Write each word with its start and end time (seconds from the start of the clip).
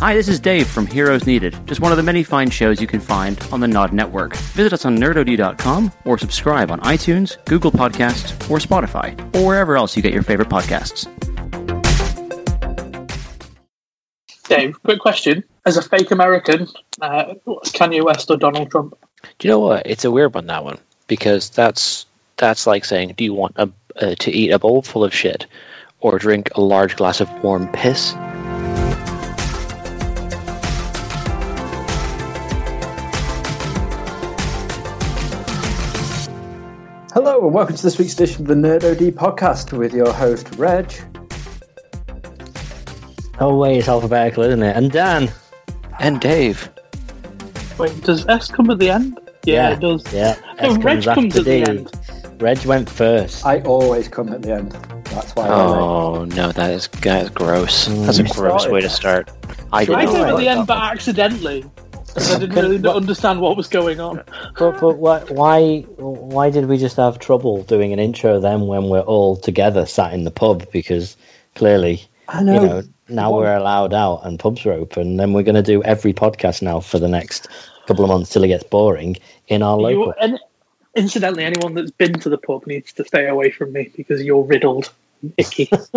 Hi, 0.00 0.14
this 0.14 0.28
is 0.28 0.40
Dave 0.40 0.66
from 0.66 0.86
Heroes 0.86 1.26
Needed, 1.26 1.54
just 1.66 1.82
one 1.82 1.92
of 1.92 1.98
the 1.98 2.02
many 2.02 2.22
fine 2.22 2.48
shows 2.48 2.80
you 2.80 2.86
can 2.86 3.00
find 3.00 3.38
on 3.52 3.60
the 3.60 3.68
Nod 3.68 3.92
Network. 3.92 4.34
Visit 4.34 4.72
us 4.72 4.86
on 4.86 4.96
nerdod.com 4.96 5.92
or 6.06 6.16
subscribe 6.16 6.70
on 6.70 6.80
iTunes, 6.80 7.36
Google 7.44 7.70
Podcasts, 7.70 8.32
or 8.48 8.56
Spotify, 8.56 9.12
or 9.36 9.46
wherever 9.46 9.76
else 9.76 9.98
you 9.98 10.02
get 10.02 10.14
your 10.14 10.22
favorite 10.22 10.48
podcasts. 10.48 11.04
Dave, 14.48 14.82
quick 14.82 15.00
question. 15.00 15.44
As 15.66 15.76
a 15.76 15.82
fake 15.82 16.10
American, 16.12 16.68
uh, 17.02 17.34
Kanye 17.46 18.02
West 18.02 18.30
or 18.30 18.38
Donald 18.38 18.70
Trump? 18.70 18.96
Do 19.38 19.48
you 19.48 19.52
know 19.52 19.60
what? 19.60 19.82
It's 19.84 20.06
a 20.06 20.10
weird 20.10 20.32
one 20.32 20.46
that 20.46 20.64
one 20.64 20.78
because 21.08 21.50
that's 21.50 22.06
that's 22.38 22.66
like 22.66 22.86
saying, 22.86 23.16
do 23.18 23.24
you 23.24 23.34
want 23.34 23.56
a, 23.58 23.70
uh, 23.96 24.14
to 24.20 24.30
eat 24.30 24.50
a 24.50 24.58
bowl 24.58 24.80
full 24.80 25.04
of 25.04 25.14
shit 25.14 25.44
or 26.00 26.18
drink 26.18 26.52
a 26.54 26.62
large 26.62 26.96
glass 26.96 27.20
of 27.20 27.28
warm 27.44 27.70
piss? 27.70 28.14
Hello 37.12 37.44
and 37.44 37.52
welcome 37.52 37.74
to 37.74 37.82
this 37.82 37.98
week's 37.98 38.14
edition 38.14 38.42
of 38.42 38.46
the 38.46 38.54
Nerd 38.54 38.84
OD 38.84 39.12
podcast 39.16 39.76
with 39.76 39.92
your 39.92 40.12
host 40.12 40.54
Reg. 40.54 40.92
Oh 43.40 43.56
wait, 43.56 43.78
it's 43.78 43.88
alphabetical, 43.88 44.44
isn't 44.44 44.62
it? 44.62 44.76
And 44.76 44.92
Dan. 44.92 45.32
And 45.98 46.20
Dave. 46.20 46.70
Wait, 47.78 48.00
does 48.02 48.24
S 48.28 48.48
come 48.48 48.70
at 48.70 48.78
the 48.78 48.90
end? 48.90 49.18
Yeah, 49.44 49.72
it 49.72 49.80
does. 49.80 50.12
Yeah. 50.12 50.38
No, 50.62 50.70
S 50.70 50.78
Reg 50.84 51.02
comes 51.02 51.36
after 51.36 51.38
at 51.40 51.44
the 51.44 51.68
end. 51.68 52.40
Reg 52.40 52.64
went 52.64 52.88
first. 52.88 53.44
I 53.44 53.60
always 53.62 54.06
come 54.06 54.32
at 54.32 54.42
the 54.42 54.54
end. 54.54 54.70
That's 55.06 55.34
why. 55.34 55.48
I 55.48 55.50
Oh 55.50 56.24
no, 56.26 56.52
that 56.52 56.70
is 56.70 56.86
that 56.86 57.24
is 57.24 57.30
gross. 57.30 57.86
That's 57.86 58.20
a 58.20 58.22
mm. 58.22 58.32
gross 58.36 58.68
way 58.68 58.82
to 58.82 58.88
start. 58.88 59.30
I 59.72 59.80
I 59.80 59.84
came 59.84 59.98
at 59.98 60.36
the 60.36 60.48
end, 60.48 60.68
but 60.68 60.78
accidentally. 60.78 61.68
'Cause 62.14 62.32
I 62.34 62.38
didn't 62.40 62.56
really 62.56 62.88
understand 62.88 63.40
what 63.40 63.56
was 63.56 63.68
going 63.68 64.00
on. 64.00 64.22
But 64.58 64.80
but 64.80 64.98
why 64.98 65.20
why 65.28 65.80
why 65.96 66.50
did 66.50 66.66
we 66.66 66.76
just 66.76 66.96
have 66.96 67.18
trouble 67.18 67.62
doing 67.62 67.92
an 67.92 67.98
intro 67.98 68.40
then 68.40 68.66
when 68.66 68.88
we're 68.88 69.00
all 69.00 69.36
together 69.36 69.86
sat 69.86 70.12
in 70.12 70.24
the 70.24 70.30
pub? 70.30 70.70
Because 70.72 71.16
clearly, 71.54 72.02
I 72.28 72.40
you 72.40 72.46
know. 72.46 72.64
know, 72.64 72.82
now 73.08 73.32
we're 73.32 73.54
allowed 73.56 73.94
out 73.94 74.22
and 74.24 74.38
pubs 74.38 74.66
are 74.66 74.72
open. 74.72 75.16
Then 75.16 75.32
we're 75.32 75.42
going 75.44 75.54
to 75.56 75.62
do 75.62 75.82
every 75.82 76.12
podcast 76.12 76.62
now 76.62 76.80
for 76.80 76.98
the 76.98 77.08
next 77.08 77.48
couple 77.86 78.04
of 78.04 78.08
months 78.10 78.30
till 78.30 78.44
it 78.44 78.48
gets 78.48 78.64
boring 78.64 79.16
in 79.48 79.62
our 79.62 79.78
You, 79.78 80.04
local. 80.04 80.14
and 80.20 80.38
incidentally, 80.94 81.44
anyone 81.44 81.74
that's 81.74 81.90
been 81.92 82.14
to 82.20 82.28
the 82.28 82.38
pub 82.38 82.66
needs 82.66 82.92
to 82.94 83.04
stay 83.04 83.26
away 83.28 83.50
from 83.50 83.72
me 83.72 83.90
because 83.96 84.22
you're 84.22 84.42
riddled, 84.44 84.90
icky. 85.36 85.70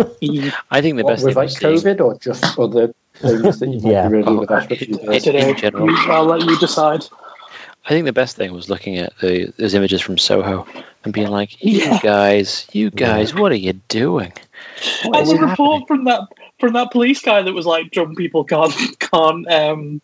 I 0.70 0.80
think 0.80 0.96
the 0.96 1.04
What, 1.04 1.06
best 1.06 1.24
with 1.24 1.34
thing 1.34 1.36
like 1.36 1.48
was 1.50 1.56
seeing, 1.56 1.76
COVID 1.76 2.00
or 2.00 2.18
just 2.18 2.58
other 2.58 2.94
things 3.14 3.58
that 3.60 3.68
you 3.68 3.80
might 3.80 3.90
Yeah. 3.90 4.08
be 4.08 4.14
really 4.14 4.28
Oh, 4.28 4.40
with 4.40 4.50
it- 4.70 4.82
it- 4.82 5.06
guys? 5.06 5.26
In 5.26 5.56
general. 5.56 5.90
I'll 6.10 6.24
let 6.24 6.42
you 6.42 6.58
decide. 6.58 7.04
I 7.86 7.90
think 7.90 8.06
the 8.06 8.12
best 8.14 8.36
thing 8.36 8.52
was 8.52 8.70
looking 8.70 8.96
at 8.98 9.12
the 9.18 9.52
those 9.58 9.74
images 9.74 10.00
from 10.00 10.16
Soho 10.16 10.66
and 11.04 11.12
being 11.12 11.28
like, 11.28 11.62
"You 11.62 11.80
Yeah. 11.80 11.98
guys, 12.02 12.66
you 12.72 12.90
guys, 12.90 13.34
what 13.34 13.52
are 13.52 13.56
you 13.56 13.74
doing?" 13.88 14.32
What 15.04 15.18
And 15.18 15.22
is 15.26 15.28
the 15.32 15.36
happening? 15.36 15.50
report 15.50 15.88
from 15.88 16.04
that 16.04 16.20
from 16.58 16.72
that 16.74 16.90
police 16.92 17.20
guy 17.20 17.42
that 17.42 17.52
was 17.52 17.66
like, 17.66 17.90
drunk 17.90 18.16
people 18.16 18.44
can't 18.44 18.72
can't 19.00 19.46
um 19.52 20.00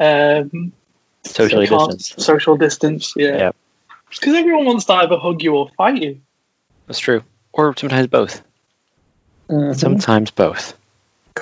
um 0.00 0.72
Socially 1.24 1.66
can't 1.66 1.90
distanced. 1.90 2.20
social 2.22 2.56
distance. 2.56 3.12
Yeah, 3.14 3.36
Yeah. 3.36 3.50
because 4.08 4.34
everyone 4.34 4.64
wants 4.64 4.86
to 4.86 4.94
either 4.94 5.18
hug 5.18 5.42
you 5.42 5.54
or 5.54 5.68
fight 5.76 6.00
you. 6.02 6.20
That's 6.86 6.98
true. 7.00 7.22
Or 7.52 7.74
sometimes 7.76 8.06
both. 8.06 8.40
Mhm. 9.50 9.76
Sometimes 9.76 10.30
both. 10.30 10.77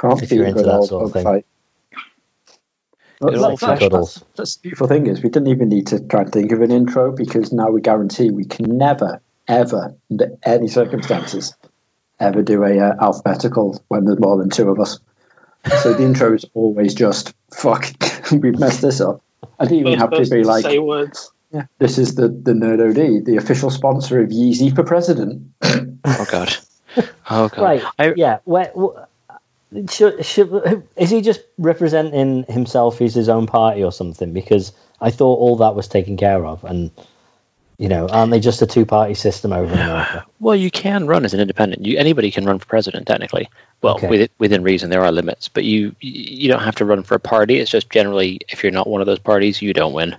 Can't 0.01 0.23
If 0.23 0.31
be 0.31 0.37
you're 0.37 0.45
a 0.45 0.49
into 0.49 0.63
good 0.63 0.69
that 0.71 0.77
old 0.79 0.89
sort 0.89 1.05
of 1.05 1.13
thing. 1.13 1.25
fight. 1.25 1.47
Well, 3.21 3.33
Good 3.33 3.41
that's, 3.41 3.61
that's, 3.63 3.89
that's, 3.89 4.25
that's 4.37 4.57
the 4.57 4.63
beautiful 4.63 4.89
thing 4.89 5.07
is 5.07 5.23
we 5.23 5.31
didn't 5.31 5.49
even 5.49 5.71
need 5.71 5.87
to 5.89 6.01
try 6.01 6.21
and 6.23 6.31
think 6.33 6.53
of 6.53 6.61
an 6.61 6.71
intro 6.71 7.13
because 7.13 7.51
now 7.51 7.71
we 7.71 7.81
guarantee 7.81 8.31
we 8.31 8.45
can 8.45 8.77
never, 8.77 9.23
ever, 9.49 9.95
under 10.11 10.37
any 10.45 10.69
circumstances, 10.69 11.55
ever 12.21 12.43
do 12.43 12.63
a 12.63 12.79
uh, 12.79 12.95
alphabetical 13.01 13.83
when 13.89 14.05
there's 14.05 14.21
more 14.21 14.37
than 14.37 14.51
two 14.51 14.69
of 14.69 14.79
us. 14.81 14.99
So 15.83 15.95
the 15.95 16.03
intro 16.05 16.35
is 16.35 16.45
always 16.53 16.95
just 16.95 17.33
fuck. 17.55 17.87
We've 18.31 18.59
messed 18.59 18.83
this 18.83 19.01
up. 19.01 19.23
I 19.59 19.65
didn't 19.65 19.87
even 19.87 19.99
have 19.99 20.11
to 20.11 20.29
be 20.29 20.45
like, 20.45 20.65
say 20.65 20.79
words. 20.79 21.33
yeah, 21.51 21.65
this 21.79 21.97
is 21.97 22.17
the 22.17 22.29
the 22.29 22.53
Nerd 22.53 22.91
OD, 22.91 23.25
the 23.25 23.37
official 23.37 23.71
sponsor 23.71 24.21
of 24.21 24.29
Yeezy 24.29 24.75
for 24.75 24.85
President. 24.85 25.53
Oh 26.09 26.27
god. 26.31 26.57
Oh 27.29 27.49
god. 27.49 27.59
Right. 27.59 27.83
I, 27.99 28.13
yeah. 28.15 28.39
Where, 28.45 28.71
wh- 28.79 28.97
should, 29.91 30.25
should, 30.25 30.85
is 30.97 31.11
he 31.11 31.23
just 31.23 31.41
representing 31.59 32.45
himself? 32.45 32.99
He's 32.99 33.15
his 33.15 33.29
own 33.29 33.47
party 33.47 33.83
or 33.85 33.93
something? 33.93 34.33
Because 34.33 34.73
I 35.01 35.11
thought 35.11 35.39
all 35.39 35.57
that 35.57 35.75
was 35.75 35.89
taken 35.89 36.17
care 36.17 36.45
of, 36.47 36.65
and 36.65 36.91
you 37.79 37.89
know, 37.91 38.09
aren't 38.09 38.31
they 38.31 38.41
just 38.41 38.63
a 38.63 38.67
two-party 38.67 39.13
system 39.15 39.53
over 39.53 39.73
in 39.73 39.79
America? 39.79 40.25
Well, 40.41 40.57
you 40.57 40.71
can 40.71 41.07
run 41.07 41.25
as 41.25 41.35
an 41.35 41.41
independent. 41.41 41.85
You, 41.85 41.99
anybody 41.99 42.31
can 42.31 42.45
run 42.47 42.59
for 42.59 42.67
president, 42.67 43.07
technically. 43.07 43.49
Well, 43.83 43.97
Okay. 43.97 44.09
with, 44.09 44.31
within 44.39 44.63
reason, 44.63 44.89
there 44.91 45.03
are 45.03 45.11
limits, 45.13 45.49
but 45.49 45.65
you 45.65 45.95
you 46.01 46.49
don't 46.49 46.63
have 46.63 46.77
to 46.77 46.85
run 46.85 47.03
for 47.03 47.15
a 47.15 47.21
party. 47.21 47.59
It's 47.59 47.71
just 47.71 47.91
generally, 47.91 48.41
if 48.49 48.63
you're 48.63 48.73
not 48.73 48.87
one 48.87 49.01
of 49.01 49.07
those 49.07 49.19
parties, 49.19 49.61
you 49.61 49.73
don't 49.75 49.93
win. 49.93 50.17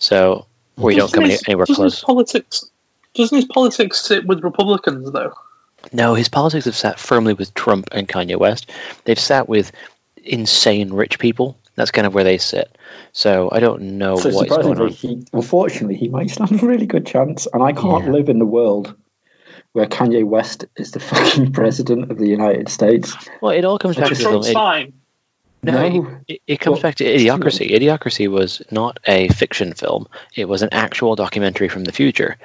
So, 0.00 0.46
or 0.78 0.90
you 0.90 0.96
don't 0.98 1.12
come 1.12 1.24
any, 1.24 1.34
Doesn't 1.34 1.44
his- 1.46 1.48
anywhere 1.48 1.66
doesn't 1.66 1.84
his 1.84 1.94
close. 2.00 2.04
Politics 2.04 2.70
doesn't 3.14 3.36
his 3.36 3.44
politics 3.46 4.00
sit 4.00 4.26
with 4.26 4.42
Republicans 4.42 5.10
though? 5.12 5.34
No, 5.92 6.14
his 6.14 6.28
politics 6.28 6.64
have 6.66 6.76
sat 6.76 6.98
firmly 6.98 7.34
with 7.34 7.54
Trump 7.54 7.88
and 7.92 8.08
Kanye 8.08 8.36
West. 8.38 8.70
They've 9.04 9.18
sat 9.18 9.48
with 9.48 9.72
insane 10.24 10.92
rich 10.92 11.18
people. 11.18 11.56
That's 11.74 11.90
kind 11.90 12.06
of 12.06 12.14
where 12.14 12.24
they 12.24 12.38
sit. 12.38 12.74
So 13.12 13.48
I 13.52 13.60
don't 13.60 13.98
know 13.98 14.16
So 14.16 14.30
what's 14.30 14.48
going 14.56 14.80
on. 14.80 14.88
he, 14.88 15.26
unfortunately, 15.32 15.96
he 15.96 16.08
might 16.08 16.30
stand 16.30 16.62
a 16.62 16.66
really 16.66 16.86
good 16.86 17.06
chance. 17.06 17.46
And 17.52 17.62
I 17.62 17.72
can't 17.72 18.04
Yeah. 18.06 18.10
live 18.12 18.28
in 18.28 18.38
the 18.38 18.46
world 18.46 18.94
where 19.72 19.86
Kanye 19.86 20.24
West 20.24 20.64
is 20.76 20.90
the 20.92 21.00
fucking 21.10 21.52
president 21.52 22.10
of 22.10 22.18
the 22.18 22.26
United 22.28 22.68
States. 22.68 23.14
Well, 23.42 23.52
it 23.52 23.64
all 23.64 23.78
comes 23.78 23.96
back 23.96 24.04
to 24.06 24.10
Because 24.10 24.22
Trump's 24.24 24.48
it- 24.48 24.54
fine. 24.54 24.92
No, 25.62 25.72
No. 25.72 25.84
it, 26.28 26.34
it, 26.34 26.40
it 26.46 26.60
comes 26.60 26.74
Well, 26.76 26.82
back 26.82 26.94
to 26.96 27.04
Idiocracy. 27.04 27.70
Idiocracy 27.70 28.28
was 28.28 28.62
not 28.70 29.00
a 29.06 29.26
fiction 29.28 29.72
film; 29.72 30.06
it 30.36 30.48
was 30.48 30.62
an 30.62 30.68
actual 30.70 31.16
documentary 31.16 31.68
from 31.68 31.82
the 31.84 31.92
future. 31.92 32.36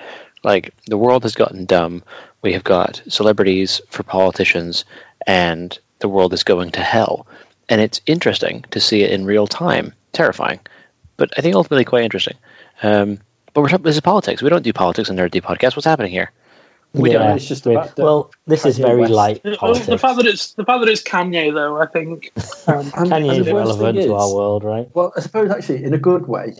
Like 0.43 0.73
the 0.87 0.97
world 0.97 1.23
has 1.23 1.35
gotten 1.35 1.65
dumb. 1.65 2.03
We 2.41 2.53
have 2.53 2.63
got 2.63 3.01
celebrities 3.07 3.81
for 3.89 4.03
politicians, 4.03 4.85
and 5.27 5.77
the 5.99 6.09
world 6.09 6.33
is 6.33 6.43
going 6.43 6.71
to 6.71 6.81
hell. 6.81 7.27
And 7.69 7.79
it's 7.81 8.01
interesting 8.05 8.65
to 8.71 8.79
see 8.79 9.03
it 9.03 9.11
in 9.11 9.25
real 9.25 9.47
time. 9.47 9.93
Terrifying, 10.11 10.59
but 11.17 11.31
I 11.37 11.41
think 11.41 11.55
ultimately 11.55 11.85
quite 11.85 12.03
interesting. 12.03 12.35
Um, 12.83 13.19
but 13.53 13.61
we're 13.61 13.69
talking, 13.69 13.83
this 13.83 13.95
is 13.95 14.01
politics. 14.01 14.41
We 14.41 14.49
don't 14.49 14.63
do 14.63 14.73
politics 14.73 15.09
on 15.09 15.15
Nerd 15.17 15.31
D 15.31 15.39
podcast. 15.41 15.75
What's 15.75 15.85
happening 15.85 16.11
here? 16.11 16.31
We 16.93 17.11
Yeah, 17.11 17.19
don't. 17.19 17.37
it's 17.37 17.47
just 17.47 17.63
the 17.63 17.73
that 17.75 17.97
well, 17.97 18.31
this 18.45 18.65
is 18.65 18.77
very 18.77 18.99
West- 19.01 19.13
light 19.13 19.43
The, 19.43 19.55
politics. 19.55 19.87
the 19.87 19.97
fact 19.97 20.17
that 20.17 20.25
it's 20.25 20.51
the 20.53 20.65
fact 20.65 20.81
that 20.81 20.89
it's 20.89 21.03
Kanye 21.03 21.53
though, 21.53 21.77
I 21.81 21.85
think. 21.85 22.31
Um, 22.67 22.91
Kanye 22.91 23.39
is 23.39 23.45
the 23.45 23.53
worst 23.53 23.71
irrelevant 23.79 23.97
to 24.01 24.13
our 24.15 24.33
world, 24.35 24.63
right? 24.65 24.89
Well, 24.93 25.13
I 25.15 25.21
suppose 25.21 25.49
actually, 25.51 25.83
in 25.85 25.93
a 25.93 25.97
good 25.97 26.27
way, 26.27 26.55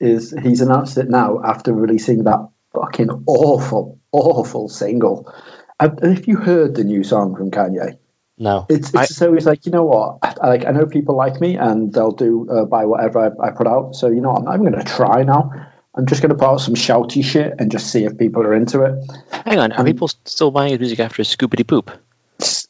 is 0.00 0.32
he's 0.42 0.60
announced 0.60 0.98
it 0.98 1.08
now 1.08 1.40
after 1.44 1.72
releasing 1.72 2.24
that 2.24 2.48
fucking 2.76 3.10
awful, 3.26 3.98
awful 4.12 4.68
single. 4.68 5.32
And 5.80 5.98
and 6.02 6.18
if 6.18 6.28
you 6.28 6.36
heard 6.36 6.74
the 6.74 6.84
new 6.84 7.02
song 7.04 7.34
from 7.36 7.50
Kanye, 7.50 7.98
No. 8.38 8.66
it's, 8.68 8.88
it's 8.88 8.96
I- 8.96 9.04
so 9.06 9.34
it's 9.34 9.46
like 9.46 9.66
you 9.66 9.72
know 9.72 9.84
what, 9.84 10.18
I, 10.22 10.34
I- 10.40 10.48
like 10.48 10.64
I 10.66 10.70
know 10.70 10.86
people 10.86 11.16
like 11.16 11.40
me 11.40 11.56
and 11.56 11.92
they'll 11.92 12.12
do 12.12 12.48
uh, 12.50 12.64
buy 12.66 12.84
whatever 12.86 13.18
I, 13.26 13.48
I 13.48 13.50
put 13.50 13.66
out. 13.66 13.94
So 13.94 14.08
you 14.08 14.20
know, 14.20 14.30
I'm 14.34 14.44
not 14.44 14.54
even 14.54 14.70
going 14.72 14.84
to 14.84 14.90
try 14.90 15.22
now. 15.22 15.50
I'm 15.94 16.04
just 16.06 16.20
going 16.22 16.28
to 16.30 16.36
put 16.36 16.44
out 16.46 16.58
some 16.60 16.74
shouty 16.74 17.24
shit 17.24 17.54
and 17.58 17.72
just 17.72 17.90
see 17.90 18.04
if 18.04 18.18
people 18.18 18.42
are 18.42 18.52
into 18.54 18.82
it. 18.84 18.92
Hang 19.46 19.58
on, 19.58 19.72
are 19.72 19.80
Um, 19.80 19.86
people 19.86 20.08
still 20.26 20.50
buying 20.50 20.70
his 20.72 20.80
music 20.80 21.00
after 21.00 21.22
Scoopity 21.22 21.66
Poop? 21.66 21.90
It's- 22.38 22.66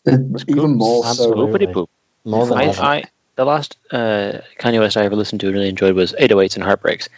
even 0.46 0.76
more 0.76 1.04
so. 1.04 1.32
Scoopity 1.32 1.72
Poop. 1.72 1.90
More 2.24 2.46
than 2.46 2.58
I, 2.58 2.64
ever. 2.66 2.82
I 2.82 3.04
the 3.34 3.44
last 3.44 3.76
uh, 3.92 4.40
Kanye 4.60 4.78
West 4.80 4.96
I 4.96 5.04
ever 5.04 5.16
listened 5.16 5.40
to 5.42 5.46
and 5.48 5.54
really 5.56 5.68
enjoyed 5.68 5.94
was 5.94 6.12
808s 6.12 6.54
and 6.54 6.64
Heartbreaks. 6.64 7.08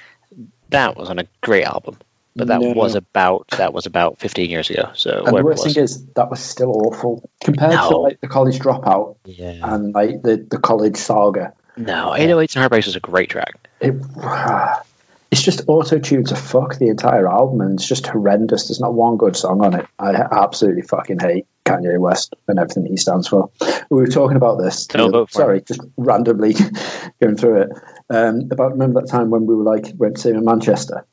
That 0.70 0.96
was 0.96 1.08
on 1.10 1.18
a 1.18 1.26
great 1.42 1.64
album, 1.64 1.98
but 2.38 2.46
that 2.48 2.60
No. 2.60 2.72
was 2.72 2.94
about 2.94 3.48
that 3.58 3.72
was 3.74 3.86
about 3.86 4.18
15 4.18 4.48
years 4.48 4.70
ago. 4.70 4.90
So 4.94 5.22
And 5.26 5.36
the 5.36 5.42
worst 5.44 5.64
thing 5.64 5.82
is 5.82 6.06
that 6.14 6.30
was 6.30 6.40
still 6.40 6.70
awful 6.86 7.28
compared 7.44 7.72
to 7.72 7.96
like 7.98 8.20
the 8.20 8.28
college 8.28 8.58
dropout 8.58 9.16
yeah. 9.24 9.58
and 9.62 9.92
like 9.94 10.22
the, 10.22 10.46
the 10.50 10.58
college 10.58 10.96
saga. 10.96 11.52
no, 11.76 12.14
808s 12.16 12.54
and 12.56 12.60
Heartbreaks 12.60 12.86
was 12.86 12.96
a 12.96 13.00
great 13.00 13.28
track. 13.30 13.54
It, 13.80 13.94
it's 15.30 15.42
just 15.42 15.62
auto 15.68 15.98
tuned 15.98 16.28
to 16.28 16.36
fuck 16.36 16.76
the 16.78 16.88
entire 16.88 17.28
album, 17.28 17.60
and 17.60 17.78
it's 17.78 17.86
just 17.86 18.06
horrendous. 18.06 18.68
There's 18.68 18.80
not 18.80 18.94
one 18.94 19.16
good 19.18 19.36
song 19.36 19.62
on 19.64 19.74
it. 19.74 19.86
I 19.98 20.12
absolutely 20.14 20.82
fucking 20.82 21.18
hate 21.20 21.46
Kanye 21.66 21.98
West 21.98 22.34
and 22.48 22.58
everything 22.58 22.86
he 22.86 22.96
stands 22.96 23.28
for. 23.28 23.50
We 23.90 23.98
were 24.00 24.06
talking 24.06 24.38
about 24.38 24.56
this. 24.58 24.86
the 24.86 24.98
Don't 24.98 25.08
other- 25.08 25.18
vote 25.18 25.30
for 25.30 25.34
sorry, 25.34 25.60
just 25.60 25.80
randomly 25.98 26.54
going 27.20 27.36
through 27.36 27.62
it. 27.62 27.68
Um, 28.10 28.48
about 28.50 28.72
remember 28.72 29.02
that 29.02 29.08
time 29.10 29.28
when 29.28 29.44
we 29.46 29.54
were 29.54 29.64
like 29.64 29.92
went 29.96 30.16
to 30.18 30.30
him 30.30 30.36
in 30.36 30.44
Manchester, 30.46 31.04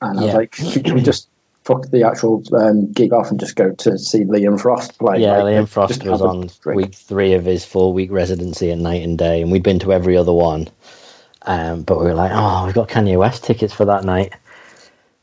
and 0.00 0.18
I 0.18 0.24
was 0.24 0.34
like, 0.34 0.50
can 0.84 0.94
we 0.94 1.02
just 1.02 1.28
fuck 1.64 1.88
the 1.90 2.04
actual 2.04 2.42
um, 2.54 2.90
gig 2.92 3.12
off 3.12 3.30
and 3.30 3.38
just 3.38 3.54
go 3.54 3.72
to 3.72 3.98
see 3.98 4.24
Liam 4.24 4.60
Frost 4.60 4.98
play. 4.98 5.20
Yeah, 5.20 5.42
like, 5.42 5.54
Liam 5.54 5.68
Frost 5.68 6.04
was 6.04 6.22
on 6.22 6.50
drink. 6.62 6.76
week 6.76 6.94
three 6.94 7.34
of 7.34 7.44
his 7.44 7.64
four 7.64 7.92
week 7.92 8.10
residency 8.10 8.70
at 8.70 8.78
Night 8.78 9.02
and 9.02 9.18
Day, 9.18 9.42
and 9.42 9.52
we'd 9.52 9.62
been 9.62 9.78
to 9.80 9.92
every 9.92 10.16
other 10.16 10.32
one. 10.32 10.68
Um, 11.42 11.82
but 11.82 11.98
we 11.98 12.04
were 12.04 12.14
like, 12.14 12.32
oh, 12.34 12.66
we've 12.66 12.74
got 12.74 12.88
Kanye 12.88 13.18
West 13.18 13.44
tickets 13.44 13.72
for 13.72 13.86
that 13.86 14.04
night. 14.04 14.34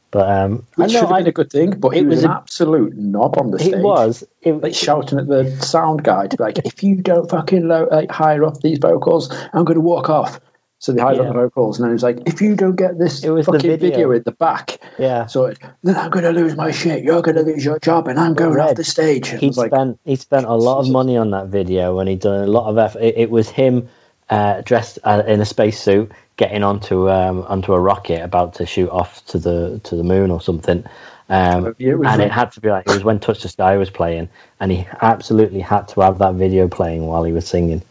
But 0.10 0.32
um, 0.32 0.66
I 0.78 0.84
Which 0.84 0.94
know 0.94 1.08
I, 1.08 1.20
been 1.20 1.28
a 1.28 1.32
good 1.32 1.52
thing, 1.52 1.80
but 1.80 1.90
it 1.90 2.06
was, 2.06 2.18
was 2.18 2.24
an 2.24 2.32
a- 2.32 2.36
absolute 2.36 2.96
knob 2.96 3.38
on 3.38 3.52
the 3.52 3.60
stage. 3.60 3.74
it 3.74 3.82
was. 3.82 4.24
It, 4.42 4.54
like 4.54 4.74
shouting 4.74 5.20
at 5.20 5.28
the 5.28 5.52
sound 5.62 6.04
guy 6.04 6.28
to 6.28 6.38
be 6.38 6.44
like, 6.44 6.60
if 6.60 6.82
you 6.82 6.96
don't 6.96 7.30
fucking 7.30 7.68
lo- 7.68 7.90
like 7.92 8.10
hire 8.10 8.46
up 8.46 8.62
these 8.62 8.80
vocals, 8.80 9.32
I'm 9.54 9.66
going 9.66 9.76
to 9.76 9.82
walk 9.82 10.10
off. 10.10 10.40
So 10.80 10.92
they 10.92 11.02
hired 11.02 11.18
Yeah. 11.18 11.24
up 11.24 11.28
the 11.30 11.34
vocals, 11.34 11.80
and 11.80 11.86
then 11.86 11.90
he 11.92 11.94
was 11.94 12.04
like, 12.04 12.20
if 12.28 12.40
you 12.42 12.56
don't 12.56 12.76
get 12.76 13.00
this 13.00 13.24
It 13.24 13.32
was 13.32 13.48
the 13.48 13.54
fucking 13.54 13.70
video. 13.70 13.90
video. 13.90 14.12
in 14.12 14.22
the 14.24 14.32
back, 14.32 14.78
yeah. 15.00 15.26
so 15.26 15.52
then 15.84 15.96
I'm 15.96 16.12
going 16.12 16.24
to 16.24 16.32
lose 16.32 16.56
my 16.56 16.70
shit. 16.70 17.04
You're 17.04 17.24
going 17.24 17.36
to 17.38 17.42
lose 17.44 17.66
your 17.66 17.80
job, 17.80 18.08
and 18.08 18.20
I'm 18.20 18.36
going 18.36 18.54
Red, 18.54 18.70
off 18.70 18.76
the 18.76 18.84
stage. 18.84 19.32
And 19.32 19.40
He 19.40 19.48
was 19.48 19.58
like, 19.58 19.72
spent 19.72 20.00
he 20.06 20.16
spent 20.16 20.46
a 20.46 20.54
lot 20.54 20.80
of 20.80 20.90
money 20.90 21.18
on 21.18 21.32
that 21.32 21.48
video, 21.48 21.98
and 22.00 22.08
he'd 22.08 22.20
done 22.20 22.44
a 22.44 22.48
lot 22.48 22.70
of 22.70 22.78
effort. 22.78 23.02
It, 23.02 23.18
it 23.18 23.30
was 23.32 23.50
him 23.50 23.90
uh, 24.30 24.62
dressed 24.62 25.00
uh, 25.04 25.24
in 25.26 25.42
a 25.42 25.46
spacesuit, 25.46 26.12
getting 26.36 26.64
onto 26.64 27.10
um, 27.10 27.42
onto 27.48 27.74
a 27.74 27.80
rocket, 27.80 28.22
about 28.24 28.56
to 28.56 28.68
shoot 28.68 28.90
off 28.90 29.26
to 29.28 29.40
the 29.40 29.80
to 29.86 29.96
the 29.96 30.04
moon 30.04 30.30
or 30.30 30.42
something. 30.42 30.84
Um, 31.30 31.76
it 31.80 31.90
and 31.90 32.02
like- 32.04 32.20
it 32.20 32.32
had 32.32 32.52
to 32.52 32.62
be 32.62 32.70
like 32.70 32.88
it 32.88 32.94
was 32.94 33.04
when 33.04 33.20
Touch 33.20 33.42
the 33.42 33.50
Sky 33.50 33.78
was 33.78 33.90
playing, 33.90 34.30
and 34.60 34.72
he 34.72 34.86
absolutely 35.02 35.60
had 35.62 35.88
to 35.90 36.02
have 36.02 36.20
that 36.20 36.36
video 36.36 36.68
playing 36.68 37.08
while 37.08 37.24
he 37.24 37.32
was 37.34 37.48
singing 37.48 37.82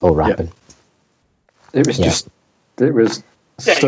or 0.00 0.12
rapping. 0.14 0.52
It 1.78 1.86
was 1.86 1.98
Yeah. 1.98 2.04
just, 2.06 2.28
it 2.78 2.92
was 2.94 3.22
such 3.58 3.84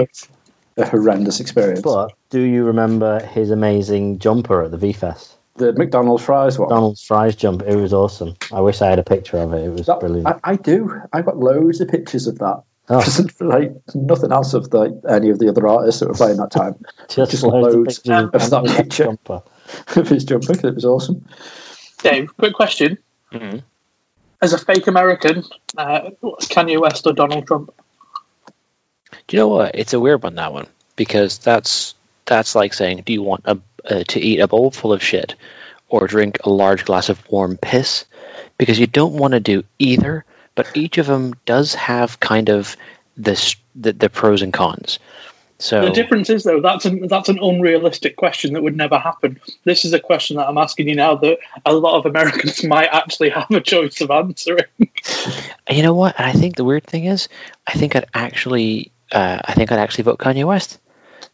a 0.77 0.87
horrendous 0.87 1.41
experience. 1.41 1.83
But 1.83 2.13
do 2.31 2.41
you 2.41 2.65
remember 2.65 3.25
his 3.25 3.51
amazing 3.51 4.19
jumper 4.19 4.63
at 4.63 4.71
the 4.71 4.77
V 4.79 4.93
Fest? 4.93 5.37
the 5.57 5.73
McDonald's 5.75 6.25
fries 6.25 6.59
one. 6.59 6.71
Donald's 6.71 7.03
fries 7.03 7.37
jump. 7.37 7.61
It 7.63 7.77
was 7.77 7.93
awesome. 7.93 8.35
I 8.51 8.61
wish 8.63 8.81
I 8.81 8.89
had 8.89 8.99
a 8.99 9.03
picture 9.03 9.37
of 9.37 9.53
it. 9.53 9.65
It 9.67 9.69
was 9.71 9.87
That- 9.87 10.01
brilliant. 10.01 10.27
I, 10.27 10.39
I 10.43 10.57
do. 10.57 11.03
I've 11.13 11.27
got 11.27 11.37
loads 11.37 11.81
of 11.83 11.89
pictures 11.89 12.27
of 12.29 12.39
that. 12.39 12.63
Oh. 12.89 13.01
Just 13.05 13.41
like 13.43 13.73
nothing 13.95 14.33
else 14.33 14.55
of 14.55 14.71
the 14.71 15.01
any 15.09 15.29
of 15.31 15.39
the 15.39 15.49
other 15.49 15.69
artists 15.69 16.01
that 16.01 16.09
were 16.09 16.15
playing 16.15 16.39
that 16.39 16.51
time. 16.51 16.77
just, 17.09 17.31
just 17.33 17.43
loads, 17.43 17.75
loads 17.77 17.99
of 17.99 18.05
pictures 18.05 18.25
of 18.25 18.33
that 18.33 18.51
Donald's 18.51 18.75
picture. 18.77 19.05
jumper. 19.05 19.43
of 20.01 20.09
his 20.09 20.25
jumper 20.25 20.55
'cause 20.55 20.65
it 20.65 20.75
was 20.75 20.85
awesome. 20.87 21.27
Dave, 22.03 22.35
quick 22.39 22.55
question. 22.55 22.97
Mhm. 23.33 23.63
As 24.43 24.53
a 24.53 24.59
fake 24.59 24.87
American, 24.87 25.45
uh, 25.77 26.11
Kanye 26.23 26.81
West 26.81 27.07
or 27.07 27.13
Donald 27.13 27.47
Trump? 27.47 27.75
Do 29.27 29.37
you 29.37 29.39
know 29.39 29.49
what? 29.49 29.75
It's 29.75 29.93
a 29.93 30.01
weird 30.01 30.23
one 30.23 30.37
that 30.37 30.53
one 30.53 30.67
because 30.97 31.39
that's 31.39 31.95
that's 32.25 32.55
like 32.55 32.73
saying, 32.75 33.03
do 33.05 33.13
you 33.13 33.23
want 33.23 33.43
a, 33.45 33.59
uh, 33.85 34.05
to 34.09 34.21
eat 34.21 34.41
a 34.41 34.49
bowl 34.49 34.71
full 34.71 34.93
of 34.93 35.03
shit 35.03 35.35
or 35.89 36.07
drink 36.07 36.39
a 36.45 36.51
large 36.51 36.85
glass 36.85 37.09
of 37.09 37.29
warm 37.31 37.57
piss? 37.57 38.07
Because 38.57 38.79
you 38.79 38.87
don't 38.87 39.15
want 39.15 39.33
to 39.33 39.41
do 39.41 39.65
either, 39.79 40.25
but 40.55 40.77
each 40.77 40.99
of 40.99 41.07
them 41.07 41.35
does 41.45 41.75
have 41.75 42.21
kind 42.21 42.49
of 42.49 42.77
this 43.17 43.57
the, 43.75 43.93
the 43.93 44.09
pros 44.09 44.43
and 44.43 44.53
cons. 44.53 44.99
So 45.61 45.83
The 45.83 45.91
difference 45.91 46.31
is, 46.31 46.43
though, 46.43 46.61
that's 46.63 46.87
an 46.87 47.07
that's 47.07 47.29
an 47.29 47.39
unrealistic 47.39 48.17
question 48.17 48.55
that 48.55 48.63
would 48.63 48.77
never 48.77 48.99
happen. 48.99 49.41
This 49.65 49.85
is 49.85 49.93
a 49.93 50.01
question 50.01 50.39
that 50.39 50.49
I'm 50.49 50.57
asking 50.57 50.89
you 50.89 50.95
now 50.95 51.17
that 51.17 51.39
a 51.67 51.75
lot 51.75 51.99
of 51.99 52.07
Americans 52.07 52.65
might 52.75 52.89
actually 52.91 53.29
have 53.29 53.51
a 53.51 53.61
choice 53.61 54.01
of 54.01 54.11
answering. 54.11 54.65
You 55.71 55.85
know 55.85 55.95
what? 55.95 56.19
And 56.19 56.27
I 56.27 56.33
think 56.33 56.57
the 56.57 56.65
weird 56.65 56.83
thing 56.83 57.05
is, 57.05 57.29
I 57.65 57.75
think 57.75 57.95
I'd 57.95 58.07
actually, 58.13 58.91
uh, 59.13 59.39
I 59.45 59.55
think 59.55 59.71
I'd 59.71 59.79
actually 59.79 60.03
vote 60.05 60.19
Kanye 60.19 60.45
West 60.45 60.81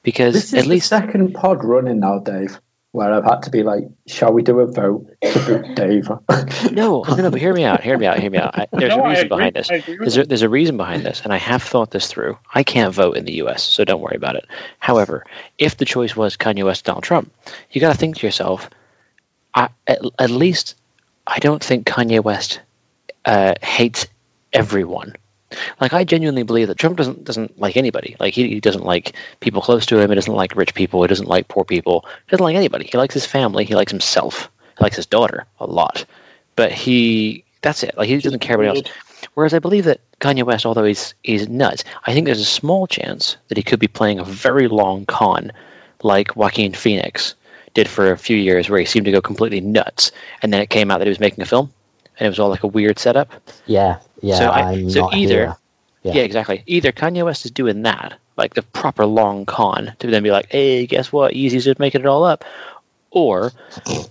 because 0.03 0.35
This 0.35 0.53
is 0.53 0.55
at 0.55 0.67
least 0.67 0.91
the 0.91 1.01
second 1.01 1.33
pod 1.33 1.65
running 1.65 2.01
now, 2.01 2.19
Dave, 2.19 2.61
where 2.97 3.13
I've 3.13 3.25
had 3.25 3.43
to 3.45 3.51
be 3.51 3.63
like, 3.63 3.85
"Shall 4.07 4.33
we 4.33 4.43
do 4.43 4.61
a 4.61 4.67
vote 4.67 5.07
to 5.23 5.39
boot 5.47 5.75
Dave?" 5.77 6.09
no, 6.73 7.03
no, 7.07 7.15
no. 7.17 7.31
But 7.31 7.41
hear 7.41 7.55
me 7.55 7.65
out. 7.65 7.83
Hear 7.83 7.99
me 7.99 8.07
out. 8.07 8.19
Hear 8.19 8.31
me 8.31 8.39
out. 8.39 8.59
I, 8.59 8.67
there's 8.73 8.97
No, 8.97 9.03
a 9.03 9.07
I 9.07 9.11
reason 9.11 9.29
behind 9.29 9.55
this. 9.55 9.71
I 9.71 9.77
agree 9.77 9.99
with 9.99 10.01
There's 10.01 10.17
a, 10.17 10.25
there's 10.25 10.43
a 10.43 10.49
reason 10.49 10.77
behind 10.77 11.05
this, 11.05 11.21
and 11.23 11.33
I 11.33 11.37
have 11.37 11.63
thought 11.63 11.91
this 11.91 12.09
through. 12.09 12.39
I 12.53 12.63
can't 12.65 12.95
vote 12.95 13.17
in 13.17 13.25
the 13.27 13.35
U.S., 13.35 13.63
so 13.63 13.85
don't 13.85 14.01
worry 14.01 14.17
about 14.17 14.37
it. 14.37 14.47
However, 14.79 15.25
if 15.59 15.77
the 15.77 15.85
choice 15.85 16.17
was 16.17 16.37
Kanye 16.37 16.65
West, 16.65 16.85
Donald 16.85 17.05
Trump, 17.05 17.33
you 17.71 17.81
got 17.81 17.93
to 17.93 17.99
think 17.99 18.17
to 18.17 18.27
yourself. 18.27 18.71
I, 19.55 19.69
at, 19.87 20.01
at 20.19 20.31
least, 20.31 20.75
I 21.27 21.39
don't 21.39 21.63
think 21.63 21.87
Kanye 21.87 22.23
West 22.23 22.61
uh, 23.25 23.55
hates 23.63 24.07
everyone. 24.53 25.15
Like 25.81 25.93
I 25.93 26.05
genuinely 26.05 26.43
believe 26.43 26.69
that 26.69 26.79
Trump 26.79 26.97
doesn't 26.97 27.25
doesn't 27.25 27.59
like 27.59 27.77
anybody. 27.77 28.17
Like 28.19 28.35
he, 28.35 28.49
he 28.49 28.61
doesn't 28.61 28.85
like 28.85 29.15
people 29.41 29.63
close 29.63 29.87
to 29.87 29.99
him. 29.99 30.11
He 30.11 30.15
doesn't 30.15 30.33
like 30.33 30.57
rich 30.57 30.75
people. 30.75 31.03
He 31.03 31.09
doesn't 31.09 31.29
like 31.29 31.49
poor 31.49 31.65
people. 31.65 32.05
He 32.27 32.31
doesn't 32.31 32.45
like 32.45 32.57
anybody. 32.57 32.87
He 32.87 32.99
likes 32.99 33.15
his 33.15 33.27
family. 33.27 33.65
He 33.65 33.75
likes 33.75 33.93
himself. 33.93 34.51
He 34.77 34.85
likes 34.85 34.97
his 34.97 35.07
daughter 35.07 35.47
a 35.61 35.67
lot. 35.67 36.05
But 36.57 36.73
he 36.73 37.45
that's 37.63 37.83
it. 37.83 37.97
Like 37.97 38.09
he 38.09 38.19
doesn't 38.19 38.41
care 38.41 38.61
about 38.61 38.77
else. 38.79 38.89
Whereas 39.35 39.55
I 39.55 39.59
believe 39.59 39.85
that 39.85 40.01
Kanye 40.21 40.45
West, 40.45 40.67
although 40.67 40.85
he's 40.85 41.15
he's 41.23 41.49
nuts, 41.49 41.85
I 42.05 42.13
think 42.13 42.27
there's 42.27 42.41
a 42.41 42.45
small 42.45 42.87
chance 42.87 43.37
that 43.49 43.57
he 43.57 43.63
could 43.63 43.81
be 43.81 43.89
playing 43.89 44.19
a 44.19 44.25
very 44.25 44.69
long 44.69 45.07
con, 45.07 45.53
like 46.03 46.37
Joaquin 46.37 46.73
Phoenix 46.73 47.35
did 47.75 47.89
for 47.89 48.11
a 48.11 48.19
few 48.19 48.37
years, 48.37 48.69
where 48.69 48.81
he 48.81 48.87
seemed 48.87 49.07
to 49.07 49.13
go 49.13 49.21
completely 49.21 49.61
nuts, 49.61 50.13
and 50.43 50.53
then 50.53 50.63
it 50.63 50.71
came 50.71 50.91
out 50.91 50.99
that 50.99 51.07
he 51.07 51.11
was 51.11 51.21
making 51.21 51.43
a 51.43 51.47
film, 51.47 51.71
and 52.19 52.27
it 52.27 52.31
was 52.31 52.39
all 52.39 52.49
like 52.49 52.63
a 52.63 52.69
weird 52.69 52.99
setup. 52.99 53.31
Yeah, 53.67 53.99
yeah. 54.21 54.39
So 54.39 54.47
I- 54.47 54.73
I'm 54.73 54.91
so 54.91 55.01
not 55.01 55.15
either- 55.15 55.35
here. 55.35 55.57
Yeah. 56.03 56.13
Yeah. 56.15 56.23
exactly. 56.23 56.63
Either 56.67 56.93
Kanye 56.93 57.25
West 57.25 57.45
is 57.47 57.51
doing 57.51 57.83
that, 57.83 58.15
like 58.37 58.55
the 58.55 58.63
proper 58.63 59.05
long 59.07 59.45
con, 59.45 59.93
to 59.99 60.07
then 60.07 60.23
be 60.23 60.31
like, 60.31 60.47
"Hey, 60.53 60.87
guess 60.87 61.11
what? 61.13 61.33
Yeezy's 61.35 61.65
just 61.65 61.81
making 61.81 62.03
it 62.03 62.07
all 62.07 62.25
up," 62.25 62.45
or 63.11 63.51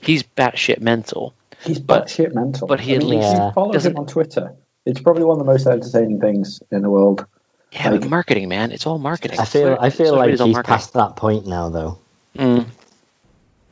he's 0.02 0.24
batshit 0.24 0.81
mental. 0.81 1.34
He's 1.63 1.80
But- 1.80 2.07
batshit 2.07 2.34
mental. 2.36 2.68
but 2.68 2.81
he 2.81 2.96
at 2.96 3.02
I 3.02 3.06
mean, 3.06 3.19
least 3.22 3.34
if 3.34 3.84
you 3.86 3.92
him 3.92 3.98
on 3.98 4.07
Twitter. 4.07 4.54
It's 4.86 5.00
probably 5.00 5.24
one 5.24 5.40
of 5.40 5.46
the 5.46 5.52
most 5.52 5.66
entertaining 5.66 6.19
things 6.19 6.62
in 6.69 6.81
the 6.81 6.90
world. 6.90 7.25
Yeah, 7.72 7.92
Like- 7.92 8.01
but 8.01 8.10
marketing, 8.10 8.50
man, 8.50 8.72
it's 8.74 8.86
all 8.86 9.00
marketing. 9.00 9.40
I 9.40 9.46
feel 9.46 9.78
I 9.80 9.90
feel 9.90 10.08
So 10.08 10.16
like 10.16 10.30
he's 10.31 10.40
marketing. 10.40 10.63
past 10.63 10.94
that 10.94 11.16
point 11.16 11.48
now, 11.48 11.69
though. 11.69 11.98
Mm. 12.38 12.66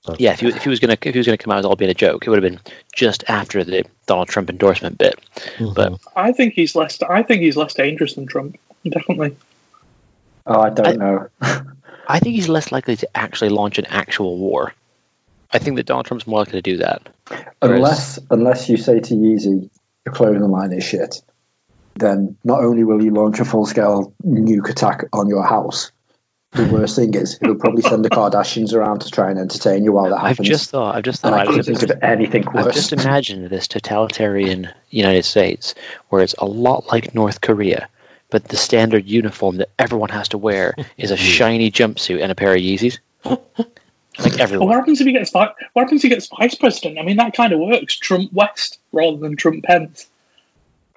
But- 0.05 0.19
Yeah, 0.19 0.33
if 0.33 0.41
he, 0.41 0.47
if 0.47 0.63
he 0.63 0.69
was 0.69 0.79
gonna 0.79 0.97
if 1.01 1.13
he 1.13 1.17
was 1.17 1.25
gonna 1.25 1.37
come 1.37 1.51
out 1.53 1.59
as 1.59 1.65
all 1.65 1.75
being 1.75 1.91
a 1.91 1.93
joke, 1.95 2.25
it 2.25 2.29
would 2.29 2.43
have 2.43 2.51
been 2.51 2.59
just 2.93 3.23
after 3.29 3.63
the 3.63 3.85
Donald 4.05 4.27
Trump 4.27 4.49
endorsement 4.49 4.97
bit. 4.97 5.17
Mhm. 5.57 5.73
But 5.75 5.93
I 6.15 6.31
think 6.33 6.53
he's 6.53 6.75
less. 6.75 7.01
I 7.01 7.23
think 7.23 7.41
he's 7.41 7.55
less 7.55 7.73
dangerous 7.73 8.15
than 8.15 8.25
Trump. 8.25 8.57
Definitely. 8.87 9.37
Oh, 10.45 10.59
I 10.59 10.69
don't 10.71 10.87
I- 10.87 10.91
know. 10.93 11.27
I 12.07 12.19
think 12.19 12.35
he's 12.35 12.49
less 12.49 12.69
likely 12.71 12.97
to 12.97 13.17
actually 13.17 13.47
launch 13.49 13.79
an 13.79 13.85
actual 13.85 14.37
war. 14.37 14.73
I 15.53 15.59
think 15.59 15.77
that 15.77 15.85
Donald 15.85 16.05
Trump's 16.05 16.27
more 16.27 16.39
likely 16.39 16.61
to 16.61 16.61
do 16.61 16.77
that. 16.77 17.07
Whereas- 17.29 17.47
unless 17.61 18.19
unless 18.29 18.69
you 18.69 18.75
say 18.75 18.99
to 18.99 19.13
Yeezy, 19.13 19.69
your 20.05 20.13
clothing 20.13 20.41
line 20.51 20.73
is 20.73 20.83
shit, 20.83 21.21
then 21.95 22.35
not 22.43 22.59
only 22.61 22.83
will 22.83 22.99
he 22.99 23.09
launch 23.09 23.39
a 23.39 23.45
full 23.45 23.65
scale 23.65 24.13
nuke 24.25 24.69
attack 24.69 25.05
on 25.13 25.29
your 25.29 25.43
house, 25.45 25.92
the 26.53 26.65
worst 26.71 26.95
thing 26.95 27.13
is 27.13 27.37
he'll 27.39 27.55
probably 27.55 27.81
send 27.81 28.05
the 28.05 28.09
Kardashians 28.09 28.73
around 28.73 29.01
to 29.01 29.09
try 29.09 29.29
and 29.29 29.39
entertain 29.39 29.83
you 29.83 29.91
while 29.91 30.09
that 30.09 30.19
happens. 30.19 30.39
I've 30.39 30.45
just 30.45 30.69
thought. 30.69 30.95
I've 30.95 31.03
just 31.03 31.23
and 31.23 31.31
thought. 31.31 31.39
I 31.39 31.41
I've 31.41 31.47
couldn't 31.47 31.65
just, 31.65 31.79
think 31.79 31.91
of 31.91 32.03
anything 32.03 32.45
worse. 32.45 32.67
I've 32.67 32.73
just 32.73 32.93
imagined 33.05 33.49
this 33.49 33.67
totalitarian 33.67 34.69
United 34.89 35.25
States 35.25 35.75
where 36.09 36.21
it's 36.21 36.35
a 36.37 36.45
lot 36.45 36.87
like 36.87 37.15
North 37.15 37.41
Korea, 37.41 37.89
but 38.29 38.45
the 38.45 38.57
standard 38.57 39.07
uniform 39.07 39.57
that 39.57 39.69
everyone 39.79 40.09
has 40.09 40.29
to 40.29 40.37
wear 40.37 40.75
is 40.97 41.11
a 41.11 41.15
hmm. 41.15 41.21
shiny 41.21 41.71
jumpsuit 41.71 42.21
and 42.21 42.31
a 42.31 42.35
pair 42.35 42.53
of 42.53 42.59
Yeezys. 42.59 42.99
Like 44.19 44.33
But 44.33 44.39
everyone. 44.41 44.67
what 44.67 44.75
happens 44.75 45.01
if 45.01 45.07
he 45.07 45.13
gets 45.13 45.33
what 45.33 45.55
happens 45.75 45.99
if 45.99 46.03
he 46.03 46.09
gets 46.09 46.27
vice 46.27 46.55
president? 46.55 46.99
I 46.99 47.03
mean, 47.03 47.17
that 47.17 47.33
kind 47.33 47.51
of 47.51 47.59
works. 47.59 47.97
Trump 47.97 48.31
West 48.31 48.79
rather 48.91 49.17
than 49.17 49.35
Trump 49.35 49.63
Pence. 49.63 50.07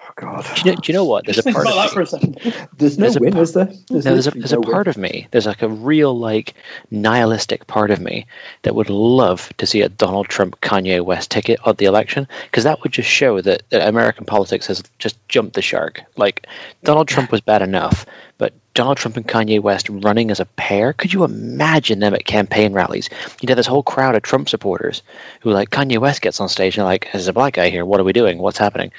Oh, 0.09 0.13
God. 0.15 0.45
Do 0.55 0.61
you, 0.69 0.71
know, 0.75 0.81
do 0.81 0.91
you 0.91 0.93
know 0.93 1.03
what? 1.05 1.25
There's 1.25 1.35
Just 1.35 1.47
a 1.47 1.51
think 1.51 1.55
part 1.55 1.67
about 1.67 1.75
that 1.75 1.85
of 1.87 1.91
for 1.93 2.01
a 2.01 2.05
second. 2.05 2.39
There's 2.77 2.97
no 2.97 3.03
There's 3.03 3.19
win, 3.19 3.33
part- 3.33 3.43
is 3.43 3.53
there? 3.53 3.65
No, 3.65 3.99
there's 3.99 4.05
a, 4.05 4.11
literally 4.13 4.39
there's 4.39 4.51
a 4.53 4.55
no 4.55 4.61
win. 4.61 4.71
part 4.71 4.87
of 4.87 4.97
me. 4.97 5.27
There's 5.31 5.45
like 5.45 5.61
a 5.61 5.69
real 5.69 6.17
like 6.17 6.53
nihilistic 6.91 7.67
part 7.67 7.91
of 7.91 7.99
me 7.99 8.25
that 8.63 8.73
would 8.75 8.89
love 8.89 9.51
to 9.57 9.65
see 9.65 9.81
a 9.81 9.89
Donald 9.89 10.27
Trump 10.29 10.59
Kanye 10.61 11.03
West 11.03 11.31
ticket 11.31 11.59
at 11.65 11.77
the 11.77 11.85
election 11.85 12.27
because 12.45 12.63
that 12.63 12.81
would 12.83 12.93
just 12.93 13.09
show 13.09 13.41
that, 13.41 13.63
that 13.69 13.87
American 13.87 14.25
politics 14.25 14.67
has 14.67 14.81
just 14.97 15.17
jumped 15.27 15.53
the 15.55 15.61
shark. 15.61 16.01
Like 16.15 16.47
Donald 16.83 17.07
Trump 17.07 17.31
was 17.31 17.41
bad 17.41 17.61
enough, 17.61 18.05
but 18.37 18.53
Donald 18.73 18.97
Trump 18.97 19.17
and 19.17 19.27
Kanye 19.27 19.59
West 19.59 19.89
running 19.89 20.31
as 20.31 20.39
a 20.39 20.45
pair. 20.45 20.93
Could 20.93 21.11
you 21.11 21.23
imagine 21.23 21.99
them 21.99 22.13
at 22.13 22.25
campaign 22.25 22.73
rallies? 22.73 23.09
You'd 23.41 23.49
have 23.49 23.57
this 23.57 23.65
whole 23.67 23.83
crowd 23.83 24.15
of 24.15 24.21
Trump 24.21 24.47
supporters 24.49 25.01
who 25.41 25.51
like 25.51 25.69
Kanye 25.69 25.97
West 25.97 26.21
gets 26.21 26.39
on 26.39 26.47
stage 26.47 26.77
and 26.77 26.81
they're 26.83 26.91
like, 26.93 27.09
"There's 27.11 27.27
a 27.27 27.33
black 27.33 27.53
guy 27.55 27.69
here. 27.69 27.83
What 27.85 27.99
are 27.99 28.03
we 28.03 28.13
doing? 28.13 28.37
What's 28.37 28.57
happening?" 28.59 28.91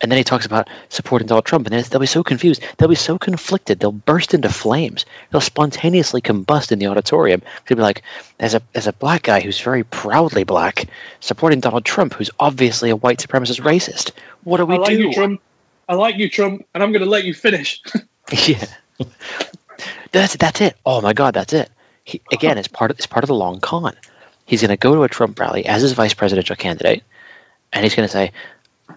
And 0.00 0.10
then 0.10 0.16
he 0.16 0.24
talks 0.24 0.46
about 0.46 0.68
supporting 0.88 1.28
Donald 1.28 1.44
Trump, 1.44 1.66
and 1.66 1.84
they'll 1.84 2.00
be 2.00 2.06
so 2.06 2.22
confused. 2.22 2.62
They'll 2.78 2.88
be 2.88 2.94
so 2.94 3.18
conflicted. 3.18 3.78
They'll 3.78 3.92
burst 3.92 4.32
into 4.32 4.48
flames. 4.48 5.04
They'll 5.30 5.42
spontaneously 5.42 6.22
combust 6.22 6.72
in 6.72 6.78
the 6.78 6.86
auditorium. 6.86 7.42
They'll 7.66 7.76
be 7.76 7.82
like, 7.82 8.02
as 8.38 8.54
a 8.54 8.62
there's 8.72 8.86
a 8.86 8.94
black 8.94 9.24
guy 9.24 9.40
who's 9.40 9.60
very 9.60 9.84
proudly 9.84 10.44
black 10.44 10.86
supporting 11.20 11.60
Donald 11.60 11.84
Trump, 11.84 12.14
who's 12.14 12.30
obviously 12.40 12.88
a 12.88 12.96
white 12.96 13.18
supremacist 13.18 13.60
racist. 13.60 14.12
What 14.42 14.56
do 14.56 14.64
we 14.66 14.76
I 14.76 14.78
like 14.78 14.88
do?" 14.90 15.02
you, 15.02 15.12
Trump. 15.12 15.42
I 15.88 15.94
like 15.94 16.16
you, 16.16 16.30
Trump, 16.30 16.66
and 16.72 16.82
I'm 16.82 16.92
going 16.92 17.04
to 17.04 17.10
let 17.10 17.24
you 17.24 17.34
finish. 17.34 17.82
yeah, 18.46 18.64
that's 20.12 20.36
that's 20.36 20.60
it. 20.60 20.76
Oh 20.86 21.00
my 21.00 21.12
God, 21.12 21.34
that's 21.34 21.52
it. 21.52 21.68
he, 22.04 22.22
again, 22.32 22.58
it's 22.58 22.68
part 22.68 22.90
of 22.90 22.98
it's 22.98 23.06
part 23.06 23.24
of 23.24 23.28
the 23.28 23.34
long 23.34 23.60
con. 23.60 23.94
He's 24.46 24.62
going 24.62 24.70
to 24.70 24.76
go 24.76 24.94
to 24.94 25.02
a 25.02 25.08
Trump 25.08 25.38
rally 25.38 25.66
as 25.66 25.82
his 25.82 25.92
vice 25.92 26.14
presidential 26.14 26.56
candidate, 26.56 27.02
and 27.72 27.84
he's 27.84 27.94
going 27.94 28.08
to 28.08 28.12
say, 28.12 28.32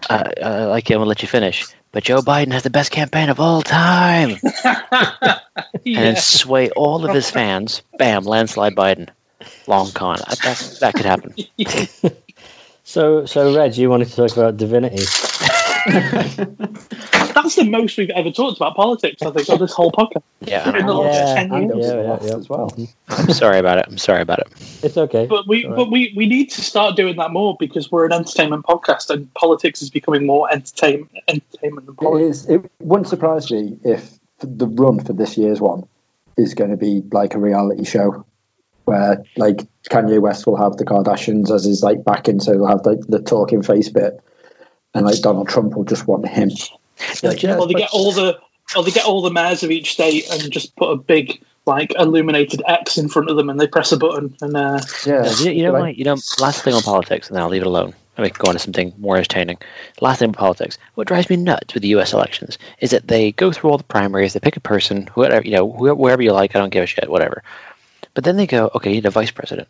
uh, 0.08 0.30
uh, 0.42 0.66
"Like 0.68 0.90
I'm 0.90 0.96
going 0.96 1.04
to 1.04 1.08
let 1.08 1.22
you 1.22 1.28
finish, 1.28 1.66
but 1.92 2.04
Joe 2.04 2.20
Biden 2.20 2.52
has 2.52 2.62
the 2.62 2.70
best 2.70 2.90
campaign 2.90 3.30
of 3.30 3.40
all 3.40 3.62
time," 3.62 4.36
and 5.86 6.18
sway 6.18 6.70
all 6.70 7.04
of 7.04 7.14
his 7.14 7.30
fans. 7.30 7.82
Bam, 7.98 8.24
landslide 8.24 8.74
Biden. 8.74 9.08
Long 9.66 9.90
con. 9.90 10.16
That, 10.16 10.78
that 10.80 10.94
could 10.94 11.06
happen. 11.06 11.34
So, 12.86 13.24
so 13.24 13.56
Reg, 13.56 13.76
you 13.78 13.88
wanted 13.88 14.08
to 14.08 14.14
talk 14.14 14.36
about 14.36 14.58
divinity. 14.58 15.04
That's 17.44 17.54
the 17.56 17.64
most 17.64 17.96
we've 17.98 18.10
ever 18.10 18.30
talked 18.32 18.56
about 18.56 18.74
politics, 18.74 19.22
I 19.22 19.30
think, 19.30 19.48
on 19.50 19.58
this 19.58 19.72
whole 19.72 19.92
podcast. 19.92 20.22
Yeah, 20.40 20.66
In 20.68 20.86
the 20.86 20.92
know. 20.92 21.00
last 21.02 21.14
Yeah, 21.14 21.34
10 21.46 21.52
years. 21.52 21.86
it 21.86 21.94
Yeah, 21.94 22.02
yeah, 22.02 22.18
yeah. 22.22 22.36
as 22.36 22.48
well. 22.48 22.74
I'm 23.08 23.30
sorry 23.32 23.58
about 23.58 23.78
it. 23.78 23.86
I'm 23.88 23.98
sorry 23.98 24.22
about 24.22 24.40
it. 24.40 24.48
It's 24.82 24.96
okay. 24.96 25.26
But 25.26 25.46
we, 25.46 25.66
Right. 25.66 25.76
but 25.76 25.90
we, 25.90 26.12
we 26.16 26.26
need 26.26 26.50
to 26.52 26.62
start 26.62 26.96
doing 26.96 27.16
that 27.16 27.30
more 27.32 27.56
because 27.60 27.92
we're 27.92 28.06
an 28.06 28.12
entertainment 28.12 28.64
podcast, 28.64 29.10
and 29.10 29.32
politics 29.34 29.82
is 29.82 29.90
becoming 29.90 30.26
more 30.26 30.50
entertainment 30.52 31.10
entertainment 31.28 31.86
than 31.86 31.94
It 31.94 31.98
politics. 31.98 32.36
is. 32.38 32.48
It 32.50 32.70
wouldn't 32.80 33.08
surprise 33.08 33.50
me 33.52 33.78
if 33.84 34.10
the 34.40 34.66
run 34.66 35.00
for 35.00 35.12
this 35.12 35.36
year's 35.38 35.60
one 35.60 35.86
is 36.36 36.54
going 36.54 36.70
to 36.70 36.76
be 36.76 37.02
like 37.12 37.34
a 37.34 37.38
reality 37.38 37.84
show, 37.84 38.26
where 38.86 39.22
like 39.36 39.60
Kanye 39.90 40.18
West 40.20 40.46
will 40.46 40.56
have 40.56 40.76
the 40.76 40.84
Kardashians 40.84 41.50
as 41.54 41.64
his 41.64 41.82
like 41.82 42.04
backing, 42.04 42.40
so 42.40 42.52
he'll 42.52 42.66
have 42.66 42.84
like 42.84 43.00
the 43.06 43.20
talking 43.22 43.62
face 43.62 43.88
bit, 43.90 44.18
and 44.94 45.06
like 45.06 45.20
Donald 45.20 45.48
Trump 45.48 45.76
will 45.76 45.84
just 45.84 46.06
want 46.06 46.26
him. 46.26 46.50
Like, 47.22 47.42
yeah, 47.42 47.56
or 47.56 47.66
they 47.66 47.72
but- 47.74 47.78
get 47.78 47.90
all 47.92 48.12
the 48.12 48.38
or 48.76 48.82
they 48.82 48.90
get 48.90 49.04
all 49.04 49.22
the 49.22 49.30
mayors 49.30 49.62
of 49.62 49.70
each 49.70 49.92
state 49.92 50.28
and 50.30 50.50
just 50.50 50.74
put 50.76 50.90
a 50.90 50.96
big 50.96 51.42
like 51.66 51.94
illuminated 51.98 52.62
X 52.66 52.98
in 52.98 53.08
front 53.08 53.30
of 53.30 53.36
them, 53.36 53.48
and 53.50 53.58
they 53.58 53.66
press 53.66 53.92
a 53.92 53.96
button, 53.96 54.36
and 54.42 54.56
uh, 54.56 54.80
yeah, 55.06 55.30
You, 55.40 55.50
you 55.50 55.62
know, 55.64 55.72
like- 55.72 55.82
what? 55.82 55.96
you 55.96 56.04
know, 56.04 56.16
last 56.38 56.62
thing 56.62 56.74
on 56.74 56.82
politics, 56.82 57.28
and 57.28 57.36
then 57.36 57.42
I'll 57.42 57.48
leave 57.48 57.62
it 57.62 57.66
alone. 57.66 57.94
I 58.16 58.22
mean, 58.22 58.30
go 58.34 58.48
on 58.48 58.54
to 58.54 58.58
something 58.60 58.92
more 58.98 59.16
entertaining. 59.16 59.58
Last 60.00 60.20
thing 60.20 60.28
on 60.28 60.34
politics. 60.34 60.78
What 60.94 61.08
drives 61.08 61.28
me 61.28 61.36
nuts 61.36 61.74
with 61.74 61.82
the 61.82 61.88
U.S. 61.90 62.12
elections 62.12 62.58
is 62.78 62.90
that 62.92 63.08
they 63.08 63.32
go 63.32 63.50
through 63.50 63.70
all 63.70 63.78
the 63.78 63.82
primaries, 63.84 64.34
they 64.34 64.40
pick 64.40 64.56
a 64.56 64.60
person, 64.60 65.08
whoever 65.14 65.42
you 65.44 65.50
know, 65.52 65.66
wh- 65.68 65.98
wherever 65.98 66.22
you 66.22 66.32
like. 66.32 66.54
I 66.54 66.60
don't 66.60 66.70
give 66.70 66.84
a 66.84 66.86
shit, 66.86 67.10
whatever. 67.10 67.42
But 68.14 68.22
then 68.24 68.36
they 68.36 68.46
go, 68.46 68.70
okay, 68.74 68.90
you 68.90 68.96
need 68.96 69.06
a 69.06 69.10
vice 69.10 69.32
president, 69.32 69.66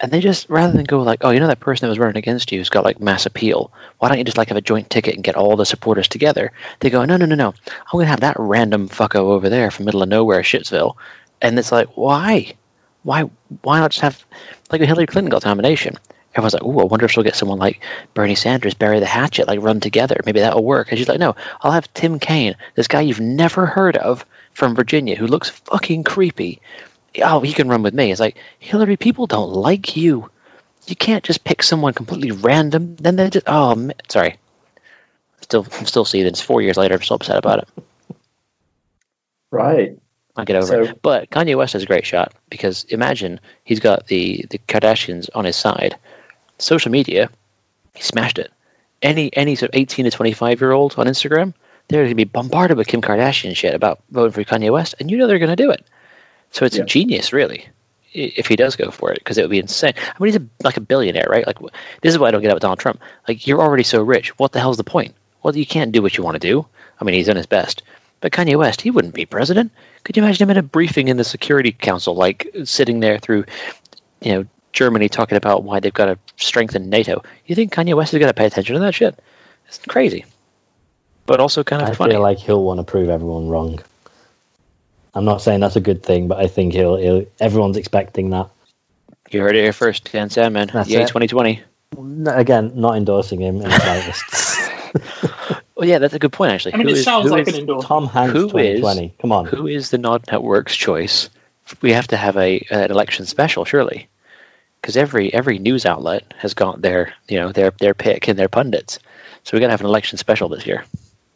and 0.00 0.10
they 0.10 0.20
just 0.20 0.48
rather 0.48 0.72
than 0.72 0.84
go 0.84 1.02
like, 1.02 1.20
oh, 1.22 1.30
you 1.30 1.40
know, 1.40 1.46
that 1.46 1.60
person 1.60 1.86
that 1.86 1.90
was 1.90 1.98
running 1.98 2.16
against 2.16 2.52
you 2.52 2.58
has 2.58 2.70
got 2.70 2.84
like 2.84 3.00
mass 3.00 3.26
appeal. 3.26 3.70
Why 3.98 4.08
don't 4.08 4.18
you 4.18 4.24
just 4.24 4.38
like 4.38 4.48
have 4.48 4.56
a 4.56 4.62
joint 4.62 4.90
ticket 4.90 5.14
and 5.14 5.24
get 5.24 5.36
all 5.36 5.56
the 5.56 5.66
supporters 5.66 6.08
together? 6.08 6.52
They 6.80 6.90
go, 6.90 7.04
no, 7.04 7.16
no, 7.16 7.26
no, 7.26 7.34
no. 7.34 7.48
I'm 7.48 7.92
gonna 7.92 8.06
have 8.06 8.20
that 8.20 8.36
random 8.38 8.88
fucko 8.88 9.16
over 9.16 9.48
there 9.48 9.70
from 9.70 9.84
middle 9.84 10.02
of 10.02 10.08
nowhere, 10.08 10.42
Shitsville, 10.42 10.96
and 11.40 11.58
it's 11.58 11.72
like, 11.72 11.96
why? 11.96 12.54
why 13.02 13.22
why 13.62 13.80
not 13.80 13.92
just 13.92 14.02
have 14.02 14.24
like 14.70 14.80
Hillary 14.80 15.06
Clinton 15.06 15.30
got 15.30 15.44
nomination? 15.44 15.96
Everyone's 16.34 16.54
like, 16.54 16.62
"Ooh, 16.62 16.80
I 16.80 16.84
wonder 16.84 17.06
if 17.06 17.12
she'll 17.12 17.24
get 17.24 17.34
someone 17.34 17.58
like 17.58 17.82
Bernie 18.14 18.36
Sanders, 18.36 18.74
bury 18.74 19.00
the 19.00 19.06
hatchet, 19.06 19.48
like 19.48 19.60
run 19.60 19.80
together. 19.80 20.20
Maybe 20.24 20.40
that'll 20.40 20.64
work." 20.64 20.88
And 20.90 20.98
she's 20.98 21.08
like, 21.08 21.18
"No, 21.18 21.34
I'll 21.60 21.72
have 21.72 21.92
Tim 21.92 22.18
Kaine, 22.18 22.56
this 22.76 22.88
guy 22.88 23.00
you've 23.00 23.20
never 23.20 23.66
heard 23.66 23.96
of 23.96 24.24
from 24.52 24.76
Virginia, 24.76 25.16
who 25.16 25.26
looks 25.26 25.50
fucking 25.50 26.04
creepy. 26.04 26.60
Oh, 27.22 27.40
he 27.40 27.52
can 27.52 27.68
run 27.68 27.82
with 27.82 27.94
me." 27.94 28.10
It's 28.10 28.20
like 28.20 28.36
Hillary, 28.58 28.96
people 28.96 29.26
don't 29.26 29.52
like 29.52 29.96
you. 29.96 30.30
You 30.86 30.96
can't 30.96 31.22
just 31.24 31.44
pick 31.44 31.62
someone 31.62 31.92
completely 31.92 32.30
random. 32.30 32.96
Then 32.96 33.16
they 33.16 33.30
just 33.30 33.46
oh, 33.48 33.74
man. 33.74 33.94
sorry. 34.08 34.36
Still, 35.42 35.66
I'm 35.78 35.86
still 35.86 36.04
seething. 36.04 36.26
It's 36.28 36.40
four 36.40 36.62
years 36.62 36.76
later. 36.76 36.94
I'm 36.94 37.02
still 37.02 37.16
upset 37.16 37.36
about 37.38 37.60
it. 37.60 37.68
right. 39.50 39.98
I'll 40.36 40.44
get 40.44 40.56
over 40.56 40.66
So- 40.66 40.82
it. 40.84 41.02
But 41.02 41.30
Kanye 41.30 41.56
West 41.56 41.72
has 41.74 41.82
a 41.82 41.86
great 41.86 42.06
shot 42.06 42.32
because 42.48 42.84
imagine 42.84 43.40
he's 43.64 43.80
got 43.80 44.06
the 44.06 44.46
the 44.48 44.58
Kardashians 44.58 45.28
on 45.34 45.44
his 45.44 45.56
side. 45.56 45.96
Social 46.58 46.90
media, 46.90 47.30
he 47.94 48.02
smashed 48.02 48.38
it. 48.38 48.50
Any 49.02 49.34
any 49.36 49.56
sort 49.56 49.70
of 49.70 49.78
eighteen 49.78 50.04
to 50.04 50.10
twenty 50.10 50.32
five 50.32 50.60
year 50.60 50.72
old 50.72 50.94
on 50.98 51.06
Instagram, 51.06 51.52
they're 51.88 52.02
going 52.02 52.10
to 52.10 52.14
be 52.14 52.24
bombarded 52.24 52.76
with 52.76 52.86
Kim 52.86 53.00
Kardashian 53.02 53.56
shit 53.56 53.74
about 53.74 54.00
voting 54.10 54.32
for 54.32 54.44
Kanye 54.44 54.70
West, 54.72 54.94
and 55.00 55.10
you 55.10 55.16
know 55.18 55.26
they're 55.26 55.38
going 55.38 55.54
to 55.56 55.56
do 55.56 55.70
it. 55.70 55.84
So 56.50 56.64
it's 56.64 56.76
Yeah. 56.76 56.82
a 56.82 56.86
genius, 56.86 57.32
really, 57.32 57.66
if 58.12 58.46
he 58.48 58.56
does 58.56 58.76
go 58.76 58.90
for 58.90 59.12
it, 59.12 59.18
because 59.18 59.38
it 59.38 59.42
would 59.42 59.50
be 59.50 59.58
insane. 59.60 59.94
I 59.96 60.22
mean, 60.22 60.32
he's 60.32 60.40
a, 60.42 60.46
like 60.64 60.76
a 60.76 60.80
billionaire, 60.80 61.26
right? 61.30 61.46
Like 61.46 61.58
this 62.02 62.12
is 62.12 62.18
why 62.18 62.28
I 62.28 62.30
don't 62.32 62.42
get 62.42 62.50
about 62.50 62.60
Donald 62.62 62.78
Trump. 62.80 63.00
Like 63.28 63.46
you're 63.46 63.60
already 63.60 63.84
so 63.84 64.02
rich. 64.02 64.36
What 64.38 64.52
the 64.52 64.60
hell's 64.60 64.76
the 64.76 64.84
point? 64.84 65.14
Well, 65.42 65.56
you 65.56 65.64
can't 65.66 65.92
do 65.92 66.02
what 66.02 66.16
you 66.16 66.24
want 66.24 66.34
to 66.34 66.46
do. 66.48 66.66
I 67.00 67.04
mean, 67.04 67.14
he's 67.14 67.26
done 67.26 67.36
his 67.36 67.46
best. 67.46 67.82
But 68.20 68.32
Kanye 68.32 68.56
West, 68.58 68.82
he 68.82 68.90
wouldn't 68.90 69.14
be 69.14 69.24
president. 69.24 69.72
Could 70.04 70.16
you 70.16 70.22
imagine 70.22 70.42
him 70.44 70.50
in 70.50 70.58
a 70.58 70.62
briefing 70.62 71.08
in 71.08 71.16
the 71.16 71.24
Security 71.24 71.72
Council, 71.72 72.14
like 72.14 72.50
sitting 72.64 73.00
there 73.00 73.18
through, 73.18 73.44
you 74.20 74.32
know, 74.32 74.44
Germany 74.74 75.08
talking 75.08 75.36
about 75.38 75.62
why 75.64 75.80
they've 75.80 75.94
got 75.94 76.06
to 76.06 76.18
strengthen 76.36 76.90
NATO? 76.90 77.22
You 77.46 77.54
think 77.54 77.72
Kanye 77.72 77.94
West 77.96 78.12
is 78.12 78.18
going 78.18 78.28
to 78.28 78.34
pay 78.34 78.44
attention 78.44 78.74
to 78.74 78.80
that 78.80 78.94
shit? 78.94 79.18
It's 79.68 79.78
crazy, 79.78 80.26
but 81.24 81.40
also 81.40 81.64
kind 81.64 81.80
of 81.80 81.88
I 81.88 81.94
funny. 81.94 82.12
feel 82.12 82.20
like 82.20 82.38
he'll 82.38 82.62
want 82.62 82.78
to 82.78 82.84
prove 82.84 83.08
everyone 83.08 83.48
wrong. 83.48 83.80
I'm 85.14 85.24
not 85.24 85.42
saying 85.42 85.60
that's 85.60 85.76
a 85.76 85.80
good 85.80 86.02
thing, 86.02 86.28
but 86.28 86.38
I 86.38 86.46
think 86.46 86.72
he'll. 86.72 86.96
he'll 86.96 87.26
everyone's 87.40 87.76
expecting 87.76 88.30
that. 88.30 88.48
you 89.30 89.40
heard 89.40 89.56
it 89.56 89.62
here 89.62 89.72
first, 89.72 90.10
Dan 90.12 90.30
Sandman. 90.30 90.70
That's 90.72 90.88
Yay, 90.88 91.02
it. 91.02 91.08
2020. 91.08 91.62
N- 91.98 92.26
Again, 92.28 92.72
not 92.76 92.96
endorsing 92.96 93.40
him 93.40 93.56
in 93.56 93.62
the 93.68 93.80
slightest. 93.80 94.56
Well, 95.76 95.88
yeah, 95.88 95.98
that's 95.98 96.12
a 96.12 96.18
good 96.18 96.32
point, 96.32 96.52
actually. 96.52 96.74
I 96.74 96.76
mean, 96.76 96.88
Who 96.88 96.92
it 96.94 96.98
is- 96.98 97.04
sounds 97.04 97.24
who 97.24 97.30
like 97.30 97.48
is- 97.48 97.54
an 97.54 97.60
endorsement. 97.60 97.86
Tom 97.88 98.06
Hanks, 98.06 98.32
Who 98.34 98.44
is- 98.58 98.80
2020. 98.80 99.14
Come 99.18 99.32
on. 99.32 99.46
Who 99.46 99.66
is 99.66 99.88
the 99.88 99.96
Nod 99.96 100.26
Network's 100.30 100.76
choice? 100.76 101.30
We 101.80 101.92
have 101.94 102.08
to 102.08 102.18
have 102.18 102.36
a 102.36 102.58
uh, 102.70 102.76
an 102.80 102.90
election 102.90 103.24
special, 103.24 103.64
surely, 103.64 104.08
because 104.82 104.98
every 104.98 105.32
every 105.32 105.58
news 105.58 105.86
outlet 105.86 106.34
has 106.36 106.52
got 106.52 106.82
their 106.82 107.14
you 107.28 107.38
know 107.38 107.50
their 107.52 107.70
their 107.70 107.94
pick 107.94 108.28
and 108.28 108.38
their 108.38 108.48
pundits. 108.50 108.98
So 109.44 109.56
we're 109.56 109.60
gonna 109.60 109.70
have 109.70 109.80
an 109.80 109.86
election 109.86 110.18
special 110.18 110.50
this 110.50 110.66
year, 110.66 110.84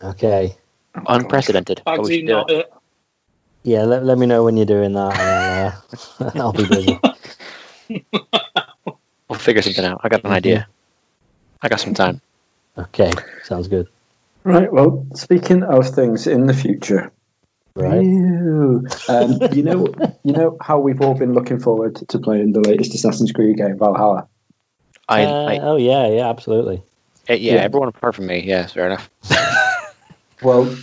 Okay. 0.02 0.54
unprecedented. 1.06 1.80
but 1.82 2.02
we 2.02 2.22
Bagsy, 2.22 2.26
not 2.28 2.50
it. 2.50 2.70
It. 3.64 3.68
Yeah, 3.70 3.84
let, 3.84 4.04
let 4.04 4.18
me 4.18 4.26
know 4.26 4.44
when 4.44 4.56
you're 4.56 4.66
doing 4.66 4.92
that. 4.92 5.18
And, 6.20 6.28
uh, 6.28 6.30
I'll 6.42 6.52
be 6.52 6.66
busy. 6.68 6.98
We'll 9.28 9.38
figure 9.38 9.62
something 9.62 9.84
out. 9.84 10.02
I 10.04 10.08
got 10.10 10.22
an 10.24 10.30
idea. 10.32 10.68
I 11.62 11.68
got 11.68 11.80
some 11.80 11.94
time. 11.94 12.20
Okay, 12.76 13.10
sounds 13.42 13.68
good. 13.68 13.88
Right. 14.44 14.70
Well, 14.70 15.06
speaking 15.14 15.62
of 15.62 15.88
things 15.88 16.26
in 16.26 16.46
the 16.46 16.52
future, 16.54 17.10
Right. 17.74 18.02
Ew. 18.04 18.86
Um, 19.08 19.38
you 19.52 19.62
know, 19.64 19.92
you 20.22 20.32
know 20.32 20.56
how 20.60 20.78
we've 20.78 21.00
all 21.00 21.14
been 21.14 21.32
looking 21.32 21.58
forward 21.58 21.96
to 22.10 22.18
playing 22.20 22.52
the 22.52 22.60
latest 22.60 22.94
Assassin's 22.94 23.32
Creed 23.32 23.56
game, 23.56 23.78
Valhalla. 23.78 24.28
I, 25.08 25.24
Uh, 25.24 25.44
I 25.46 25.58
oh 25.58 25.76
yeah, 25.76 26.06
yeah, 26.08 26.28
absolutely. 26.30 26.82
eh, 27.26 27.34
yeah, 27.34 27.54
yeah. 27.54 27.60
everyone 27.62 27.88
apart 27.88 28.14
from 28.14 28.26
me. 28.26 28.44
Yeah, 28.44 28.66
fair 28.66 28.86
enough. 28.86 29.10
Well, 30.42 30.68
al- 30.68 30.76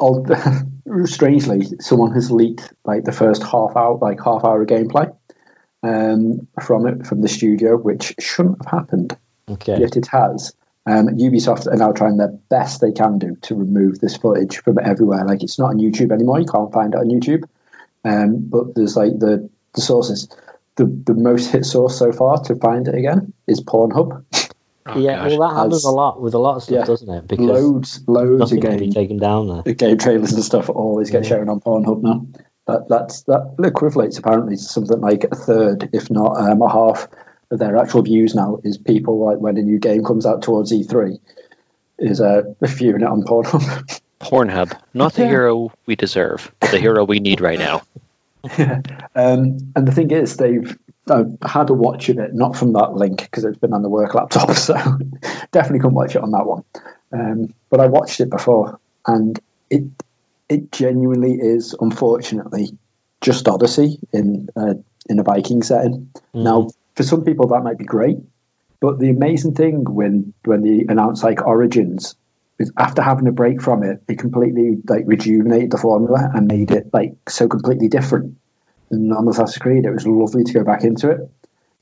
strangely, 1.04 1.66
someone 1.80 2.12
has 2.12 2.30
leaked 2.30 2.72
like 2.84 3.04
the 3.04 3.12
first 3.12 3.42
half 3.42 3.76
hour, 3.76 3.98
like 4.00 4.22
half 4.22 4.44
hour 4.44 4.62
of 4.62 4.68
gameplay 4.68 5.14
um, 5.82 6.46
from 6.62 6.86
it 6.86 7.06
from 7.06 7.20
the 7.20 7.28
studio, 7.28 7.76
which 7.76 8.14
shouldn't 8.18 8.64
have 8.64 8.80
happened, 8.80 9.16
Okay. 9.48 9.78
yet 9.78 9.96
it 9.96 10.06
has. 10.08 10.54
Um, 10.88 11.08
Ubisoft 11.08 11.66
are 11.66 11.76
now 11.76 11.92
trying 11.92 12.16
their 12.16 12.38
best 12.48 12.80
they 12.80 12.92
can 12.92 13.18
do 13.18 13.36
to 13.42 13.56
remove 13.56 13.98
this 13.98 14.16
footage 14.16 14.58
from 14.58 14.78
everywhere. 14.78 15.24
Like 15.24 15.42
it's 15.42 15.58
not 15.58 15.70
on 15.70 15.78
YouTube 15.78 16.12
anymore; 16.12 16.40
you 16.40 16.46
can't 16.46 16.72
find 16.72 16.94
it 16.94 16.98
on 16.98 17.08
YouTube. 17.08 17.44
Um, 18.04 18.38
but 18.48 18.74
there's 18.74 18.96
like 18.96 19.18
the 19.18 19.48
the 19.74 19.80
sources. 19.80 20.28
The 20.76 20.84
the 20.84 21.14
most 21.14 21.50
hit 21.50 21.64
source 21.64 21.98
so 21.98 22.12
far 22.12 22.38
to 22.44 22.54
find 22.54 22.86
it 22.86 22.94
again 22.94 23.32
is 23.46 23.60
Pornhub. 23.60 24.24
Oh, 24.88 24.98
yeah, 24.98 25.16
gosh. 25.28 25.36
well, 25.38 25.48
that 25.48 25.54
happens 25.56 25.74
As- 25.76 25.84
a 25.84 25.90
lot 25.90 26.20
with 26.20 26.34
a 26.34 26.38
lot 26.38 26.56
of 26.56 26.62
stuff, 26.62 26.74
Yeah. 26.74 26.84
doesn't 26.84 27.10
it? 27.10 27.28
Because 27.28 27.46
Loads, 27.46 28.00
loads 28.06 28.38
nothing 28.40 28.58
of 28.58 28.64
can 28.64 28.72
be 28.78 28.84
games. 28.86 28.94
taken 28.94 29.18
down 29.18 29.48
there. 29.48 29.62
the 29.62 29.74
game 29.74 29.98
trailers 29.98 30.32
and 30.32 30.42
stuff 30.44 30.68
always 30.70 31.10
get 31.10 31.22
Yeah. 31.24 31.28
shown 31.30 31.48
on 31.48 31.60
Pornhub 31.60 32.02
now. 32.02 32.26
That 32.66 32.88
that's 32.88 33.22
that 33.24 33.56
equates 33.58 34.18
apparently 34.18 34.56
to 34.56 34.62
something 34.62 35.00
like 35.00 35.24
a 35.24 35.34
third, 35.36 35.88
if 35.92 36.10
not 36.10 36.36
um, 36.38 36.62
a 36.62 36.68
half, 36.68 37.08
of 37.50 37.58
their 37.60 37.76
actual 37.76 38.02
views 38.02 38.34
now 38.34 38.58
is 38.64 38.76
people 38.76 39.24
like 39.24 39.38
when 39.38 39.56
a 39.56 39.62
new 39.62 39.78
game 39.78 40.02
comes 40.04 40.26
out 40.26 40.42
towards 40.42 40.72
E3 40.72 41.18
is 41.98 42.20
uh, 42.20 42.42
viewing 42.62 43.02
it 43.02 43.06
on 43.06 43.22
Pornhub. 43.22 44.00
Pornhub, 44.20 44.76
not 44.94 45.12
the 45.14 45.22
Yeah. 45.22 45.28
hero 45.28 45.72
we 45.86 45.94
deserve, 45.94 46.50
but 46.58 46.70
the 46.72 46.78
hero 46.80 47.04
we 47.04 47.20
need 47.20 47.40
right 47.40 47.58
now. 47.58 47.82
um, 49.14 49.58
and 49.74 49.88
the 49.88 49.92
thing 49.92 50.10
is, 50.10 50.36
they've 50.36 50.76
I've 51.08 51.36
had 51.44 51.70
a 51.70 51.74
watch 51.74 52.08
of 52.08 52.18
it, 52.18 52.34
not 52.34 52.56
from 52.56 52.72
that 52.72 52.94
link 52.94 53.22
because 53.22 53.44
it's 53.44 53.58
been 53.58 53.72
on 53.72 53.82
the 53.82 53.88
work 53.88 54.14
laptop, 54.14 54.50
so 54.56 54.74
definitely 55.52 55.80
couldn't 55.80 55.94
watch 55.94 56.16
it 56.16 56.22
on 56.22 56.32
that 56.32 56.46
one. 56.46 56.64
Um, 57.12 57.54
but 57.70 57.80
I 57.80 57.86
watched 57.86 58.20
it 58.20 58.30
before, 58.30 58.80
and 59.06 59.38
it 59.70 59.84
it 60.48 60.72
genuinely 60.72 61.34
is, 61.34 61.74
unfortunately, 61.78 62.70
just 63.20 63.48
Odyssey 63.48 63.98
in 64.12 64.48
uh, 64.56 64.74
in 65.08 65.18
a 65.18 65.22
Viking 65.22 65.62
setting. 65.62 66.10
Now, 66.34 66.68
for 66.94 67.02
some 67.02 67.24
people, 67.24 67.48
that 67.48 67.62
might 67.62 67.78
be 67.78 67.84
great, 67.84 68.18
but 68.80 68.98
the 68.98 69.10
amazing 69.10 69.54
thing 69.54 69.84
when 69.84 70.34
when 70.44 70.62
they 70.62 70.86
announced 70.88 71.22
like 71.22 71.46
Origins 71.46 72.16
after 72.78 73.02
having 73.02 73.26
a 73.26 73.32
break 73.32 73.60
from 73.60 73.82
it, 73.82 74.02
it 74.08 74.18
completely 74.18 74.78
like 74.88 75.04
rejuvenated 75.06 75.70
the 75.70 75.78
formula 75.78 76.30
and 76.34 76.46
made 76.46 76.70
it 76.70 76.90
like 76.92 77.14
so 77.28 77.48
completely 77.48 77.88
different 77.88 78.38
on 78.90 79.28
Assassin's 79.28 79.58
Creed. 79.58 79.84
It 79.84 79.90
was 79.90 80.06
lovely 80.06 80.44
to 80.44 80.52
go 80.52 80.64
back 80.64 80.84
into 80.84 81.10
it. 81.10 81.20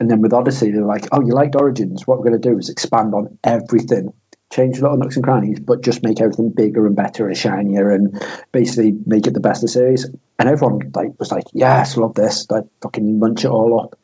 And 0.00 0.10
then 0.10 0.20
with 0.20 0.32
Odyssey, 0.32 0.72
they're 0.72 0.84
like, 0.84 1.06
"Oh, 1.12 1.20
you 1.20 1.32
liked 1.32 1.54
Origins? 1.54 2.06
What 2.06 2.18
we're 2.18 2.30
going 2.30 2.40
to 2.40 2.48
do 2.50 2.58
is 2.58 2.68
expand 2.68 3.14
on 3.14 3.38
everything, 3.44 4.12
change 4.52 4.80
little 4.80 4.96
nooks 4.96 5.14
and 5.14 5.24
crannies, 5.24 5.60
but 5.60 5.82
just 5.82 6.02
make 6.02 6.20
everything 6.20 6.50
bigger 6.50 6.86
and 6.86 6.96
better 6.96 7.28
and 7.28 7.36
shinier, 7.36 7.90
and 7.90 8.20
basically 8.50 8.92
make 9.06 9.28
it 9.28 9.34
the 9.34 9.40
best 9.40 9.62
of 9.62 9.68
the 9.68 9.72
series." 9.72 10.10
And 10.38 10.48
everyone 10.48 10.90
like 10.94 11.18
was 11.18 11.30
like, 11.30 11.44
"Yes, 11.52 11.96
love 11.96 12.14
this!" 12.14 12.50
Like 12.50 12.64
fucking 12.82 13.20
munch 13.20 13.44
it 13.44 13.50
all 13.50 13.80
up. 13.80 13.98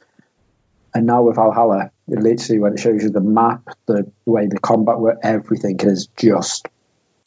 And 0.95 1.07
now 1.07 1.23
with 1.23 1.37
Valhalla, 1.37 1.91
literally 2.09 2.61
when 2.61 2.73
it 2.73 2.81
shows 2.81 3.03
you 3.03 3.11
the 3.11 3.21
map, 3.21 3.63
the 3.87 4.11
way 4.27 4.47
the 4.47 4.59
combat 4.59 4.99
work, 4.99 5.19
everything 5.23 5.79
is 5.81 6.09
just 6.17 6.67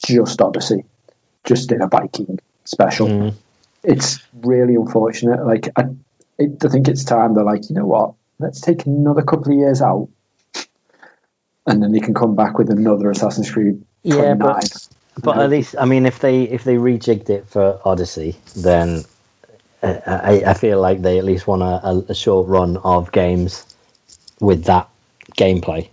just 0.04 0.40
Odyssey, 0.42 0.84
just 1.44 1.72
in 1.72 1.80
a 1.80 1.88
Viking 1.88 2.38
special. 2.64 3.06
Mm. 3.06 3.34
It's 3.82 4.18
really 4.34 4.74
unfortunate. 4.74 5.46
Like 5.46 5.68
I, 5.76 5.84
I 6.38 6.68
think 6.68 6.88
it's 6.88 7.04
time 7.04 7.34
they're 7.34 7.44
like, 7.44 7.68
you 7.68 7.76
know 7.76 7.86
what? 7.86 8.14
Let's 8.38 8.60
take 8.60 8.86
another 8.86 9.22
couple 9.22 9.52
of 9.52 9.58
years 9.58 9.80
out, 9.80 10.08
and 11.66 11.82
then 11.82 11.92
they 11.92 12.00
can 12.00 12.14
come 12.14 12.34
back 12.34 12.58
with 12.58 12.70
another 12.70 13.10
Assassin's 13.10 13.50
Creed. 13.50 13.82
Yeah, 14.02 14.34
29. 14.34 14.38
but 14.38 14.88
but 15.22 15.38
at 15.38 15.50
least 15.50 15.76
I 15.78 15.84
mean, 15.84 16.06
if 16.06 16.18
they 16.18 16.42
if 16.42 16.64
they 16.64 16.76
rejigged 16.76 17.30
it 17.30 17.46
for 17.48 17.80
Odyssey, 17.84 18.36
then 18.56 19.04
I, 19.84 20.42
I 20.46 20.54
feel 20.54 20.80
like 20.80 21.02
they 21.02 21.18
at 21.18 21.24
least 21.24 21.46
want 21.46 21.62
a, 21.62 22.10
a, 22.10 22.14
short 22.14 22.48
run 22.48 22.76
of 22.78 23.12
games 23.12 23.66
with 24.40 24.64
that 24.64 24.88
gameplay. 25.36 25.88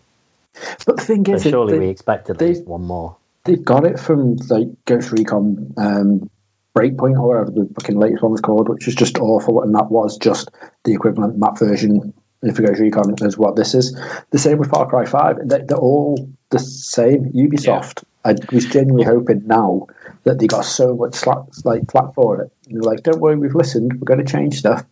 But 0.85 0.97
the 0.97 1.03
thing 1.03 1.25
So 1.25 1.33
is, 1.33 1.43
surely 1.43 1.73
they, 1.73 1.79
we 1.79 1.89
expect 1.89 2.29
at 2.29 2.37
they- 2.37 2.49
least 2.49 2.65
one 2.65 2.83
more. 2.83 3.15
they've 3.45 3.63
got 3.63 3.85
it 3.85 3.99
from 3.99 4.35
like 4.49 4.67
Ghost 4.85 5.11
Recon 5.11 5.73
um, 5.77 6.29
Breakpoint 6.75 7.19
or 7.19 7.27
whatever 7.27 7.51
the 7.51 7.69
fucking 7.75 7.97
latest 7.99 8.23
one 8.23 8.31
was 8.31 8.41
called, 8.41 8.69
which 8.69 8.87
is 8.87 8.95
just 8.95 9.17
awful, 9.17 9.61
and 9.61 9.75
that 9.75 9.91
was 9.91 10.17
just 10.17 10.49
the 10.85 10.93
equivalent 10.93 11.37
map 11.37 11.57
version 11.59 12.13
for 12.55 12.61
Ghost 12.61 12.79
Recon 12.79 13.15
as 13.23 13.37
what 13.37 13.55
this 13.55 13.73
is. 13.75 13.97
The 14.29 14.39
same 14.39 14.57
with 14.57 14.69
Far 14.69 14.87
Cry 14.87 15.05
Five. 15.05 15.37
They, 15.47 15.61
they're 15.61 15.77
all 15.77 16.29
the 16.49 16.59
same. 16.59 17.31
Ubisoft. 17.33 18.03
I 18.23 18.35
was 18.51 18.65
genuinely 18.65 19.03
hoping 19.03 19.47
now 19.47 19.87
that 20.23 20.39
they 20.39 20.47
got 20.47 20.65
so 20.65 20.95
much 20.95 21.15
slack, 21.15 21.45
like 21.63 21.89
flat 21.91 22.13
for 22.13 22.41
it. 22.41 22.51
And 22.67 22.75
they're 22.75 22.83
like, 22.83 23.03
"Don't 23.03 23.19
worry, 23.19 23.37
we've 23.37 23.55
listened. 23.55 23.93
We're 23.93 24.05
going 24.05 24.25
to 24.25 24.31
change 24.31 24.59
stuff," 24.59 24.85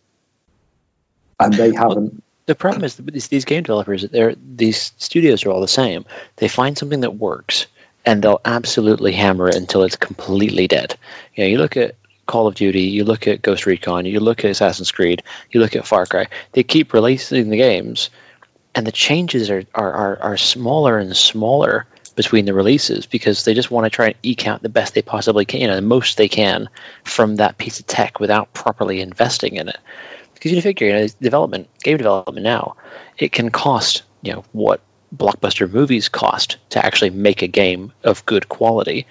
and 1.38 1.52
they 1.52 1.74
haven't. 1.74 2.22
The 2.46 2.54
problem 2.56 2.84
is 2.84 2.96
that 2.96 3.06
these, 3.06 3.28
these 3.28 3.44
game 3.44 3.62
developers, 3.62 4.02
they're, 4.02 4.34
these 4.34 4.92
studios 4.98 5.44
are 5.44 5.50
all 5.50 5.60
the 5.60 5.68
same. 5.68 6.04
They 6.36 6.48
find 6.48 6.76
something 6.76 7.00
that 7.00 7.14
works, 7.14 7.66
and 8.04 8.20
they'll 8.20 8.40
absolutely 8.44 9.12
hammer 9.12 9.48
it 9.48 9.54
until 9.54 9.84
it's 9.84 9.94
completely 9.94 10.66
dead. 10.66 10.96
You 11.36 11.44
know, 11.44 11.48
you 11.50 11.58
look 11.58 11.76
at 11.76 11.94
Call 12.26 12.48
of 12.48 12.56
Duty, 12.56 12.82
you 12.82 13.04
look 13.04 13.28
at 13.28 13.42
Ghost 13.42 13.66
Recon, 13.66 14.04
you 14.04 14.18
look 14.18 14.44
at 14.44 14.50
Assassin's 14.50 14.90
Creed, 14.90 15.22
you 15.50 15.60
look 15.60 15.76
at 15.76 15.86
Far 15.86 16.06
Cry. 16.06 16.26
They 16.52 16.64
keep 16.64 16.92
releasing 16.92 17.50
the 17.50 17.56
games, 17.56 18.10
and 18.74 18.86
the 18.86 18.92
changes 18.92 19.50
are, 19.50 19.64
are, 19.74 19.92
are, 19.92 20.18
are 20.20 20.36
smaller 20.36 20.98
and 20.98 21.16
smaller 21.16 21.86
between 22.24 22.44
the 22.44 22.54
releases 22.54 23.06
because 23.06 23.44
they 23.44 23.54
just 23.54 23.70
want 23.70 23.84
to 23.84 23.90
try 23.90 24.06
and 24.06 24.14
eke 24.22 24.46
out 24.46 24.62
the 24.62 24.68
best 24.68 24.94
they 24.94 25.02
possibly 25.02 25.44
can, 25.44 25.60
you 25.60 25.66
know, 25.66 25.76
the 25.76 25.82
most 25.82 26.16
they 26.16 26.28
can 26.28 26.68
from 27.04 27.36
that 27.36 27.56
piece 27.58 27.80
of 27.80 27.86
tech 27.86 28.20
without 28.20 28.52
properly 28.52 29.00
investing 29.00 29.56
in 29.56 29.68
it 29.68 29.78
because 30.40 30.52
you 30.52 30.62
figure, 30.62 30.86
you 30.86 30.92
know, 30.94 31.06
development, 31.20 31.68
game 31.82 31.98
development 31.98 32.42
now, 32.42 32.74
it 33.18 33.30
can 33.30 33.50
cost, 33.50 34.02
you 34.22 34.32
know, 34.32 34.42
what 34.52 34.80
blockbuster 35.14 35.70
movies 35.70 36.08
cost 36.08 36.56
to 36.70 36.84
actually 36.84 37.10
make 37.10 37.42
a 37.42 37.46
game 37.46 37.92
of 38.04 38.24
good 38.24 38.48
quality, 38.48 39.06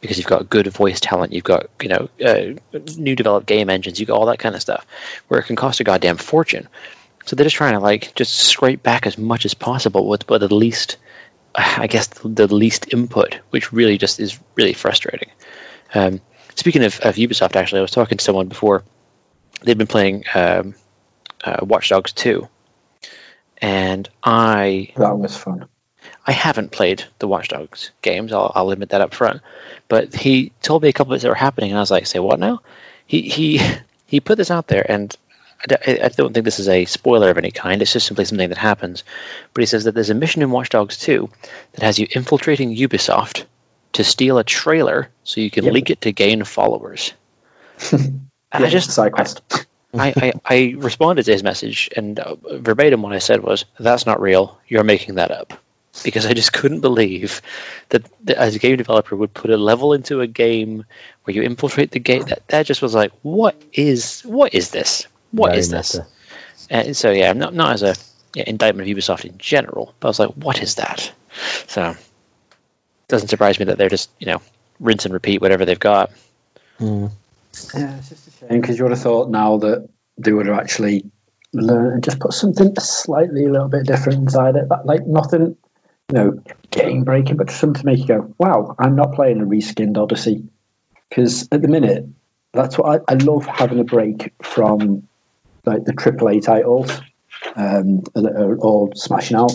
because 0.00 0.16
you've 0.16 0.26
got 0.26 0.48
good 0.48 0.66
voice 0.68 0.98
talent, 0.98 1.34
you've 1.34 1.44
got, 1.44 1.68
you 1.82 1.88
know, 1.88 2.08
uh, 2.24 2.78
new 2.96 3.14
developed 3.14 3.46
game 3.46 3.68
engines, 3.68 4.00
you've 4.00 4.08
got 4.08 4.18
all 4.18 4.26
that 4.26 4.38
kind 4.38 4.54
of 4.54 4.62
stuff, 4.62 4.86
where 5.28 5.38
it 5.38 5.44
can 5.44 5.56
cost 5.56 5.80
a 5.80 5.84
goddamn 5.84 6.16
fortune. 6.16 6.66
So 7.26 7.36
they're 7.36 7.44
just 7.44 7.56
trying 7.56 7.74
to 7.74 7.80
like 7.80 8.14
just 8.14 8.34
scrape 8.34 8.82
back 8.82 9.06
as 9.06 9.18
much 9.18 9.44
as 9.44 9.52
possible 9.52 10.08
with, 10.08 10.26
with 10.30 10.40
the 10.40 10.54
least, 10.54 10.96
I 11.54 11.86
guess, 11.86 12.08
the 12.08 12.52
least 12.52 12.92
input, 12.92 13.38
which 13.50 13.72
really 13.72 13.98
just 13.98 14.20
is 14.20 14.38
really 14.54 14.72
frustrating. 14.72 15.30
Um, 15.94 16.20
speaking 16.54 16.84
of, 16.84 17.00
of 17.00 17.16
Ubisoft, 17.16 17.56
actually, 17.56 17.80
I 17.80 17.82
was 17.82 17.90
talking 17.90 18.18
to 18.18 18.24
someone 18.24 18.48
before 18.48 18.84
they've 19.62 19.78
been 19.78 19.86
playing 19.86 20.24
um, 20.34 20.74
uh, 21.44 21.58
Watch 21.62 21.88
Dogs 21.88 22.12
2. 22.12 22.48
And 23.58 24.08
I 24.22 24.92
That 24.96 25.18
was 25.18 25.36
fun. 25.36 25.66
I 26.26 26.32
haven't 26.32 26.72
played 26.72 27.04
the 27.18 27.28
Watch 27.28 27.48
Dogs 27.48 27.90
games. 28.02 28.32
I'll, 28.32 28.52
I'll 28.54 28.70
admit 28.70 28.90
that 28.90 29.00
up 29.00 29.14
front. 29.14 29.42
But 29.88 30.14
he 30.14 30.52
told 30.62 30.82
me 30.82 30.88
a 30.88 30.92
couple 30.92 31.12
of 31.12 31.16
bits 31.16 31.22
that 31.24 31.28
were 31.28 31.34
happening, 31.34 31.70
and 31.70 31.78
I 31.78 31.82
was 31.82 31.90
like, 31.90 32.06
"Say 32.06 32.20
what 32.20 32.38
now?" 32.38 32.62
He 33.06 33.22
he 33.22 33.60
he 34.06 34.20
put 34.20 34.38
this 34.38 34.50
out 34.50 34.66
there, 34.66 34.88
and 34.90 35.14
I 35.68 36.08
don't 36.08 36.32
think 36.32 36.44
this 36.44 36.58
is 36.58 36.68
a 36.68 36.84
spoiler 36.86 37.30
of 37.30 37.38
any 37.38 37.50
kind. 37.50 37.82
It's 37.82 37.92
just 37.92 38.06
simply 38.06 38.24
something 38.24 38.48
that 38.48 38.58
happens. 38.58 39.04
But 39.52 39.62
he 39.62 39.66
says 39.66 39.84
that 39.84 39.94
there's 39.94 40.10
a 40.10 40.14
mission 40.14 40.42
in 40.42 40.50
Watch 40.50 40.70
Dogs 40.70 40.96
2 40.98 41.28
that 41.72 41.82
has 41.82 41.98
you 41.98 42.06
infiltrating 42.10 42.74
Ubisoft 42.74 43.44
to 43.92 44.04
steal 44.04 44.38
a 44.38 44.44
trailer 44.44 45.08
so 45.24 45.40
you 45.40 45.50
can 45.50 45.64
Yep. 45.64 45.72
leak 45.74 45.90
it 45.90 46.00
to 46.02 46.12
gain 46.12 46.44
followers. 46.44 47.12
And 48.52 48.64
I 48.64 48.68
just 48.68 48.90
side 48.90 49.12
quest. 49.12 49.42
I, 49.94 50.12
I, 50.16 50.32
I 50.44 50.74
responded 50.76 51.24
to 51.24 51.32
his 51.32 51.44
message, 51.44 51.88
and 51.96 52.18
uh, 52.18 52.34
verbatim 52.34 53.00
what 53.02 53.12
I 53.12 53.20
said 53.20 53.42
was, 53.44 53.64
"That's 53.78 54.06
not 54.06 54.20
real. 54.20 54.58
You're 54.66 54.82
making 54.82 55.16
that 55.16 55.30
up." 55.30 55.54
Because 56.02 56.26
I 56.26 56.32
just 56.34 56.52
couldn't 56.52 56.80
believe 56.80 57.42
that, 57.90 58.02
that 58.24 58.36
as 58.36 58.56
a 58.56 58.58
game 58.58 58.76
developer 58.76 59.14
would 59.14 59.34
put 59.34 59.50
a 59.50 59.56
level 59.56 59.92
into 59.92 60.20
a 60.20 60.26
game 60.26 60.84
where 61.22 61.34
you 61.34 61.42
infiltrate 61.42 61.92
the 61.92 62.00
game. 62.00 62.22
That 62.22 62.46
that 62.48 62.66
just 62.66 62.82
was 62.82 62.92
like, 62.94 63.12
what 63.22 63.54
is 63.72 64.22
what 64.22 64.52
is 64.52 64.70
this? 64.70 65.06
What 65.32 65.50
Very 65.50 65.60
is 65.60 65.70
this? 65.70 65.94
meta. 65.94 66.06
And 66.70 66.96
so 66.96 67.10
yeah, 67.10 67.32
not 67.32 67.54
not 67.54 67.72
as 67.72 67.82
a 67.82 67.94
yeah, 68.34 68.44
indictment 68.46 68.88
of 68.88 68.96
Ubisoft 68.96 69.24
in 69.24 69.38
general, 69.38 69.94
but 70.00 70.08
I 70.08 70.10
was 70.10 70.18
like, 70.18 70.30
what 70.30 70.62
is 70.62 70.76
that? 70.76 71.12
So 71.66 71.94
doesn't 73.08 73.28
surprise 73.28 73.58
me 73.58 73.66
that 73.66 73.78
they're 73.78 73.88
just 73.88 74.10
you 74.18 74.26
know 74.26 74.40
rinse 74.78 75.04
and 75.04 75.14
repeat 75.14 75.40
whatever 75.40 75.64
they've 75.64 75.78
got. 75.78 76.10
Mm. 76.78 77.10
Yeah, 77.74 77.96
it's 77.98 78.08
just 78.08 78.28
a 78.28 78.30
shame 78.30 78.60
because 78.60 78.78
you 78.78 78.84
would 78.84 78.92
have 78.92 79.02
thought 79.02 79.30
now 79.30 79.58
that 79.58 79.88
they 80.18 80.32
would 80.32 80.46
have 80.46 80.58
actually 80.58 81.10
learned 81.52 81.94
and 81.94 82.04
just 82.04 82.20
put 82.20 82.32
something 82.32 82.74
slightly 82.78 83.44
a 83.44 83.50
little 83.50 83.68
bit 83.68 83.86
different 83.86 84.20
inside 84.20 84.56
it. 84.56 84.68
But 84.68 84.86
like 84.86 85.06
nothing, 85.06 85.56
you 86.08 86.14
know, 86.14 86.42
game 86.70 87.04
breaking, 87.04 87.36
but 87.36 87.50
something 87.50 87.80
to 87.80 87.86
make 87.86 87.98
you 87.98 88.06
go, 88.06 88.34
"Wow, 88.38 88.76
I'm 88.78 88.96
not 88.96 89.14
playing 89.14 89.40
a 89.40 89.44
reskinned 89.44 89.98
Odyssey." 89.98 90.48
Because 91.08 91.48
at 91.50 91.60
the 91.60 91.68
minute, 91.68 92.06
that's 92.52 92.78
what 92.78 93.02
I, 93.08 93.12
I 93.12 93.16
love 93.16 93.44
having 93.46 93.80
a 93.80 93.84
break 93.84 94.32
from 94.42 95.08
like 95.70 95.84
the 95.84 95.92
AAA 95.92 96.42
titles 96.42 96.90
um, 97.56 98.02
that 98.14 98.34
are 98.36 98.58
all 98.58 98.92
smashing 98.94 99.36
out. 99.36 99.52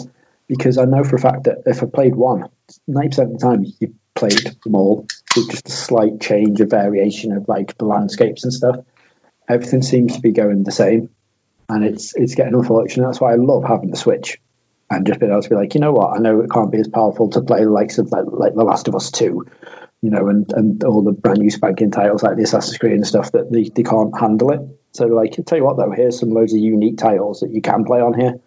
Because 0.47 0.77
I 0.77 0.85
know 0.85 1.03
for 1.03 1.15
a 1.15 1.19
fact 1.19 1.45
that 1.45 1.63
if 1.65 1.81
I 1.81 1.87
played 1.87 2.15
one, 2.15 2.49
90% 2.87 3.19
of 3.19 3.33
the 3.33 3.39
time 3.39 3.65
you 3.79 3.95
played 4.15 4.55
them 4.63 4.75
all 4.75 5.07
with 5.35 5.49
just 5.51 5.67
a 5.67 5.71
slight 5.71 6.21
change 6.21 6.61
of 6.61 6.69
variation 6.69 7.33
of 7.33 7.47
like 7.47 7.77
the 7.77 7.85
landscapes 7.85 8.43
and 8.43 8.53
stuff. 8.53 8.77
Everything 9.47 9.81
seems 9.81 10.15
to 10.15 10.21
be 10.21 10.31
going 10.31 10.63
the 10.63 10.71
same, 10.71 11.09
and 11.69 11.83
it's 11.85 12.15
it's 12.15 12.33
getting 12.33 12.55
unfortunate. 12.55 13.05
That's 13.05 13.21
why 13.21 13.33
I 13.33 13.35
love 13.35 13.63
having 13.63 13.91
the 13.91 13.97
Switch 13.97 14.39
and 14.89 15.05
just 15.05 15.19
being 15.19 15.31
able 15.31 15.41
to 15.41 15.49
be 15.49 15.55
like, 15.55 15.73
you 15.75 15.81
know 15.81 15.91
what, 15.91 16.15
I 16.15 16.19
know 16.19 16.41
it 16.41 16.51
can't 16.51 16.71
be 16.71 16.79
as 16.79 16.87
powerful 16.87 17.29
to 17.31 17.41
play 17.41 17.63
the 17.63 17.69
likes 17.69 17.97
of 17.97 18.11
like, 18.11 18.25
like 18.27 18.53
The 18.53 18.63
Last 18.63 18.87
of 18.87 18.95
Us 18.95 19.11
Two, 19.11 19.45
you 20.01 20.09
know, 20.09 20.27
and 20.27 20.51
and 20.53 20.83
all 20.83 21.03
the 21.03 21.11
brand 21.11 21.39
new 21.39 21.49
spanking 21.51 21.91
titles 21.91 22.23
like 22.23 22.37
the 22.37 22.43
Assassin's 22.43 22.77
Creed 22.77 22.93
and 22.93 23.05
stuff 23.05 23.31
that 23.33 23.51
they, 23.51 23.69
they 23.69 23.83
can't 23.83 24.17
handle 24.17 24.51
it. 24.51 24.61
So 24.95 25.07
like, 25.07 25.33
tell 25.45 25.57
you 25.57 25.65
what 25.65 25.77
though, 25.77 25.91
here's 25.91 26.19
some 26.19 26.29
loads 26.29 26.53
of 26.53 26.59
unique 26.59 26.97
titles 26.97 27.41
that 27.41 27.51
you 27.51 27.61
can 27.61 27.83
play 27.83 27.99
on 27.99 28.13
here, 28.13 28.39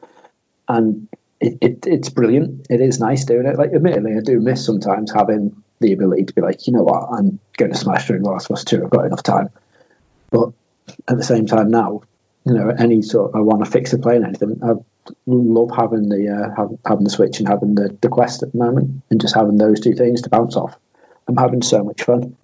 and 0.69 1.09
it, 1.41 1.59
it 1.61 1.87
it's 1.87 2.09
brilliant. 2.09 2.67
It 2.71 2.81
is 2.81 3.01
nice 3.01 3.25
doing 3.25 3.47
it. 3.47 3.59
Like, 3.59 3.75
admittedly, 3.75 4.17
I 4.17 4.21
do 4.21 4.41
miss 4.41 4.65
sometimes 4.65 5.13
having 5.13 5.63
the 5.81 5.93
ability 5.93 6.25
to 6.25 6.33
be 6.35 6.41
like, 6.41 6.67
you 6.67 6.73
know 6.73 6.83
what, 6.83 7.09
I'm 7.13 7.39
going 7.57 7.73
to 7.73 7.79
smash 7.79 8.07
through 8.07 8.23
Last 8.23 8.51
of 8.51 8.57
Us 8.57 8.65
Two. 8.65 8.83
I've 8.83 8.91
got 8.91 9.05
enough 9.05 9.23
time, 9.23 9.51
but 10.31 10.53
at 11.07 11.17
the 11.17 11.23
same 11.23 11.47
time 11.47 11.71
now, 11.71 12.03
you 12.45 12.55
know, 12.55 12.71
any 12.71 13.03
sort 13.03 13.35
I 13.35 13.41
want 13.41 13.65
to 13.65 13.71
fix 13.71 13.93
a 13.93 13.99
plane, 13.99 14.25
anything. 14.25 14.61
I 14.63 14.73
love 15.27 15.71
having 15.77 16.09
the 16.09 16.55
uh, 16.57 16.67
having 16.87 17.05
the 17.05 17.11
Switch 17.11 17.41
and 17.41 17.49
having 17.49 17.75
the, 17.75 17.97
the 18.01 18.09
Quest 18.09 18.43
at 18.43 18.53
the 18.53 18.59
moment, 18.59 19.03
and 19.11 19.21
just 19.21 19.35
having 19.35 19.59
those 19.59 19.81
two 19.81 19.95
things 19.95 20.23
to 20.23 20.31
bounce 20.31 20.57
off. 20.57 20.77
I'm 21.27 21.37
having 21.37 21.63
so 21.63 21.85
much 21.85 22.03
fun. 22.03 22.37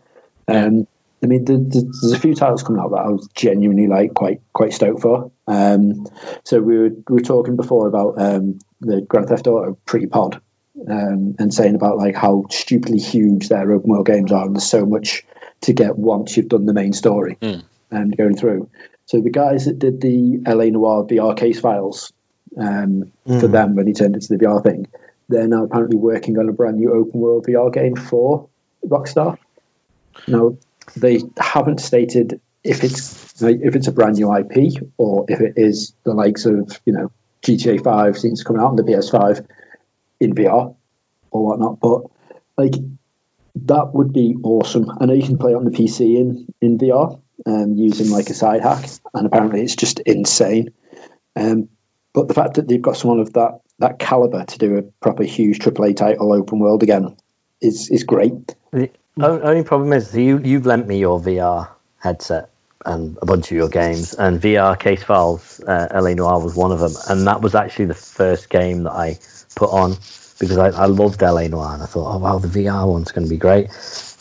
Um, 0.46 0.86
I 1.24 1.26
mean, 1.26 1.46
the, 1.46 1.54
the, 1.56 1.80
there's 2.02 2.12
a 2.12 2.20
few 2.20 2.34
titles 2.34 2.62
coming 2.62 2.82
out 2.82 2.90
that 2.90 2.98
I 2.98 3.08
was 3.08 3.26
genuinely 3.34 3.86
like 3.86 4.12
quite 4.12 4.42
quite 4.52 4.74
stoked 4.74 5.00
for. 5.00 5.32
Um, 5.46 6.06
so 6.44 6.60
we 6.60 6.76
were 6.78 6.90
we 7.08 7.14
were 7.14 7.20
talking 7.20 7.56
before 7.56 7.86
about 7.88 8.20
um, 8.20 8.58
the 8.82 9.00
Grand 9.00 9.28
Theft 9.28 9.46
Auto 9.46 9.78
pre-pod 9.86 10.42
um, 10.86 11.34
and 11.38 11.52
saying 11.52 11.76
about 11.76 11.96
like 11.96 12.14
how 12.14 12.44
stupidly 12.50 12.98
huge 12.98 13.48
their 13.48 13.72
open 13.72 13.88
world 13.88 14.06
games 14.06 14.32
are, 14.32 14.44
and 14.44 14.54
there's 14.54 14.68
so 14.68 14.84
much 14.84 15.24
to 15.62 15.72
get 15.72 15.96
once 15.96 16.36
you've 16.36 16.48
done 16.48 16.66
the 16.66 16.74
main 16.74 16.92
story 16.92 17.38
Mm. 17.40 17.62
and 17.90 18.14
going 18.16 18.36
through. 18.36 18.68
So 19.06 19.22
the 19.22 19.30
guys 19.30 19.64
that 19.64 19.78
did 19.78 20.02
the 20.02 20.42
LA 20.46 20.66
Noire 20.66 21.04
VR 21.04 21.34
case 21.34 21.58
files 21.58 22.12
um, 22.58 23.10
for 23.24 23.48
Mm. 23.48 23.52
them 23.52 23.74
when 23.76 23.86
he 23.86 23.94
turned 23.94 24.14
into 24.14 24.28
the 24.28 24.44
VR 24.44 24.62
thing, 24.62 24.88
they're 25.30 25.48
now 25.48 25.64
apparently 25.64 25.96
working 25.96 26.38
on 26.38 26.50
a 26.50 26.52
brand 26.52 26.76
new 26.76 26.92
open 26.92 27.18
world 27.18 27.46
VR 27.46 27.72
game 27.72 27.96
for 27.96 28.46
Rockstar. 28.86 29.38
Now 30.28 30.56
they 30.96 31.20
haven't 31.38 31.80
stated 31.80 32.40
if 32.62 32.82
it's 32.82 33.42
if 33.42 33.76
it's 33.76 33.88
a 33.88 33.92
brand 33.92 34.16
new 34.16 34.34
IP 34.34 34.82
or 34.96 35.26
if 35.28 35.40
it 35.40 35.54
is 35.56 35.94
the 36.04 36.14
likes 36.14 36.46
of 36.46 36.80
you 36.86 36.92
know 36.92 37.10
GTA 37.42 37.82
Five 37.82 38.18
seems 38.18 38.42
coming 38.42 38.62
out 38.62 38.68
on 38.68 38.76
the 38.76 38.82
PS5 38.82 39.46
in 40.20 40.34
VR 40.34 40.74
or 41.30 41.46
whatnot, 41.46 41.80
but 41.80 42.02
like 42.56 42.74
that 43.56 43.94
would 43.94 44.12
be 44.12 44.36
awesome. 44.42 44.90
I 45.00 45.06
know 45.06 45.14
you 45.14 45.26
can 45.26 45.38
play 45.38 45.52
it 45.52 45.56
on 45.56 45.64
the 45.64 45.70
PC 45.70 46.16
in 46.16 46.46
in 46.60 46.78
VR 46.78 47.20
um, 47.46 47.74
using 47.74 48.10
like 48.10 48.30
a 48.30 48.34
side 48.34 48.62
hack, 48.62 48.88
and 49.12 49.26
apparently 49.26 49.62
it's 49.62 49.76
just 49.76 50.00
insane. 50.00 50.72
Um, 51.36 51.68
but 52.12 52.28
the 52.28 52.34
fact 52.34 52.54
that 52.54 52.68
they've 52.68 52.80
got 52.80 52.96
someone 52.96 53.20
of 53.20 53.32
that 53.34 53.60
that 53.80 53.98
caliber 53.98 54.44
to 54.44 54.58
do 54.58 54.78
a 54.78 54.82
proper 54.82 55.24
huge 55.24 55.58
AAA 55.58 55.96
title 55.96 56.32
open 56.32 56.58
world 56.60 56.82
again 56.82 57.16
is 57.60 57.90
is 57.90 58.04
great. 58.04 58.54
Only 59.20 59.62
problem 59.62 59.92
is 59.92 60.14
you 60.16 60.38
you've 60.38 60.66
lent 60.66 60.88
me 60.88 60.98
your 60.98 61.20
VR 61.20 61.68
headset 61.98 62.50
and 62.84 63.16
a 63.22 63.26
bunch 63.26 63.50
of 63.50 63.56
your 63.56 63.68
games, 63.68 64.12
and 64.14 64.40
VR 64.40 64.78
Case 64.78 65.02
Files 65.04 65.60
uh, 65.60 65.88
LA 65.94 66.14
Noire 66.14 66.40
was 66.42 66.54
one 66.56 66.72
of 66.72 66.80
them, 66.80 66.92
and 67.08 67.26
that 67.26 67.40
was 67.40 67.54
actually 67.54 67.86
the 67.86 67.94
first 67.94 68.50
game 68.50 68.82
that 68.82 68.92
I 68.92 69.18
put 69.54 69.70
on 69.70 69.92
because 70.40 70.58
I, 70.58 70.68
I 70.70 70.86
loved 70.86 71.22
LA 71.22 71.46
Noire, 71.46 71.74
and 71.74 71.82
I 71.82 71.86
thought, 71.86 72.12
oh 72.12 72.18
wow, 72.18 72.38
the 72.38 72.48
VR 72.48 72.90
one's 72.90 73.12
going 73.12 73.24
to 73.26 73.30
be 73.30 73.38
great, 73.38 73.68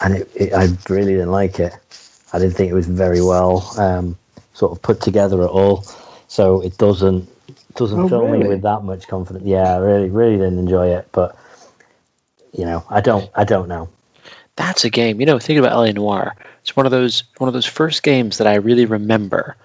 and 0.02 0.16
it, 0.18 0.30
it, 0.36 0.54
I 0.54 0.68
really 0.90 1.14
didn't 1.14 1.32
like 1.32 1.60
it. 1.60 1.74
I 2.32 2.40
didn't 2.40 2.54
think 2.56 2.70
it 2.72 2.76
was 2.76 2.88
very 2.88 3.22
well 3.22 3.68
um, 3.80 4.18
sort 4.54 4.72
of 4.72 4.82
put 4.84 5.02
together 5.02 5.42
at 5.42 5.50
all, 5.50 5.84
so 6.28 6.62
it 6.62 6.78
doesn't 6.78 7.28
doesn't 7.76 8.00
Oh, 8.00 8.08
fill 8.08 8.28
me 8.28 8.48
with 8.48 8.62
that 8.62 8.84
much 8.84 9.08
confidence. 9.08 9.44
Yeah, 9.46 9.74
I 9.74 9.78
really 9.78 10.10
really 10.12 10.38
didn't 10.38 10.60
enjoy 10.60 10.90
it, 10.96 11.08
but 11.12 11.36
you 12.54 12.66
know, 12.66 12.86
I 12.92 13.02
don't 13.02 13.30
I 13.34 13.44
don't 13.44 13.68
know. 13.68 13.90
That's 14.56 14.86
a 14.86 14.90
game. 14.90 15.20
You 15.20 15.26
know, 15.26 15.40
thinking 15.40 15.60
about 15.60 15.78
LA 15.78 15.92
Noire, 15.92 16.36
it's 16.62 16.76
one 16.76 16.86
of 16.86 16.92
those 16.92 17.24
one 17.38 17.48
of 17.48 17.54
those 17.54 17.66
first 17.66 18.04
games 18.04 18.38
that 18.38 18.48
I 18.48 18.56
really 18.56 18.86
remember 18.86 19.58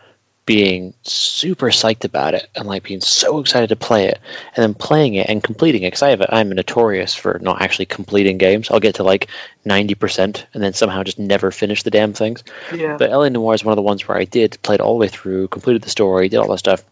being 0.48 0.94
super 1.02 1.66
psyched 1.66 2.06
about 2.06 2.32
it 2.32 2.48
and 2.54 2.66
like 2.66 2.82
being 2.82 3.02
so 3.02 3.38
excited 3.38 3.68
to 3.68 3.76
play 3.76 4.06
it 4.06 4.18
and 4.56 4.62
then 4.62 4.72
playing 4.72 5.12
it 5.12 5.28
and 5.28 5.44
completing 5.44 5.82
it 5.82 5.88
because 5.88 6.00
I 6.00 6.08
have 6.08 6.22
a, 6.22 6.34
I'm 6.34 6.48
notorious 6.48 7.14
for 7.14 7.38
not 7.38 7.60
actually 7.60 7.84
completing 7.84 8.38
games. 8.38 8.70
I'll 8.70 8.80
get 8.80 8.94
to 8.94 9.02
like 9.02 9.28
90% 9.66 10.46
and 10.54 10.62
then 10.62 10.72
somehow 10.72 11.02
just 11.02 11.18
never 11.18 11.50
finish 11.50 11.82
the 11.82 11.90
damn 11.90 12.14
things. 12.14 12.44
Yeah. 12.74 12.96
But 12.96 13.10
LA 13.10 13.28
Noire 13.28 13.56
is 13.56 13.62
one 13.62 13.72
of 13.72 13.76
the 13.76 13.82
ones 13.82 14.08
where 14.08 14.16
I 14.16 14.24
did, 14.24 14.56
played 14.62 14.80
all 14.80 14.94
the 14.94 15.00
way 15.00 15.08
through, 15.08 15.48
completed 15.48 15.82
the 15.82 15.90
story, 15.90 16.30
did 16.30 16.38
all 16.38 16.48
that 16.48 16.56
stuff. 16.56 16.82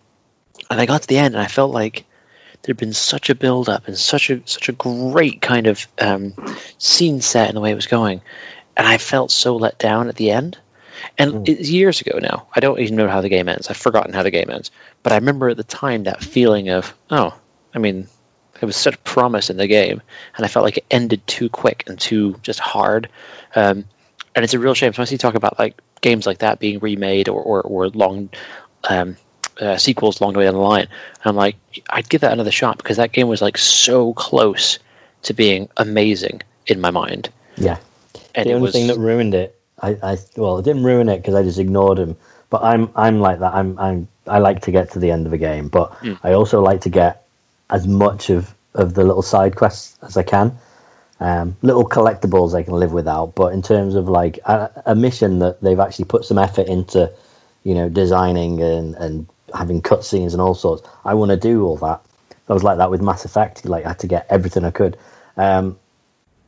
And 0.71 0.79
I 0.79 0.85
got 0.85 1.01
to 1.01 1.09
the 1.09 1.17
end 1.17 1.35
and 1.35 1.43
I 1.43 1.47
felt 1.47 1.73
like 1.73 2.05
there'd 2.67 2.77
been 2.77 2.93
such 2.93 3.31
a 3.31 3.35
build 3.35 3.69
up 3.69 3.87
and 3.87 3.97
such 3.97 4.29
a 4.31 4.43
such 4.45 4.69
a 4.69 4.73
great 4.73 5.41
kind 5.41 5.69
of 5.69 5.87
um, 6.01 6.35
scene 6.79 7.21
set 7.21 7.49
in 7.49 7.55
the 7.55 7.61
way 7.61 7.71
it 7.71 7.77
was 7.77 7.87
going. 7.87 8.21
And 8.77 8.87
I 8.87 8.99
felt 8.99 9.31
so 9.31 9.57
let 9.57 9.79
down 9.79 10.09
at 10.09 10.17
the 10.17 10.33
end. 10.33 10.59
And 11.17 11.49
it's 11.49 11.71
years 11.71 12.01
ago 12.01 12.19
now. 12.19 12.49
I 12.55 12.61
don't 12.61 12.79
even 12.81 12.97
know 12.97 13.09
how 13.09 13.21
the 13.21 13.29
game 13.29 13.49
ends. 13.49 13.69
I've 13.69 13.77
forgotten 13.77 14.13
how 14.13 14.23
the 14.23 14.31
game 14.31 14.51
ends. 14.51 14.71
But 15.03 15.13
I 15.13 15.17
remember 15.17 15.49
at 15.51 15.57
the 15.57 15.65
time 15.65 16.05
that 16.05 16.23
feeling 16.23 16.69
of, 16.69 16.95
oh, 17.11 17.39
I 17.73 17.79
mean, 17.79 18.09
there 18.61 18.67
was 18.67 18.77
such 18.77 19.03
promise 19.05 19.51
in 19.51 19.57
the 19.57 19.67
game, 19.67 20.03
and 20.37 20.45
I 20.45 20.49
felt 20.49 20.65
like 20.65 20.79
it 20.79 20.87
ended 20.91 21.27
too 21.27 21.49
quick 21.49 21.85
and 21.87 21.99
too 21.99 22.37
just 22.43 22.59
hard. 22.59 23.09
Um, 23.55 23.85
and 24.35 24.45
it's 24.45 24.55
a 24.55 24.59
real 24.59 24.75
shame. 24.75 24.93
So 24.93 25.03
I 25.03 25.05
see 25.05 25.19
talk 25.19 25.35
about 25.35 25.59
like 25.59 25.81
games 26.01 26.27
like 26.27 26.39
that 26.39 26.59
being 26.59 26.79
remade 26.81 27.29
or 27.29 27.41
or, 27.41 27.63
or 27.63 27.89
long 27.89 28.31
um, 28.89 29.17
uh, 29.61 29.77
sequels 29.77 30.21
long 30.21 30.33
the 30.33 30.41
way 30.41 30.45
down 30.45 30.55
the 30.55 30.61
line. 30.61 30.87
And 30.87 31.27
I'm 31.27 31.37
like, 31.37 31.57
I'd 31.89 32.09
give 32.09 32.23
that 32.23 32.33
another 32.33 32.51
shot 32.51 32.79
because 32.79 32.99
that 32.99 33.13
game 33.13 33.29
was 33.29 33.43
like 33.43 33.59
so 33.59 34.13
close 34.13 34.79
to 35.23 35.35
being 35.35 35.69
amazing 35.77 36.43
in 36.67 36.81
my 36.81 36.91
mind. 36.91 37.31
Yeah. 37.57 37.79
And 38.35 38.49
the 38.49 38.55
only 38.55 38.63
was 38.63 38.73
thing 38.73 38.87
that 38.89 38.99
ruined 38.99 39.35
it, 39.35 39.59
I, 39.81 39.91
I 40.03 40.19
well, 40.37 40.59
it 40.59 40.65
didn't 40.65 40.85
ruin 40.85 41.09
it 41.09 41.19
because 41.19 41.35
I 41.35 41.43
just 41.43 41.59
ignored 41.59 41.99
him. 41.99 42.17
But 42.49 42.63
I'm 42.63 42.91
I'm 42.95 43.21
like 43.21 43.41
that. 43.41 43.55
I'm 43.55 43.79
I'm 43.79 44.09
I 44.27 44.39
like 44.39 44.63
to 44.63 44.71
get 44.71 44.93
to 44.93 44.99
the 44.99 45.11
end 45.11 45.27
of 45.27 45.33
a 45.33 45.39
game, 45.39 45.69
but 45.69 45.97
I 46.23 46.33
also 46.33 46.61
like 46.61 46.83
to 46.83 46.91
get 46.91 47.27
as 47.69 47.87
much 47.87 48.31
of 48.31 48.55
of 48.75 48.95
the 48.95 49.05
little 49.05 49.23
side 49.23 49.57
quests 49.57 49.99
as 50.03 50.17
I 50.17 50.23
can. 50.23 50.59
Um, 51.19 51.57
little 51.63 51.89
collectibles 51.89 52.55
I 52.55 52.63
can 52.63 52.75
live 52.75 52.93
without, 52.93 53.35
but 53.35 53.55
in 53.55 53.63
terms 53.63 53.95
of 53.95 54.07
like 54.09 54.39
a, 54.45 54.83
a 54.87 54.95
mission 54.95 55.39
that 55.39 55.63
they've 55.63 55.81
actually 55.81 56.05
put 56.05 56.27
some 56.27 56.37
effort 56.37 56.67
into, 56.67 57.11
you 57.65 57.75
know, 57.75 57.89
designing 57.89 58.63
and 58.63 58.95
and 58.95 59.27
having 59.55 59.83
cutscenes 59.83 60.33
and 60.33 60.41
all 60.41 60.55
sorts, 60.55 60.87
I 61.05 61.15
want 61.15 61.31
to 61.31 61.37
do 61.37 61.65
all 61.65 61.77
that. 61.79 62.03
I 62.49 62.53
was 62.53 62.63
like 62.63 62.79
that 62.79 62.91
with 62.91 63.03
Mass 63.03 63.25
Effect. 63.25 63.65
Like 63.65 63.85
I 63.85 63.89
had 63.89 63.99
to 64.01 64.07
get 64.07 64.27
everything 64.31 64.65
I 64.65 64.71
could. 64.71 64.97
Um, 65.37 65.79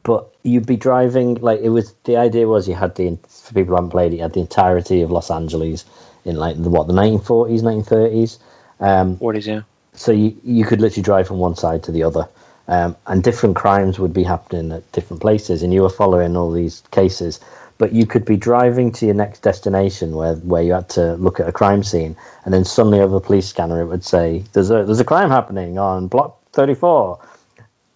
but 0.09 0.33
you'd 0.43 0.67
be 0.67 0.77
driving 0.77 1.35
like 1.35 1.61
it 1.61 1.69
was 1.69 1.93
the 2.05 2.17
idea 2.17 2.49
was 2.49 2.67
you 2.67 2.75
had 2.75 2.95
the 2.95 3.19
for 3.29 3.53
people 3.53 3.71
who 3.71 3.75
haven't 3.75 3.91
played 3.91 4.13
it 4.13 4.17
you 4.17 4.23
had 4.23 4.33
the 4.33 4.41
entirety 4.41 5.03
of 5.03 5.11
Los 5.11 5.31
Angeles 5.31 5.85
in 6.25 6.37
like 6.37 6.61
the 6.63 6.71
what 6.71 6.87
the 6.87 6.95
1940s 6.95 7.61
1930s 7.61 8.39
um, 8.81 9.19
what 9.19 9.37
is 9.37 9.47
yeah. 9.47 9.63
so 9.93 10.13
you 10.13 10.35
you 10.43 10.65
could 10.65 10.81
literally 10.81 11.03
drive 11.03 11.29
from 11.29 11.39
one 11.39 11.57
side 11.57 11.83
to 11.83 11.93
the 11.93 12.05
other 12.05 12.27
um, 12.69 12.97
and 13.07 13.23
different 13.23 13.57
crimes 13.57 13.99
would 13.99 14.15
be 14.15 14.23
happening 14.23 14.73
at 14.73 14.91
different 14.93 15.21
places 15.21 15.63
and 15.63 15.75
you 15.75 15.83
were 15.83 15.91
following 15.91 16.37
all 16.37 16.53
these 16.53 16.83
cases 16.91 17.41
but 17.79 17.93
you 17.93 18.07
could 18.07 18.25
be 18.25 18.37
driving 18.37 18.93
to 18.93 19.07
your 19.07 19.15
next 19.15 19.41
destination 19.41 20.13
where, 20.13 20.35
where 20.35 20.63
you 20.63 20.73
had 20.73 20.89
to 20.91 21.15
look 21.15 21.41
at 21.41 21.49
a 21.49 21.53
crime 21.53 21.83
scene 21.83 22.17
and 22.45 22.53
then 22.53 22.65
suddenly 22.65 23.01
over 23.01 23.15
the 23.15 23.21
police 23.21 23.47
scanner 23.47 23.81
it 23.81 23.87
would 23.87 24.05
say 24.05 24.45
there's 24.53 24.71
a 24.71 24.85
there's 24.85 25.01
a 25.01 25.05
crime 25.05 25.31
happening 25.31 25.79
on 25.79 26.09
block 26.09 26.41
34 26.53 27.21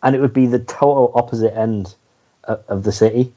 and 0.03 0.17
it 0.17 0.21
would 0.21 0.33
be 0.33 0.47
the 0.47 0.59
total 0.59 1.13
opposite 1.15 1.57
end 1.57 1.95
of, 2.45 2.63
of 2.69 2.83
the 2.83 2.93
city. 2.93 3.33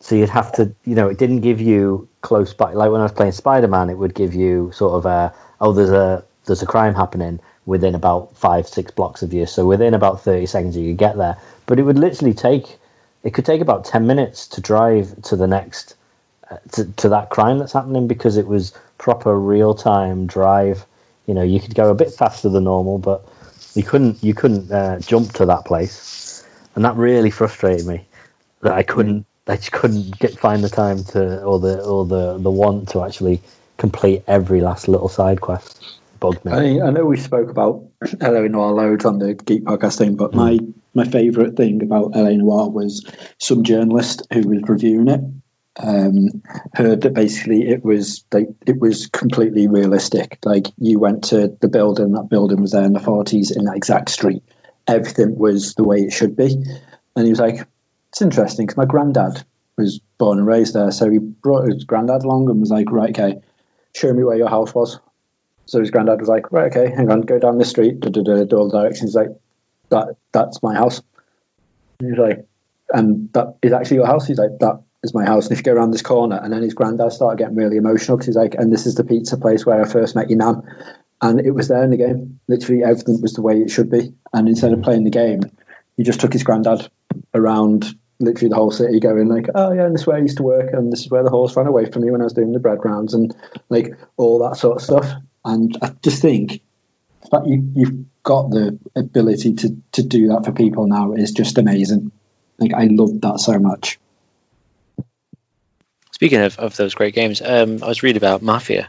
So 0.00 0.16
you'd 0.16 0.28
have 0.28 0.52
to, 0.54 0.74
you 0.84 0.94
know, 0.94 1.08
it 1.08 1.18
didn't 1.18 1.40
give 1.40 1.60
you 1.60 2.08
close 2.20 2.52
by. 2.52 2.72
Like 2.72 2.90
when 2.90 3.00
I 3.00 3.04
was 3.04 3.12
playing 3.12 3.32
Spider 3.32 3.68
Man, 3.68 3.88
it 3.88 3.96
would 3.96 4.14
give 4.14 4.34
you 4.34 4.70
sort 4.74 4.94
of 4.94 5.06
a, 5.06 5.34
oh, 5.60 5.72
there's 5.72 5.90
a 5.90 6.24
there's 6.44 6.62
a 6.62 6.66
crime 6.66 6.94
happening 6.94 7.40
within 7.64 7.94
about 7.94 8.36
five 8.36 8.68
six 8.68 8.90
blocks 8.90 9.22
of 9.22 9.32
you. 9.32 9.46
So 9.46 9.64
within 9.64 9.94
about 9.94 10.22
thirty 10.22 10.46
seconds 10.46 10.76
you 10.76 10.90
could 10.90 10.98
get 10.98 11.16
there. 11.16 11.38
But 11.66 11.78
it 11.78 11.84
would 11.84 11.98
literally 11.98 12.34
take, 12.34 12.76
it 13.24 13.34
could 13.34 13.44
take 13.44 13.60
about 13.60 13.84
ten 13.84 14.06
minutes 14.06 14.46
to 14.48 14.60
drive 14.60 15.20
to 15.22 15.36
the 15.36 15.46
next, 15.46 15.96
uh, 16.50 16.58
to, 16.72 16.84
to 16.92 17.08
that 17.08 17.30
crime 17.30 17.58
that's 17.58 17.72
happening 17.72 18.06
because 18.06 18.36
it 18.36 18.46
was 18.46 18.72
proper 18.98 19.38
real 19.38 19.74
time 19.74 20.26
drive. 20.26 20.86
You 21.26 21.34
know, 21.34 21.42
you 21.42 21.58
could 21.58 21.74
go 21.74 21.90
a 21.90 21.94
bit 21.94 22.12
faster 22.12 22.48
than 22.50 22.64
normal, 22.64 22.98
but 22.98 23.26
you 23.74 23.82
couldn't 23.82 24.22
you 24.22 24.34
couldn't 24.34 24.70
uh, 24.70 25.00
jump 25.00 25.32
to 25.34 25.46
that 25.46 25.64
place, 25.64 26.46
and 26.74 26.84
that 26.84 26.96
really 26.96 27.30
frustrated 27.30 27.86
me. 27.86 28.06
That 28.60 28.74
I 28.74 28.82
couldn't 28.82 29.26
I 29.46 29.56
just 29.56 29.72
couldn't 29.72 30.18
get 30.18 30.38
find 30.38 30.62
the 30.62 30.68
time 30.68 31.02
to 31.04 31.42
or 31.42 31.58
the 31.58 31.82
or 31.82 32.06
the 32.06 32.38
the 32.38 32.50
want 32.50 32.90
to 32.90 33.02
actually 33.02 33.40
complete 33.78 34.22
every 34.26 34.60
last 34.60 34.86
little 34.86 35.08
side 35.08 35.40
quest. 35.40 35.98
Bugged 36.24 36.44
me. 36.44 36.80
I, 36.80 36.86
I 36.86 36.90
know 36.90 37.04
we 37.04 37.18
spoke 37.18 37.50
about 37.50 37.84
LA 38.20 38.48
Noire 38.48 38.72
loads 38.72 39.04
on 39.04 39.18
the 39.18 39.34
Geek 39.34 39.64
Podcast 39.64 39.98
thing, 39.98 40.16
but 40.16 40.34
my, 40.34 40.58
my 40.94 41.04
favourite 41.04 41.54
thing 41.54 41.82
about 41.82 42.16
LA 42.16 42.30
Noire 42.30 42.70
was 42.70 43.04
some 43.38 43.62
journalist 43.62 44.26
who 44.32 44.48
was 44.48 44.62
reviewing 44.66 45.08
it 45.08 45.20
um, 45.78 46.42
heard 46.72 47.02
that 47.02 47.14
basically 47.14 47.68
it 47.68 47.84
was 47.84 48.24
like 48.32 48.48
it 48.66 48.78
was 48.78 49.08
completely 49.08 49.66
realistic. 49.66 50.38
Like 50.44 50.68
you 50.78 50.98
went 50.98 51.24
to 51.24 51.56
the 51.60 51.68
building, 51.68 52.12
that 52.12 52.28
building 52.30 52.60
was 52.60 52.72
there 52.72 52.84
in 52.84 52.92
the 52.92 53.00
forties 53.00 53.50
in 53.50 53.64
that 53.64 53.76
exact 53.76 54.10
street. 54.10 54.42
Everything 54.86 55.36
was 55.36 55.74
the 55.74 55.84
way 55.84 55.98
it 55.98 56.12
should 56.12 56.36
be, 56.36 56.54
and 57.16 57.24
he 57.24 57.30
was 57.30 57.40
like, 57.40 57.66
"It's 58.10 58.22
interesting 58.22 58.66
because 58.66 58.76
my 58.76 58.84
granddad 58.84 59.44
was 59.76 60.00
born 60.18 60.38
and 60.38 60.46
raised 60.46 60.74
there, 60.74 60.92
so 60.92 61.10
he 61.10 61.18
brought 61.18 61.68
his 61.68 61.84
granddad 61.84 62.22
along 62.22 62.48
and 62.48 62.60
was 62.60 62.70
like, 62.70 62.92
right, 62.92 63.10
okay, 63.10 63.40
show 63.94 64.12
me 64.12 64.22
where 64.22 64.36
your 64.36 64.48
house 64.48 64.74
was." 64.74 65.00
So 65.66 65.80
his 65.80 65.90
granddad 65.90 66.20
was 66.20 66.28
like, 66.28 66.52
right, 66.52 66.74
okay, 66.74 66.94
hang 66.94 67.10
on, 67.10 67.22
go 67.22 67.38
down 67.38 67.58
the 67.58 67.64
street, 67.64 68.00
do 68.00 68.08
all 68.56 68.68
the 68.68 68.78
directions. 68.78 69.10
He's 69.10 69.14
like, 69.14 69.30
that 69.90 70.16
that's 70.32 70.62
my 70.62 70.74
house. 70.74 71.02
And 72.00 72.10
he's 72.10 72.18
like, 72.18 72.46
and 72.90 73.32
that 73.32 73.56
is 73.62 73.72
actually 73.72 73.98
your 73.98 74.06
house? 74.06 74.26
He's 74.26 74.38
like, 74.38 74.58
that 74.60 74.82
is 75.02 75.14
my 75.14 75.24
house. 75.24 75.46
And 75.46 75.52
if 75.52 75.58
you 75.58 75.64
go 75.64 75.72
around 75.72 75.90
this 75.90 76.02
corner, 76.02 76.38
and 76.42 76.52
then 76.52 76.62
his 76.62 76.74
granddad 76.74 77.12
started 77.12 77.38
getting 77.38 77.56
really 77.56 77.76
emotional 77.76 78.16
because 78.16 78.26
he's 78.26 78.36
like, 78.36 78.54
and 78.54 78.72
this 78.72 78.86
is 78.86 78.94
the 78.94 79.04
pizza 79.04 79.36
place 79.36 79.64
where 79.64 79.80
I 79.80 79.88
first 79.88 80.14
met 80.14 80.30
your 80.30 80.38
nan. 80.38 80.62
And 81.22 81.40
it 81.40 81.52
was 81.52 81.68
there 81.68 81.82
in 81.82 81.90
the 81.90 81.96
game. 81.96 82.40
Literally 82.48 82.82
everything 82.82 83.22
was 83.22 83.32
the 83.32 83.42
way 83.42 83.60
it 83.60 83.70
should 83.70 83.90
be. 83.90 84.12
And 84.32 84.48
instead 84.48 84.72
of 84.72 84.82
playing 84.82 85.04
the 85.04 85.10
game, 85.10 85.40
he 85.96 86.02
just 86.02 86.20
took 86.20 86.32
his 86.32 86.42
granddad 86.42 86.90
around 87.32 87.86
literally 88.20 88.48
the 88.48 88.56
whole 88.56 88.70
city 88.70 89.00
going 89.00 89.28
like, 89.28 89.46
oh 89.54 89.72
yeah, 89.72 89.86
and 89.86 89.94
this 89.94 90.02
is 90.02 90.06
where 90.06 90.16
I 90.16 90.20
used 90.20 90.36
to 90.38 90.42
work, 90.42 90.72
and 90.72 90.92
this 90.92 91.00
is 91.00 91.10
where 91.10 91.22
the 91.22 91.30
horse 91.30 91.56
ran 91.56 91.66
away 91.66 91.86
from 91.86 92.02
me 92.02 92.10
when 92.10 92.20
I 92.20 92.24
was 92.24 92.32
doing 92.32 92.52
the 92.52 92.60
bread 92.60 92.84
rounds, 92.84 93.14
and 93.14 93.34
like 93.68 93.92
all 94.16 94.38
that 94.48 94.56
sort 94.56 94.76
of 94.76 94.82
stuff. 94.82 95.06
And 95.44 95.76
I 95.82 95.92
just 96.02 96.22
think 96.22 96.62
that 97.30 97.46
you 97.46 97.70
you've 97.74 98.04
got 98.22 98.50
the 98.50 98.78
ability 98.96 99.54
to 99.54 99.76
to 99.92 100.02
do 100.02 100.28
that 100.28 100.44
for 100.44 100.52
people 100.52 100.86
now 100.86 101.12
is 101.12 101.32
just 101.32 101.58
amazing. 101.58 102.12
Like 102.58 102.72
I 102.74 102.84
love 102.84 103.20
that 103.20 103.40
so 103.40 103.58
much. 103.58 103.98
Speaking 106.12 106.40
of, 106.40 106.58
of 106.58 106.76
those 106.76 106.94
great 106.94 107.14
games, 107.14 107.42
um, 107.42 107.82
I 107.82 107.88
was 107.88 108.02
reading 108.02 108.18
about 108.18 108.40
Mafia, 108.40 108.88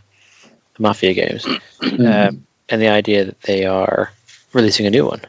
the 0.78 0.84
Mafia 0.84 1.14
games, 1.14 1.46
um, 1.82 2.46
and 2.70 2.82
the 2.82 2.90
idea 2.90 3.26
that 3.26 3.42
they 3.42 3.66
are 3.66 4.12
releasing 4.54 4.86
a 4.86 4.92
new 4.92 5.06
one, 5.06 5.22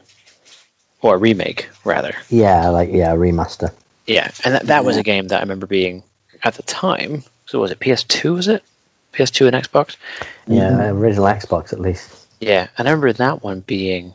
or 1.01 1.15
a 1.15 1.17
remake, 1.17 1.69
rather. 1.83 2.13
Yeah, 2.29 2.69
like 2.69 2.91
yeah, 2.91 3.15
remaster. 3.15 3.73
Yeah, 4.05 4.29
and 4.45 4.53
that, 4.53 4.67
that 4.67 4.85
was 4.85 4.97
a 4.97 5.03
game 5.03 5.27
that 5.29 5.37
I 5.37 5.41
remember 5.41 5.65
being 5.65 6.03
at 6.43 6.53
the 6.53 6.63
time. 6.63 7.23
So 7.47 7.59
was 7.59 7.71
it 7.71 7.79
PS2? 7.79 8.35
Was 8.35 8.47
it 8.47 8.63
PS2 9.17 9.47
and 9.47 9.55
Xbox. 9.55 9.97
Yeah, 10.45 10.69
mm-hmm. 10.69 10.97
original 10.97 11.25
Xbox 11.25 11.73
at 11.73 11.79
least. 11.79 12.27
Yeah, 12.39 12.67
I 12.77 12.83
remember 12.83 13.11
that 13.13 13.43
one 13.43 13.61
being 13.61 14.13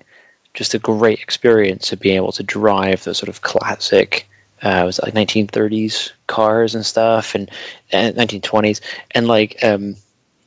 just 0.55 0.75
a 0.75 0.79
great 0.79 1.21
experience 1.21 1.93
of 1.93 2.01
being 2.01 2.17
able 2.17 2.33
to 2.33 2.43
drive 2.43 3.05
the 3.05 3.15
sort 3.15 3.29
of 3.29 3.41
classic 3.41 4.29
uh, 4.63 4.83
was 4.87 5.01
like 5.03 5.15
1930s 5.15 6.13
cars 6.27 6.75
and 6.75 6.87
stuff 6.87 7.35
and, 7.35 7.51
and 7.91 8.17
1920s 8.17 8.81
and 9.11 9.27
like 9.27 9.63
um, 9.65 9.97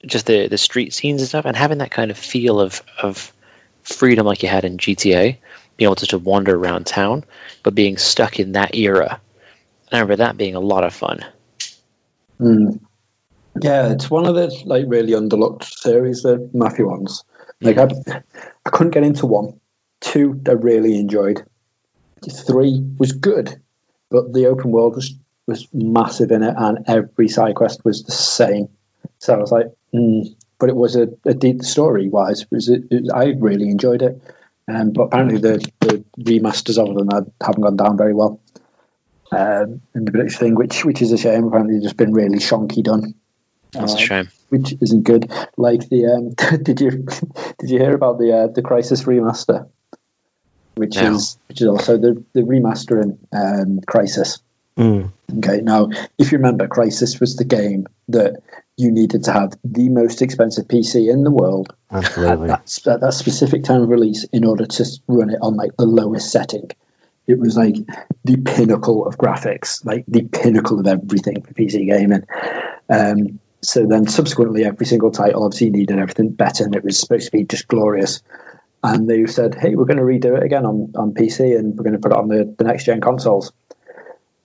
just 0.06 0.26
the 0.28 0.48
the 0.48 0.58
street 0.58 0.94
scenes 0.94 1.22
and 1.22 1.28
stuff 1.28 1.46
and 1.46 1.58
having 1.58 1.80
that 1.80 1.92
kind 1.92 2.12
of 2.12 2.18
feel 2.18 2.60
of 2.60 2.82
of 3.02 3.34
freedom 3.84 4.26
like 4.26 4.42
you 4.42 4.50
had 4.50 4.64
in 4.64 4.78
GTA 4.78 5.38
being 5.78 5.88
able 5.88 5.96
to 5.96 6.06
just 6.06 6.24
wander 6.24 6.56
around 6.56 6.86
town 6.86 7.26
but 7.62 7.76
being 7.76 7.98
stuck 7.98 8.40
in 8.40 8.54
that 8.54 8.76
era 8.76 9.20
I 9.92 9.98
remember 9.98 10.18
that 10.18 10.38
being 10.38 10.56
a 10.56 10.60
lot 10.60 10.86
of 10.86 10.94
fun 10.94 11.26
mm. 12.40 12.80
Yeah 13.62 13.92
it's 13.92 14.10
one 14.10 14.26
of 14.26 14.36
the 14.36 14.48
like 14.66 14.86
really 14.88 15.14
underlooked 15.14 15.64
series 15.64 16.24
the 16.24 16.50
Mafia 16.54 16.86
ones 16.86 17.24
like 17.62 17.78
I, 17.78 17.88
I 18.66 18.70
couldn't 18.70 18.92
get 18.92 19.04
into 19.04 19.26
one 19.26 19.60
two 20.02 20.42
I 20.48 20.52
really 20.52 20.98
enjoyed 20.98 21.46
three 22.30 22.82
was 22.98 23.12
good 23.12 23.62
but 24.10 24.34
the 24.34 24.48
open 24.48 24.72
world 24.72 24.96
was 24.96 25.14
was 25.48 25.68
massive 25.74 26.32
in 26.32 26.44
it, 26.44 26.56
and 26.58 26.80
every 26.88 27.28
side 27.28 27.56
quest 27.56 27.86
was 27.86 28.04
the 28.04 28.12
same. 28.12 28.70
So 29.20 29.34
I 29.34 29.38
was 29.38 29.52
like, 29.52 29.68
mm. 29.94 30.36
but 30.60 30.70
it 30.70 30.76
was 30.76 30.96
a, 30.96 31.08
a 31.26 31.34
deep 31.34 31.64
story 31.64 32.10
wise. 32.10 32.46
Was, 32.52 32.70
it, 32.70 32.84
it, 32.90 33.12
I 33.14 33.34
really 33.38 33.70
enjoyed 33.70 34.02
it, 34.02 34.22
um, 34.68 34.92
but 34.92 35.04
apparently 35.04 35.38
the, 35.38 35.72
the 35.82 36.04
remasters 36.20 36.78
of 36.78 36.96
them 36.96 37.34
haven't 37.42 37.62
gone 37.62 37.78
down 37.78 37.98
very 37.98 38.14
well. 38.14 38.40
Um, 39.32 39.82
in 39.96 40.06
the 40.06 40.12
British 40.12 40.38
thing, 40.38 40.56
which 40.56 40.86
which 40.86 41.02
is 41.02 41.12
a 41.12 41.18
shame. 41.18 41.46
Apparently, 41.46 41.80
just 41.82 41.98
been 41.98 42.14
really 42.14 42.38
shonky 42.38 42.84
done. 42.84 43.16
That's 43.76 43.94
uh, 43.94 43.98
a 43.98 44.00
shame. 44.00 44.30
Which 44.50 44.76
isn't 44.82 45.04
good. 45.04 45.32
Like 45.58 45.88
the 45.90 46.06
um, 46.08 46.30
did 46.64 46.82
you 46.82 46.92
did 47.60 47.70
you 47.70 47.80
hear 47.80 47.94
about 47.94 48.18
the 48.20 48.32
uh, 48.32 48.48
the 48.48 48.62
Crysis 48.62 49.06
remaster? 49.06 49.68
which 50.76 50.96
yeah. 50.96 51.12
is 51.12 51.38
which 51.48 51.62
is 51.62 51.68
also 51.68 51.98
the 51.98 52.24
the 52.34 52.42
remastering 52.42 53.18
um, 53.34 53.80
Crysis. 53.82 54.42
Mm. 54.78 55.12
Okay, 55.38 55.62
now 55.62 55.90
if 56.20 56.32
you 56.32 56.38
remember, 56.38 56.68
Crysis 56.68 57.20
was 57.20 57.38
the 57.38 57.46
game 57.46 57.88
that 58.10 58.42
you 58.78 58.92
needed 58.92 59.24
to 59.24 59.32
have 59.32 59.54
the 59.64 59.88
most 59.90 60.22
expensive 60.22 60.68
PC 60.68 61.10
in 61.12 61.24
the 61.24 61.32
world 61.32 61.74
Absolutely. 61.90 62.50
at 62.50 62.66
that, 62.66 62.88
at 62.88 63.00
that 63.00 63.14
specific 63.14 63.64
time 63.64 63.82
of 63.82 63.90
release 63.90 64.26
in 64.34 64.44
order 64.44 64.66
to 64.66 64.86
run 65.08 65.30
it 65.30 65.40
on 65.42 65.56
like 65.56 65.76
the 65.78 65.86
lowest 65.86 66.30
setting. 66.30 66.70
It 67.26 67.40
was 67.40 67.56
like 67.56 67.76
the 68.26 68.38
pinnacle 68.38 69.08
of 69.08 69.18
graphics, 69.18 69.84
like 69.86 70.04
the 70.08 70.24
pinnacle 70.24 70.80
of 70.80 70.88
everything 70.88 71.42
for 71.42 71.54
PC 71.54 71.88
gaming. 71.88 72.24
Um, 72.90 73.40
so 73.68 73.86
then 73.86 74.08
subsequently, 74.08 74.66
every 74.66 74.86
single 74.86 75.12
title 75.12 75.44
obviously 75.44 75.70
needed 75.70 76.00
everything 76.00 76.30
better, 76.30 76.64
and 76.64 76.76
it 76.76 76.84
was 76.84 77.00
supposed 77.00 77.26
to 77.26 77.32
be 77.32 77.44
just 77.44 77.68
glorious 77.68 78.22
and 78.86 79.10
they 79.10 79.26
said, 79.26 79.56
"Hey, 79.56 79.76
we're 79.76 79.86
going 79.86 79.98
to 79.98 80.04
redo 80.04 80.38
it 80.38 80.44
again 80.44 80.66
on, 80.66 80.94
on 80.96 81.14
PC, 81.14 81.58
and 81.58 81.76
we're 81.76 81.84
going 81.84 81.94
to 81.94 82.00
put 82.00 82.12
it 82.12 82.18
on 82.18 82.28
the, 82.28 82.54
the 82.58 82.64
next 82.64 82.86
gen 82.86 83.02
consoles." 83.02 83.52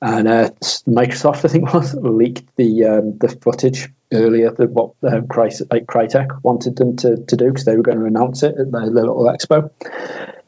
And 0.02 0.26
uh, 0.26 0.50
Microsoft, 0.88 1.44
I 1.44 1.48
think, 1.48 1.72
was 1.72 1.94
leaked 1.94 2.56
the 2.56 2.86
um, 2.86 3.18
the 3.18 3.28
footage 3.28 3.88
earlier 4.12 4.50
than 4.50 4.72
what 4.72 4.94
um, 5.02 5.26
Crytek, 5.26 6.42
wanted 6.42 6.76
them 6.76 6.96
to, 6.96 7.16
to 7.16 7.36
do 7.36 7.46
because 7.46 7.64
they 7.64 7.76
were 7.76 7.82
going 7.82 8.00
to 8.00 8.06
announce 8.06 8.42
it 8.42 8.56
at 8.58 8.72
the, 8.72 8.80
little 8.86 9.24
expo. 9.24 9.70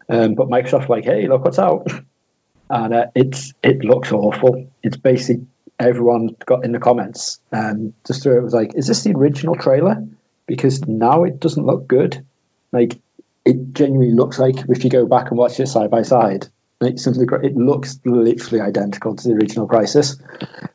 Um, 0.08 0.34
but 0.34 0.48
Microsoft, 0.48 0.88
like, 0.88 1.04
hey, 1.04 1.28
look 1.28 1.44
what's 1.44 1.58
out, 1.58 1.86
and 2.70 2.94
uh, 2.94 3.06
it's 3.14 3.52
it 3.62 3.84
looks 3.84 4.10
awful. 4.12 4.70
It's 4.82 4.96
basically 4.96 5.46
everyone 5.82 6.36
got 6.46 6.64
in 6.64 6.72
the 6.72 6.78
comments 6.78 7.40
and 7.50 7.94
just 8.06 8.22
threw 8.22 8.38
it 8.38 8.42
was 8.42 8.54
like, 8.54 8.74
is 8.74 8.86
this 8.86 9.02
the 9.02 9.12
original 9.12 9.56
trailer? 9.56 10.06
Because 10.46 10.86
now 10.86 11.24
it 11.24 11.40
doesn't 11.40 11.64
look 11.64 11.86
good. 11.86 12.24
Like 12.72 13.00
it 13.44 13.72
genuinely 13.72 14.14
looks 14.14 14.38
like 14.38 14.56
if 14.68 14.84
you 14.84 14.90
go 14.90 15.06
back 15.06 15.30
and 15.30 15.38
watch 15.38 15.58
it 15.60 15.66
side 15.66 15.90
by 15.90 16.02
side, 16.02 16.48
it's 16.80 17.06
it 17.06 17.56
looks 17.56 18.00
literally 18.04 18.60
identical 18.60 19.14
to 19.14 19.28
the 19.28 19.34
original 19.34 19.68
Crysis, 19.68 20.20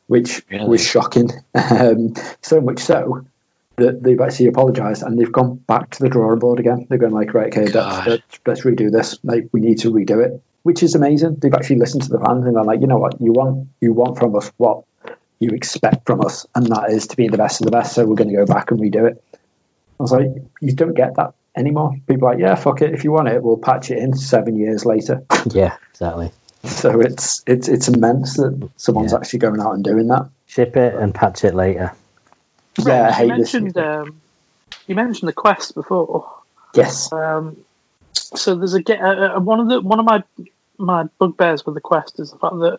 which 0.06 0.42
really? 0.50 0.68
was 0.68 0.84
shocking. 0.84 1.30
Um, 1.54 2.14
so 2.40 2.60
much 2.60 2.80
so 2.80 3.26
that 3.76 4.02
they've 4.02 4.20
actually 4.20 4.46
apologised 4.46 5.02
and 5.02 5.18
they've 5.18 5.30
gone 5.30 5.56
back 5.56 5.90
to 5.90 6.02
the 6.02 6.08
drawing 6.08 6.38
board 6.38 6.60
again. 6.60 6.86
They're 6.88 6.98
going 6.98 7.12
like, 7.12 7.34
right, 7.34 7.48
okay, 7.48 7.70
let's, 7.70 8.06
let's, 8.06 8.40
let's, 8.46 8.60
redo 8.62 8.90
this. 8.90 9.18
Like, 9.22 9.48
we 9.52 9.60
need 9.60 9.80
to 9.80 9.92
redo 9.92 10.24
it, 10.24 10.42
which 10.62 10.82
is 10.82 10.94
amazing. 10.94 11.36
They've 11.36 11.54
actually 11.54 11.76
listened 11.76 12.04
to 12.04 12.08
the 12.08 12.18
fans 12.18 12.46
and 12.46 12.56
they're 12.56 12.64
like, 12.64 12.80
you 12.80 12.86
know 12.86 12.98
what, 12.98 13.20
you 13.20 13.32
want 13.32 13.68
you 13.80 13.92
want 13.92 14.18
from 14.18 14.34
us 14.34 14.50
what 14.56 14.84
you 15.38 15.50
expect 15.50 16.06
from 16.06 16.20
us, 16.24 16.46
and 16.54 16.66
that 16.66 16.90
is 16.90 17.08
to 17.08 17.16
be 17.16 17.28
the 17.28 17.38
best 17.38 17.60
of 17.60 17.66
the 17.66 17.70
best. 17.70 17.94
So 17.94 18.04
we're 18.04 18.16
going 18.16 18.30
to 18.30 18.36
go 18.36 18.46
back 18.46 18.70
and 18.70 18.80
redo 18.80 19.08
it. 19.08 19.22
I 19.34 20.02
was 20.02 20.12
like, 20.12 20.28
you 20.60 20.72
don't 20.72 20.94
get 20.94 21.16
that 21.16 21.34
anymore. 21.56 21.96
People 22.06 22.28
are 22.28 22.32
like, 22.32 22.40
yeah, 22.40 22.54
fuck 22.54 22.82
it. 22.82 22.94
If 22.94 23.04
you 23.04 23.12
want 23.12 23.28
it, 23.28 23.42
we'll 23.42 23.56
patch 23.56 23.90
it 23.90 23.98
in 23.98 24.16
seven 24.16 24.56
years 24.56 24.84
later. 24.84 25.24
Yeah, 25.50 25.76
exactly. 25.92 26.30
so 26.64 27.00
it's 27.00 27.42
it's 27.46 27.68
it's 27.68 27.88
immense 27.88 28.36
that 28.36 28.68
someone's 28.76 29.12
yeah. 29.12 29.18
actually 29.18 29.38
going 29.38 29.60
out 29.60 29.72
and 29.74 29.84
doing 29.84 30.08
that. 30.08 30.28
Ship 30.46 30.76
it 30.76 30.94
and 30.94 31.14
patch 31.14 31.44
it 31.44 31.54
later. 31.54 31.92
Yeah, 32.76 33.14
I 33.16 33.22
you 33.22 33.28
mentioned 33.28 33.78
um, 33.78 34.20
you 34.86 34.94
mentioned 34.94 35.28
the 35.28 35.32
quest 35.32 35.74
before. 35.74 36.30
Yes. 36.74 37.10
Um, 37.12 37.64
so 38.12 38.56
there's 38.56 38.74
a 38.74 38.82
get 38.82 39.00
uh, 39.00 39.38
one 39.38 39.60
of 39.60 39.68
the 39.68 39.80
one 39.80 40.00
of 40.00 40.04
my 40.04 40.22
my 40.78 41.04
bugbears 41.18 41.66
with 41.66 41.74
the 41.74 41.80
quest 41.80 42.20
is 42.20 42.30
the 42.30 42.38
fact 42.38 42.58
that 42.60 42.78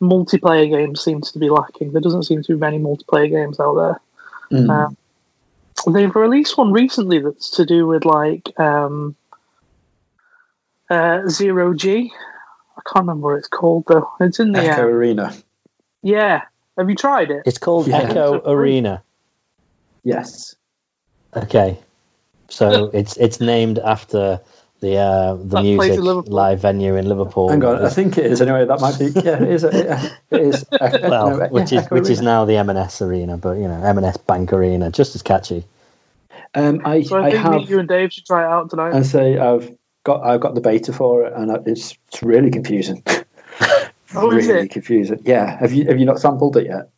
multiplayer 0.00 0.70
games 0.70 1.02
seems 1.02 1.32
to 1.32 1.38
be 1.38 1.50
lacking. 1.50 1.92
There 1.92 2.00
doesn't 2.00 2.22
seem 2.22 2.42
to 2.42 2.54
be 2.54 2.58
many 2.58 2.78
multiplayer 2.78 3.28
games 3.28 3.60
out 3.60 3.74
there. 3.74 4.00
Mm. 4.52 4.70
Um, 4.70 5.92
they've 5.92 6.14
released 6.14 6.56
one 6.56 6.72
recently 6.72 7.18
that's 7.18 7.50
to 7.52 7.66
do 7.66 7.86
with 7.86 8.04
like 8.04 8.58
um, 8.58 9.16
uh, 10.88 11.28
zero 11.28 11.74
G. 11.74 12.12
I 12.76 12.82
can't 12.86 13.06
remember 13.06 13.28
what 13.28 13.38
it's 13.38 13.48
called 13.48 13.84
though. 13.86 14.10
It's 14.20 14.40
in 14.40 14.52
the 14.52 14.60
Echo 14.60 14.82
um, 14.82 14.88
Arena. 14.88 15.34
Yeah, 16.02 16.42
have 16.78 16.88
you 16.88 16.96
tried 16.96 17.30
it? 17.30 17.42
It's 17.46 17.58
called 17.58 17.88
yeah. 17.88 17.98
Echo 17.98 18.40
Arena. 18.50 19.02
Yes. 20.02 20.54
Okay, 21.36 21.78
so 22.48 22.90
it's 22.94 23.16
it's 23.16 23.40
named 23.40 23.78
after 23.78 24.40
the 24.80 24.96
uh, 24.96 25.34
the 25.34 25.44
that 25.44 25.62
music 25.62 26.00
live 26.28 26.60
venue 26.60 26.96
in 26.96 27.08
Liverpool. 27.08 27.50
Hang 27.50 27.64
on, 27.64 27.84
I 27.84 27.90
think 27.90 28.18
it 28.18 28.26
is 28.26 28.40
anyway. 28.40 28.64
That 28.64 28.80
might 28.80 28.98
be 28.98 29.06
yeah, 29.06 29.42
it 29.42 29.48
is. 29.48 29.64
It 29.64 30.12
is. 30.30 30.64
well, 31.02 31.38
no, 31.38 31.48
which 31.48 31.72
yeah, 31.72 31.80
is 31.80 31.90
which 31.90 32.02
arena. 32.04 32.12
is 32.12 32.22
now 32.22 32.44
the 32.46 32.56
M&S 32.56 33.02
Arena, 33.02 33.36
but 33.36 33.58
you 33.58 33.68
know 33.68 33.82
M&S 33.82 34.16
Bank 34.16 34.52
Arena, 34.52 34.90
just 34.90 35.14
as 35.14 35.22
catchy. 35.22 35.64
Um, 36.54 36.80
I, 36.84 37.02
so 37.02 37.18
I, 37.18 37.26
I 37.26 37.30
think 37.30 37.42
have, 37.42 37.70
you 37.70 37.78
and 37.78 37.88
Dave 37.88 38.12
should 38.12 38.26
try 38.26 38.42
it 38.42 38.50
out 38.50 38.70
tonight. 38.70 38.94
And 38.94 39.06
say 39.06 39.38
I've 39.38 39.70
got 40.04 40.24
I've 40.24 40.40
got 40.40 40.54
the 40.54 40.60
beta 40.60 40.92
for 40.92 41.24
it, 41.24 41.32
and 41.34 41.50
it's 41.66 41.96
it's 42.08 42.22
really 42.22 42.50
confusing. 42.50 43.02
oh, 44.14 44.30
really 44.30 44.68
confusing. 44.68 45.20
Yeah, 45.24 45.58
have 45.58 45.72
you 45.72 45.86
have 45.86 45.98
you 45.98 46.06
not 46.06 46.20
sampled 46.20 46.56
it 46.56 46.66
yet? 46.66 46.90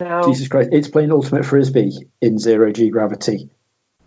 No. 0.00 0.24
Jesus 0.24 0.48
Christ! 0.48 0.70
It's 0.72 0.88
playing 0.88 1.12
Ultimate 1.12 1.44
Frisbee 1.44 2.08
in 2.20 2.38
zero 2.38 2.72
G 2.72 2.90
gravity. 2.90 3.50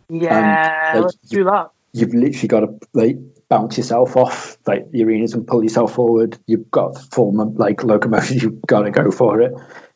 Yeah, 0.10 0.92
and, 0.92 1.00
like, 1.00 1.06
let's 1.06 1.30
do 1.30 1.46
that. 1.46 1.72
You've 1.94 2.14
literally 2.14 2.48
got 2.48 2.60
to 2.62 2.80
like 2.94 3.18
bounce 3.50 3.78
yourself 3.78 4.18
off 4.18 4.58
like 4.66 4.92
the 4.92 5.04
arenas 5.04 5.34
and 5.34 5.48
pull 5.48 5.64
yourself 5.64 5.94
forward. 5.94 6.38
You've 6.48 6.72
got 6.72 6.98
full 6.98 7.54
like 7.54 7.84
locomotion. 7.84 8.40
You've 8.42 8.62
got 8.62 8.82
to 8.82 8.92
go 8.92 9.12
for 9.12 9.42
it 9.42 9.54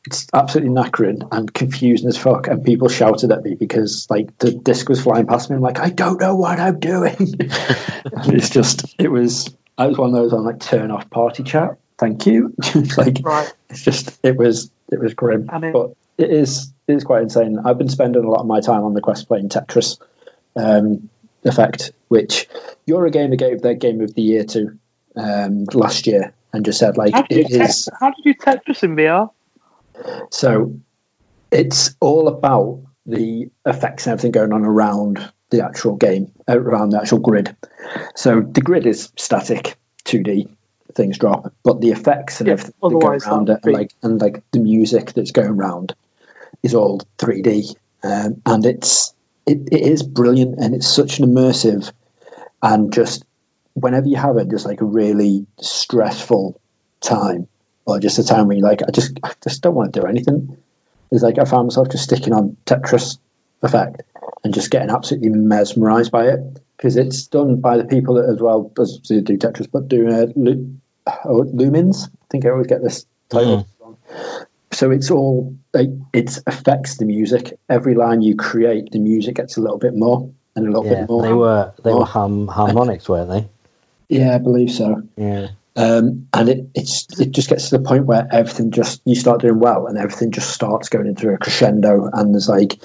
it's 0.07 0.25
absolutely 0.33 0.73
knackering 0.73 1.27
and 1.33 1.53
confusing 1.53 2.07
as 2.07 2.17
fuck. 2.17 2.47
And 2.47 2.63
people 2.63 2.87
shouted 2.87 3.31
at 3.31 3.43
me 3.43 3.55
because 3.55 4.07
like 4.09 4.37
the 4.37 4.51
disc 4.51 4.87
was 4.87 5.01
flying 5.01 5.27
past 5.27 5.49
me. 5.49 5.57
I'm 5.57 5.61
like, 5.61 5.79
I 5.79 5.89
don't 5.89 6.19
know 6.19 6.35
what 6.35 6.59
I'm 6.59 6.79
doing. 6.79 7.15
it's 7.19 8.49
just, 8.49 8.95
it 8.97 9.09
was, 9.09 9.53
I 9.77 9.87
was 9.87 9.97
one 9.97 10.09
of 10.09 10.15
those 10.15 10.31
on 10.31 10.45
like 10.45 10.61
turn 10.61 10.91
off 10.91 11.09
party 11.09 11.43
chat. 11.43 11.77
Thank 11.97 12.25
you. 12.25 12.55
like, 12.97 13.17
right. 13.21 13.53
it's 13.69 13.83
just, 13.83 14.17
it 14.23 14.37
was, 14.37 14.71
it 14.89 14.99
was 14.99 15.13
grim. 15.13 15.49
I 15.51 15.59
mean, 15.59 15.73
but 15.73 15.91
it 16.17 16.31
is, 16.31 16.71
it 16.87 16.93
is 16.93 17.03
quite 17.03 17.23
insane. 17.23 17.59
I've 17.65 17.77
been 17.77 17.89
spending 17.89 18.23
a 18.23 18.29
lot 18.29 18.39
of 18.39 18.47
my 18.47 18.61
time 18.61 18.83
on 18.83 18.93
the 18.93 19.01
quest 19.01 19.27
playing 19.27 19.49
Tetris 19.49 19.99
um, 20.55 21.09
Effect, 21.47 21.91
which 22.07 22.47
Eurogamer 22.87 23.37
gave 23.37 23.61
their 23.61 23.73
game 23.73 24.01
of 24.01 24.13
the 24.13 24.21
year 24.21 24.43
to 24.45 24.77
um, 25.15 25.65
last 25.73 26.07
year 26.07 26.33
and 26.53 26.65
just 26.65 26.79
said 26.79 26.97
like, 26.97 27.13
how 27.13 27.23
did, 27.23 27.49
you 27.49 27.65
te- 27.65 27.91
how 27.99 28.11
did 28.11 28.25
you 28.25 28.35
Tetris 28.35 28.83
in 28.83 28.95
VR? 28.95 29.31
So 30.31 30.79
it's 31.51 31.95
all 31.99 32.27
about 32.27 32.81
the 33.05 33.49
effects 33.65 34.05
and 34.05 34.13
everything 34.13 34.31
going 34.31 34.53
on 34.53 34.63
around 34.63 35.31
the 35.49 35.63
actual 35.63 35.95
game, 35.95 36.31
around 36.47 36.89
the 36.89 36.99
actual 36.99 37.19
grid. 37.19 37.55
So 38.15 38.41
the 38.41 38.61
grid 38.61 38.85
is 38.85 39.11
static, 39.15 39.77
2D, 40.05 40.49
things 40.93 41.17
drop, 41.17 41.53
but 41.63 41.79
the 41.79 41.91
effects 41.91 42.41
and 42.41 42.47
yeah, 42.47 42.53
everything 42.53 42.73
that 42.81 42.89
go 42.89 43.07
around 43.07 43.49
it, 43.49 43.59
and 43.63 43.73
like 43.73 43.93
and 44.03 44.19
like 44.19 44.43
the 44.51 44.59
music 44.59 45.13
that's 45.13 45.31
going 45.31 45.51
around, 45.51 45.95
is 46.63 46.73
all 46.73 46.99
3D, 47.17 47.75
um, 48.03 48.41
and 48.45 48.65
it's 48.65 49.13
it, 49.47 49.69
it 49.71 49.81
is 49.81 50.03
brilliant, 50.03 50.59
and 50.59 50.75
it's 50.75 50.87
such 50.87 51.19
an 51.19 51.25
immersive, 51.25 51.91
and 52.61 52.93
just 52.93 53.25
whenever 53.73 54.07
you 54.07 54.17
have 54.17 54.37
it, 54.37 54.49
just 54.49 54.65
like 54.65 54.81
a 54.81 54.85
really 54.85 55.47
stressful 55.59 56.59
time, 56.99 57.47
or 57.85 57.99
just 57.99 58.19
a 58.19 58.23
time 58.23 58.47
when 58.47 58.57
you're 58.57 58.67
like, 58.67 58.83
I 58.83 58.91
just 58.91 59.17
I 59.23 59.33
just 59.43 59.61
don't 59.61 59.75
want 59.75 59.93
to 59.93 60.01
do 60.01 60.05
anything. 60.05 60.57
It's 61.11 61.23
like 61.23 61.39
I 61.39 61.45
found 61.45 61.67
myself 61.67 61.89
just 61.89 62.03
sticking 62.03 62.33
on 62.33 62.57
Tetris 62.65 63.17
effect 63.63 64.03
and 64.43 64.53
just 64.53 64.69
getting 64.69 64.89
absolutely 64.89 65.29
mesmerized 65.29 66.11
by 66.11 66.27
it 66.27 66.39
because 66.75 66.97
it's 66.97 67.27
done 67.27 67.61
by 67.61 67.77
the 67.77 67.85
people 67.85 68.15
that 68.15 68.29
as 68.29 68.41
well 68.41 68.71
as 68.79 68.97
do 68.97 69.21
Tetris, 69.21 69.71
but 69.71 69.87
do 69.87 70.07
uh, 70.09 70.27
Lu- 70.35 70.77
Lumines. 71.25 72.07
I 72.07 72.25
think 72.29 72.45
I 72.45 72.49
always 72.49 72.67
get 72.67 72.83
this 72.83 73.05
title 73.29 73.55
wrong. 73.55 73.65
So 74.77 74.91
it's 74.91 75.09
all 75.09 75.55
like 75.73 75.89
it 76.13 76.37
affects 76.45 76.97
the 76.97 77.05
music. 77.05 77.57
Every 77.67 77.95
line 77.95 78.21
you 78.21 78.35
create, 78.35 78.91
the 78.91 78.99
music 78.99 79.33
gets 79.35 79.57
a 79.57 79.61
little 79.61 79.79
bit 79.79 79.95
more 79.95 80.29
and 80.55 80.67
a 80.67 80.69
little 80.69 80.85
Yeah, 80.85 80.99
bit 81.01 81.09
more. 81.09 81.21
they 81.23 81.33
were 81.33 81.73
they 81.83 81.89
more. 81.89 81.99
were 82.01 82.05
ham, 82.05 82.47
harmonics, 82.47 83.09
weren't 83.09 83.31
they? 83.31 83.49
Yeah, 84.07 84.35
I 84.35 84.37
believe 84.37 84.69
so. 84.69 85.01
Yeah. 85.15 85.47
Um, 85.75 86.27
and 86.31 86.49
it 86.49 86.69
it's 86.75 87.07
it 87.19 87.31
just 87.31 87.49
gets 87.49 87.69
to 87.69 87.79
the 87.79 87.83
point 87.83 88.05
where 88.05 88.27
everything 88.31 88.69
just 88.69 89.01
you 89.03 89.15
start 89.15 89.41
doing 89.41 89.59
well 89.59 89.87
and 89.87 89.97
everything 89.97 90.29
just 90.31 90.51
starts 90.51 90.89
going 90.89 91.07
into 91.07 91.29
a 91.33 91.39
crescendo 91.39 92.09
and 92.13 92.35
there's 92.35 92.47
like 92.47 92.79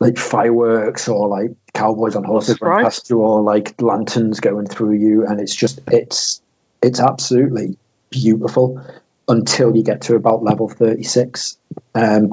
like 0.00 0.18
fireworks 0.18 1.06
or 1.08 1.28
like 1.28 1.50
cowboys 1.72 2.16
on 2.16 2.24
horses 2.24 2.60
running 2.60 2.84
past 2.84 3.10
you 3.10 3.20
or 3.20 3.42
like 3.42 3.80
lanterns 3.80 4.40
going 4.40 4.66
through 4.66 4.94
you 4.94 5.24
and 5.24 5.40
it's 5.40 5.54
just 5.54 5.80
it's 5.86 6.42
it's 6.82 6.98
absolutely 6.98 7.76
beautiful 8.10 8.84
until 9.28 9.76
you 9.76 9.82
get 9.82 10.02
to 10.02 10.14
about 10.14 10.42
level 10.42 10.68
36 10.68 11.58
um, 11.94 12.32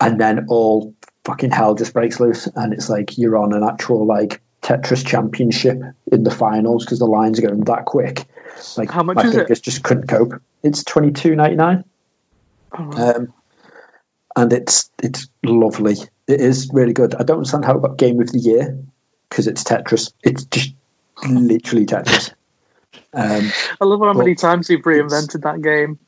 and 0.00 0.20
then 0.20 0.46
all 0.48 0.94
fucking 1.24 1.50
hell 1.50 1.74
just 1.74 1.92
breaks 1.92 2.18
loose 2.18 2.48
and 2.56 2.72
it's 2.72 2.88
like 2.88 3.18
you're 3.18 3.36
on 3.36 3.52
an 3.52 3.62
actual 3.62 4.06
like 4.06 4.40
Tetris 4.62 5.06
championship 5.06 5.80
in 6.10 6.22
the 6.22 6.30
finals 6.30 6.84
because 6.84 6.98
the 6.98 7.06
lines 7.06 7.38
are 7.38 7.42
going 7.42 7.60
that 7.64 7.84
quick 7.84 8.24
like 8.76 8.90
How 8.90 9.02
much 9.02 9.16
my 9.16 9.24
is 9.24 9.34
it? 9.34 9.62
just 9.62 9.82
couldn't 9.82 10.08
cope 10.08 10.40
it's 10.62 10.84
22.99 10.84 11.84
um, 12.72 13.32
and 14.36 14.52
it's 14.52 14.90
it's 15.02 15.28
lovely. 15.44 15.96
It 16.26 16.40
is 16.40 16.70
really 16.72 16.92
good. 16.92 17.14
I 17.14 17.22
don't 17.22 17.38
understand 17.38 17.64
how 17.64 17.76
it 17.76 17.82
got 17.82 17.98
Game 17.98 18.20
of 18.20 18.30
the 18.30 18.38
Year 18.38 18.78
because 19.28 19.46
it's 19.46 19.64
Tetris. 19.64 20.12
It's 20.22 20.44
just 20.44 20.74
literally 21.26 21.86
Tetris. 21.86 22.32
Um, 23.14 23.52
I 23.78 23.84
love 23.84 24.00
how 24.00 24.14
many 24.14 24.34
times 24.34 24.70
you've 24.70 24.82
reinvented 24.82 25.42
that 25.42 25.60
game. 25.60 25.98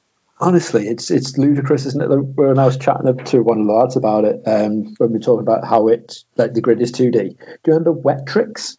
Honestly, 0.45 0.87
it's 0.89 1.11
it's 1.11 1.39
ludicrous, 1.39 1.87
isn't 1.87 2.03
it? 2.03 2.09
When 2.09 2.59
I 2.59 2.67
was 2.67 2.77
chatting 2.77 3.09
up 3.09 3.25
to 3.27 3.43
one 3.43 3.61
of 3.61 3.67
the 3.67 3.73
lads 3.73 3.97
about 3.97 4.25
it, 4.25 4.43
um, 4.47 4.95
when 4.99 5.11
we 5.11 5.19
were 5.19 5.25
talking 5.25 5.43
about 5.43 5.67
how 5.67 5.89
it 5.89 6.17
like 6.37 6.53
the 6.55 6.61
grid 6.61 6.81
is 6.83 6.93
two 6.93 7.11
D. 7.11 7.21
Do 7.21 7.27
you 7.67 7.73
remember 7.73 7.93
Wetrix 7.95 8.77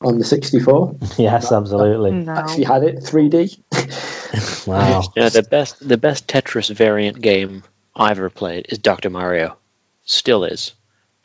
on 0.00 0.18
the 0.18 0.24
sixty 0.24 0.60
four? 0.60 0.96
Yes, 1.16 1.52
absolutely. 1.52 2.10
No. 2.12 2.32
Actually 2.32 2.64
had 2.64 2.82
it 2.84 3.02
three 3.02 3.28
D. 3.28 3.56
Wow. 4.66 5.02
You 5.14 5.22
know, 5.22 5.28
the 5.28 5.44
best 5.44 5.86
the 5.86 5.96
best 5.96 6.26
Tetris 6.26 6.68
variant 6.74 7.20
game 7.20 7.62
I've 7.94 8.18
ever 8.18 8.28
played 8.28 8.66
is 8.68 8.78
Dr. 8.78 9.08
Mario. 9.08 9.56
Still 10.04 10.44
is. 10.44 10.72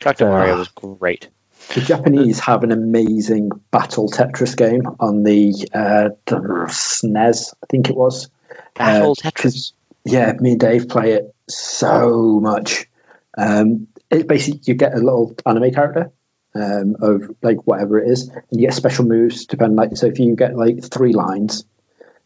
Dr. 0.00 0.24
Fair 0.24 0.30
Mario 0.30 0.58
was 0.58 0.68
great. 0.68 1.28
The 1.74 1.80
Japanese 1.80 2.38
have 2.40 2.64
an 2.64 2.72
amazing 2.72 3.50
battle 3.70 4.08
Tetris 4.08 4.56
game 4.56 4.82
on 5.00 5.22
the 5.24 5.52
uh, 5.74 6.10
SNES, 6.26 7.54
I 7.62 7.66
think 7.68 7.90
it 7.90 7.96
was. 7.96 8.30
Battle 8.74 9.12
Uh, 9.12 9.14
Tetris. 9.14 9.72
Yeah, 10.04 10.32
me 10.40 10.52
and 10.52 10.60
Dave 10.60 10.88
play 10.88 11.12
it 11.12 11.34
so 11.48 12.40
much. 12.40 12.88
Um, 13.36 13.88
it 14.10 14.26
basically 14.26 14.60
you 14.64 14.74
get 14.74 14.94
a 14.94 14.98
little 14.98 15.34
anime 15.46 15.72
character 15.72 16.12
um, 16.54 16.96
of 17.00 17.34
like 17.42 17.58
whatever 17.66 17.98
it 17.98 18.10
is, 18.10 18.28
and 18.28 18.60
you 18.60 18.66
get 18.66 18.74
special 18.74 19.04
moves 19.04 19.46
depending. 19.46 19.76
Like, 19.76 19.96
so 19.96 20.06
if 20.06 20.18
you 20.18 20.36
get 20.36 20.56
like 20.56 20.84
three 20.84 21.12
lines, 21.12 21.64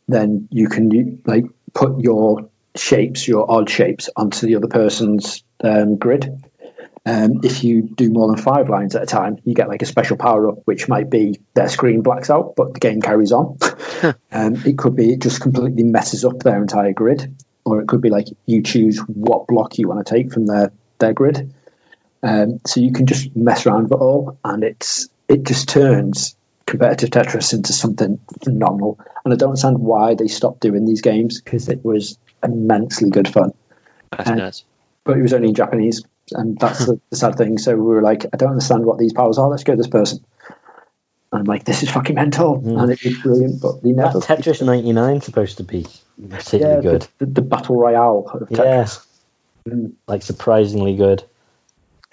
then 0.08 0.48
you 0.50 0.68
can 0.68 1.22
like 1.26 1.44
put 1.74 2.00
your 2.00 2.50
shapes, 2.74 3.26
your 3.26 3.50
odd 3.50 3.70
shapes, 3.70 4.10
onto 4.16 4.46
the 4.46 4.56
other 4.56 4.68
person's 4.68 5.44
um, 5.62 5.96
grid. 5.96 6.42
Um, 7.04 7.40
if 7.44 7.62
you 7.62 7.82
do 7.82 8.10
more 8.10 8.26
than 8.26 8.36
five 8.36 8.68
lines 8.68 8.96
at 8.96 9.02
a 9.04 9.06
time, 9.06 9.38
you 9.44 9.54
get 9.54 9.68
like 9.68 9.82
a 9.82 9.86
special 9.86 10.16
power 10.16 10.48
up, 10.48 10.58
which 10.64 10.88
might 10.88 11.08
be 11.08 11.38
their 11.54 11.68
screen 11.68 12.02
blacks 12.02 12.30
out, 12.30 12.54
but 12.56 12.74
the 12.74 12.80
game 12.80 13.00
carries 13.00 13.30
on. 13.30 13.58
um, 14.32 14.56
it 14.66 14.76
could 14.76 14.96
be 14.96 15.12
it 15.12 15.22
just 15.22 15.40
completely 15.40 15.84
messes 15.84 16.24
up 16.24 16.40
their 16.40 16.60
entire 16.60 16.92
grid, 16.92 17.36
or 17.66 17.80
it 17.80 17.88
could 17.88 18.00
be 18.00 18.08
like 18.10 18.28
you 18.46 18.62
choose 18.62 18.98
what 19.00 19.46
block 19.48 19.76
you 19.76 19.88
want 19.88 20.06
to 20.06 20.10
take 20.14 20.32
from 20.32 20.46
their 20.46 20.72
their 20.98 21.12
grid. 21.12 21.52
Um, 22.22 22.60
so 22.66 22.80
you 22.80 22.92
can 22.92 23.06
just 23.06 23.36
mess 23.36 23.66
around 23.66 23.84
with 23.84 23.92
it 23.92 23.96
all, 24.00 24.38
and 24.44 24.64
it's 24.64 25.08
it 25.28 25.42
just 25.44 25.68
turns 25.68 26.36
competitive 26.66 27.10
Tetris 27.10 27.52
into 27.52 27.72
something 27.72 28.18
phenomenal. 28.42 28.98
And 29.24 29.34
I 29.34 29.36
don't 29.36 29.50
understand 29.50 29.78
why 29.78 30.14
they 30.14 30.28
stopped 30.28 30.60
doing 30.60 30.86
these 30.86 31.02
games 31.02 31.40
because 31.40 31.68
it 31.68 31.84
was 31.84 32.18
immensely 32.42 33.10
good 33.10 33.28
fun 33.28 33.52
That's 34.10 34.30
and- 34.30 34.38
nuts. 34.38 34.64
but 35.04 35.16
it 35.18 35.22
was 35.22 35.32
only 35.32 35.48
in 35.48 35.54
Japanese, 35.54 36.02
and 36.32 36.58
that's 36.58 36.86
the, 36.86 37.00
the 37.10 37.16
sad 37.16 37.36
thing. 37.36 37.58
So 37.58 37.74
we 37.76 37.82
were 37.82 38.02
like, 38.02 38.24
I 38.32 38.36
don't 38.36 38.50
understand 38.50 38.84
what 38.86 38.98
these 38.98 39.12
powers 39.12 39.38
are. 39.38 39.48
Let's 39.48 39.64
go 39.64 39.72
to 39.74 39.76
this 39.76 39.86
person. 39.88 40.24
And 41.32 41.40
I'm 41.40 41.44
like, 41.44 41.64
this 41.64 41.82
is 41.82 41.90
fucking 41.90 42.14
mental, 42.14 42.62
and 42.80 42.90
it 42.90 43.04
was 43.04 43.18
brilliant. 43.18 43.60
But 43.60 43.82
they 43.82 43.92
That 43.92 44.14
never. 44.14 44.20
Tetris 44.20 44.64
99 44.64 45.20
supposed 45.20 45.58
to 45.58 45.64
be 45.64 45.86
particularly 46.28 46.84
yeah, 46.84 46.90
good. 46.90 47.02
The, 47.18 47.26
the, 47.26 47.32
the 47.32 47.42
battle 47.42 47.76
royale 47.76 48.30
of 48.32 48.48
Tetris. 48.48 49.04
Yeah. 49.66 49.88
Like 50.06 50.22
surprisingly 50.22 50.96
good. 50.96 51.24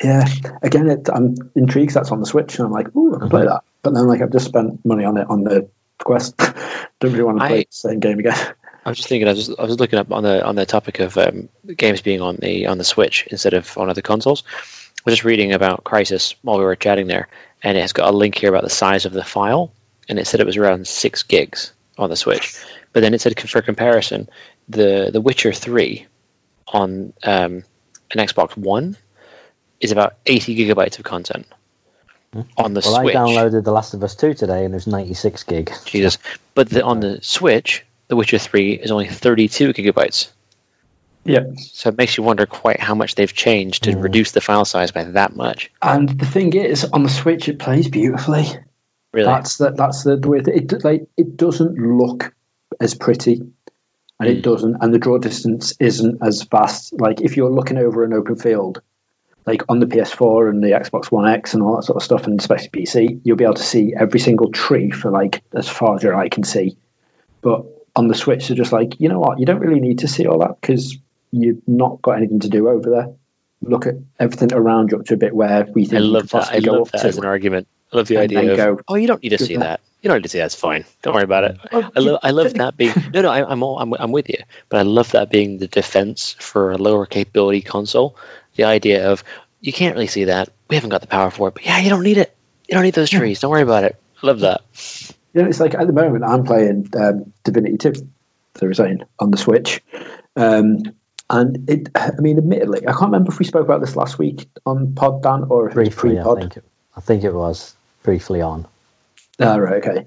Yeah. 0.04 0.28
Again, 0.62 0.90
it, 0.90 1.10
I'm 1.14 1.36
intrigued. 1.56 1.94
That's 1.94 2.12
on 2.12 2.20
the 2.20 2.26
Switch, 2.26 2.58
and 2.58 2.66
I'm 2.66 2.72
like, 2.72 2.96
ooh, 2.96 3.16
I 3.16 3.20
can 3.20 3.30
play 3.30 3.46
that. 3.46 3.64
But 3.82 3.94
then, 3.94 4.08
like, 4.08 4.22
I've 4.22 4.32
just 4.32 4.46
spent 4.46 4.84
money 4.86 5.06
on 5.06 5.18
it 5.18 5.30
on 5.30 5.44
the 5.44 5.70
Quest. 6.00 6.38
don't 7.00 7.12
really 7.12 7.24
want 7.24 7.40
to 7.40 7.48
play 7.48 7.60
I- 7.60 7.64
the 7.64 7.68
same 7.70 8.00
game 8.00 8.20
again. 8.20 8.54
I 8.86 8.90
was 8.90 8.98
just 8.98 9.08
thinking. 9.08 9.30
I 9.30 9.32
was 9.32 9.50
I 9.58 9.64
was 9.64 9.80
looking 9.80 9.98
up 9.98 10.12
on 10.12 10.24
the 10.24 10.46
on 10.46 10.56
the 10.56 10.66
topic 10.66 11.00
of 11.00 11.18
um, 11.18 11.48
games 11.66 12.02
being 12.02 12.22
on 12.22 12.36
the 12.36 12.68
on 12.68 12.78
the 12.78 12.84
Switch 12.84 13.26
instead 13.32 13.54
of 13.54 13.78
on 13.78 13.90
other 13.90 14.02
consoles. 14.02 14.44
I 14.46 15.02
was 15.06 15.16
just 15.16 15.24
reading 15.24 15.54
about 15.54 15.86
Crysis 15.86 16.36
while 16.42 16.58
we 16.58 16.66
were 16.66 16.76
chatting 16.76 17.08
there, 17.08 17.30
and 17.62 17.78
it 17.78 17.82
has 17.82 17.94
got 17.94 18.10
a 18.10 18.18
link 18.18 18.38
here 18.38 18.50
about 18.50 18.64
the 18.64 18.70
size 18.70 19.06
of 19.06 19.14
the 19.14 19.24
file, 19.24 19.72
and 20.10 20.20
it 20.20 20.28
said 20.28 20.42
it 20.42 20.46
was 20.46 20.58
around 20.58 20.86
six 20.86 21.24
gigs 21.24 21.72
on 21.98 22.10
the 22.10 22.18
Switch. 22.18 22.56
But 22.94 23.02
then 23.02 23.14
it 23.14 23.22
said 23.22 23.40
for 23.40 23.62
comparison, 23.62 24.30
the 24.70 25.10
The 25.12 25.20
Witcher 25.20 25.52
Three 25.52 26.06
on 26.68 27.14
um, 27.24 27.64
an 28.12 28.18
Xbox 28.18 28.56
One 28.56 28.96
is 29.82 29.92
about 29.92 30.16
eighty 30.26 30.56
gigabytes 30.56 31.00
of 31.00 31.06
content. 31.06 31.48
On 32.58 32.74
the 32.74 32.82
Well, 32.84 33.02
Switch, 33.02 33.16
I 33.16 33.20
downloaded 33.20 33.64
The 33.64 33.72
Last 33.72 33.94
of 33.94 34.04
Us 34.04 34.16
2 34.16 34.34
today 34.34 34.66
and 34.66 34.74
it 34.74 34.78
was 34.78 34.88
96 34.88 35.44
gig. 35.44 35.72
Jesus, 35.86 36.18
but 36.56 36.68
the, 36.68 36.84
on 36.84 37.00
the 37.00 37.20
Switch, 37.22 37.86
The 38.08 38.16
Witcher 38.16 38.40
Three 38.40 38.74
is 38.74 38.90
only 38.90 39.08
thirty-two 39.08 39.74
gigabytes. 39.74 40.32
Yeah. 41.26 41.44
So 41.58 41.90
it 41.90 41.98
makes 41.98 42.18
you 42.18 42.24
wonder 42.24 42.46
quite 42.46 42.80
how 42.80 42.96
much 42.96 43.16
they've 43.16 43.32
changed 43.32 43.84
to 43.84 43.98
reduce 43.98 44.32
the 44.32 44.42
file 44.42 44.66
size 44.66 44.92
by 44.92 45.04
that 45.04 45.36
much. 45.36 45.72
And 45.82 46.10
the 46.10 46.26
thing 46.26 46.54
is, 46.54 46.86
on 46.86 47.04
the 47.04 47.10
Switch, 47.10 47.48
it 47.48 47.60
plays 47.60 47.88
beautifully. 47.88 48.46
Really, 49.14 49.28
That's 49.28 49.58
the 49.58 49.72
that's 49.72 50.04
the, 50.04 50.18
the 50.18 50.28
way 50.28 50.40
that 50.42 50.56
it 50.56 50.84
like 50.84 51.08
it 51.16 51.38
doesn't 51.38 51.78
look 51.78 52.34
as 52.84 52.96
pretty, 52.96 53.42
and 54.20 54.30
it 54.30 54.36
hmm. 54.36 54.42
doesn't, 54.42 54.78
and 54.82 54.94
the 54.94 55.00
draw 55.00 55.18
distance 55.18 55.74
isn't 55.80 56.22
as 56.22 56.44
vast. 56.44 56.94
Like 57.00 57.22
if 57.22 57.38
you're 57.38 57.52
looking 57.52 57.78
over 57.78 58.04
an 58.04 58.14
open 58.14 58.36
field, 58.36 58.82
like 59.46 59.64
on 59.70 59.80
the 59.80 59.86
PS4 59.86 60.50
and 60.50 60.64
the 60.64 60.72
Xbox 60.72 61.06
One 61.06 61.28
X 61.28 61.54
and 61.54 61.64
all 61.64 61.78
that 61.78 61.84
sort 61.84 61.98
of 61.98 62.04
stuff, 62.04 62.26
and 62.26 62.40
especially 62.40 62.70
PC, 62.70 63.22
you'll 63.24 63.38
be 63.38 63.46
able 63.46 63.56
to 63.56 63.64
see 63.64 63.94
every 63.98 64.20
single 64.20 64.52
tree 64.52 64.92
for 64.92 65.12
like 65.12 65.44
as 65.54 65.68
far 65.68 65.96
as 65.96 66.04
your 66.04 66.16
eye 66.16 66.30
can 66.30 66.44
see. 66.44 66.78
But 67.42 67.66
on 67.96 68.08
the 68.08 68.16
Switch, 68.16 68.48
they're 68.48 68.58
just 68.58 68.72
like, 68.72 69.00
you 69.00 69.10
know 69.10 69.20
what, 69.20 69.40
you 69.40 69.46
don't 69.46 69.60
really 69.60 69.80
need 69.80 70.00
to 70.00 70.08
see 70.08 70.28
all 70.28 70.40
that 70.40 70.60
because 70.60 70.98
you've 71.32 71.62
not 71.68 72.02
got 72.02 72.18
anything 72.18 72.42
to 72.42 72.50
do 72.50 72.68
over 72.70 72.90
there. 72.90 73.14
Look 73.62 73.88
at 73.88 73.96
everything 74.20 74.54
around 74.54 74.92
you 74.92 75.00
up 75.00 75.06
to 75.06 75.14
a 75.14 75.18
bit 75.18 75.34
where 75.34 75.66
we 75.74 75.86
think 75.86 76.02
I 76.02 76.06
love 76.06 76.30
that. 76.30 76.52
I 76.52 76.58
love 76.58 76.92
that 76.92 77.06
as 77.06 77.18
an 77.18 77.26
argument. 77.26 77.68
I 77.92 77.98
love 77.98 78.08
the 78.08 78.18
idea 78.18 78.52
of 78.52 78.58
go, 78.58 78.80
oh, 78.88 78.96
you 78.96 79.08
don't 79.08 79.24
need 79.24 79.30
to 79.30 79.38
see 79.38 79.56
that." 79.56 79.80
that. 79.82 79.93
You 80.04 80.10
don't 80.10 80.18
need 80.18 80.24
to 80.24 80.30
see 80.30 80.40
That's 80.40 80.54
fine. 80.54 80.84
Don't 81.02 81.14
worry 81.14 81.24
about 81.24 81.46
it. 81.46 81.58
Well, 81.72 81.92
I 81.96 82.00
love. 82.00 82.20
I 82.24 82.32
love 82.32 82.54
that 82.56 82.76
being 82.76 82.94
no, 83.14 83.22
no. 83.22 83.30
I, 83.30 83.50
I'm 83.50 83.64
all. 83.64 83.80
I'm, 83.80 83.94
I'm 83.94 84.12
with 84.12 84.28
you, 84.28 84.38
but 84.68 84.82
I 84.82 84.84
love 84.84 85.12
that 85.12 85.32
being 85.32 85.60
the 85.60 85.68
defense 85.68 86.36
for 86.40 86.74
a 86.74 86.78
lower 86.78 87.06
capability 87.06 87.62
console. 87.62 88.18
The 88.58 88.66
idea 88.66 89.10
of 89.10 89.24
you 89.62 89.72
can't 89.72 89.96
really 89.96 90.08
see 90.08 90.26
that. 90.26 90.50
We 90.68 90.76
haven't 90.76 90.90
got 90.90 91.00
the 91.00 91.08
power 91.08 91.32
for 91.32 91.48
it, 91.48 91.54
but 91.54 91.66
yeah, 91.66 91.80
you 91.80 91.90
don't 91.90 92.04
need 92.04 92.18
it. 92.18 92.36
You 92.68 92.76
don't 92.76 92.84
need 92.84 92.96
those 92.96 93.10
trees. 93.10 93.40
Don't 93.40 93.52
worry 93.52 93.62
about 93.62 93.86
it. 93.86 93.96
I 94.22 94.28
love 94.28 94.42
that. 94.42 94.62
Yeah, 95.34 95.46
it's 95.46 95.62
like 95.62 95.74
at 95.74 95.88
the 95.88 95.94
moment 95.94 96.26
I'm 96.26 96.44
playing 96.44 96.90
um, 97.00 97.32
Divinity 97.44 97.78
2, 97.78 97.94
they 98.56 98.68
were 98.68 98.74
saying, 98.74 99.04
on 99.20 99.32
the 99.32 99.38
Switch. 99.38 99.82
Um, 100.36 100.80
and 101.30 101.70
it, 101.70 101.90
I 101.96 102.12
mean, 102.20 102.38
admittedly, 102.38 102.82
I 102.88 102.92
can't 102.92 103.04
remember 103.04 103.32
if 103.32 103.40
we 103.40 103.46
spoke 103.46 103.66
about 103.66 103.82
this 103.82 103.96
last 103.96 104.20
week 104.20 104.48
on 104.66 104.94
Pod 104.94 105.24
Dan 105.24 105.46
or 105.50 105.70
if 105.70 105.76
it 105.76 105.80
was 105.80 105.90
Briefly, 105.90 106.20
I 106.20 106.24
pre-pod. 106.24 106.40
think. 106.40 106.58
It, 106.58 106.64
I 106.96 107.02
think 107.02 107.24
it 107.24 107.34
was 107.34 107.76
briefly 108.04 108.42
on. 108.42 108.68
Ah, 109.40 109.56
right, 109.56 109.84
okay. 109.86 110.06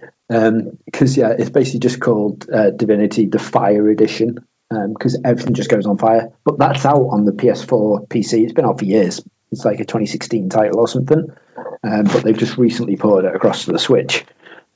Because, 0.85 1.17
yeah, 1.17 1.35
it's 1.39 1.51
basically 1.51 1.81
just 1.81 2.01
called 2.01 2.49
uh, 2.51 2.71
Divinity 2.71 3.27
the 3.27 3.39
Fire 3.39 3.89
Edition 3.89 4.39
because 4.69 5.19
everything 5.25 5.55
just 5.55 5.71
goes 5.71 5.87
on 5.87 5.99
fire. 5.99 6.33
But 6.45 6.59
that's 6.59 6.85
out 6.85 7.09
on 7.09 7.25
the 7.25 7.33
PS4 7.33 8.09
PC. 8.09 8.45
It's 8.45 8.53
been 8.53 8.65
out 8.65 8.79
for 8.79 8.85
years. 8.85 9.23
It's 9.53 9.65
like 9.65 9.81
a 9.81 9.85
2016 9.85 10.49
title 10.49 10.81
or 10.81 10.89
something. 10.89 11.27
Um, 11.83 12.05
but 12.05 12.25
they've 12.25 12.37
just 12.37 12.59
recently 12.59 12.97
ported 12.97 13.31
it 13.31 13.37
across 13.37 13.65
to 13.65 13.73
the 13.73 13.79
Switch. 13.79 14.25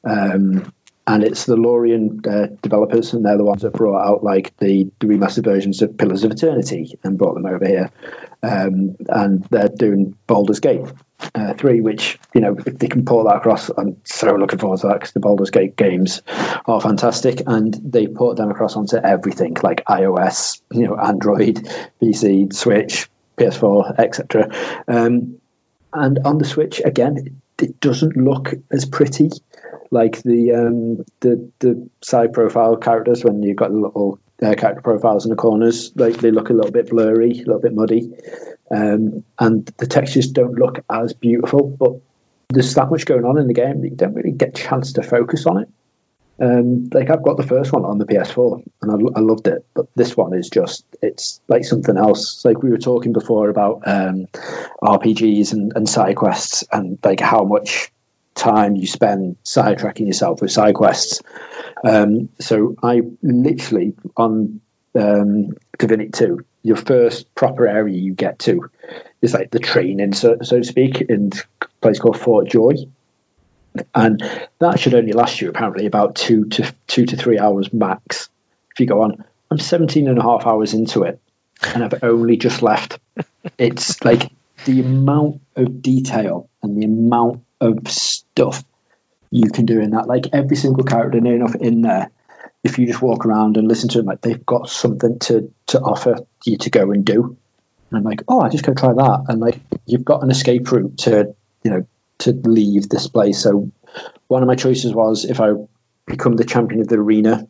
Um, 0.05 0.72
and 1.07 1.24
it's 1.24 1.46
the 1.46 1.57
Larian 1.57 2.20
uh, 2.28 2.46
developers, 2.62 3.12
and 3.12 3.24
they're 3.24 3.36
the 3.36 3.44
ones 3.44 3.62
that 3.62 3.72
brought 3.72 4.07
out 4.07 4.22
like 4.22 4.57
the, 4.59 4.90
the 5.01 5.07
remastered 5.07 5.44
versions 5.44 5.82
of 5.82 5.96
Pillars 5.96 6.24
of 6.24 6.30
Eternity 6.30 6.98
and 7.03 7.18
brought 7.18 7.34
them 7.34 7.46
over 7.46 7.66
here. 7.66 7.90
Um, 8.42 8.96
and 9.09 9.44
they're 9.44 9.68
doing 9.68 10.16
Baldur's 10.26 10.61
Gate 10.61 10.86
uh, 11.34 11.55
3, 11.55 11.80
which, 11.80 12.18
you 12.34 12.40
know, 12.40 12.57
if 12.64 12.78
they 12.78 12.88
can 12.88 13.05
pull 13.05 13.24
that 13.24 13.36
across, 13.36 13.70
I'm 13.70 13.96
so 14.05 14.34
looking 14.34 14.59
forward 14.59 14.80
to 14.80 14.88
that 14.88 14.94
because 14.94 15.12
the 15.12 15.20
Baldur's 15.20 15.51
Gate 15.51 15.76
games 15.76 16.22
are 16.66 16.80
fantastic. 16.80 17.42
And 17.46 17.74
they 17.74 18.07
put 18.07 18.36
them 18.36 18.51
across 18.51 18.76
onto 18.76 18.96
everything 18.96 19.57
like 19.62 19.84
iOS, 19.86 20.61
you 20.72 20.86
know, 20.86 20.96
Android, 20.96 21.57
PC, 22.01 22.53
Switch, 22.53 23.11
PS4, 23.36 23.98
etc. 23.98 24.51
Um, 24.86 25.40
and 25.92 26.20
on 26.24 26.38
the 26.38 26.44
Switch, 26.44 26.80
again, 26.84 27.40
it 27.59 27.80
doesn't 27.80 28.16
look 28.16 28.55
as 28.70 28.86
pretty 28.86 29.30
like 29.91 30.22
the 30.22 30.53
um, 30.53 31.05
the 31.20 31.51
the 31.59 31.88
side 32.01 32.32
profile 32.32 32.76
characters 32.76 33.24
when 33.24 33.43
you've 33.43 33.57
got 33.57 33.70
the 33.70 33.78
little 33.78 34.18
uh, 34.43 34.55
character 34.55 34.82
profiles 34.82 35.24
in 35.24 35.30
the 35.30 35.36
corners. 35.36 35.93
Like 35.97 36.18
they 36.18 36.30
look 36.30 36.51
a 36.51 36.53
little 36.53 36.70
bit 36.70 36.91
blurry, 36.91 37.32
a 37.32 37.45
little 37.45 37.61
bit 37.61 37.74
muddy, 37.74 38.12
um, 38.70 39.24
and 39.38 39.66
the 39.78 39.86
textures 39.86 40.30
don't 40.30 40.55
look 40.55 40.84
as 40.91 41.12
beautiful. 41.12 41.68
But 41.68 42.01
there's 42.51 42.74
that 42.74 42.91
much 42.91 43.05
going 43.05 43.24
on 43.24 43.38
in 43.38 43.47
the 43.47 43.55
game 43.55 43.80
that 43.80 43.88
you 43.88 43.97
don't 43.97 44.14
really 44.14 44.32
get 44.32 44.51
a 44.51 44.62
chance 44.62 44.95
to 44.95 45.03
focus 45.03 45.47
on 45.47 45.59
it. 45.59 45.68
Um, 46.41 46.88
like 46.95 47.11
I've 47.11 47.22
got 47.22 47.36
the 47.36 47.47
first 47.47 47.70
one 47.70 47.84
on 47.84 47.99
the 47.99 48.07
PS4 48.07 48.64
and 48.80 48.91
I, 48.91 49.18
I, 49.18 49.20
loved 49.20 49.47
it, 49.47 49.66
but 49.74 49.88
this 49.95 50.16
one 50.16 50.32
is 50.32 50.49
just 50.49 50.86
it's 51.03 51.38
like 51.49 51.66
something 51.66 51.99
else. 51.99 52.43
Like 52.47 52.62
we 52.62 52.70
were 52.70 52.78
talking 52.78 53.12
before 53.12 53.51
about 53.51 53.82
um, 53.84 54.26
RPGs 54.82 55.53
and, 55.53 55.72
and 55.76 55.86
side 55.86 56.16
quests 56.16 56.64
and 56.72 56.99
like 57.05 57.20
how 57.20 57.45
much 57.45 57.93
time 58.41 58.74
you 58.74 58.86
spend 58.86 59.36
sidetracking 59.45 60.07
yourself 60.07 60.41
with 60.41 60.51
side 60.51 60.74
quests. 60.74 61.22
Um, 61.84 62.30
so 62.41 62.74
I 62.82 63.03
literally 63.22 63.95
on 64.16 64.61
um, 64.99 65.57
Divinity 65.78 66.11
2, 66.11 66.45
your 66.62 66.76
first 66.76 67.34
proper 67.34 67.66
area 67.66 67.97
you 67.97 68.14
get 68.14 68.38
to 68.41 68.70
is 69.22 69.34
like 69.34 69.51
the 69.51 69.59
training, 69.59 70.12
so, 70.14 70.38
so 70.43 70.59
to 70.59 70.64
speak, 70.64 71.01
in 71.01 71.30
a 71.62 71.66
place 71.80 71.99
called 71.99 72.18
Fort 72.18 72.49
Joy. 72.49 72.74
And 73.95 74.22
that 74.59 74.80
should 74.80 74.95
only 74.95 75.12
last 75.12 75.41
you 75.41 75.49
apparently 75.49 75.86
about 75.86 76.16
two 76.16 76.47
to 76.47 76.74
two 76.88 77.07
to 77.07 77.16
three 77.16 77.38
hours 77.38 77.72
max. 77.72 78.28
If 78.72 78.80
you 78.80 78.86
go 78.86 79.03
on, 79.03 79.24
I'm 79.51 79.59
17 79.59 80.09
and 80.09 80.18
a 80.18 80.22
half 80.22 80.47
hours 80.47 80.74
into 80.74 81.05
it 81.05 81.20
and 81.62 81.84
I've 81.84 82.03
only 82.03 82.36
just 82.36 82.62
left. 82.62 82.99
It's 83.57 84.05
like 84.05 84.30
the 84.66 84.80
amount 84.80 85.41
of 85.57 85.80
detail 85.80 86.51
and 86.62 86.76
the 86.76 86.84
amount 86.84 87.43
of 87.61 87.88
stuff 87.88 88.64
you 89.30 89.50
can 89.50 89.66
do 89.66 89.80
in 89.80 89.90
that. 89.90 90.08
Like 90.08 90.26
every 90.32 90.56
single 90.56 90.84
character 90.84 91.20
near 91.20 91.36
enough 91.36 91.54
in 91.54 91.82
there, 91.82 92.11
if 92.62 92.78
you 92.78 92.86
just 92.86 93.02
walk 93.02 93.24
around 93.24 93.56
and 93.56 93.68
listen 93.68 93.88
to 93.90 93.98
them, 93.98 94.06
like 94.06 94.20
they've 94.20 94.44
got 94.44 94.68
something 94.68 95.18
to 95.20 95.52
to 95.68 95.80
offer 95.80 96.16
you 96.44 96.56
to 96.58 96.70
go 96.70 96.90
and 96.90 97.04
do. 97.04 97.36
And 97.90 97.98
I'm 97.98 98.04
like, 98.04 98.22
oh, 98.28 98.40
I 98.40 98.48
just 98.48 98.64
go 98.64 98.74
try 98.74 98.92
that. 98.92 99.24
And 99.28 99.40
like 99.40 99.61
you've 99.86 100.04
got 100.04 100.22
an 100.22 100.30
escape 100.30 100.70
route 100.70 100.98
to, 100.98 101.34
you 101.62 101.70
know, 101.70 101.86
to 102.20 102.32
leave 102.32 102.88
this 102.88 103.08
place. 103.08 103.40
So 103.42 103.70
one 104.28 104.42
of 104.42 104.46
my 104.46 104.54
choices 104.54 104.94
was 104.94 105.24
if 105.24 105.40
I 105.40 105.52
become 106.06 106.36
the 106.36 106.44
champion 106.44 106.80
of 106.80 106.88
the 106.88 106.96
arena, 106.96 107.46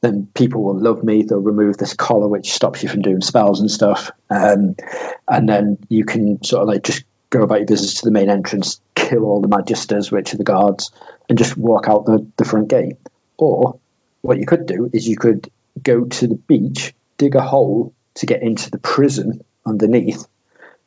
then 0.00 0.28
people 0.34 0.62
will 0.62 0.78
love 0.78 1.02
me. 1.02 1.22
They'll 1.22 1.38
remove 1.38 1.76
this 1.76 1.94
collar 1.94 2.28
which 2.28 2.52
stops 2.52 2.82
you 2.82 2.88
from 2.88 3.02
doing 3.02 3.20
spells 3.20 3.60
and 3.60 3.70
stuff. 3.70 4.10
Um, 4.30 4.76
and 5.28 5.48
then 5.48 5.78
you 5.88 6.04
can 6.04 6.42
sort 6.44 6.62
of 6.62 6.68
like 6.68 6.82
just 6.82 7.04
go 7.30 7.42
about 7.42 7.58
your 7.58 7.66
business 7.66 7.94
to 7.94 8.06
the 8.06 8.12
main 8.12 8.30
entrance, 8.30 8.80
kill 8.94 9.24
all 9.24 9.40
the 9.40 9.48
magisters, 9.48 10.10
which 10.10 10.34
are 10.34 10.38
the 10.38 10.44
guards, 10.44 10.90
and 11.28 11.38
just 11.38 11.56
walk 11.56 11.88
out 11.88 12.06
the, 12.06 12.26
the 12.36 12.44
front 12.44 12.68
gate. 12.68 12.96
Or 13.36 13.78
what 14.22 14.38
you 14.38 14.46
could 14.46 14.66
do 14.66 14.90
is 14.92 15.08
you 15.08 15.16
could 15.16 15.50
go 15.82 16.04
to 16.04 16.26
the 16.26 16.36
beach, 16.36 16.94
dig 17.18 17.34
a 17.34 17.42
hole 17.42 17.94
to 18.14 18.26
get 18.26 18.42
into 18.42 18.70
the 18.70 18.78
prison 18.78 19.44
underneath, 19.64 20.26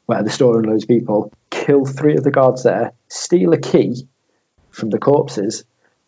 where 0.05 0.23
they're 0.23 0.31
storing 0.31 0.69
loads 0.69 0.83
of 0.83 0.89
people, 0.89 1.31
kill 1.49 1.85
three 1.85 2.15
of 2.15 2.23
the 2.23 2.31
guards 2.31 2.63
there, 2.63 2.93
steal 3.07 3.53
a 3.53 3.57
key 3.57 4.07
from 4.71 4.89
the 4.89 4.99
corpses, 4.99 5.63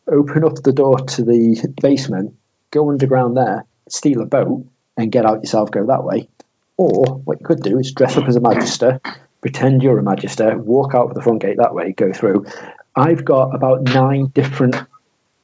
open 0.07 0.43
up 0.43 0.55
the 0.55 0.73
door 0.73 0.97
to 0.99 1.23
the 1.23 1.73
basement, 1.81 2.35
go 2.71 2.89
underground 2.89 3.37
there, 3.37 3.65
steal 3.89 4.21
a 4.21 4.25
boat, 4.25 4.65
and 4.97 5.11
get 5.11 5.25
out 5.25 5.43
yourself, 5.43 5.71
go 5.71 5.85
that 5.85 6.03
way. 6.03 6.29
Or 6.77 7.05
what 7.05 7.39
you 7.39 7.45
could 7.45 7.61
do 7.61 7.77
is 7.77 7.91
dress 7.91 8.17
up 8.17 8.27
as 8.27 8.35
a 8.35 8.41
magister, 8.41 8.99
pretend 9.41 9.83
you're 9.83 9.99
a 9.99 10.03
magister, 10.03 10.57
walk 10.57 10.93
out 10.93 11.09
of 11.09 11.15
the 11.15 11.21
front 11.21 11.41
gate 11.41 11.57
that 11.57 11.73
way, 11.73 11.91
go 11.91 12.13
through. 12.13 12.45
I've 12.95 13.25
got 13.25 13.55
about 13.55 13.83
nine 13.83 14.27
different 14.27 14.75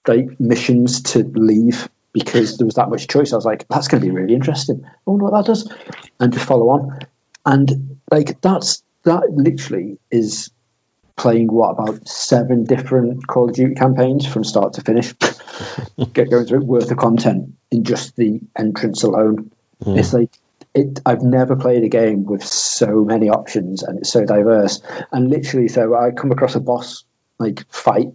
like 0.08 0.40
missions 0.40 1.02
to 1.02 1.24
leave 1.24 1.90
because 2.14 2.58
there 2.58 2.66
was 2.66 2.76
that 2.76 2.90
much 2.90 3.08
choice. 3.08 3.34
I 3.34 3.36
was 3.36 3.46
like, 3.46 3.68
that's 3.68 3.88
going 3.88 4.02
to 4.02 4.08
be 4.08 4.12
really 4.12 4.34
interesting. 4.34 4.86
Oh, 5.06 5.18
no, 5.18 5.26
what 5.26 5.34
that 5.34 5.46
does, 5.46 5.72
and 6.20 6.34
just 6.34 6.46
follow 6.46 6.70
on. 6.70 7.00
And 7.46 8.00
like 8.12 8.42
that's 8.42 8.84
that 9.04 9.32
literally 9.32 10.00
is 10.12 10.52
playing 11.16 11.48
what 11.48 11.72
about 11.72 12.08
seven 12.08 12.64
different 12.64 13.26
Call 13.26 13.50
of 13.50 13.56
Duty 13.56 13.76
campaigns 13.76 14.26
from 14.26 14.44
start 14.44 14.74
to 14.74 14.82
finish. 14.82 15.14
Get 16.14 16.30
going 16.30 16.46
through 16.46 16.62
it 16.62 16.66
worth 16.66 16.92
of 16.92 16.98
content 16.98 17.56
in 17.72 17.84
just 17.84 18.16
the 18.16 18.42
entrance 18.56 19.04
alone. 19.04 19.52
Mm. 19.84 19.98
It's 19.98 20.14
like 20.14 20.32
it, 20.78 21.00
I've 21.06 21.24
never 21.24 21.56
played 21.56 21.84
a 21.84 21.90
game 21.90 22.26
with 22.26 22.44
so 22.44 23.04
many 23.04 23.30
options 23.30 23.82
and 23.82 24.00
it's 24.00 24.12
so 24.12 24.26
diverse. 24.26 24.82
And 25.12 25.30
literally, 25.30 25.68
so 25.68 25.96
I 25.96 26.12
come 26.12 26.32
across 26.32 26.56
a 26.56 26.60
boss 26.60 27.04
like 27.40 27.66
fight 27.72 28.10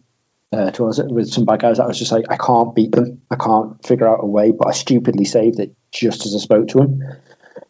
uh, 0.53 0.71
towards 0.71 1.01
it 1.01 1.09
with 1.09 1.29
some 1.29 1.45
bad 1.45 1.61
guys. 1.61 1.81
I 1.81 1.87
was 1.87 1.99
just 1.99 2.13
like, 2.13 2.27
I 2.31 2.37
can't 2.37 2.75
beat 2.75 2.93
them. 2.93 3.23
I 3.31 3.37
can't 3.37 3.85
figure 3.85 4.07
out 4.07 4.23
a 4.23 4.27
way. 4.27 4.53
But 4.53 4.69
I 4.69 4.73
stupidly 4.73 5.25
saved 5.25 5.59
it 5.59 5.75
just 5.91 6.25
as 6.25 6.37
I 6.37 6.39
spoke 6.39 6.69
to 6.69 6.79
him. 6.79 7.03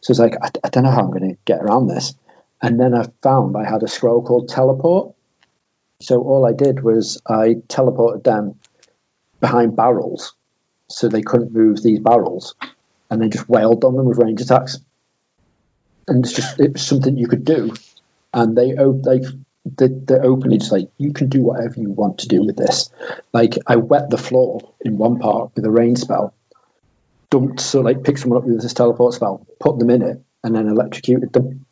So 0.02 0.10
it's 0.10 0.20
like, 0.20 0.34
I, 0.42 0.50
I 0.62 0.68
don't 0.68 0.84
know 0.84 0.90
how 0.90 1.00
I'm 1.00 1.10
going 1.10 1.30
to 1.30 1.38
get 1.46 1.62
around 1.62 1.86
this. 1.86 2.14
And 2.60 2.78
then 2.78 2.94
I 2.94 3.06
found 3.22 3.56
I 3.56 3.68
had 3.68 3.82
a 3.82 3.88
scroll 3.88 4.22
called 4.22 4.48
teleport. 4.50 5.14
So 6.00 6.20
all 6.20 6.44
I 6.46 6.52
did 6.52 6.82
was 6.82 7.20
I 7.26 7.54
teleported 7.68 8.24
them 8.24 8.56
behind 9.40 9.74
barrels 9.74 10.34
so 10.88 11.08
they 11.08 11.22
couldn't 11.22 11.52
move 11.52 11.82
these 11.82 12.00
barrels 12.00 12.54
and 13.12 13.20
then 13.20 13.30
just 13.30 13.46
wailed 13.46 13.84
on 13.84 13.94
them 13.94 14.06
with 14.06 14.16
range 14.16 14.40
attacks. 14.40 14.78
And 16.08 16.24
it's 16.24 16.34
just 16.34 16.58
it 16.58 16.72
was 16.72 16.82
something 16.82 17.18
you 17.18 17.28
could 17.28 17.44
do, 17.44 17.74
and 18.32 18.56
they 18.56 18.74
they, 19.64 19.88
they're 19.88 20.24
openly 20.24 20.58
just 20.58 20.72
like 20.72 20.88
you 20.96 21.12
can 21.12 21.28
do 21.28 21.42
whatever 21.42 21.78
you 21.78 21.90
want 21.90 22.18
to 22.18 22.28
do 22.28 22.42
with 22.42 22.56
this. 22.56 22.90
Like 23.32 23.58
I 23.66 23.76
wet 23.76 24.08
the 24.08 24.16
floor 24.16 24.72
in 24.80 24.96
one 24.96 25.18
part 25.18 25.52
with 25.54 25.64
a 25.66 25.70
rain 25.70 25.94
spell, 25.94 26.34
dumped 27.28 27.60
so 27.60 27.82
like 27.82 28.02
picked 28.02 28.20
someone 28.20 28.38
up 28.38 28.44
with 28.44 28.62
this 28.62 28.72
teleport 28.72 29.12
spell, 29.12 29.46
put 29.60 29.78
them 29.78 29.90
in 29.90 30.00
it, 30.02 30.20
and 30.42 30.54
then 30.54 30.68
electrocuted 30.68 31.34
them. 31.34 31.66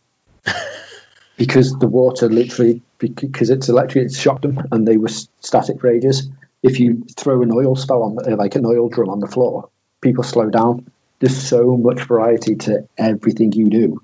because 1.38 1.72
the 1.78 1.88
water 1.88 2.28
literally 2.28 2.82
because 2.99 3.49
it's 3.49 3.70
electric, 3.70 4.07
it 4.07 4.12
shocked 4.12 4.43
them 4.43 4.61
and 4.70 4.86
they 4.86 4.99
were 4.99 5.09
static 5.41 5.80
for 5.80 5.88
ages. 5.88 6.28
If 6.62 6.78
you 6.78 7.07
throw 7.16 7.41
an 7.41 7.51
oil 7.51 7.76
spell 7.76 8.03
on 8.03 8.16
like 8.36 8.57
an 8.57 8.66
oil 8.66 8.91
drum 8.91 9.09
on 9.09 9.20
the 9.20 9.26
floor, 9.26 9.70
people 10.03 10.22
slow 10.22 10.51
down 10.51 10.91
there's 11.20 11.40
so 11.40 11.76
much 11.76 12.00
variety 12.02 12.56
to 12.56 12.88
everything 12.98 13.52
you 13.52 13.68
do. 13.68 14.02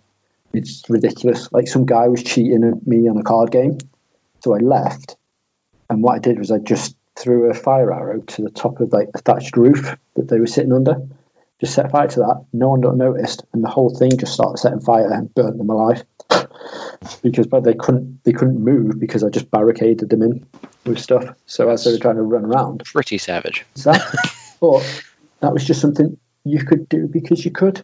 It's 0.53 0.89
ridiculous. 0.89 1.51
Like 1.53 1.67
some 1.67 1.85
guy 1.85 2.09
was 2.09 2.23
cheating 2.23 2.65
at 2.65 2.87
me 2.87 3.09
on 3.09 3.19
a 3.19 3.23
card 3.23 3.51
game, 3.51 3.79
so 4.41 4.55
I 4.55 4.59
left, 4.59 5.17
and 5.91 6.03
what 6.03 6.15
I 6.15 6.19
did 6.19 6.39
was 6.39 6.51
I 6.51 6.59
just 6.59 6.97
threw 7.17 7.51
a 7.51 7.55
fire 7.55 7.93
arrow 7.93 8.21
to 8.21 8.43
the 8.43 8.51
top 8.51 8.81
of 8.81 8.93
like 8.93 9.09
a 9.15 9.19
thatched 9.19 9.57
roof 9.57 9.97
that 10.15 10.29
they 10.29 10.39
were 10.39 10.47
sitting 10.47 10.73
under. 10.73 10.97
Just 11.59 11.75
set 11.75 11.91
fire 11.91 12.07
to 12.07 12.21
that. 12.21 12.45
No 12.53 12.71
one 12.71 12.99
noticed, 12.99 13.45
and 13.53 13.65
the 13.65 13.69
whole 13.69 13.91
thing 13.91 14.17
just 14.19 14.35
started 14.35 14.59
setting 14.59 14.81
fire 14.81 15.11
and 15.11 15.35
burnt 15.35 15.57
them 15.57 15.71
alive. 15.71 16.05
because 17.23 17.47
but 17.47 17.65
they 17.65 17.75
couldn't 17.75 18.23
they 18.25 18.33
couldn't 18.33 18.63
move 18.63 18.99
because 18.99 19.23
I 19.23 19.31
just 19.31 19.51
barricaded 19.51 20.11
them 20.11 20.23
in 20.23 20.47
with 20.85 20.99
stuff. 20.99 21.35
So 21.47 21.71
as 21.71 21.85
they 21.85 21.93
were 21.93 21.99
trying 21.99 22.17
to 22.17 22.23
run 22.23 22.45
around, 22.45 22.83
pretty 22.85 23.19
savage. 23.19 23.65
Exactly. 23.75 24.19
but 24.61 25.03
that 25.41 25.53
was 25.53 25.65
just 25.65 25.81
something 25.81 26.19
you 26.47 26.65
could 26.65 26.89
do 26.89 27.09
because 27.09 27.45
you 27.45 27.51
could. 27.51 27.83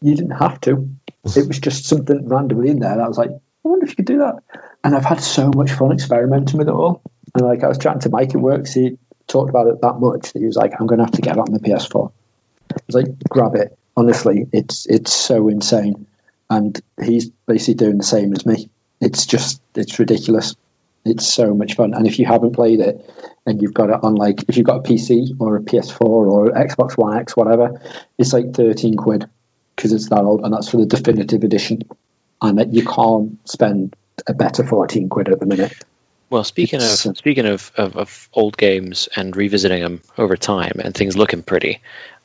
You 0.00 0.14
didn't 0.14 0.32
have 0.32 0.60
to. 0.62 0.88
It 1.24 1.46
was 1.46 1.58
just 1.58 1.86
something 1.86 2.28
randomly 2.28 2.68
in 2.68 2.80
there. 2.80 2.96
That 2.96 3.04
I 3.04 3.08
was 3.08 3.18
like, 3.18 3.30
I 3.30 3.68
wonder 3.68 3.84
if 3.84 3.90
you 3.90 3.96
could 3.96 4.06
do 4.06 4.18
that. 4.18 4.42
And 4.84 4.94
I've 4.94 5.04
had 5.04 5.20
so 5.20 5.50
much 5.54 5.72
fun 5.72 5.92
experimenting 5.92 6.58
with 6.58 6.68
it 6.68 6.74
all. 6.74 7.02
And 7.34 7.46
like 7.46 7.62
I 7.62 7.68
was 7.68 7.78
chatting 7.78 8.00
to 8.00 8.10
Mike 8.10 8.34
at 8.34 8.40
work, 8.40 8.66
so 8.66 8.80
he 8.80 8.98
talked 9.28 9.48
about 9.48 9.68
it 9.68 9.80
that 9.80 10.00
much 10.00 10.32
that 10.32 10.40
he 10.40 10.46
was 10.46 10.56
like, 10.56 10.72
I'm 10.78 10.86
going 10.86 10.98
to 10.98 11.04
have 11.04 11.14
to 11.14 11.22
get 11.22 11.36
it 11.36 11.40
on 11.40 11.52
the 11.52 11.60
PS4. 11.60 12.12
I 12.70 12.76
was 12.86 12.96
like, 12.96 13.18
grab 13.28 13.54
it. 13.54 13.78
Honestly, 13.96 14.46
it's 14.52 14.86
it's 14.86 15.12
so 15.12 15.48
insane. 15.48 16.06
And 16.50 16.78
he's 17.02 17.30
basically 17.46 17.74
doing 17.74 17.98
the 17.98 18.04
same 18.04 18.32
as 18.32 18.44
me. 18.44 18.68
It's 19.00 19.26
just 19.26 19.62
it's 19.74 19.98
ridiculous. 19.98 20.56
It's 21.04 21.26
so 21.26 21.52
much 21.54 21.74
fun. 21.74 21.94
And 21.94 22.06
if 22.06 22.18
you 22.18 22.26
haven't 22.26 22.52
played 22.52 22.80
it 22.80 23.10
and 23.44 23.60
you've 23.60 23.74
got 23.74 23.90
it 23.90 23.98
on 24.04 24.14
like 24.14 24.44
if 24.48 24.56
you've 24.56 24.66
got 24.66 24.76
a 24.86 24.88
PC 24.88 25.36
or 25.40 25.56
a 25.56 25.60
PS4 25.60 26.00
or 26.00 26.50
Xbox 26.52 26.96
One 26.96 27.16
X, 27.18 27.36
whatever, 27.36 27.80
it's 28.18 28.32
like 28.32 28.54
thirteen 28.54 28.96
quid 28.96 29.28
because 29.74 29.92
it's 29.92 30.08
that 30.10 30.20
old, 30.22 30.44
and 30.44 30.52
that's 30.52 30.68
for 30.68 30.76
the 30.76 30.86
definitive 30.86 31.42
edition. 31.42 31.82
And 32.40 32.58
that 32.58 32.72
you 32.72 32.84
can't 32.84 33.38
spend 33.48 33.96
a 34.26 34.34
better 34.34 34.64
fourteen 34.66 35.08
quid 35.08 35.28
at 35.28 35.40
the 35.40 35.46
minute. 35.46 35.72
Well, 36.30 36.44
speaking 36.44 36.78
It's- 36.78 37.04
of 37.04 37.16
speaking 37.18 37.46
of, 37.46 37.72
of, 37.76 37.96
of 37.96 38.28
old 38.32 38.56
games 38.56 39.08
and 39.16 39.36
revisiting 39.36 39.82
them 39.82 40.02
over 40.16 40.36
time 40.36 40.80
and 40.82 40.94
things 40.94 41.16
looking 41.16 41.42
pretty, 41.42 41.80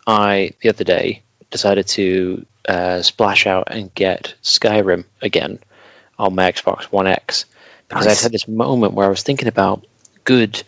I 0.06 0.54
the 0.62 0.70
other 0.70 0.84
day 0.84 1.24
decided 1.50 1.88
to 1.88 2.46
uh, 2.70 3.02
splash 3.02 3.48
out 3.48 3.70
and 3.72 3.94
get 3.94 4.36
Skyrim 4.44 5.06
again 5.22 5.60
on 6.20 6.36
my 6.36 6.52
Xbox 6.52 6.84
One 6.86 7.08
X 7.08 7.46
because 7.88 8.06
Nice. 8.06 8.20
I'd 8.20 8.24
had 8.24 8.32
this 8.32 8.48
moment 8.48 8.94
where 8.94 9.06
I 9.06 9.10
was 9.10 9.24
thinking 9.24 9.48
about 9.48 9.86
good 10.24 10.62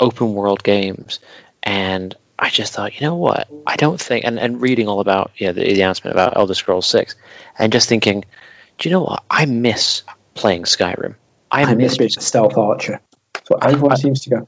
open 0.00 0.34
world 0.34 0.62
games 0.62 1.20
and 1.62 2.14
I 2.38 2.50
just 2.50 2.72
thought, 2.72 2.94
you 2.94 3.06
know 3.06 3.16
what? 3.16 3.48
I 3.66 3.76
don't 3.76 4.00
think, 4.00 4.24
and, 4.24 4.38
and 4.38 4.60
reading 4.60 4.86
all 4.86 5.00
about 5.00 5.32
you 5.36 5.48
know, 5.48 5.52
the, 5.52 5.62
the 5.62 5.74
announcement 5.74 6.14
about 6.14 6.36
Elder 6.36 6.54
Scrolls 6.54 6.86
Six, 6.86 7.16
and 7.58 7.72
just 7.72 7.88
thinking, 7.88 8.24
do 8.78 8.88
you 8.88 8.92
know 8.92 9.02
what? 9.02 9.24
I 9.28 9.44
miss 9.46 10.04
playing 10.34 10.62
Skyrim. 10.62 11.16
I, 11.50 11.62
I 11.64 11.74
miss 11.74 11.76
miss 11.76 11.98
being 11.98 12.10
a 12.16 12.20
stealth 12.20 12.56
archer. 12.56 13.00
That's 13.32 13.50
what 13.50 13.66
everyone 13.66 13.96
seems 13.96 14.20
to 14.22 14.30
go. 14.30 14.46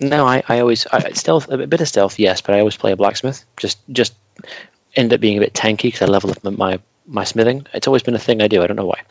no, 0.00 0.26
I, 0.26 0.42
I 0.48 0.60
always 0.60 0.86
I, 0.86 1.10
stealth 1.10 1.50
a 1.50 1.66
bit 1.66 1.80
of 1.80 1.88
stealth, 1.88 2.18
yes, 2.18 2.40
but 2.40 2.54
I 2.54 2.60
always 2.60 2.76
play 2.76 2.92
a 2.92 2.96
blacksmith. 2.96 3.44
Just 3.58 3.78
just 3.90 4.14
end 4.94 5.12
up 5.12 5.20
being 5.20 5.36
a 5.36 5.40
bit 5.40 5.52
tanky 5.52 5.82
because 5.82 6.02
I 6.02 6.06
level 6.06 6.30
up 6.30 6.42
my 6.42 6.80
my 7.06 7.24
smithing. 7.24 7.66
It's 7.72 7.86
always 7.86 8.02
been 8.02 8.14
a 8.14 8.20
thing 8.20 8.42
I 8.42 8.48
do. 8.48 8.62
I 8.62 8.66
don't 8.66 8.76
know 8.76 8.86
why. 8.86 9.02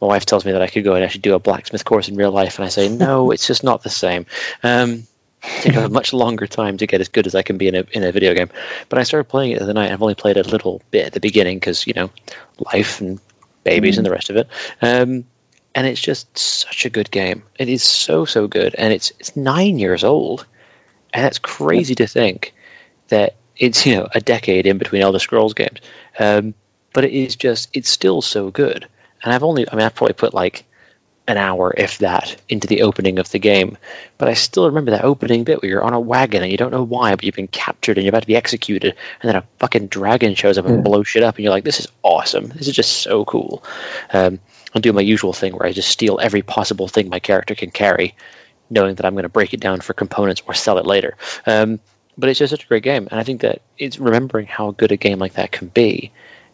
My 0.00 0.08
wife 0.08 0.26
tells 0.26 0.44
me 0.44 0.52
that 0.52 0.62
I 0.62 0.68
could 0.68 0.84
go 0.84 0.94
and 0.94 1.04
actually 1.04 1.20
do 1.20 1.34
a 1.34 1.38
blacksmith 1.38 1.84
course 1.84 2.08
in 2.08 2.16
real 2.16 2.32
life, 2.32 2.58
and 2.58 2.66
I 2.66 2.68
say 2.68 2.88
no, 2.96 3.30
it's 3.30 3.46
just 3.46 3.64
not 3.64 3.82
the 3.82 3.90
same. 3.90 4.26
Um, 4.62 5.04
take 5.40 5.76
a 5.76 5.88
much 5.88 6.12
longer 6.12 6.46
time 6.46 6.78
to 6.78 6.86
get 6.86 7.00
as 7.00 7.08
good 7.08 7.26
as 7.26 7.34
I 7.34 7.42
can 7.42 7.58
be 7.58 7.68
in 7.68 7.74
a 7.74 7.84
in 7.92 8.04
a 8.04 8.12
video 8.12 8.34
game. 8.34 8.50
But 8.88 8.98
I 8.98 9.02
started 9.02 9.28
playing 9.28 9.52
it 9.52 9.58
the 9.58 9.64
other 9.64 9.74
night. 9.74 9.90
I've 9.90 10.02
only 10.02 10.14
played 10.14 10.36
a 10.36 10.42
little 10.42 10.82
bit 10.90 11.06
at 11.06 11.12
the 11.12 11.20
beginning 11.20 11.58
because 11.58 11.86
you 11.86 11.94
know 11.94 12.10
life 12.72 13.00
and 13.00 13.20
babies 13.64 13.98
and 13.98 14.06
the 14.06 14.10
rest 14.10 14.30
of 14.30 14.36
it. 14.36 14.48
Um, 14.80 15.24
and 15.74 15.86
it's 15.86 16.00
just 16.00 16.36
such 16.36 16.84
a 16.84 16.90
good 16.90 17.10
game. 17.10 17.44
It 17.58 17.68
is 17.68 17.82
so 17.82 18.24
so 18.24 18.46
good, 18.46 18.74
and 18.76 18.92
it's 18.92 19.12
it's 19.18 19.36
nine 19.36 19.78
years 19.78 20.04
old, 20.04 20.46
and 21.12 21.24
that's 21.24 21.38
crazy 21.38 21.94
to 21.96 22.06
think 22.06 22.54
that 23.08 23.36
it's 23.56 23.86
you 23.86 23.96
know 23.96 24.08
a 24.14 24.20
decade 24.20 24.66
in 24.66 24.78
between 24.78 25.02
Elder 25.02 25.18
Scrolls 25.18 25.54
games. 25.54 25.80
Um, 26.18 26.54
but 26.92 27.04
it 27.04 27.12
is 27.12 27.36
just 27.36 27.68
it's 27.72 27.90
still 27.90 28.22
so 28.22 28.50
good, 28.50 28.86
and 29.22 29.32
I've 29.32 29.42
only 29.44 29.68
I 29.68 29.76
mean 29.76 29.84
I've 29.86 29.94
probably 29.94 30.14
put 30.14 30.34
like 30.34 30.64
an 31.28 31.36
hour, 31.36 31.72
if 31.76 31.98
that, 31.98 32.36
into 32.48 32.66
the 32.66 32.82
opening 32.82 33.20
of 33.20 33.30
the 33.30 33.38
game. 33.38 33.78
But 34.18 34.28
I 34.28 34.34
still 34.34 34.66
remember 34.66 34.90
that 34.90 35.04
opening 35.04 35.44
bit 35.44 35.62
where 35.62 35.70
you're 35.70 35.84
on 35.84 35.92
a 35.92 36.00
wagon 36.00 36.42
and 36.42 36.50
you 36.50 36.58
don't 36.58 36.72
know 36.72 36.82
why, 36.82 37.14
but 37.14 37.24
you've 37.24 37.36
been 37.36 37.46
captured 37.46 37.96
and 37.96 38.04
you're 38.04 38.10
about 38.10 38.22
to 38.22 38.26
be 38.26 38.34
executed, 38.34 38.96
and 39.22 39.28
then 39.28 39.36
a 39.36 39.44
fucking 39.60 39.86
dragon 39.86 40.34
shows 40.34 40.58
up 40.58 40.66
and 40.66 40.76
Yeah. 40.76 40.82
blows 40.82 41.06
shit 41.06 41.22
up, 41.22 41.36
and 41.36 41.44
you're 41.44 41.52
like, 41.52 41.64
"This 41.64 41.78
is 41.80 41.86
awesome! 42.02 42.48
This 42.48 42.66
is 42.68 42.74
just 42.74 42.92
so 42.92 43.24
cool." 43.24 43.62
Um, 44.12 44.40
I'll 44.74 44.82
do 44.82 44.92
my 44.92 45.00
usual 45.02 45.32
thing 45.32 45.52
where 45.52 45.66
I 45.66 45.72
just 45.72 45.90
steal 45.90 46.18
every 46.20 46.42
possible 46.42 46.88
thing 46.88 47.08
my 47.08 47.20
character 47.20 47.54
can 47.54 47.70
carry, 47.70 48.14
knowing 48.70 48.96
that 48.96 49.06
I'm 49.06 49.14
going 49.14 49.22
to 49.24 49.28
break 49.28 49.54
it 49.54 49.60
down 49.60 49.80
for 49.80 49.92
components 49.92 50.42
or 50.46 50.54
sell 50.54 50.78
it 50.78 50.86
later. 50.86 51.16
Um, 51.46 51.78
but 52.18 52.30
it's 52.30 52.38
just 52.38 52.50
such 52.50 52.64
a 52.64 52.68
great 52.68 52.82
game, 52.82 53.06
and 53.10 53.20
I 53.20 53.22
think 53.22 53.42
that 53.42 53.62
it's 53.78 53.98
remembering 53.98 54.46
how 54.46 54.72
good 54.72 54.92
a 54.92 54.96
game 54.96 55.18
like 55.18 55.34
that 55.34 55.52
can 55.52 55.68
be, 55.68 56.10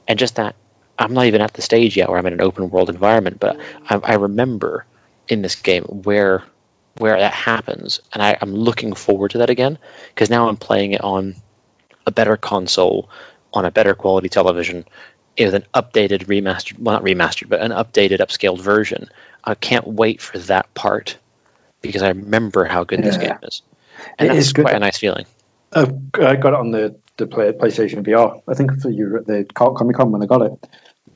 and 0.09 0.18
just 0.18 0.36
that 0.36 0.56
I'm 0.98 1.14
not 1.14 1.26
even 1.26 1.40
at 1.40 1.52
the 1.54 1.62
stage 1.62 1.96
yet 1.96 2.09
where 2.09 2.18
I'm 2.18 2.26
in 2.26 2.32
an 2.32 2.40
open 2.40 2.70
world 2.70 2.90
environment, 2.90 3.38
but 3.38 3.59
I, 3.88 3.96
I 3.96 4.14
remember 4.14 4.84
in 5.28 5.42
this 5.42 5.54
game 5.54 5.84
where 5.84 6.42
where 6.96 7.16
that 7.18 7.32
happens, 7.34 8.00
and 8.12 8.20
I, 8.22 8.36
I'm 8.40 8.52
looking 8.54 8.92
forward 8.94 9.30
to 9.32 9.38
that 9.38 9.50
again 9.50 9.78
because 10.09 10.30
now 10.30 10.48
I'm 10.48 10.56
playing 10.56 10.92
it 10.92 11.02
on 11.04 11.36
a 12.06 12.11
better 12.11 12.36
console, 12.36 13.09
on 13.54 13.64
a 13.64 13.70
better 13.70 13.94
quality 13.94 14.28
television, 14.28 14.84
with 15.38 15.54
an 15.54 15.64
updated, 15.74 16.24
remastered, 16.26 16.80
well 16.80 16.96
not 16.96 17.04
remastered, 17.04 17.48
but 17.48 17.61
an 17.61 17.70
updated, 17.70 18.18
upscaled 18.18 18.61
version. 18.61 19.09
I 19.44 19.54
can't 19.54 19.86
wait 19.86 20.20
for 20.20 20.38
that 20.38 20.72
part 20.74 21.16
because 21.80 22.02
I 22.02 22.09
remember 22.09 22.64
how 22.64 22.82
good 22.82 23.04
this 23.04 23.16
game 23.18 23.38
is, 23.44 23.62
and 24.18 24.26
It 24.26 24.34
that's 24.34 24.46
is 24.46 24.52
good. 24.52 24.64
quite 24.64 24.74
a 24.74 24.80
nice 24.80 24.98
feeling. 24.98 25.26
I 25.72 25.82
I 26.14 26.36
got 26.36 26.54
it 26.54 26.59
on 26.59 26.72
the 26.72 26.96
the 27.18 27.26
play, 27.26 27.52
PlayStation 27.52 28.04
VR. 28.06 28.40
I 28.48 28.54
think 28.54 28.80
for 28.80 28.90
you 28.90 29.16
at 29.18 29.26
the 29.26 29.44
Comic 29.54 29.96
Con 29.96 30.10
when 30.12 30.22
I 30.22 30.26
got 30.26 30.42
it, 30.42 30.68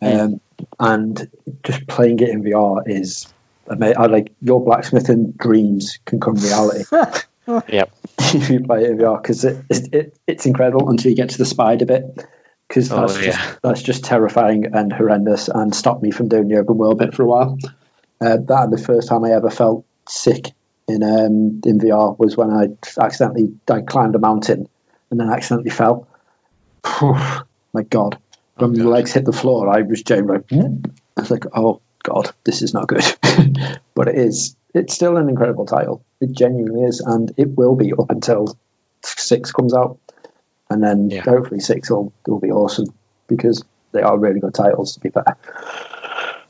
um, 0.02 0.40
and 0.78 1.30
just 1.64 1.86
playing 1.86 2.18
it 2.20 2.28
in 2.28 2.42
VR 2.42 2.82
is. 2.86 3.32
ama- 3.70 3.94
I 3.96 4.06
like 4.06 4.32
your 4.42 4.62
blacksmithing 4.64 5.32
dreams 5.32 5.98
can 6.04 6.20
come 6.20 6.34
reality 6.34 6.84
Yep. 7.46 7.90
if 8.18 8.50
you 8.50 8.60
play 8.60 8.84
it 8.84 8.90
in 8.90 8.98
VR 8.98 9.20
because 9.22 9.44
it, 9.44 9.64
it, 9.70 9.94
it 9.94 10.16
it's 10.26 10.46
incredible 10.46 10.90
until 10.90 11.10
you 11.10 11.16
get 11.16 11.30
to 11.30 11.38
the 11.38 11.46
spider 11.46 11.86
bit 11.86 12.04
because 12.68 12.90
Oh, 12.92 13.00
that's 13.06 13.18
yeah. 13.20 13.32
just 13.32 13.62
that's 13.62 13.82
just 13.82 14.04
terrifying 14.04 14.74
and 14.74 14.92
horrendous 14.92 15.48
and 15.48 15.74
stopped 15.74 16.02
me 16.02 16.10
from 16.10 16.28
doing 16.28 16.48
the 16.48 16.56
open 16.58 16.76
world 16.78 16.98
bit 16.98 17.14
for 17.14 17.22
a 17.22 17.26
while. 17.26 17.58
Uh, 18.20 18.36
that 18.36 18.64
and 18.64 18.72
the 18.72 18.82
first 18.82 19.08
time 19.08 19.24
I 19.24 19.32
ever 19.32 19.50
felt 19.50 19.84
sick 20.08 20.46
in 20.88 21.02
um, 21.02 21.60
in 21.64 21.78
VR 21.78 22.18
was 22.18 22.36
when 22.36 22.50
I 22.50 22.68
accidentally 23.00 23.54
I 23.70 23.80
climbed 23.82 24.14
a 24.14 24.18
mountain 24.18 24.68
and 25.12 25.20
then 25.20 25.30
accidentally 25.30 25.70
fell. 25.70 26.08
My 27.74 27.82
God! 27.88 28.18
When 28.56 28.76
my 28.76 28.84
legs 28.84 29.12
hit 29.12 29.24
the 29.24 29.32
floor, 29.32 29.68
I 29.68 29.82
was 29.82 30.02
genuinely 30.02 30.44
like? 30.50 30.90
I 31.16 31.20
was 31.20 31.30
like, 31.30 31.44
"Oh 31.54 31.80
God, 32.02 32.32
this 32.44 32.62
is 32.62 32.74
not 32.74 32.88
good." 32.88 33.04
but 33.94 34.08
it 34.08 34.16
is. 34.16 34.56
It's 34.74 34.94
still 34.94 35.16
an 35.18 35.28
incredible 35.28 35.66
title. 35.66 36.02
It 36.20 36.32
genuinely 36.32 36.84
is, 36.84 37.00
and 37.00 37.30
it 37.36 37.56
will 37.56 37.76
be 37.76 37.92
up 37.92 38.10
until 38.10 38.56
six 39.04 39.52
comes 39.52 39.74
out, 39.74 39.98
and 40.70 40.82
then 40.82 41.10
Yeah. 41.10 41.22
hopefully 41.22 41.60
six 41.60 41.90
will 41.90 42.12
will 42.26 42.40
be 42.40 42.50
awesome 42.50 42.86
because 43.28 43.62
they 43.92 44.00
are 44.02 44.18
really 44.18 44.40
good 44.40 44.54
titles. 44.54 44.94
To 44.94 45.00
be 45.00 45.10
fair, 45.10 45.36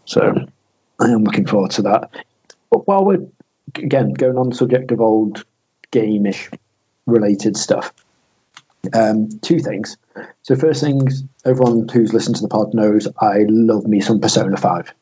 so 0.05 0.47
I 1.01 1.11
am 1.11 1.25
looking 1.25 1.47
forward 1.47 1.73
to 1.73 1.83
that. 1.83 2.11
But 2.71 2.87
while 2.87 3.05
we're 3.05 3.27
again 3.75 4.13
going 4.13 4.39
on 4.39 4.51
the 4.51 4.55
subject 4.57 4.93
of 4.93 5.01
old 5.01 5.45
game-ish 5.91 6.51
related 7.07 7.57
stuff, 7.57 7.93
um, 8.93 9.29
two 9.41 9.59
things. 9.59 9.97
So 10.43 10.57
first 10.57 10.83
things, 10.83 11.25
everyone 11.45 11.89
who's 11.89 12.13
listened 12.13 12.37
to 12.37 12.43
the 12.43 12.49
pod 12.49 12.75
knows 12.75 13.09
I 13.21 13.45
love 13.49 13.87
me 13.87 14.01
some 14.01 14.21
Persona 14.21 14.57
Five. 14.57 14.93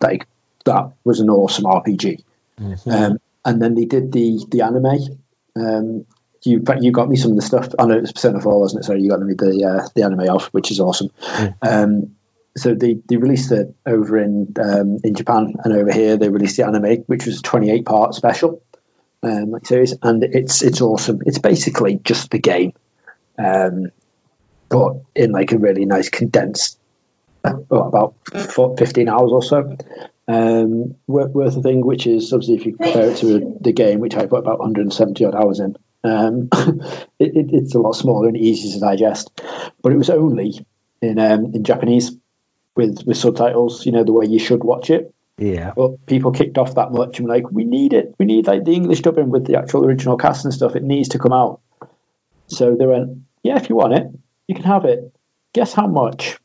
Like 0.00 0.26
that 0.64 0.92
was 1.04 1.20
an 1.20 1.30
awesome 1.30 1.64
RPG. 1.64 2.22
Um, 2.86 3.18
and 3.44 3.60
then 3.60 3.74
they 3.74 3.84
did 3.84 4.12
the 4.12 4.44
the 4.50 4.62
anime. 4.62 5.18
Um, 5.56 6.06
you 6.42 6.62
you 6.80 6.92
got 6.92 7.08
me 7.08 7.16
some 7.16 7.32
of 7.32 7.36
the 7.36 7.42
stuff. 7.42 7.68
I 7.78 7.86
know 7.86 7.96
it 7.96 8.02
was 8.02 8.12
Persona 8.12 8.40
Four, 8.40 8.60
wasn't 8.60 8.84
it? 8.84 8.86
So 8.86 8.94
you 8.94 9.10
got 9.10 9.20
me 9.20 9.34
the 9.34 9.64
uh, 9.64 9.88
the 9.94 10.04
anime 10.04 10.28
off, 10.34 10.46
which 10.48 10.70
is 10.70 10.80
awesome. 10.80 11.10
Um, 11.62 12.16
so 12.56 12.74
they, 12.74 12.94
they 13.08 13.16
released 13.16 13.52
it 13.52 13.74
over 13.86 14.18
in 14.18 14.54
um, 14.60 14.98
in 15.04 15.14
Japan 15.14 15.54
and 15.62 15.72
over 15.72 15.92
here 15.92 16.16
they 16.16 16.28
released 16.28 16.56
the 16.56 16.66
anime, 16.66 17.04
which 17.06 17.26
was 17.26 17.38
a 17.38 17.42
28 17.42 17.84
part 17.84 18.14
special 18.14 18.62
um, 19.22 19.50
like 19.50 19.66
series, 19.66 19.94
and 20.02 20.22
it's 20.24 20.62
it's 20.62 20.80
awesome. 20.80 21.20
It's 21.26 21.38
basically 21.38 22.00
just 22.02 22.30
the 22.30 22.38
game, 22.38 22.72
um, 23.40 23.90
but 24.68 24.96
in 25.14 25.32
like 25.32 25.52
a 25.52 25.58
really 25.58 25.84
nice 25.84 26.08
condensed, 26.08 26.78
uh, 27.44 27.54
well, 27.68 27.88
about 27.88 28.14
four, 28.52 28.76
15 28.76 29.08
hours 29.08 29.30
or 29.32 29.42
so. 29.42 29.76
Um, 30.28 30.94
worth, 31.08 31.32
worth 31.32 31.56
a 31.56 31.62
thing, 31.62 31.84
which 31.84 32.06
is 32.06 32.32
obviously 32.32 32.54
if 32.54 32.66
you 32.66 32.76
compare 32.76 33.10
it 33.10 33.16
to 33.18 33.58
the 33.60 33.72
game, 33.72 33.98
which 33.98 34.14
I 34.14 34.26
put 34.26 34.38
about 34.38 34.60
170 34.60 35.24
odd 35.24 35.34
hours 35.34 35.58
in, 35.58 35.76
um, 36.04 36.48
it, 37.18 37.36
it, 37.36 37.50
it's 37.52 37.74
a 37.74 37.80
lot 37.80 37.92
smaller 37.92 38.28
and 38.28 38.36
easier 38.36 38.74
to 38.74 38.80
digest. 38.80 39.40
But 39.82 39.92
it 39.92 39.96
was 39.96 40.10
only 40.10 40.64
in 41.02 41.18
um, 41.18 41.46
in 41.54 41.64
Japanese 41.64 42.12
with 42.76 43.02
with 43.04 43.16
subtitles, 43.16 43.86
you 43.86 43.92
know, 43.92 44.04
the 44.04 44.12
way 44.12 44.26
you 44.26 44.38
should 44.38 44.62
watch 44.62 44.90
it. 44.90 45.12
Yeah. 45.38 45.72
But 45.74 46.06
people 46.06 46.32
kicked 46.32 46.58
off 46.58 46.74
that 46.74 46.92
much 46.92 47.18
and 47.18 47.26
were 47.26 47.34
like, 47.34 47.50
we 47.50 47.64
need 47.64 47.94
it. 47.94 48.14
We 48.18 48.26
need 48.26 48.46
like 48.46 48.64
the 48.64 48.74
English 48.74 49.00
dubbing 49.00 49.30
with 49.30 49.46
the 49.46 49.56
actual 49.56 49.86
original 49.86 50.18
cast 50.18 50.44
and 50.44 50.52
stuff. 50.52 50.76
It 50.76 50.82
needs 50.82 51.08
to 51.10 51.18
come 51.18 51.32
out. 51.32 51.60
So 52.48 52.76
they 52.76 52.86
went, 52.86 53.22
yeah, 53.42 53.56
if 53.56 53.68
you 53.68 53.76
want 53.76 53.94
it, 53.94 54.06
you 54.46 54.54
can 54.54 54.64
have 54.64 54.84
it. 54.84 55.12
Guess 55.52 55.72
how 55.72 55.86
much 55.86 56.38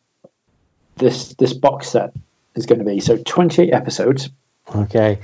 this 0.96 1.34
this 1.36 1.54
box 1.54 1.90
set 1.90 2.14
is 2.56 2.66
going 2.66 2.80
to 2.80 2.86
be? 2.86 3.00
So 3.00 3.18
28 3.18 3.74
episodes. 3.74 4.30
Okay. 4.74 5.20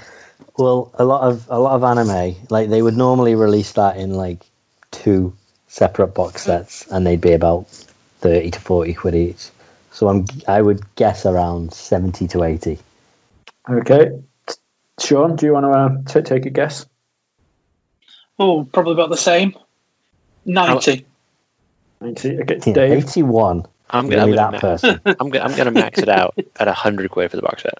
Well, 0.58 0.92
a 0.96 1.06
lot 1.06 1.22
of 1.22 1.48
a 1.50 1.60
lot 1.60 1.74
of 1.74 1.84
anime, 1.84 2.36
like 2.50 2.70
they 2.70 2.82
would 2.82 2.98
normally 2.98 3.36
release 3.36 3.72
that 3.74 3.98
in 3.98 4.14
like 4.14 4.46
two 4.92 5.36
separate 5.68 6.14
box 6.14 6.44
sets, 6.44 6.86
and 6.92 7.08
they'd 7.08 7.22
be 7.22 7.32
about 7.32 7.70
thirty 8.20 8.52
to 8.52 8.60
forty 8.60 8.94
quid 8.94 9.16
each. 9.16 9.50
So 9.92 10.10
I'm 10.10 10.26
I 10.48 10.62
would 10.62 10.96
guess 10.96 11.26
around 11.26 11.74
seventy 11.74 12.28
to 12.30 12.44
eighty. 12.44 12.80
Okay. 13.68 14.12
Sean, 15.00 15.36
do 15.36 15.46
you 15.46 15.54
want 15.54 15.66
to 15.66 15.72
uh, 15.72 16.22
t- 16.22 16.28
take 16.28 16.46
a 16.46 16.50
guess? 16.50 16.86
Oh, 18.38 18.66
probably 18.66 18.94
about 18.94 19.10
the 19.10 19.18
same. 19.18 19.56
Ninety. 20.46 21.06
90. 22.02 22.42
Okay, 22.42 22.56
Dave. 22.74 23.04
Eighty-one. 23.04 23.66
I'm 23.90 24.10
gonna, 24.10 24.26
Really 24.26 24.40
I'm 24.40 24.52
that 24.54 24.62
gonna, 24.62 24.78
person. 24.78 25.02
I'm 25.20 25.30
gonna, 25.30 25.46
I'm 25.46 25.56
gonna 25.56 25.72
max 25.72 26.00
it 26.00 26.10
out 26.10 26.38
at 26.60 26.68
hundred 26.68 27.12
quid 27.12 27.30
for 27.32 27.38
the 27.38 27.44
box 27.44 27.64
set. 27.64 27.80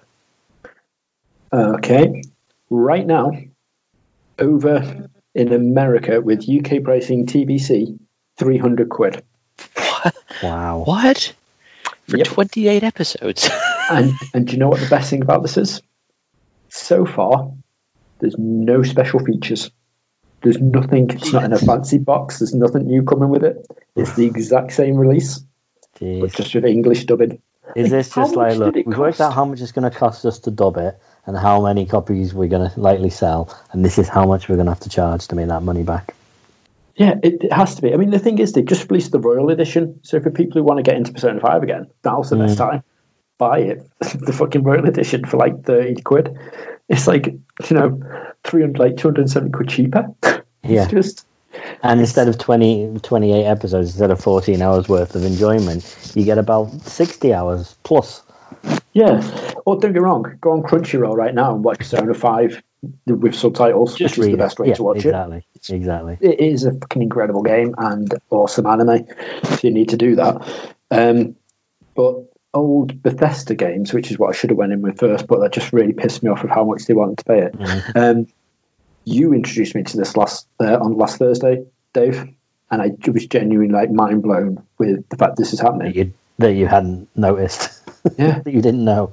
Uh, 1.52 1.74
okay. 1.76 2.22
Right 2.70 3.06
now, 3.06 3.32
over 4.38 5.08
in 5.34 5.52
America 5.52 6.20
with 6.20 6.48
UK 6.48 6.82
pricing 6.82 7.26
TBC, 7.26 7.98
300 8.38 8.88
quid. 8.88 9.22
Wow. 10.42 10.82
What? 10.86 11.34
For 12.08 12.16
Yep. 12.18 12.26
28 12.26 12.82
episodes? 12.82 13.48
And 13.90 14.12
and 14.32 14.46
do 14.46 14.52
you 14.52 14.58
know 14.58 14.68
what 14.68 14.80
the 14.80 14.88
best 14.88 15.10
thing 15.10 15.22
about 15.22 15.42
this 15.42 15.56
is? 15.56 15.82
So 16.68 17.04
far, 17.04 17.52
There's 18.20 18.36
no 18.38 18.84
special 18.84 19.18
features. 19.18 19.70
There's 20.42 20.60
nothing. 20.60 21.10
It's 21.10 21.32
not 21.32 21.44
in 21.44 21.52
a 21.52 21.58
fancy 21.58 21.98
box. 21.98 22.40
There's 22.40 22.54
nothing 22.54 22.86
new 22.86 23.04
coming 23.04 23.28
with 23.28 23.44
it. 23.44 23.66
It's 23.94 24.14
the 24.14 24.26
exact 24.26 24.72
same 24.72 24.96
release, 24.96 25.40
Jeez. 25.98 26.20
but 26.20 26.32
just 26.32 26.54
with 26.54 26.64
English 26.64 27.04
dubbing. 27.04 27.40
Is 27.76 27.90
this 27.90 28.12
How 28.12 28.24
just 28.24 28.36
like, 28.36 28.56
look, 28.56 28.74
we've 28.74 28.98
worked 28.98 29.20
out 29.20 29.32
how 29.32 29.44
much 29.44 29.60
it's 29.60 29.72
going 29.72 29.90
to 29.90 29.96
cost 29.96 30.26
us 30.26 30.40
to 30.40 30.50
dub 30.50 30.76
it 30.76 30.98
and 31.26 31.36
how 31.36 31.64
many 31.64 31.86
copies 31.86 32.34
we're 32.34 32.48
going 32.48 32.68
to 32.68 32.80
likely 32.80 33.10
sell, 33.10 33.56
and 33.70 33.84
this 33.84 33.98
is 33.98 34.08
how 34.08 34.26
much 34.26 34.48
we're 34.48 34.56
going 34.56 34.66
to 34.66 34.72
have 34.72 34.80
to 34.80 34.88
charge 34.88 35.28
to 35.28 35.36
make 35.36 35.48
that 35.48 35.62
money 35.62 35.84
back. 35.84 36.14
Yeah, 36.96 37.14
it, 37.22 37.44
it 37.44 37.52
has 37.52 37.76
to 37.76 37.82
be. 37.82 37.94
I 37.94 37.96
mean, 37.96 38.10
the 38.10 38.18
thing 38.18 38.38
is, 38.38 38.52
they 38.52 38.62
just 38.62 38.90
released 38.90 39.12
the 39.12 39.20
Royal 39.20 39.50
Edition. 39.50 40.00
So 40.02 40.20
for 40.20 40.30
people 40.30 40.60
who 40.60 40.64
want 40.64 40.78
to 40.78 40.82
get 40.82 40.96
into 40.96 41.12
Persona 41.12 41.40
5 41.40 41.62
again, 41.62 41.90
now's 42.04 42.30
the 42.30 42.36
best 42.36 42.58
mm. 42.58 42.70
time. 42.70 42.84
Buy 43.38 43.60
it. 43.60 43.90
the 44.00 44.32
fucking 44.32 44.62
Royal 44.62 44.86
Edition 44.86 45.24
for 45.24 45.38
like 45.38 45.64
30 45.64 46.02
quid. 46.02 46.38
It's 46.88 47.06
like, 47.06 47.26
you 47.26 47.76
know, 47.76 48.02
300, 48.44 48.78
like 48.78 48.96
270 48.96 49.50
quid 49.52 49.68
cheaper. 49.68 50.08
Yeah. 50.64 50.86
Just, 50.86 51.26
And 51.82 51.98
instead 51.98 52.28
of 52.28 52.38
20, 52.38 53.00
28 53.02 53.44
episodes, 53.44 53.88
instead 53.90 54.12
of 54.12 54.20
14 54.20 54.62
hours 54.62 54.88
worth 54.88 55.16
of 55.16 55.24
enjoyment, 55.24 56.12
you 56.14 56.24
get 56.24 56.38
about 56.38 56.70
60 56.82 57.34
hours 57.34 57.76
plus. 57.82 58.22
yeah. 58.92 59.20
Or 59.66 59.76
don't 59.80 59.92
get 59.92 60.02
wrong, 60.02 60.38
go 60.40 60.52
on 60.52 60.62
Crunchyroll 60.62 61.16
right 61.16 61.34
now 61.34 61.52
and 61.52 61.64
watch 61.64 61.78
Persona 61.78 62.14
5 62.14 62.62
with 63.06 63.34
subtitles, 63.34 63.98
which 63.98 64.16
is 64.16 64.26
the 64.26 64.36
best 64.36 64.60
way 64.60 64.68
yeah, 64.68 64.74
to 64.74 64.82
watch 64.84 64.98
it. 64.98 65.06
exactly, 65.06 65.44
Exactly. 65.68 66.18
it 66.20 66.38
is 66.38 66.64
a 66.64 66.72
fucking 66.74 67.02
incredible 67.02 67.42
game 67.42 67.74
and 67.78 68.14
awesome 68.30 68.66
anime. 68.66 69.04
So 69.42 69.58
you 69.66 69.72
need 69.72 69.88
to 69.88 69.96
do 69.96 70.14
that. 70.14 70.74
Um, 70.92 71.34
but 71.96 72.31
old 72.54 73.02
Bethesda 73.02 73.54
games, 73.54 73.92
which 73.92 74.10
is 74.10 74.18
what 74.18 74.30
I 74.30 74.32
should 74.38 74.50
have 74.50 74.56
went 74.58 74.72
in 74.72 74.82
with 74.82 74.98
first, 74.98 75.26
but 75.26 75.40
that 75.40 75.52
just 75.52 75.72
really 75.72 75.92
pissed 75.92 76.22
me 76.22 76.30
off 76.30 76.44
of 76.44 76.50
how 76.50 76.64
much 76.64 76.84
they 76.86 76.94
wanted 76.94 77.18
to 77.18 77.24
pay 77.24 77.38
it. 77.50 77.96
Um, 77.96 78.26
you 79.04 79.32
introduced 79.32 79.74
me 79.74 79.82
to 79.82 79.96
this 79.96 80.16
last 80.16 80.46
uh, 80.60 80.78
on 80.78 80.92
last 80.96 81.16
Thursday, 81.18 81.64
Dave, 81.92 82.28
and 82.70 82.82
I 82.82 82.92
was 83.10 83.26
genuinely 83.26 83.72
like 83.72 83.90
mind 83.90 84.22
blown 84.22 84.64
with 84.78 85.08
the 85.08 85.16
fact 85.16 85.36
this 85.36 85.52
is 85.52 85.58
That 85.60 85.72
happening. 85.72 85.94
you, 85.94 86.12
that 86.38 86.52
you 86.54 86.66
hadn't 86.66 87.08
noticed, 87.16 87.82
Yeah, 88.18 88.38
that 88.40 88.52
you 88.52 88.62
didn't 88.62 88.84
know. 88.84 89.10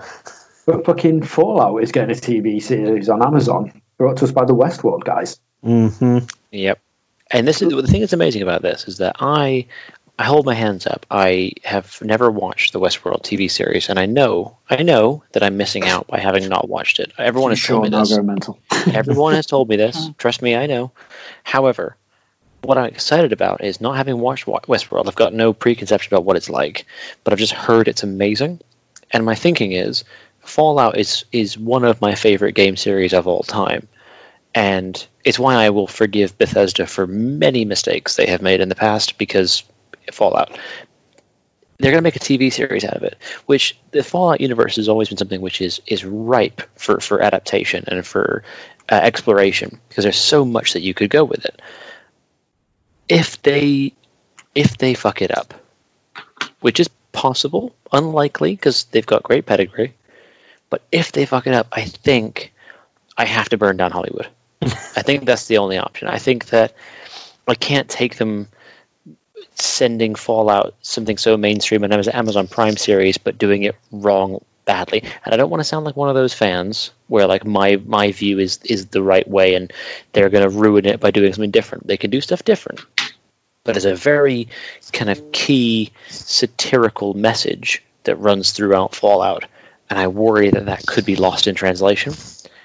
but 0.66 0.86
fucking 0.86 1.24
Fallout 1.24 1.82
is 1.82 1.92
getting 1.92 2.16
a 2.16 2.20
TV 2.20 2.62
series 2.62 3.10
on 3.10 3.24
Amazon, 3.24 3.82
brought 3.98 4.18
to 4.18 4.26
us 4.26 4.32
by 4.32 4.46
the 4.46 4.56
Westworld 4.56 5.04
guys. 5.04 5.40
hmm 5.64 6.20
Yep. 6.52 6.80
And 7.32 7.48
this 7.48 7.62
is 7.62 7.70
the 7.70 7.84
thing 7.84 8.00
that's 8.02 8.14
amazing 8.14 8.42
about 8.42 8.64
this 8.64 8.88
is 8.88 8.98
that 8.98 9.18
I 9.20 9.68
I 10.20 10.24
hold 10.24 10.46
my 10.46 10.54
hands 10.54 10.86
up. 10.86 11.06
I 11.10 11.54
have 11.64 11.98
never 12.02 12.30
watched 12.30 12.74
the 12.74 12.80
Westworld 12.82 13.22
TV 13.22 13.50
series, 13.50 13.88
and 13.88 13.98
I 13.98 14.06
know 14.06 14.58
I 14.70 14.84
know 14.84 15.24
that 15.32 15.44
I'm 15.44 15.56
missing 15.56 15.86
out 15.86 16.08
by 16.08 16.20
having 16.20 16.50
not 16.50 16.68
watched 16.68 17.00
it. 17.00 17.14
Everyone 17.18 17.52
has 17.52 17.64
told 17.64 17.84
me 17.84 17.90
this. 17.90 18.20
Everyone 18.94 19.34
has 19.36 19.46
told 19.46 19.70
me 19.70 19.78
this. 19.78 20.10
Trust 20.18 20.42
me, 20.42 20.58
I 20.58 20.66
know. 20.66 20.92
However, 21.42 21.96
what 22.64 22.78
I'm 22.78 22.88
excited 22.88 23.32
about 23.32 23.64
is 23.64 23.80
not 23.80 23.96
having 23.96 24.20
watched 24.20 24.46
Westworld. 24.46 25.08
I've 25.08 25.16
got 25.16 25.34
no 25.34 25.54
preconception 25.54 26.14
about 26.14 26.26
what 26.26 26.36
it's 26.36 26.50
like, 26.50 26.86
but 27.24 27.32
I've 27.32 27.40
just 27.40 27.54
heard 27.54 27.88
it's 27.88 28.04
amazing. 28.04 28.60
And 29.12 29.24
my 29.24 29.36
thinking 29.36 29.72
is, 29.72 30.04
Fallout 30.42 30.98
is 30.98 31.24
is 31.32 31.58
one 31.58 31.86
of 31.86 32.02
my 32.02 32.16
favorite 32.16 32.56
game 32.56 32.76
series 32.76 33.14
of 33.14 33.26
all 33.26 33.44
time, 33.44 33.88
and 34.54 35.02
it's 35.24 35.40
why 35.40 35.56
I 35.56 35.70
will 35.70 35.88
forgive 35.88 36.38
Bethesda 36.38 36.88
for 36.88 37.08
many 37.08 37.64
mistakes 37.64 38.18
they 38.18 38.26
have 38.26 38.42
made 38.42 38.60
in 38.60 38.68
the 38.68 38.76
past 38.76 39.18
because 39.18 39.64
Fallout. 40.14 40.58
They're 41.78 41.92
going 41.92 42.04
to 42.04 42.08
make 42.08 42.18
a 42.18 42.20
TV 42.20 42.52
series 42.52 42.84
out 42.84 42.98
of 42.98 43.04
it, 43.04 43.18
which 43.46 43.80
the 43.92 44.04
Fallout 44.04 44.42
universe 44.42 44.76
has 44.76 44.90
always 44.90 45.08
been 45.08 45.18
something 45.18 45.40
which 45.40 45.62
is 45.62 45.82
is 45.88 46.04
ripe 46.04 46.62
for 46.76 47.00
for 47.00 47.22
adaptation 47.22 47.86
and 47.88 48.06
for 48.06 48.44
uh, 48.92 48.96
exploration 48.96 49.80
because 49.88 50.04
there's 50.04 50.18
so 50.18 50.44
much 50.44 50.74
that 50.74 50.82
you 50.82 50.94
could 50.94 51.10
go 51.10 51.24
with 51.24 51.46
it. 51.46 51.62
If 53.08 53.42
they 53.42 53.94
if 54.54 54.78
they 54.78 54.94
fuck 54.94 55.22
it 55.22 55.36
up, 55.36 55.54
which 56.60 56.82
is 56.82 56.90
possible, 57.12 57.74
unlikely 57.92 58.56
because 58.56 58.84
they've 58.86 59.06
got 59.06 59.24
great 59.24 59.46
pedigree, 59.46 59.94
but 60.70 60.82
if 60.92 61.12
they 61.12 61.26
fuck 61.26 61.48
it 61.48 61.54
up, 61.54 61.68
I 61.72 61.84
think 61.86 62.54
I 63.18 63.26
have 63.26 63.50
to 63.50 63.58
burn 63.58 63.78
down 63.78 63.92
Hollywood. 63.92 64.28
I 64.62 65.02
think 65.02 65.26
that's 65.26 65.48
the 65.48 65.60
only 65.60 65.78
option. 65.78 66.08
I 66.08 66.18
think 66.18 66.48
that 66.48 66.74
I 67.48 67.56
can't 67.56 67.90
take 67.90 68.18
them 68.18 68.48
sending 69.62 70.16
Fallout 70.16 70.76
something 70.82 71.18
so 71.18 71.38
mainstream 71.38 71.84
and 71.84 71.94
Amazon 71.94 72.14
Amazon 72.16 72.48
Prime 72.48 72.78
series, 72.78 73.18
but 73.18 73.38
doing 73.38 73.64
it 73.64 73.76
wrong 73.92 74.44
badly. 74.66 75.02
And 75.26 75.34
I 75.34 75.38
don't 75.38 75.50
want 75.50 75.62
to 75.62 75.66
sound 75.66 75.86
like 75.86 75.96
one 75.96 76.10
of 76.10 76.16
those 76.16 76.34
fans 76.34 76.92
where 77.08 77.28
like 77.28 77.46
my 77.46 77.82
my 77.86 78.12
view 78.12 78.40
is 78.40 78.60
is 78.64 78.88
the 78.88 79.02
right 79.02 79.28
way 79.28 79.56
and 79.56 79.74
they're 80.14 80.30
going 80.30 80.44
to 80.50 80.56
ruin 80.56 80.86
it 80.86 81.00
by 81.00 81.12
doing 81.12 81.34
something 81.34 81.52
different. 81.52 81.88
They 81.88 81.98
can 81.98 82.12
do 82.12 82.22
stuff 82.22 82.44
different, 82.44 82.82
but 83.64 83.76
it's 83.76 83.86
a 83.86 83.96
very 83.96 84.48
kind 84.94 85.10
of 85.10 85.32
key 85.32 85.92
satirical 86.10 87.14
message 87.16 87.84
that 88.04 88.16
runs 88.18 88.52
throughout 88.52 88.96
Fallout, 88.96 89.46
and 89.90 90.00
I 90.00 90.08
worry 90.08 90.52
that 90.52 90.68
that 90.68 90.86
could 90.86 91.06
be 91.06 91.16
lost 91.16 91.48
in 91.48 91.56
translation, 91.56 92.14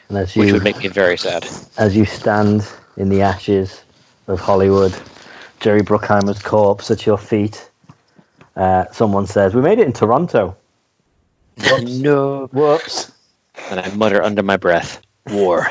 And 0.09 0.18
as 0.18 0.36
which 0.36 0.53
would 0.53 0.62
make 0.62 0.78
me 0.78 0.88
very 0.88 1.16
sad. 1.16 1.47
as 1.76 1.97
you 1.97 2.05
stand 2.05 2.66
in 2.97 3.09
the 3.09 3.22
ashes 3.22 3.82
of 4.28 4.40
Hollywood, 4.40 4.92
Jerry 5.64 5.80
Bruckheimer's 5.80 6.42
corpse 6.42 6.90
at 6.90 7.06
your 7.06 7.16
feet, 7.16 7.70
uh, 8.54 8.84
someone 8.92 9.26
says, 9.26 9.54
"We 9.54 9.62
made 9.62 9.78
it 9.78 9.86
in 9.86 9.94
Toronto." 9.94 10.58
no, 11.82 12.48
Whoops. 12.52 13.10
and 13.70 13.80
I 13.80 13.88
mutter 13.94 14.22
under 14.22 14.42
my 14.42 14.58
breath, 14.58 15.00
"War, 15.30 15.70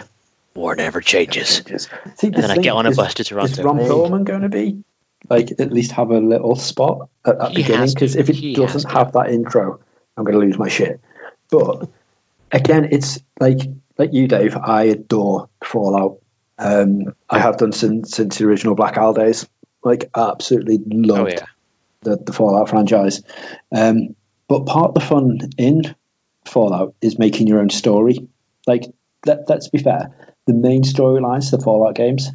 war 0.55 0.75
never 0.75 0.99
changes." 0.99 1.59
Just, 1.61 1.91
see, 2.15 2.27
And 2.27 2.37
then 2.37 2.49
I 2.49 2.57
get 2.57 2.71
on 2.73 2.87
a 2.87 2.89
is, 2.89 2.97
bus 2.97 3.13
to 3.13 3.23
Toronto. 3.23 3.51
Is 3.51 3.57
Toronto. 3.57 3.83
Ron 3.83 4.11
Perlman 4.21 4.23
going 4.23 4.41
to 4.41 4.49
be 4.49 4.83
like 5.29 5.51
at 5.59 5.71
least 5.71 5.91
have 5.91 6.09
a 6.09 6.19
little 6.19 6.55
spot 6.55 7.09
at 7.23 7.37
that 7.37 7.51
He 7.51 7.57
beginning? 7.57 7.93
Because 7.93 8.15
if 8.15 8.31
it 8.31 8.35
He 8.35 8.55
doesn't 8.55 8.91
have 8.91 9.11
that 9.11 9.29
intro, 9.29 9.79
I'm 10.17 10.23
going 10.23 10.39
to 10.39 10.43
lose 10.43 10.57
my 10.57 10.69
shit. 10.69 11.01
But 11.51 11.87
again, 12.51 12.87
it's 12.91 13.19
like 13.39 13.59
like 13.99 14.11
you, 14.11 14.27
Dave. 14.27 14.57
I 14.57 14.85
adore 14.85 15.49
Fallout. 15.63 16.17
Um, 16.57 17.13
I 17.29 17.37
have 17.37 17.57
done 17.57 17.73
since 17.73 18.09
since 18.09 18.39
the 18.39 18.45
original 18.45 18.73
Black 18.73 18.97
Isle 18.97 19.13
days. 19.13 19.47
Like 19.83 20.09
absolutely 20.15 20.75
Oh 20.77 20.83
loved 20.87 21.33
yeah, 21.33 21.45
the, 22.01 22.17
the 22.17 22.33
Fallout 22.33 22.69
franchise. 22.69 23.21
Um, 23.75 24.15
but 24.47 24.65
part 24.65 24.89
of 24.89 24.93
the 24.93 25.01
fun 25.01 25.39
in 25.57 25.95
Fallout 26.45 26.95
is 27.01 27.17
making 27.17 27.47
your 27.47 27.59
own 27.59 27.69
story. 27.69 28.27
Like, 28.67 28.85
let, 29.25 29.49
let's 29.49 29.69
be 29.69 29.77
fair, 29.79 30.35
the 30.45 30.53
main 30.53 30.83
storylines 30.83 31.49
to 31.49 31.57
the 31.57 31.63
Fallout 31.63 31.95
games 31.95 32.29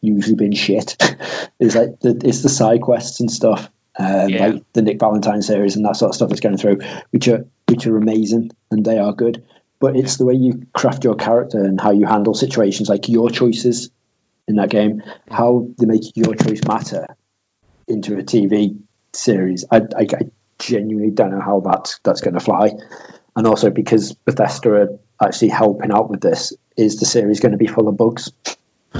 usually 0.00 0.36
been 0.36 0.52
shit. 0.52 0.96
it's 1.60 1.74
like 1.74 2.00
the, 2.00 2.20
it's 2.24 2.42
the 2.42 2.48
side 2.48 2.80
quests 2.82 3.20
and 3.20 3.30
stuff, 3.30 3.70
um, 3.98 4.28
Yeah. 4.28 4.46
like 4.46 4.72
the 4.72 4.82
Nick 4.82 5.00
Valentine 5.00 5.42
series 5.42 5.76
and 5.76 5.84
that 5.84 5.96
sort 5.96 6.10
of 6.10 6.14
stuff 6.14 6.28
that's 6.28 6.40
going 6.40 6.56
through, 6.56 6.78
which 7.10 7.28
are 7.28 7.46
which 7.68 7.86
are 7.86 7.96
amazing 7.96 8.50
and 8.70 8.84
they 8.84 8.98
are 8.98 9.12
good. 9.12 9.44
But 9.80 9.96
it's 9.96 10.16
the 10.16 10.24
way 10.24 10.34
you 10.34 10.66
craft 10.72 11.04
your 11.04 11.14
character 11.14 11.62
and 11.62 11.80
how 11.80 11.90
you 11.92 12.06
handle 12.06 12.34
situations, 12.34 12.88
like 12.88 13.08
your 13.08 13.30
choices 13.30 13.90
in 14.48 14.56
that 14.56 14.70
game, 14.70 15.02
how 15.30 15.68
they 15.78 15.86
make 15.86 16.16
your 16.16 16.34
choice 16.34 16.64
matter 16.66 17.06
into 17.86 18.18
a 18.18 18.22
TV 18.22 18.80
series. 19.12 19.64
I, 19.70 19.82
I, 19.96 20.02
I 20.02 20.30
genuinely 20.58 21.10
don't 21.10 21.30
know 21.30 21.40
how 21.40 21.60
that's 21.60 22.00
that's 22.02 22.22
going 22.22 22.34
to 22.34 22.40
fly. 22.40 22.72
And 23.36 23.46
also 23.46 23.70
because 23.70 24.14
Bethesda 24.14 24.70
are 24.70 24.88
actually 25.22 25.50
helping 25.50 25.92
out 25.92 26.10
with 26.10 26.20
this, 26.20 26.52
is 26.76 26.98
the 26.98 27.06
series 27.06 27.40
going 27.40 27.52
to 27.52 27.58
be 27.58 27.66
full 27.66 27.88
of 27.88 27.96
bugs? 27.96 28.32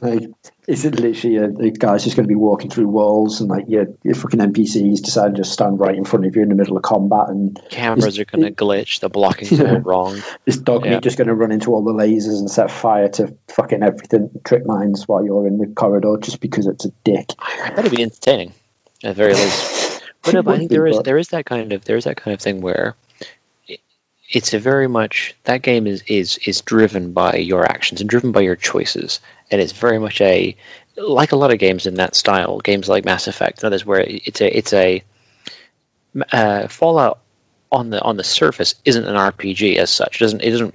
like, 0.00 0.30
is 0.68 0.84
it 0.84 1.00
literally 1.00 1.36
a, 1.38 1.48
the 1.48 1.70
guy's 1.70 2.04
just 2.04 2.14
going 2.14 2.24
to 2.24 2.28
be 2.28 2.34
walking 2.34 2.68
through 2.70 2.86
walls 2.86 3.40
and 3.40 3.48
like 3.48 3.64
your, 3.68 3.86
your 4.04 4.14
fucking 4.14 4.38
NPCs 4.38 5.02
decide 5.02 5.34
to 5.34 5.38
just 5.38 5.52
stand 5.52 5.80
right 5.80 5.94
in 5.94 6.04
front 6.04 6.26
of 6.26 6.36
you 6.36 6.42
in 6.42 6.50
the 6.50 6.54
middle 6.54 6.76
of 6.76 6.82
combat 6.82 7.30
and 7.30 7.58
cameras 7.70 8.18
are 8.18 8.26
going 8.26 8.44
to 8.44 8.52
glitch. 8.52 9.00
The 9.00 9.08
blocking's 9.08 9.58
all 9.58 9.78
wrong. 9.80 10.22
this 10.44 10.58
dog 10.58 10.84
Yeah. 10.84 10.90
meat 10.92 11.02
just 11.02 11.16
going 11.16 11.28
to 11.28 11.34
run 11.34 11.52
into 11.52 11.72
all 11.72 11.82
the 11.82 11.92
lasers 11.94 12.38
and 12.38 12.50
set 12.50 12.70
fire 12.70 13.08
to 13.08 13.34
fucking 13.48 13.82
everything, 13.82 14.30
trick 14.44 14.66
mines 14.66 15.08
while 15.08 15.24
you're 15.24 15.46
in 15.46 15.56
the 15.56 15.68
corridor 15.68 16.18
just 16.20 16.38
because 16.40 16.66
it's 16.66 16.84
a 16.84 16.90
dick. 17.02 17.30
It'd 17.78 17.90
be 17.90 18.02
entertaining, 18.02 18.52
at 19.02 19.08
the 19.08 19.14
very 19.14 19.34
least. 19.34 20.02
But 20.22 20.44
no, 20.44 20.52
I 20.52 20.58
think 20.58 20.70
there 20.70 20.86
is 20.86 20.98
there 21.04 21.16
is 21.16 21.28
that 21.28 21.46
kind 21.46 21.72
of 21.72 21.84
there 21.84 21.96
is 21.96 22.04
that 22.04 22.16
kind 22.18 22.34
of 22.34 22.40
thing 22.40 22.60
where 22.60 22.96
it's 24.30 24.52
a 24.52 24.58
very 24.58 24.88
much 24.88 25.34
that 25.44 25.62
game 25.62 25.86
is 25.86 26.02
is 26.06 26.38
is 26.38 26.60
driven 26.60 27.12
by 27.12 27.36
your 27.36 27.64
actions 27.64 28.00
and 28.00 28.10
driven 28.10 28.32
by 28.32 28.40
your 28.40 28.56
choices, 28.56 29.20
and 29.50 29.60
it's 29.60 29.72
very 29.72 29.98
much 29.98 30.20
a 30.20 30.56
like 30.96 31.32
a 31.32 31.36
lot 31.36 31.52
of 31.52 31.58
games 31.58 31.86
in 31.86 31.94
that 31.94 32.14
style, 32.16 32.58
games 32.58 32.88
like 32.88 33.04
Mass 33.04 33.28
Effect 33.28 33.58
and 33.58 33.64
others, 33.66 33.84
where 33.86 34.00
it's 34.00 34.40
a 34.40 34.56
it's 34.58 34.72
a 34.72 35.02
uh, 36.32 36.68
Fallout 36.68 37.20
on 37.70 37.90
the 37.90 38.00
on 38.02 38.16
the 38.16 38.24
surface 38.24 38.74
isn't 38.84 39.04
an 39.04 39.14
RPG 39.14 39.76
as 39.76 39.90
such. 39.90 40.16
It 40.16 40.24
doesn't 40.24 40.42
it 40.42 40.50
doesn't 40.50 40.74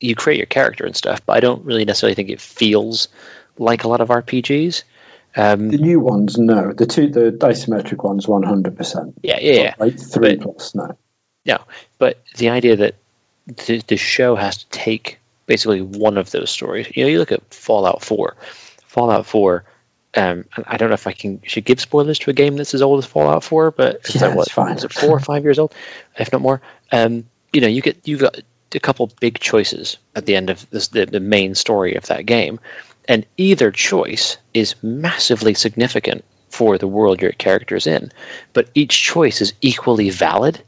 you 0.00 0.14
create 0.14 0.36
your 0.38 0.46
character 0.46 0.84
and 0.84 0.94
stuff, 0.94 1.24
but 1.24 1.36
I 1.36 1.40
don't 1.40 1.64
really 1.64 1.84
necessarily 1.84 2.14
think 2.14 2.28
it 2.30 2.40
feels 2.40 3.08
like 3.58 3.84
a 3.84 3.88
lot 3.88 4.00
of 4.00 4.08
RPGs. 4.08 4.82
Um, 5.36 5.70
The 5.70 5.78
new 5.78 5.98
ones, 6.00 6.38
no. 6.38 6.72
The 6.72 6.86
two, 6.86 7.08
the 7.08 7.32
isometric 7.32 8.04
ones, 8.04 8.28
one 8.28 8.42
hundred 8.42 8.76
percent. 8.76 9.14
yeah, 9.22 9.38
yeah, 9.40 9.52
yeah. 9.62 9.74
Like 9.78 9.98
three 9.98 10.36
But- 10.36 10.42
plus, 10.42 10.74
no. 10.74 10.96
No, 11.46 11.58
but 11.98 12.22
the 12.36 12.48
idea 12.50 12.76
that 12.76 12.94
the, 13.66 13.82
the 13.86 13.96
show 13.98 14.34
has 14.34 14.58
to 14.58 14.66
take 14.70 15.18
basically 15.46 15.82
one 15.82 16.18
of 16.18 16.30
those 16.30 16.50
stories. 16.50 16.88
You 16.94 17.04
know, 17.04 17.10
you 17.10 17.18
look 17.18 17.32
at 17.32 17.52
Fallout 17.52 18.02
4. 18.02 18.36
Fallout 18.86 19.26
4. 19.26 19.64
Um, 20.16 20.44
I 20.66 20.76
don't 20.76 20.90
know 20.90 20.94
if 20.94 21.06
I 21.08 21.12
can 21.12 21.40
should 21.44 21.64
give 21.64 21.80
spoilers 21.80 22.20
to 22.20 22.30
a 22.30 22.34
game 22.34 22.56
that's 22.56 22.74
as 22.74 22.82
old 22.82 23.00
as 23.00 23.06
Fallout 23.06 23.42
4, 23.42 23.72
but 23.72 23.96
it's 23.96 24.14
Yeah, 24.14 24.28
like, 24.28 24.36
what, 24.36 24.46
it's 24.46 24.54
fine. 24.54 24.76
is 24.76 24.84
it 24.84 24.92
four 24.92 25.10
or 25.10 25.20
five 25.20 25.42
years 25.42 25.58
old, 25.58 25.74
if 26.16 26.30
not 26.32 26.40
more? 26.40 26.60
Um, 26.92 27.24
you 27.52 27.60
know, 27.60 27.66
you 27.66 27.82
get 27.82 28.06
you've 28.06 28.20
got 28.20 28.38
a 28.74 28.80
couple 28.80 29.10
big 29.20 29.38
choices 29.40 29.98
at 30.14 30.24
the 30.26 30.36
end 30.36 30.50
of 30.50 30.68
this, 30.70 30.88
the, 30.88 31.06
the 31.06 31.20
main 31.20 31.54
story 31.56 31.96
of 31.96 32.06
that 32.06 32.26
game, 32.26 32.60
and 33.08 33.26
either 33.36 33.70
choice 33.72 34.36
is 34.52 34.76
massively 34.82 35.54
significant 35.54 36.24
for 36.48 36.78
the 36.78 36.86
world 36.86 37.20
your 37.20 37.32
character 37.32 37.74
is 37.74 37.88
in, 37.88 38.12
but 38.52 38.68
each 38.74 39.02
choice 39.02 39.40
is 39.40 39.52
equally 39.60 40.10
valid 40.10 40.62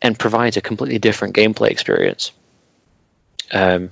and 0.00 0.16
provides 0.16 0.56
a 0.56 0.60
completely 0.60 0.98
different 1.00 1.34
gameplay 1.34 1.70
experience. 1.70 2.30
Um, 3.52 3.90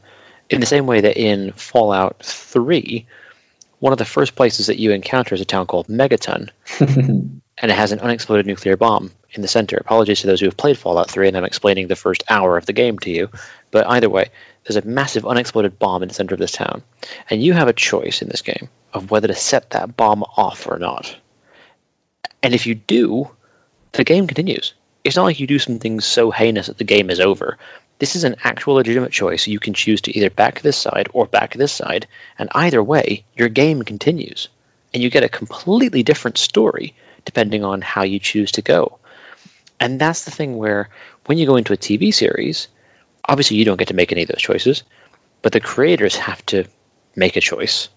in 0.49 0.61
the 0.61 0.67
same 0.67 0.87
way 0.87 1.01
that 1.01 1.17
in 1.17 1.53
Fallout 1.53 2.23
3, 2.23 3.07
one 3.79 3.93
of 3.93 3.99
the 3.99 4.05
first 4.05 4.35
places 4.35 4.67
that 4.67 4.79
you 4.79 4.93
encounter 4.93 5.35
is 5.35 5.41
a 5.41 5.45
town 5.45 5.67
called 5.67 5.89
Megaton, 5.89 6.51
and 6.81 7.41
it 7.59 7.71
has 7.71 7.93
an 7.93 8.01
unexploded 8.01 8.47
nuclear 8.47 8.77
bomb 8.77 9.11
in 9.33 9.43
the 9.43 9.49
center. 9.49 9.77
Apologies 9.77 10.21
to 10.21 10.27
those 10.27 10.41
who 10.41 10.47
have 10.47 10.57
played 10.57 10.79
Fallout 10.79 11.11
3, 11.11 11.29
and 11.29 11.37
I'm 11.37 11.45
explaining 11.45 11.89
the 11.89 11.97
first 11.97 12.25
hour 12.29 12.57
of 12.57 12.67
the 12.67 12.73
game 12.73 12.99
to 13.01 13.11
you. 13.11 13.31
But 13.71 13.89
either 13.89 14.09
way, 14.09 14.31
there's 14.65 14.77
a 14.77 14.87
massive 14.87 15.27
unexploded 15.27 15.79
bomb 15.79 16.03
in 16.03 16.09
the 16.09 16.15
center 16.15 16.35
of 16.35 16.41
this 16.41 16.53
town, 16.53 16.83
and 17.29 17.43
you 17.43 17.53
have 17.53 17.69
a 17.69 17.73
choice 17.73 18.23
in 18.23 18.29
this 18.29 18.43
game 18.43 18.69
of 18.93 19.11
whether 19.11 19.29
to 19.29 19.35
set 19.35 19.71
that 19.71 19.97
bomb 19.97 20.23
off 20.23 20.67
or 20.67 20.79
not. 20.79 21.17
And 22.43 22.55
if 22.55 22.67
you 22.67 22.75
do, 22.75 23.31
the 23.93 24.05
game 24.05 24.27
continues. 24.27 24.75
It's 25.05 25.17
not 25.17 25.25
like 25.25 25.39
you 25.39 25.47
do 25.47 25.59
something 25.59 26.01
so 26.01 26.31
heinous 26.31 26.67
that 26.67 26.79
the 26.79 26.85
game 26.85 27.11
is 27.11 27.21
over. 27.21 27.59
This 27.99 28.17
is 28.17 28.25
an 28.25 28.37
actual 28.45 28.75
legitimate 28.75 29.13
choice. 29.13 29.47
You 29.47 29.59
can 29.59 29.75
choose 29.75 30.03
to 30.03 30.17
either 30.17 30.31
back 30.31 30.61
this 30.61 30.77
side 30.77 31.09
or 31.13 31.27
back 31.27 31.55
this 31.55 31.73
side, 31.73 32.07
and 32.39 32.51
either 32.55 32.83
way, 32.83 33.25
your 33.35 33.49
game 33.49 33.83
continues. 33.83 34.49
And 34.93 35.03
you 35.03 35.11
get 35.11 35.25
a 35.25 35.29
completely 35.29 36.03
different 36.03 36.39
story 36.39 36.95
depending 37.25 37.65
on 37.65 37.83
how 37.83 38.05
you 38.05 38.19
choose 38.19 38.53
to 38.53 38.63
go. 38.63 38.99
And 39.79 40.01
that's 40.01 40.25
the 40.25 40.31
thing 40.31 40.57
where 40.57 40.89
when 41.27 41.39
you 41.39 41.47
go 41.47 41.57
into 41.57 41.73
a 41.73 41.77
TV 41.77 42.15
series, 42.15 42.69
obviously 43.25 43.59
you 43.59 43.65
don't 43.65 43.77
get 43.79 43.89
to 43.89 43.95
make 43.95 44.13
any 44.13 44.23
of 44.23 44.29
those 44.29 44.41
choices, 44.41 44.85
but 45.43 45.53
the 45.53 45.61
creators 45.61 46.17
have 46.17 46.45
to 46.47 46.65
make 47.15 47.37
a 47.37 47.41
choice. 47.41 47.89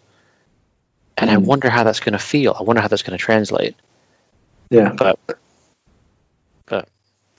And 1.17 1.29
I 1.29 1.35
hmm. 1.35 1.45
wonder 1.45 1.69
how 1.69 1.83
that's 1.83 1.99
going 1.99 2.13
to 2.13 2.19
feel. 2.19 2.55
I 2.57 2.63
wonder 2.63 2.81
how 2.81 2.87
that's 2.87 3.03
going 3.03 3.17
to 3.17 3.23
translate. 3.23 3.75
Yeah. 4.69 4.93
But, 4.97 5.19
but 6.65 6.89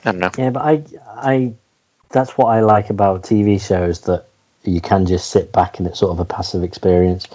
I 0.05 0.13
don't 0.13 0.21
know. 0.21 0.31
Yeah, 0.39 0.51
but 0.51 0.63
I, 0.63 0.83
I, 1.07 1.55
that's 2.11 2.37
what 2.37 2.47
I 2.47 2.61
like 2.61 2.91
about 2.91 3.23
TV 3.23 3.61
shows 3.61 4.03
that 4.03 4.27
you 4.65 4.81
can 4.81 5.07
just 5.07 5.31
sit 5.31 5.53
back 5.53 5.79
and 5.79 5.87
it's 5.87 5.99
sort 5.99 6.13
of 6.13 6.21
a 6.21 6.25
passive 6.25 6.63
experience. 6.63 7.27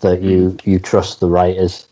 That 0.00 0.20
you 0.22 0.58
you 0.64 0.78
trust 0.78 1.20
the 1.20 1.28
writers 1.30 1.86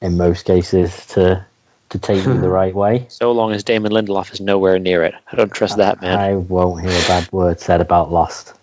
in 0.00 0.16
most 0.16 0.44
cases 0.44 1.06
to 1.08 1.44
to 1.88 1.98
take 1.98 2.24
you 2.24 2.38
the 2.38 2.48
right 2.48 2.74
way. 2.74 3.06
So 3.08 3.32
long 3.32 3.52
as 3.52 3.64
Damon 3.64 3.92
Lindelof 3.92 4.32
is 4.32 4.40
nowhere 4.40 4.78
near 4.78 5.02
it, 5.02 5.14
I 5.30 5.36
don't 5.36 5.52
trust 5.52 5.78
that 5.78 6.00
man. 6.00 6.18
I 6.18 6.34
won't 6.36 6.80
hear 6.82 6.90
a 6.90 7.08
bad 7.08 7.30
word 7.32 7.60
said 7.60 7.80
about 7.80 8.12
Lost. 8.12 8.54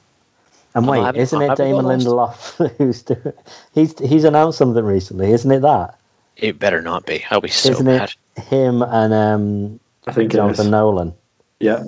And 0.74 0.88
wait, 0.88 1.02
having- 1.02 1.22
isn't 1.22 1.42
it 1.42 1.58
Damon 1.58 1.86
Lindelof 1.86 2.70
who's 2.78 3.04
doing? 3.04 3.34
He's 3.74 3.98
he's 4.00 4.24
announced 4.24 4.58
something 4.60 4.84
recently, 4.86 5.32
isn't 5.32 5.52
it? 5.52 5.62
That 5.62 6.00
It 6.38 6.58
better 6.58 6.82
not 6.82 7.06
be. 7.06 7.26
I'll 7.30 7.42
be 7.42 7.50
so 7.50 7.72
isn't 7.72 7.86
mad. 7.86 8.14
it 8.38 8.44
him 8.44 8.82
and 8.82 9.14
um, 9.14 9.80
I 10.08 10.14
think 10.14 10.32
Jonathan. 10.32 10.70
Nolan? 10.70 11.14
Yeah. 11.60 11.84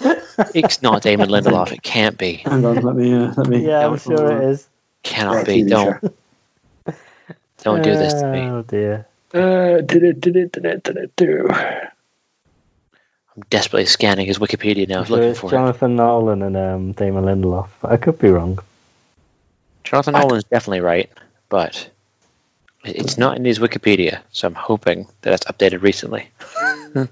It's 0.00 0.82
not 0.82 1.02
Damon 1.02 1.28
Lindelof. 1.28 1.72
It 1.72 1.82
can't 1.82 2.18
be. 2.18 2.34
Hang 2.34 2.64
on, 2.64 2.76
let 2.82 2.94
me 2.96 3.14
uh, 3.14 3.32
let 3.36 3.48
me. 3.48 3.66
Yeah, 3.66 3.86
I'm 3.86 3.98
sure 3.98 4.30
it 4.30 4.44
is. 4.44 4.68
Cannot 5.02 5.46
be. 5.46 5.64
Don't 5.64 6.00
don't 7.62 7.82
do 7.82 7.96
this 7.96 8.14
to 8.14 8.32
me. 8.32 8.40
Oh 8.40 8.62
dear. 8.62 9.06
Uh, 9.32 9.80
did 9.80 10.02
it? 10.02 10.20
Did 10.20 10.36
it? 10.36 10.52
Did 10.52 10.64
it? 10.66 10.82
Did 10.82 10.96
it 10.96 11.16
do? 11.16 11.48
I'm 11.50 13.42
desperately 13.50 13.86
scanning 13.86 14.26
his 14.26 14.38
Wikipedia 14.38 14.88
now, 14.88 15.04
So 15.04 15.14
looking 15.14 15.30
it's 15.30 15.40
for 15.40 15.48
it. 15.48 15.50
Jonathan 15.50 15.96
Nolan 15.96 16.42
and 16.42 16.56
um, 16.56 16.92
Damon 16.92 17.24
Lindelof. 17.24 17.68
I 17.82 17.96
could 17.96 18.18
be 18.18 18.30
wrong. 18.30 18.58
Jonathan 19.84 20.14
Nolan's 20.14 20.44
definitely 20.44 20.80
right, 20.80 21.10
but 21.48 21.88
it's 22.84 23.18
not 23.18 23.36
in 23.36 23.44
his 23.44 23.58
Wikipedia, 23.58 24.20
so 24.30 24.48
I'm 24.48 24.54
hoping 24.54 25.06
that 25.22 25.34
it's 25.34 25.44
updated 25.44 25.82
recently. 25.82 26.28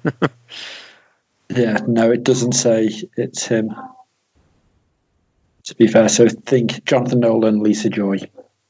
Yeah, 1.48 1.78
no, 1.86 2.10
it 2.10 2.24
doesn't 2.24 2.52
say 2.52 2.90
it's 3.16 3.46
him. 3.46 3.74
To 5.64 5.74
be 5.76 5.86
fair, 5.86 6.08
so 6.08 6.28
think 6.28 6.84
Jonathan 6.84 7.20
Nolan, 7.20 7.60
Lisa 7.62 7.88
Joy. 7.90 8.18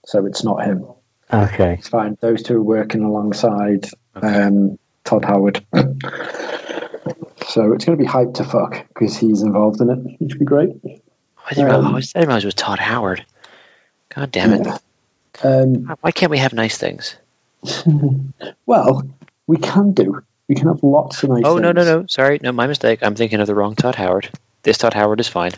So 0.06 0.26
it's 0.26 0.44
not 0.44 0.64
him. 0.64 0.86
Okay. 1.32 1.74
It's 1.74 1.88
fine. 1.88 2.16
Those 2.20 2.42
two 2.42 2.56
are 2.56 2.62
working 2.62 3.02
alongside 3.02 3.86
um, 4.14 4.78
Todd 5.04 5.24
Howard. 5.24 5.64
so 5.72 7.72
it's 7.72 7.84
going 7.84 7.96
to 7.96 7.96
be 7.96 8.06
hyped 8.06 8.34
to 8.34 8.44
fuck 8.44 8.86
because 8.88 9.16
he's 9.16 9.42
involved 9.42 9.80
in 9.80 9.90
it. 9.90 10.16
It 10.20 10.30
should 10.30 10.38
be 10.38 10.44
great. 10.44 10.70
I 11.46 11.54
didn't, 11.54 11.70
Um, 11.70 11.84
realize, 11.86 12.12
I 12.14 12.20
didn't 12.20 12.28
realize 12.28 12.44
it 12.44 12.48
was 12.48 12.54
Todd 12.54 12.78
Howard. 12.78 13.24
God 14.14 14.30
damn 14.30 14.52
it. 14.52 14.66
Yeah. 14.66 14.78
Um, 15.42 15.96
Why 16.00 16.12
can't 16.12 16.30
we 16.30 16.38
have 16.38 16.52
nice 16.52 16.78
things? 16.78 17.16
well, 18.66 19.02
we 19.46 19.56
can 19.56 19.92
do. 19.92 20.22
We 20.48 20.54
can 20.54 20.68
have 20.68 20.82
lots 20.82 21.22
of 21.22 21.30
nice 21.30 21.42
Oh, 21.44 21.58
no, 21.58 21.72
no, 21.72 21.84
no. 21.84 22.06
Sorry. 22.06 22.38
No, 22.42 22.52
my 22.52 22.66
mistake. 22.66 23.00
I'm 23.02 23.14
thinking 23.14 23.40
of 23.40 23.46
the 23.46 23.54
wrong 23.54 23.74
Todd 23.74 23.94
Howard. 23.94 24.28
This 24.62 24.78
Todd 24.78 24.94
Howard 24.94 25.20
is 25.20 25.28
fine 25.28 25.52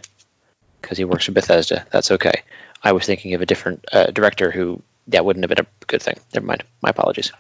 because 0.81 0.99
he 0.99 1.05
works 1.05 1.25
for 1.25 1.33
Bethesda. 1.33 1.87
That's 1.91 2.11
okay. 2.13 2.43
I 2.83 2.93
was 2.93 3.05
thinking 3.05 3.35
of 3.35 3.41
a 3.41 3.47
different 3.47 3.85
uh, 3.93 4.07
director 4.07 4.51
who 4.51 4.83
that 5.09 5.25
wouldn't 5.25 5.45
have 5.45 5.57
been 5.57 5.65
a 5.67 5.85
good 5.87 6.03
thing. 6.03 6.19
Never 6.35 6.47
mind. 6.47 6.65
My 6.83 6.91
apologies. 6.91 7.33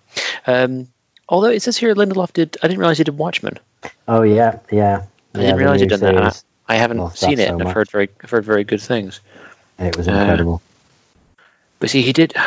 Um, 0.46 0.88
although 1.28 1.50
it 1.50 1.62
says 1.62 1.76
here 1.76 1.94
Lindelof 1.94 2.32
did. 2.32 2.56
I 2.62 2.68
didn't 2.68 2.80
realize 2.80 2.98
he 2.98 3.04
did 3.04 3.16
Watchmen. 3.16 3.58
Oh 4.08 4.22
yeah, 4.22 4.58
yeah. 4.70 5.04
I 5.34 5.38
didn't 5.38 5.56
realize 5.56 5.80
he'd 5.80 5.90
done 5.90 6.00
that. 6.00 6.44
I, 6.68 6.74
I 6.74 6.76
haven't 6.78 7.16
seen 7.16 7.38
it, 7.38 7.48
so 7.48 7.54
and 7.58 7.62
I've 7.68 7.74
heard 7.74 7.90
very, 7.90 8.08
I've 8.24 8.30
heard 8.30 8.44
very 8.44 8.64
good 8.64 8.80
things. 8.80 9.20
It 9.78 9.96
was 9.96 10.08
Uh, 10.08 10.12
incredible. 10.12 10.62
But 11.78 11.90
see, 11.90 12.02
he 12.02 12.12
did. 12.12 12.34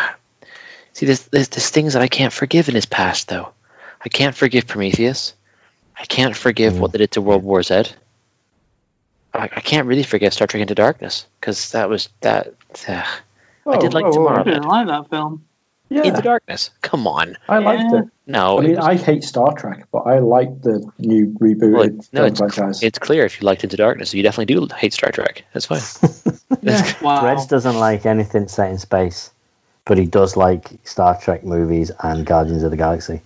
See, 0.93 1.05
there's, 1.05 1.23
there's 1.27 1.47
there's 1.49 1.69
things 1.69 1.93
that 1.93 2.01
I 2.01 2.07
can't 2.07 2.33
forgive 2.33 2.67
in 2.67 2.75
his 2.75 2.85
past, 2.87 3.29
though. 3.29 3.53
I 4.01 4.09
can't 4.09 4.35
forgive 4.35 4.67
Prometheus. 4.67 5.33
I 5.97 6.05
can't 6.05 6.35
forgive 6.35 6.73
Mm. 6.73 6.79
what 6.79 6.91
they 6.91 6.97
did 6.99 7.11
to 7.11 7.21
World 7.21 7.43
War 7.43 7.61
Z. 7.63 7.83
I, 9.33 9.43
I 9.43 9.61
can't 9.61 9.87
really 9.87 10.03
forgive 10.03 10.33
Star 10.33 10.47
Trek 10.47 10.61
Into 10.61 10.75
Darkness 10.75 11.25
because 11.39 11.71
that 11.73 11.89
was 11.89 12.09
that. 12.21 12.53
ugh. 12.87 13.05
I 13.67 13.77
did 13.77 13.93
like 13.93 14.05
I 14.05 14.09
Tomorrowland. 14.09 14.45
didn't 14.45 14.63
like 14.63 14.87
that 14.87 15.09
film. 15.09 15.43
Yeah, 15.89 16.03
Into 16.03 16.21
Darkness. 16.21 16.69
Come 16.81 17.07
on. 17.07 17.37
I 17.47 17.59
liked 17.59 17.91
Yeah. 17.91 17.99
it. 17.99 18.05
No, 18.27 18.59
I 18.59 18.61
mean, 18.61 18.75
was- 18.75 18.85
I 18.85 18.95
hate 18.95 19.23
Star 19.23 19.53
Trek, 19.55 19.85
but 19.91 19.99
I 20.01 20.19
like 20.19 20.61
the 20.61 20.87
new 20.99 21.27
rebooted 21.39 21.71
well, 21.73 21.81
it- 21.83 22.09
no, 22.13 22.25
it's, 22.25 22.39
franchise. 22.39 22.81
it's 22.83 22.99
clear 22.99 23.25
if 23.25 23.41
you 23.41 23.45
liked 23.45 23.63
Into 23.63 23.75
Darkness, 23.77 24.13
you 24.13 24.21
definitely 24.23 24.53
do 24.53 24.67
hate 24.75 24.93
Star 24.93 25.11
Trek. 25.11 25.43
That's 25.53 25.65
fine. 25.65 25.81
Wow. 27.01 27.25
Reds 27.25 27.45
doesn't 27.47 27.77
like 27.77 28.05
anything 28.05 28.47
set 28.47 28.69
in 28.71 28.77
space, 28.79 29.31
but 29.85 29.97
he 29.97 30.05
does 30.05 30.35
like 30.35 30.69
Star 30.83 31.19
Trek 31.19 31.43
movies 31.43 31.91
and 32.03 32.25
Guardians 32.25 32.63
of 32.63 32.71
the 32.71 32.77
Galaxy. 32.77 33.21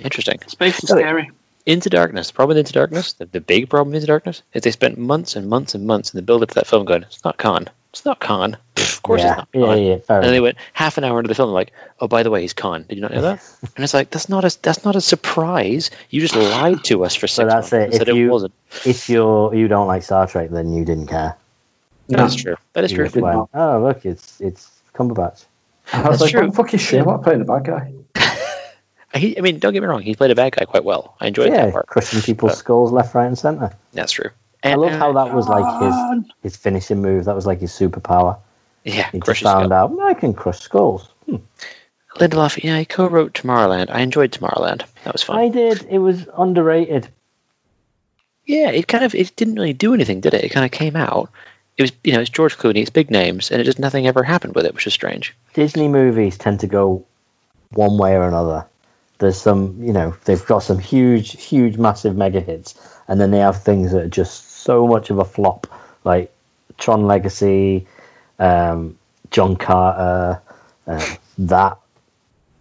Interesting. 0.00 0.40
Space 0.46 0.82
is 0.82 0.88
scary. 0.90 1.30
Into 1.66 1.90
Darkness. 1.90 2.28
The 2.28 2.34
problem 2.34 2.56
with 2.56 2.58
Into 2.66 2.72
Darkness, 2.72 3.12
the, 3.14 3.26
the 3.26 3.40
big 3.40 3.68
problem 3.68 3.88
with 3.88 3.96
Into 3.96 4.06
Darkness, 4.06 4.42
is 4.54 4.62
they 4.62 4.70
spent 4.70 4.96
months 4.98 5.36
and 5.36 5.48
months 5.48 5.74
and 5.74 5.86
months 5.86 6.14
in 6.14 6.18
the 6.18 6.22
build 6.22 6.42
up 6.42 6.48
to 6.50 6.54
that 6.56 6.66
film 6.66 6.86
going, 6.86 7.02
it's 7.02 7.24
not 7.24 7.36
Khan. 7.36 7.68
It's 7.90 8.04
not 8.06 8.20
Khan. 8.20 8.56
Pfft, 8.74 8.92
of 8.96 9.02
course 9.02 9.20
yeah, 9.20 9.28
it's 9.32 9.36
not 9.38 9.48
yeah, 9.52 9.66
Khan. 9.66 9.82
yeah, 9.82 9.96
fair 9.98 10.16
And 10.16 10.24
then 10.26 10.32
they 10.32 10.40
went 10.40 10.56
half 10.72 10.96
an 10.98 11.04
hour 11.04 11.18
into 11.18 11.28
the 11.28 11.34
film, 11.34 11.50
like, 11.50 11.72
oh, 12.00 12.08
by 12.08 12.22
the 12.22 12.30
way, 12.30 12.40
he's 12.40 12.54
Khan. 12.54 12.84
Did 12.88 12.94
you 12.96 13.02
not 13.02 13.12
know 13.12 13.20
that? 13.22 13.44
and 13.76 13.84
it's 13.84 13.92
like, 13.92 14.08
that's 14.10 14.28
not 14.30 14.44
a 14.44 14.56
that's 14.62 14.84
not 14.84 14.96
a 14.96 15.00
surprise. 15.02 15.90
You 16.08 16.20
just 16.22 16.36
lied 16.36 16.84
to 16.84 17.04
us 17.04 17.14
for 17.14 17.26
six 17.26 17.52
that's 17.52 17.70
months 17.70 17.72
it. 17.72 17.82
and 17.82 17.92
said 17.94 18.08
If 18.08 18.14
it 18.14 18.18
you- 18.18 18.30
wasn't. 18.30 18.54
If 18.86 19.08
you're 19.10 19.54
you 19.54 19.68
don't 19.68 19.88
like 19.88 20.02
Star 20.04 20.26
Trek, 20.26 20.48
then 20.50 20.72
you 20.72 20.84
didn't 20.86 21.08
care. 21.08 21.36
That's 22.08 22.34
true. 22.36 22.56
That 22.72 22.84
is 22.84 22.92
You 22.92 22.98
true. 22.98 23.06
just 23.06 23.16
went, 23.16 23.48
oh 23.52 23.82
look, 23.82 24.06
it's 24.06 24.40
it's 24.40 24.70
Cumberbatch. 24.94 25.44
I 25.92 26.08
was 26.08 26.18
That's 26.18 26.20
like, 26.22 26.30
true. 26.30 26.40
"What 26.42 26.50
the 26.50 26.56
fuck 26.56 26.74
is 26.74 26.80
Sherlock 26.80 27.22
playing 27.24 27.40
the 27.40 27.44
bad 27.44 27.64
guy? 27.64 27.92
He, 29.14 29.38
I 29.38 29.40
mean, 29.40 29.58
don't 29.58 29.72
get 29.72 29.80
me 29.82 29.88
wrong. 29.88 30.02
He 30.02 30.14
played 30.14 30.30
a 30.30 30.34
bad 30.34 30.54
guy 30.54 30.64
quite 30.66 30.84
well. 30.84 31.16
I 31.20 31.28
enjoyed 31.28 31.48
yeah, 31.50 31.66
that 31.66 31.72
part. 31.72 31.86
crushing 31.86 32.20
people's 32.20 32.52
But- 32.52 32.58
skulls 32.58 32.92
left, 32.92 33.14
right, 33.14 33.26
and 33.26 33.38
centre. 33.38 33.72
That's 33.92 34.12
true. 34.12 34.30
I 34.64 34.74
love 34.74 34.90
how 34.92 35.10
uh, 35.10 35.24
that 35.24 35.34
was 35.34 35.48
like 35.48 35.82
his 35.82 36.24
his 36.42 36.56
finishing 36.56 37.00
move. 37.00 37.24
That 37.26 37.34
was 37.36 37.46
like 37.46 37.60
his 37.60 37.70
superpower. 37.72 38.38
Yeah, 38.84 39.08
He 39.12 39.20
just 39.20 39.42
found 39.42 39.66
skull. 39.68 39.72
out 39.72 40.00
I 40.00 40.14
can 40.14 40.34
crush 40.34 40.58
skulls. 40.60 41.08
Lindelof, 42.16 42.62
yeah, 42.64 42.78
he 42.78 42.84
co-wrote 42.84 43.34
Tomorrowland. 43.34 43.90
I 43.90 44.00
enjoyed 44.00 44.32
Tomorrowland. 44.32 44.82
That 45.04 45.12
was 45.12 45.22
fun. 45.22 45.38
I 45.38 45.48
did. 45.48 45.86
It 45.88 45.98
was 45.98 46.26
underrated. 46.36 47.08
Yeah, 48.46 48.70
it 48.70 48.88
kind 48.88 49.04
of 49.04 49.14
it 49.14 49.36
didn't 49.36 49.54
really 49.56 49.74
do 49.74 49.94
anything, 49.94 50.20
did 50.20 50.34
it? 50.34 50.42
It 50.44 50.48
kind 50.48 50.64
of 50.64 50.72
came 50.72 50.96
out. 50.96 51.30
It 51.76 51.82
was 51.82 51.92
you 52.02 52.12
know 52.12 52.20
it's 52.20 52.30
George 52.30 52.56
Clooney, 52.58 52.78
it's 52.80 52.90
big 52.90 53.10
names, 53.10 53.50
and 53.52 53.60
it 53.60 53.64
just 53.64 53.78
nothing 53.78 54.06
ever 54.08 54.24
happened 54.24 54.54
with 54.56 54.66
it, 54.66 54.74
which 54.74 54.86
is 54.86 54.94
strange. 54.94 55.36
Disney 55.54 55.86
movies 55.86 56.36
tend 56.36 56.60
to 56.60 56.66
go 56.66 57.04
one 57.70 57.96
way 57.98 58.16
or 58.16 58.22
another. 58.26 58.66
There's 59.18 59.40
some, 59.40 59.82
you 59.82 59.92
know, 59.92 60.14
they've 60.24 60.44
got 60.44 60.60
some 60.60 60.78
huge, 60.78 61.42
huge, 61.42 61.76
massive 61.76 62.16
mega 62.16 62.40
hits, 62.40 62.74
and 63.08 63.20
then 63.20 63.30
they 63.30 63.38
have 63.38 63.62
things 63.62 63.92
that 63.92 64.02
are 64.02 64.08
just 64.08 64.50
so 64.60 64.86
much 64.86 65.10
of 65.10 65.18
a 65.18 65.24
flop, 65.24 65.66
like 66.04 66.32
Tron 66.76 67.06
Legacy, 67.06 67.86
um, 68.38 68.96
John 69.30 69.56
Carter, 69.56 70.40
uh, 70.86 71.14
that 71.38 71.78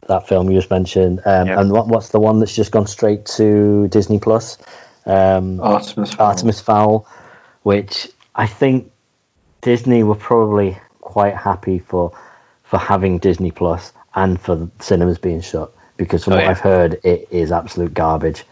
that 0.07 0.27
film 0.27 0.49
you 0.49 0.57
just 0.57 0.71
mentioned, 0.71 1.21
um, 1.25 1.49
and 1.49 1.71
what, 1.71 1.87
what's 1.87 2.09
the 2.09 2.19
one 2.19 2.39
that's 2.39 2.55
just 2.55 2.71
gone 2.71 2.87
straight 2.87 3.25
to 3.25 3.87
Disney 3.89 4.19
Plus? 4.19 4.57
Um, 5.05 5.59
Artemis. 5.59 6.13
Fowl. 6.13 6.27
Artemis 6.27 6.61
Fowl, 6.61 7.07
which 7.63 8.09
I 8.33 8.47
think 8.47 8.91
Disney 9.61 10.03
were 10.03 10.15
probably 10.15 10.77
quite 11.01 11.35
happy 11.35 11.79
for 11.79 12.17
for 12.63 12.79
having 12.79 13.19
Disney 13.19 13.51
Plus 13.51 13.93
and 14.15 14.39
for 14.39 14.55
the 14.55 14.71
cinemas 14.79 15.19
being 15.19 15.41
shut 15.41 15.73
because 15.97 16.23
from 16.23 16.33
Oh, 16.33 16.35
what 16.37 16.43
yeah. 16.45 16.51
I've 16.51 16.59
heard, 16.59 16.99
it 17.03 17.27
is 17.31 17.51
absolute 17.51 17.93
garbage. 17.93 18.43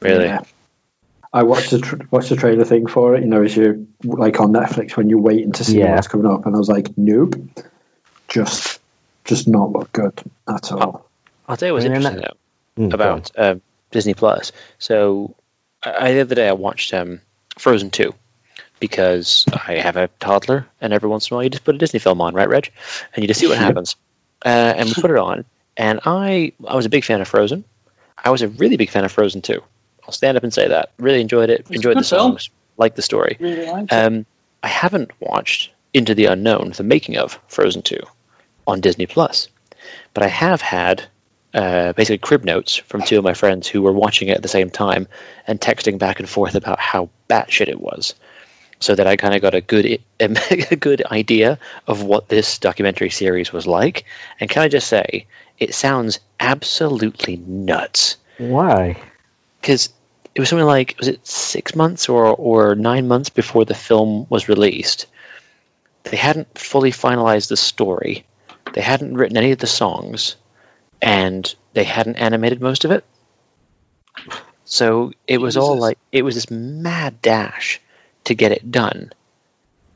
Really? 0.00 0.24
Yeah. 0.24 0.42
I 1.32 1.42
watched 1.42 1.70
the 1.70 1.78
tr- 1.80 2.02
watched 2.10 2.30
the 2.30 2.36
trailer 2.36 2.64
thing 2.64 2.86
for 2.86 3.14
it. 3.14 3.22
You 3.22 3.28
know, 3.28 3.42
as 3.42 3.56
you 3.56 3.88
like 4.02 4.40
on 4.40 4.52
Netflix 4.52 4.96
when 4.96 5.10
you're 5.10 5.20
waiting 5.20 5.52
to 5.52 5.64
see 5.64 5.78
Yeah. 5.78 5.94
what's 5.94 6.08
coming 6.08 6.26
up, 6.26 6.46
and 6.46 6.54
I 6.54 6.58
was 6.58 6.68
like, 6.68 6.88
nope, 6.96 7.34
just 8.28 8.80
just 9.24 9.46
not 9.46 9.72
look 9.72 9.92
good 9.92 10.18
at 10.48 10.72
all. 10.72 11.06
I'll 11.46 11.56
tell 11.56 11.68
you 11.68 11.74
what's 11.74 11.84
I 11.84 11.88
mean, 11.88 11.96
interesting 11.96 12.20
that- 12.22 12.30
though 12.76 12.84
Mm, 12.84 12.94
about 12.94 13.30
um, 13.36 13.60
Disney 13.90 14.14
Plus. 14.14 14.52
So, 14.78 15.34
I, 15.82 16.12
the 16.12 16.20
other 16.20 16.36
day 16.36 16.48
I 16.48 16.52
watched 16.52 16.94
um, 16.94 17.20
Frozen 17.58 17.90
Two 17.90 18.14
because 18.78 19.46
I 19.52 19.74
have 19.78 19.96
a 19.96 20.06
toddler, 20.20 20.64
and 20.80 20.92
every 20.92 21.08
once 21.08 21.28
in 21.28 21.34
a 21.34 21.36
while 21.36 21.42
you 21.44 21.50
just 21.50 21.64
put 21.64 21.74
a 21.74 21.78
Disney 21.78 21.98
film 21.98 22.20
on, 22.20 22.34
right, 22.34 22.48
Reg? 22.48 22.70
And 23.12 23.24
you 23.24 23.26
just 23.26 23.40
see 23.40 23.48
what 23.48 23.58
happens. 23.66 23.96
Uh, 24.46 24.48
and 24.76 24.88
we 24.88 24.94
put 24.94 25.10
it 25.10 25.16
on, 25.16 25.44
and 25.78 26.00
I 26.04 26.52
I 26.66 26.76
was 26.76 26.84
a 26.84 26.90
big 26.90 27.04
fan 27.04 27.22
of 27.22 27.28
Frozen. 27.28 27.64
I 28.22 28.30
was 28.30 28.42
a 28.42 28.48
really 28.48 28.76
big 28.76 28.90
fan 28.90 29.04
of 29.04 29.12
Frozen 29.12 29.42
Two. 29.42 29.62
I'll 30.04 30.12
stand 30.12 30.36
up 30.36 30.42
and 30.42 30.52
say 30.52 30.68
that. 30.68 30.90
Really 30.98 31.20
enjoyed 31.20 31.50
it. 31.50 31.60
It's 31.60 31.70
enjoyed 31.70 31.96
the 31.96 32.02
film. 32.02 32.32
songs. 32.32 32.50
Liked 32.76 32.96
the 32.96 33.02
story. 33.02 33.36
Really 33.40 33.66
liked. 33.66 33.92
Um, 33.92 34.26
I 34.62 34.68
haven't 34.68 35.10
watched 35.20 35.70
Into 35.92 36.14
the 36.14 36.26
Unknown, 36.26 36.70
the 36.70 36.82
making 36.82 37.16
of 37.18 37.38
Frozen 37.48 37.82
2, 37.82 37.98
on 38.66 38.80
Disney 38.80 39.06
Plus, 39.06 39.48
but 40.14 40.22
I 40.22 40.28
have 40.28 40.60
had 40.60 41.04
uh, 41.54 41.92
basically 41.92 42.18
crib 42.18 42.44
notes 42.44 42.76
from 42.76 43.02
two 43.02 43.18
of 43.18 43.24
my 43.24 43.34
friends 43.34 43.68
who 43.68 43.82
were 43.82 43.92
watching 43.92 44.28
it 44.28 44.36
at 44.36 44.42
the 44.42 44.48
same 44.48 44.70
time 44.70 45.08
and 45.46 45.60
texting 45.60 45.98
back 45.98 46.20
and 46.20 46.28
forth 46.28 46.54
about 46.54 46.78
how 46.78 47.10
batshit 47.28 47.68
it 47.68 47.80
was, 47.80 48.14
so 48.80 48.94
that 48.94 49.06
I 49.06 49.16
kind 49.16 49.34
of 49.34 49.42
got 49.42 49.54
a 49.54 49.60
good 49.60 50.00
a 50.20 50.76
good 50.76 51.04
idea 51.04 51.58
of 51.86 52.02
what 52.02 52.28
this 52.28 52.58
documentary 52.58 53.10
series 53.10 53.52
was 53.52 53.66
like. 53.66 54.04
And 54.40 54.48
can 54.48 54.62
I 54.62 54.68
just 54.68 54.88
say, 54.88 55.26
it 55.58 55.74
sounds 55.74 56.20
absolutely 56.40 57.36
nuts 57.36 58.16
Why? 58.38 59.00
because 59.60 59.90
it 60.34 60.40
was 60.40 60.48
something 60.48 60.66
like 60.66 60.94
was 60.98 61.08
it 61.08 61.26
six 61.26 61.74
months 61.74 62.08
or 62.08 62.26
or 62.26 62.74
nine 62.76 63.08
months 63.08 63.28
before 63.28 63.64
the 63.64 63.74
film 63.74 64.26
was 64.28 64.48
released. 64.48 65.06
They 66.04 66.16
hadn't 66.16 66.56
fully 66.56 66.92
finalized 66.92 67.48
the 67.48 67.56
story. 67.56 68.24
They 68.72 68.80
hadn't 68.80 69.16
written 69.16 69.36
any 69.36 69.50
of 69.50 69.58
the 69.58 69.66
songs, 69.66 70.36
and 71.02 71.52
they 71.72 71.84
hadn't 71.84 72.16
animated 72.16 72.60
most 72.60 72.84
of 72.84 72.92
it. 72.92 73.04
So 74.64 75.12
it 75.26 75.40
was 75.40 75.56
all 75.56 75.76
like 75.76 75.98
it 76.12 76.22
was 76.22 76.34
this 76.36 76.50
mad 76.50 77.20
dash 77.20 77.80
to 78.24 78.34
get 78.34 78.52
it 78.52 78.70
done, 78.70 79.12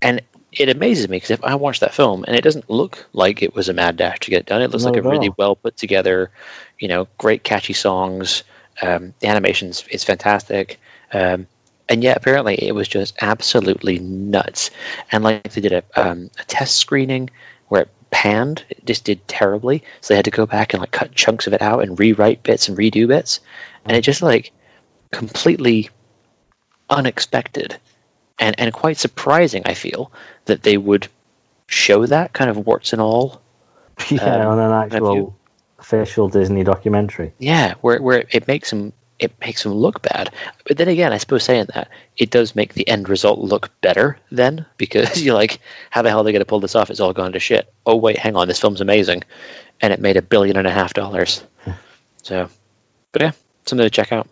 and 0.01 0.23
it 0.53 0.69
amazes 0.69 1.09
me 1.09 1.17
because 1.17 1.31
if 1.31 1.45
I 1.45 1.55
watch 1.55 1.81
that 1.81 1.95
film 1.95 2.25
and 2.27 2.37
it 2.37 2.45
doesn't 2.45 2.69
look 2.69 3.07
like 3.13 3.43
it 3.43 3.55
was 3.55 3.69
a 3.69 3.73
mad 3.73 3.97
dash 3.97 4.21
to 4.21 4.31
get 4.31 4.41
it 4.41 4.47
done, 4.47 4.61
it 4.63 4.71
looks 4.71 4.85
Not 4.85 4.95
like 4.95 5.05
a 5.05 5.09
really 5.09 5.29
all. 5.29 5.35
well 5.39 5.57
put 5.57 5.77
together, 5.77 6.31
you 6.79 6.89
know, 6.89 7.09
great 7.17 7.43
catchy 7.43 7.73
songs. 7.73 8.45
Um, 8.81 9.15
the 9.21 9.29
animation's 9.29 9.87
is 9.89 10.05
fantastic, 10.05 10.81
um, 11.13 11.47
and 11.89 12.03
yet 12.03 12.17
apparently 12.17 12.55
it 12.55 12.75
was 12.75 12.89
just 12.89 13.17
absolutely 13.21 13.99
nuts. 13.99 14.71
And 15.11 15.25
like 15.25 15.43
they 15.53 15.61
did 15.61 15.73
a, 15.73 15.85
um, 15.97 16.31
a 16.39 16.45
test 16.45 16.77
screening 16.77 17.31
where 17.69 17.83
it 17.83 17.91
panned, 18.11 18.65
it 18.69 18.85
just 18.85 19.05
did 19.05 19.27
terribly. 19.27 19.85
So 20.01 20.13
they 20.13 20.17
had 20.17 20.27
to 20.27 20.31
go 20.31 20.47
back 20.47 20.75
and 20.75 20.81
like 20.81 20.91
cut 20.91 21.15
chunks 21.15 21.47
of 21.47 21.55
it 21.55 21.63
out 21.63 21.83
and 21.83 21.99
rewrite 21.99 22.43
bits 22.43 22.69
and 22.69 22.77
redo 22.77 23.09
bits, 23.09 23.41
and 23.85 23.97
it 23.97 24.03
just 24.03 24.23
like 24.23 24.53
completely 25.11 25.91
unexpected 26.91 27.79
and 28.43 28.59
and 28.59 28.73
quite 28.73 28.99
surprising. 28.99 29.63
I 29.67 29.75
feel 29.75 30.11
that 30.45 30.63
they 30.63 30.77
would 30.77 31.09
show 31.67 32.05
that 32.07 32.33
kind 32.33 32.51
of 32.51 32.67
warts 32.67 32.93
and 32.93 33.01
all 33.01 33.41
Yeah, 34.11 34.23
Um, 34.23 34.47
on 34.53 34.59
an 34.59 34.73
actual 34.73 35.37
official 35.79 36.29
Disney 36.29 36.65
documentary. 36.65 37.33
Yeah, 37.39 37.75
where 37.81 38.01
where 38.03 38.25
it 38.31 38.47
makes 38.49 38.71
them 38.71 38.93
it 39.19 39.33
makes 39.41 39.63
them 39.63 39.73
look 39.73 40.03
bad. 40.03 40.31
But 40.67 40.77
then 40.77 40.89
again, 40.89 41.13
I 41.13 41.19
suppose 41.19 41.45
saying 41.45 41.67
that 41.75 41.89
it 42.17 42.31
does 42.31 42.57
make 42.57 42.75
the 42.75 42.89
end 42.89 43.09
result 43.09 43.39
look 43.39 43.71
better 43.81 44.19
then 44.33 44.67
because 44.77 45.23
you're 45.23 45.35
like, 45.35 45.61
how 45.91 46.03
the 46.03 46.11
hell 46.11 46.21
are 46.21 46.25
they 46.25 46.33
going 46.33 46.41
to 46.41 46.47
pull 46.53 46.61
this 46.61 46.75
off? 46.75 46.91
It's 46.91 47.01
all 47.01 47.13
gone 47.13 47.33
to 47.33 47.39
shit. 47.41 47.73
Oh 47.87 47.97
wait, 47.97 48.19
hang 48.19 48.35
on, 48.37 48.49
this 48.49 48.61
film's 48.61 48.81
amazing, 48.81 49.23
and 49.81 49.93
it 49.93 50.01
made 50.01 50.17
a 50.17 50.23
billion 50.23 50.57
and 50.57 50.67
a 50.67 50.73
half 50.73 50.95
dollars. 50.95 51.43
So, 52.25 52.49
but 53.11 53.23
yeah, 53.23 53.33
something 53.67 53.85
to 53.85 53.91
check 53.91 54.13
out. 54.13 54.29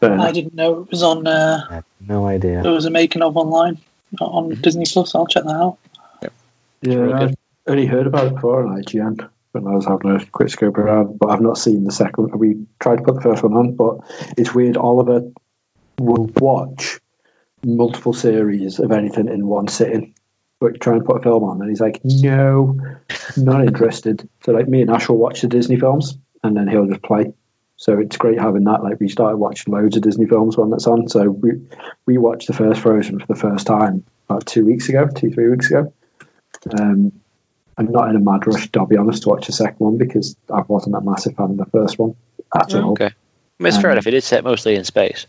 But 0.00 0.20
I 0.20 0.32
didn't 0.32 0.54
know 0.54 0.82
it 0.82 0.90
was 0.90 1.02
on. 1.02 1.26
Uh, 1.26 1.64
I 1.70 1.82
no 2.00 2.26
idea. 2.26 2.62
there 2.62 2.72
was 2.72 2.84
a 2.86 2.90
making 2.90 3.22
of 3.22 3.36
online 3.36 3.78
on 4.20 4.50
Disney 4.60 4.84
Plus. 4.86 5.14
I'll 5.14 5.26
check 5.26 5.44
that 5.44 5.50
out. 5.50 5.78
yeah, 6.22 6.94
really 6.94 7.12
I 7.12 7.26
good. 7.26 7.34
only 7.66 7.86
heard 7.86 8.06
about 8.06 8.26
it 8.28 8.34
before 8.34 8.66
on 8.66 8.82
IGN 8.82 9.28
when 9.52 9.66
I 9.66 9.74
was 9.74 9.86
having 9.86 10.10
a 10.10 10.24
quick 10.26 10.48
scope 10.50 10.78
around, 10.78 11.18
but 11.18 11.30
I've 11.30 11.40
not 11.40 11.58
seen 11.58 11.84
the 11.84 11.92
second. 11.92 12.34
We 12.34 12.66
tried 12.80 12.96
to 12.96 13.02
put 13.02 13.16
the 13.16 13.20
first 13.20 13.42
one 13.42 13.54
on, 13.54 13.74
but 13.74 13.98
it's 14.36 14.54
weird. 14.54 14.76
Oliver 14.76 15.30
will 15.98 16.30
watch 16.36 17.00
multiple 17.64 18.12
series 18.12 18.78
of 18.78 18.92
anything 18.92 19.28
in 19.28 19.46
one 19.46 19.68
sitting, 19.68 20.14
but 20.60 20.80
try 20.80 20.94
and 20.94 21.04
put 21.04 21.18
a 21.18 21.22
film 21.22 21.44
on, 21.44 21.60
and 21.60 21.68
he's 21.68 21.80
like, 21.80 22.00
"No, 22.04 22.78
not 23.36 23.66
interested." 23.66 24.28
So 24.44 24.52
like 24.52 24.68
me 24.68 24.82
and 24.82 24.90
Ash 24.90 25.08
will 25.08 25.18
watch 25.18 25.40
the 25.40 25.48
Disney 25.48 25.78
films, 25.78 26.16
and 26.42 26.56
then 26.56 26.68
he'll 26.68 26.86
just 26.86 27.02
play. 27.02 27.32
So 27.78 27.98
it's 28.00 28.16
great 28.16 28.40
having 28.40 28.64
that. 28.64 28.82
Like 28.82 28.98
we 29.00 29.08
started 29.08 29.36
watching 29.36 29.72
loads 29.72 29.96
of 29.96 30.02
Disney 30.02 30.26
films 30.26 30.58
when 30.58 30.68
that's 30.70 30.86
on. 30.88 31.08
So 31.08 31.30
we 31.30 31.52
we 32.06 32.18
watched 32.18 32.48
the 32.48 32.52
first 32.52 32.80
Frozen 32.80 33.20
for 33.20 33.26
the 33.26 33.36
first 33.36 33.66
time 33.66 34.04
about 34.28 34.46
two 34.46 34.66
weeks 34.66 34.88
ago, 34.88 35.08
two 35.08 35.30
three 35.30 35.48
weeks 35.48 35.70
ago. 35.70 35.92
Um, 36.78 37.12
I'm 37.78 37.92
not 37.92 38.10
in 38.10 38.16
a 38.16 38.20
mad 38.20 38.46
rush, 38.48 38.68
to 38.72 38.84
be 38.84 38.96
honest, 38.96 39.22
to 39.22 39.28
watch 39.28 39.46
the 39.46 39.52
second 39.52 39.78
one 39.78 39.96
because 39.96 40.36
I 40.52 40.62
wasn't 40.62 40.96
a 40.96 41.00
massive 41.00 41.36
fan 41.36 41.52
of 41.52 41.56
the 41.56 41.66
first 41.66 41.98
one 41.98 42.16
at 42.52 42.74
all. 42.74 42.90
Okay, 42.92 43.06
I 43.06 43.10
mean, 43.60 43.68
it's 43.68 43.76
fair 43.80 43.90
Um, 43.90 43.92
enough. 43.92 44.08
It 44.08 44.14
is 44.14 44.24
set 44.24 44.42
mostly 44.42 44.74
in 44.74 44.82
space. 44.82 45.26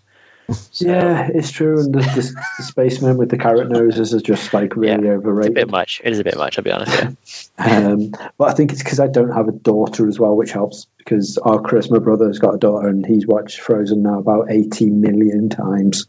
So, 0.53 0.85
Yeah, 0.85 1.29
it's 1.33 1.51
true. 1.51 1.79
And 1.79 1.93
the, 1.93 1.99
the, 1.99 2.43
the 2.57 2.63
spacemen 2.63 3.17
with 3.17 3.29
the 3.29 3.37
carrot 3.37 3.69
noses 3.69 4.13
are 4.13 4.21
just 4.21 4.53
like 4.53 4.75
really 4.75 5.09
overrated. 5.09 5.51
It's 5.51 5.61
a 5.61 5.65
bit 5.65 5.71
much. 5.71 6.01
It 6.03 6.11
is 6.11 6.19
a 6.19 6.23
bit 6.23 6.37
much. 6.37 6.57
I'll 6.57 6.63
be 6.63 6.71
honest. 6.71 6.93
Yeah. 6.93 7.11
Um, 7.59 8.11
but 8.37 8.49
I 8.49 8.53
think 8.53 8.71
it's 8.71 8.81
because 8.81 9.01
I 9.01 9.07
don't 9.07 9.33
have 9.33 9.49
a 9.49 9.51
daughter 9.51 10.07
as 10.07 10.17
well, 10.17 10.33
which 10.35 10.51
helps. 10.53 10.87
Because 10.97 11.37
our 11.37 11.61
Chris, 11.61 11.91
my 11.91 11.99
brother, 11.99 12.27
has 12.27 12.39
got 12.39 12.55
a 12.55 12.57
daughter, 12.57 12.87
and 12.87 13.05
he's 13.05 13.27
watched 13.27 13.59
Frozen 13.59 14.01
now 14.01 14.19
about 14.19 14.49
eighty 14.49 14.89
million 14.89 15.49
times. 15.49 16.07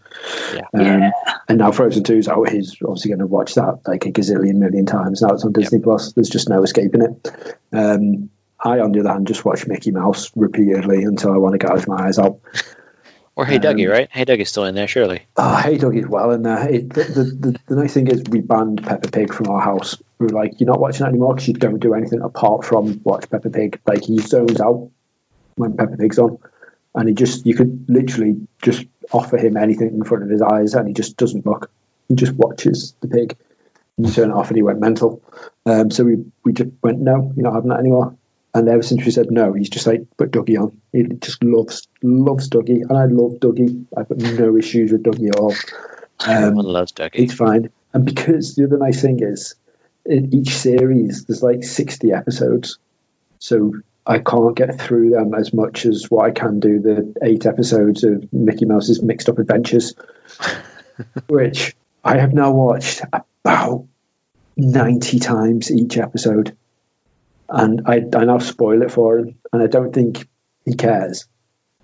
Yeah. 0.54 0.60
Um, 0.72 0.86
Yeah. 0.86 1.10
And 1.48 1.58
now 1.58 1.72
Frozen 1.72 2.04
Two 2.04 2.18
is 2.18 2.28
out. 2.28 2.48
He's 2.48 2.76
obviously 2.80 3.08
going 3.08 3.18
to 3.18 3.26
watch 3.26 3.54
that 3.54 3.80
like 3.84 4.06
a 4.06 4.12
gazillion 4.12 4.54
million 4.54 4.86
times. 4.86 5.22
Now 5.22 5.30
it's 5.30 5.44
on 5.44 5.52
Disney 5.52 5.80
Plus. 5.80 6.12
There's 6.12 6.30
just 6.30 6.48
no 6.48 6.62
escaping 6.62 7.02
it. 7.02 7.56
Um, 7.72 8.30
I, 8.62 8.78
on 8.78 8.92
the 8.92 9.00
other 9.00 9.10
hand, 9.12 9.26
just 9.26 9.44
watch 9.44 9.66
Mickey 9.66 9.90
Mouse 9.90 10.30
repeatedly 10.36 11.02
until 11.02 11.32
I 11.32 11.38
want 11.38 11.58
to 11.58 11.66
gouge 11.66 11.86
my 11.88 12.06
eyes 12.06 12.18
out. 12.18 12.40
Or 13.40 13.46
Hey 13.46 13.58
Duggee, 13.58 13.86
Um, 13.86 13.92
right? 13.92 14.08
Hey 14.12 14.26
Duggee's 14.26 14.50
still 14.50 14.66
in 14.66 14.74
there, 14.74 14.86
surely. 14.86 15.22
Oh, 15.34 15.56
Hey 15.56 15.78
Doug 15.78 15.96
is 15.96 16.06
well 16.06 16.32
in 16.32 16.42
there. 16.42 16.68
It, 16.68 16.92
the, 16.92 17.04
the, 17.04 17.24
the, 17.24 17.58
the 17.68 17.74
nice 17.76 17.94
thing 17.94 18.08
is 18.08 18.22
we 18.28 18.42
banned 18.42 18.82
Peppa 18.82 19.10
Pig 19.10 19.32
from 19.32 19.48
our 19.48 19.62
house. 19.62 19.96
We 20.18 20.26
were 20.26 20.38
like, 20.38 20.60
you're 20.60 20.68
not 20.68 20.78
watching 20.78 21.04
that 21.04 21.08
anymore 21.08 21.34
because 21.34 21.48
you 21.48 21.54
don't 21.54 21.78
do 21.78 21.94
anything 21.94 22.20
apart 22.20 22.66
from 22.66 23.00
watch 23.02 23.30
Peppa 23.30 23.48
Pig. 23.48 23.80
Like 23.86 24.04
he 24.04 24.18
zones 24.18 24.60
out 24.60 24.90
when 25.54 25.74
Peppa 25.74 25.96
Pig's 25.96 26.18
on, 26.18 26.36
and 26.94 27.08
he 27.08 27.14
just 27.14 27.46
you 27.46 27.54
could 27.54 27.86
literally 27.88 28.46
just 28.60 28.84
offer 29.10 29.38
him 29.38 29.56
anything 29.56 29.88
in 29.88 30.04
front 30.04 30.22
of 30.22 30.28
his 30.28 30.42
eyes, 30.42 30.74
and 30.74 30.86
he 30.86 30.92
just 30.92 31.16
doesn't 31.16 31.46
look. 31.46 31.70
He 32.10 32.16
just 32.16 32.34
watches 32.34 32.94
the 33.00 33.08
pig. 33.08 33.38
And 33.96 34.06
you 34.06 34.12
turn 34.12 34.30
it 34.32 34.34
off, 34.34 34.48
and 34.48 34.56
he 34.56 34.62
went 34.62 34.80
mental. 34.80 35.22
Um, 35.64 35.90
so 35.90 36.04
we 36.04 36.26
we 36.44 36.52
just 36.52 36.72
went, 36.82 36.98
no, 37.00 37.32
you're 37.34 37.44
not 37.44 37.54
having 37.54 37.70
that 37.70 37.78
anymore. 37.78 38.18
And 38.52 38.68
ever 38.68 38.82
since 38.82 39.04
we 39.04 39.10
said 39.12 39.30
no, 39.30 39.52
he's 39.52 39.70
just 39.70 39.86
like 39.86 40.02
put 40.16 40.32
Duggee 40.32 40.58
on. 40.60 40.80
He 40.92 41.04
just 41.04 41.42
loves 41.44 41.86
loves 42.02 42.48
Duggee, 42.50 42.82
and 42.88 42.92
I 42.98 43.04
love 43.04 43.34
Duggee. 43.40 43.84
I've 43.96 44.08
got 44.08 44.18
no 44.18 44.56
issues 44.56 44.90
with 44.92 45.04
Duggee 45.04 45.28
at 45.28 45.36
all. 45.36 45.54
Everyone 46.26 46.66
Um, 46.66 46.72
loves 46.72 46.92
Duggee. 46.92 47.10
it's 47.14 47.34
fine. 47.34 47.70
And 47.94 48.04
because 48.04 48.54
the 48.56 48.64
other 48.64 48.76
nice 48.78 49.00
thing 49.00 49.22
is, 49.22 49.54
in 50.04 50.34
each 50.34 50.50
series 50.56 51.24
there's 51.26 51.42
like 51.42 51.62
sixty 51.62 52.12
episodes, 52.12 52.78
so 53.38 53.74
I 54.06 54.18
can't 54.18 54.56
get 54.56 54.80
through 54.80 55.10
them 55.10 55.32
as 55.34 55.52
much 55.52 55.86
as 55.86 56.10
what 56.10 56.24
I 56.26 56.30
can 56.32 56.58
do 56.58 56.80
the 56.80 57.14
eight 57.22 57.46
episodes 57.46 58.02
of 58.02 58.32
Mickey 58.32 58.64
Mouse's 58.64 59.00
Mixed 59.02 59.28
Up 59.28 59.38
Adventures, 59.38 59.94
which 61.28 61.76
I 62.02 62.16
have 62.18 62.32
now 62.32 62.52
watched 62.52 63.02
about 63.12 63.86
ninety 64.56 65.18
times 65.20 65.70
each 65.70 65.96
episode, 65.98 66.56
and 67.50 67.82
I 67.86 68.02
I 68.14 68.24
now 68.24 68.38
spoil 68.38 68.82
it 68.82 68.90
for 68.90 69.18
him, 69.18 69.36
and 69.52 69.62
I 69.62 69.66
don't 69.66 69.92
think 69.92 70.26
he 70.64 70.74
cares. 70.74 71.26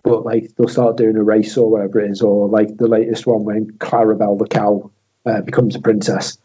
But 0.03 0.25
like 0.25 0.55
they'll 0.55 0.69
start 0.69 0.97
doing 0.97 1.17
a 1.17 1.23
race 1.23 1.57
or 1.57 1.71
whatever 1.71 2.01
it 2.01 2.11
is, 2.11 2.23
or 2.23 2.49
like 2.49 2.77
the 2.77 2.89
latest 2.89 3.27
one 3.27 3.45
when 3.45 3.73
Clarabelle 3.73 4.39
the 4.39 4.47
cow 4.47 4.91
uh, 5.25 5.41
becomes 5.43 5.75
a 5.75 5.81
princess. 5.81 6.39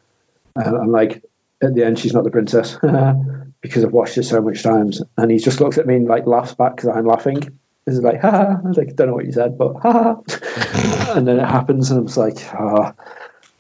Uh, 0.56 0.82
and 0.82 0.92
like 0.92 1.24
at 1.62 1.76
the 1.76 1.86
end, 1.86 2.00
she's 2.00 2.14
not 2.14 2.24
the 2.24 2.32
princess 2.32 2.76
because 3.62 3.86
I've 3.86 3.92
watched 3.92 4.18
it 4.18 4.24
so 4.24 4.42
much 4.42 4.64
times. 4.64 5.02
And 5.18 5.30
he 5.32 5.38
just 5.38 5.62
looks 5.62 5.78
at 5.78 5.86
me 5.86 5.96
and 5.96 6.08
like 6.08 6.26
laughs 6.26 6.56
back 6.56 6.76
because 6.76 6.90
I'm 6.90 7.06
laughing. 7.06 7.60
He's 7.86 8.00
like, 8.00 8.22
ha 8.22 8.32
ha. 8.32 8.60
I 8.64 8.68
was 8.68 8.78
like, 8.78 8.96
don't 8.96 9.08
know 9.08 9.14
what 9.14 9.26
you 9.26 9.32
said, 9.32 9.58
but 9.58 9.74
ha 9.76 9.92
ha. 10.28 11.14
and 11.16 11.28
then 11.28 11.40
it 11.40 11.46
happens, 11.46 11.92
and 11.92 12.00
I'm 12.00 12.08
just 12.08 12.18
like, 12.18 12.38
oh, 12.60 12.94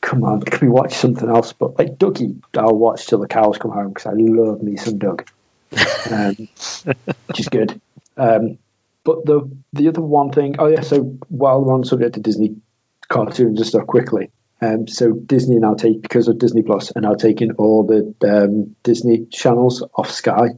come 0.01 0.23
on, 0.23 0.41
can 0.41 0.67
we 0.67 0.73
watch 0.73 0.93
something 0.93 1.29
else? 1.29 1.53
But 1.53 1.77
like 1.77 1.97
Duggee, 1.97 2.41
I'll 2.57 2.75
watch 2.75 3.07
till 3.07 3.19
the 3.19 3.27
cows 3.27 3.57
come 3.57 3.71
home 3.71 3.89
because 3.89 4.07
I 4.07 4.13
love 4.13 4.61
me 4.61 4.77
some 4.77 4.97
Doug, 4.97 5.27
um, 6.11 6.35
which 7.27 7.39
is 7.39 7.49
good. 7.49 7.79
Um, 8.17 8.57
but 9.03 9.25
the 9.25 9.49
the 9.73 9.87
other 9.87 10.01
one 10.01 10.31
thing, 10.31 10.55
oh 10.59 10.67
yeah, 10.67 10.81
so 10.81 11.17
while 11.29 11.63
we're 11.63 11.73
on 11.73 11.83
subject 11.83 12.15
to 12.15 12.19
Disney 12.19 12.55
cartoons 13.07 13.59
and 13.59 13.67
stuff, 13.67 13.87
quickly. 13.87 14.29
Um, 14.61 14.87
so 14.87 15.11
Disney 15.11 15.57
now 15.57 15.73
take 15.73 16.03
because 16.03 16.27
of 16.27 16.37
Disney 16.37 16.61
Plus 16.61 16.91
are 16.95 17.01
now 17.01 17.15
taking 17.15 17.53
all 17.53 17.83
the 17.83 18.13
um, 18.29 18.75
Disney 18.83 19.25
channels 19.25 19.83
off 19.95 20.11
Sky, 20.11 20.49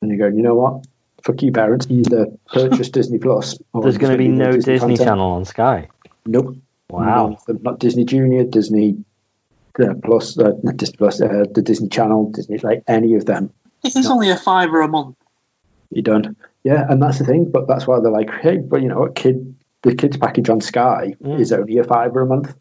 and 0.00 0.10
you're 0.10 0.18
going, 0.18 0.36
you 0.36 0.42
know 0.42 0.54
what? 0.54 0.86
Fuck 1.22 1.42
you, 1.42 1.52
parents. 1.52 1.86
Either 1.90 2.26
purchase 2.46 2.88
Disney 2.98 3.18
Plus. 3.18 3.58
Or 3.72 3.82
There's 3.82 3.98
going 3.98 4.12
to 4.12 4.18
be 4.18 4.28
no 4.28 4.52
Disney, 4.52 4.78
content. 4.78 5.00
Channel 5.00 5.32
on 5.32 5.44
Sky. 5.44 5.88
Nope. 6.24 6.56
Wow. 6.88 7.38
No, 7.46 7.58
not 7.62 7.78
Disney 7.78 8.04
Junior, 8.04 8.44
Disney 8.44 9.04
uh, 9.78 9.94
Plus, 10.02 10.38
uh, 10.38 10.52
not 10.62 10.76
Disney 10.76 10.96
Plus, 10.96 11.20
uh, 11.20 11.44
the 11.52 11.62
Disney 11.62 11.88
Channel, 11.88 12.30
Disney, 12.32 12.58
like 12.58 12.82
any 12.88 13.14
of 13.14 13.26
them. 13.26 13.52
If 13.84 13.96
it's 13.96 14.08
only 14.08 14.30
a 14.30 14.36
fiver 14.36 14.80
a 14.80 14.88
month, 14.88 15.16
You 15.90 16.02
don't. 16.02 16.36
Yeah, 16.64 16.86
and 16.88 17.02
that's 17.02 17.18
the 17.18 17.24
thing. 17.24 17.50
But 17.50 17.66
that's 17.66 17.86
why 17.86 18.00
they're 18.00 18.10
like, 18.12 18.30
hey, 18.30 18.58
but 18.58 18.80
you 18.82 18.88
know 18.88 19.00
what, 19.00 19.14
kid, 19.16 19.56
the 19.82 19.94
kids 19.94 20.16
package 20.16 20.48
on 20.48 20.60
Sky 20.60 21.14
Mm. 21.22 21.40
is 21.40 21.52
only 21.52 21.78
a 21.78 21.84
fiver 21.84 22.20
a 22.22 22.26
month. 22.26 22.54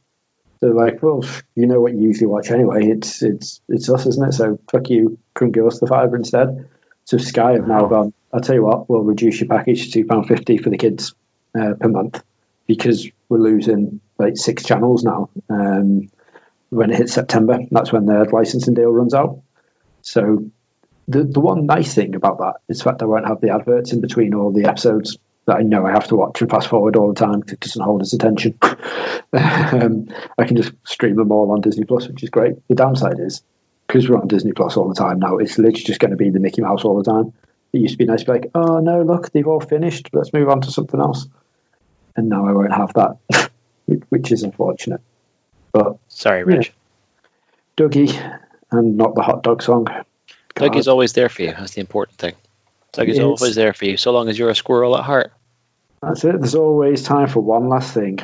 They're 0.60 0.74
like, 0.74 1.02
well, 1.02 1.24
you 1.56 1.66
know 1.68 1.80
what 1.82 1.94
you 1.94 2.02
usually 2.02 2.28
watch 2.28 2.52
anyway. 2.52 2.86
It's 2.88 3.22
it's 3.24 3.62
it's 3.70 3.90
us, 3.90 4.06
isn't 4.06 4.28
it? 4.30 4.34
So 4.34 4.60
fuck 4.72 4.90
you, 4.90 5.18
couldn't 5.34 5.54
give 5.54 5.66
us 5.66 5.80
the 5.80 5.88
fiver 5.88 6.16
instead. 6.16 6.68
So 7.06 7.18
Sky 7.18 7.54
have 7.54 7.68
now 7.68 7.86
gone. 7.88 8.14
I'll 8.34 8.42
tell 8.42 8.56
you 8.56 8.64
what, 8.64 8.90
we'll 8.90 9.02
reduce 9.02 9.40
your 9.42 9.50
package 9.50 9.86
to 9.86 9.92
two 9.92 10.06
pound 10.06 10.28
fifty 10.28 10.58
for 10.58 10.70
the 10.70 10.78
kids 10.78 11.14
uh, 11.60 11.74
per 11.80 11.88
month 11.90 12.24
because 12.68 13.08
we're 13.28 13.40
losing 13.40 14.02
like 14.20 14.38
six 14.38 14.64
channels 14.64 15.04
now. 15.04 15.30
Um, 15.50 16.10
when 16.70 16.92
it 16.92 16.98
hits 16.98 17.14
September, 17.14 17.60
that's 17.72 17.92
when 17.92 18.06
their 18.06 18.26
licensing 18.26 18.74
deal 18.76 18.92
runs 18.92 19.14
out. 19.14 19.42
So 20.04 20.46
the 21.12 21.24
the 21.24 21.40
one 21.40 21.66
nice 21.66 21.94
thing 21.94 22.16
about 22.16 22.40
that 22.40 22.56
is 22.68 22.80
the 22.80 22.84
fact 22.86 23.02
I 23.02 23.06
won't 23.06 23.28
have 23.28 23.42
the 23.42 23.50
adverts 23.54 23.94
in 23.94 24.02
between 24.02 24.34
all 24.34 24.52
the 24.52 24.66
episodes 24.66 25.18
that 25.46 25.58
I 25.58 25.62
know 25.62 25.86
I 25.86 25.92
have 25.92 26.08
to 26.08 26.16
watch 26.16 26.42
and 26.42 26.50
fast 26.50 26.68
forward 26.68 26.96
all 26.96 27.14
the 27.14 27.20
time 27.20 27.40
because 27.40 27.54
it 27.54 27.60
doesn't 27.62 27.82
hold 27.84 28.02
his 28.02 28.14
attention. 28.14 28.58
um, 29.34 30.08
I 30.38 30.46
can 30.46 30.56
just 30.56 30.74
stream 30.84 31.16
them 31.16 31.32
all 31.32 31.52
on 31.52 31.62
Disney 31.62 31.86
Plus, 31.86 32.08
which 32.08 32.24
is 32.24 32.30
great. 32.30 32.56
The 32.68 32.76
downside 32.76 33.20
is 33.20 33.42
because 33.88 34.08
we're 34.08 34.20
on 34.20 34.28
Disney 34.28 34.54
Plus 34.54 34.78
all 34.78 34.88
the 34.88 34.96
time 34.96 35.20
now, 35.20 35.38
it's 35.38 35.58
literally 35.58 35.84
just 35.84 36.00
going 36.00 36.12
to 36.12 36.18
be 36.18 36.30
the 36.30 36.40
Mickey 36.40 36.62
Mouse 36.62 36.86
all 36.86 37.02
the 37.02 37.12
time. 37.12 37.34
It 37.74 37.80
used 37.80 37.94
to 37.94 37.98
be 37.98 38.06
nice 38.06 38.22
to 38.22 38.26
be 38.26 38.32
like, 38.34 38.52
oh 38.54 38.80
no, 38.80 39.02
look, 39.02 39.32
they've 39.32 39.48
all 39.48 39.60
finished. 39.60 40.10
Let's 40.14 40.34
move 40.34 40.50
on 40.50 40.62
to 40.62 40.72
something 40.72 41.00
else. 41.00 41.28
And 42.16 42.30
now 42.30 42.48
I 42.48 42.52
won't 42.52 42.74
have 42.74 42.94
that, 42.94 43.50
which- 43.86 44.04
which 44.10 44.32
is 44.32 44.44
unfortunate. 44.44 45.02
But 45.72 45.98
Sorry, 46.08 46.44
Rich. 46.44 46.74
Duggee 47.78 48.40
and 48.72 48.98
not 48.98 49.16
the 49.16 49.22
hot 49.22 49.44
dog 49.44 49.64
song. 49.64 49.88
Doug 50.56 50.76
is 50.76 50.88
always 50.88 51.14
there 51.14 51.30
for 51.30 51.42
you. 51.44 51.52
That's 51.52 51.74
the 51.74 51.82
important 51.82 52.18
thing. 52.18 52.36
Doug 52.92 53.10
is 53.10 53.18
is. 53.18 53.24
always 53.24 53.56
there 53.56 53.74
for 53.74 53.86
you, 53.86 53.98
so 53.98 54.12
long 54.12 54.30
as 54.30 54.38
you're 54.38 54.50
a 54.50 54.56
squirrel 54.56 54.98
at 54.98 55.04
heart. 55.04 55.32
That's 56.02 56.24
it. 56.24 56.40
There's 56.40 56.56
always 56.56 57.04
time 57.04 57.28
for 57.28 57.40
one 57.40 57.70
last 57.70 57.94
thing. 57.94 58.20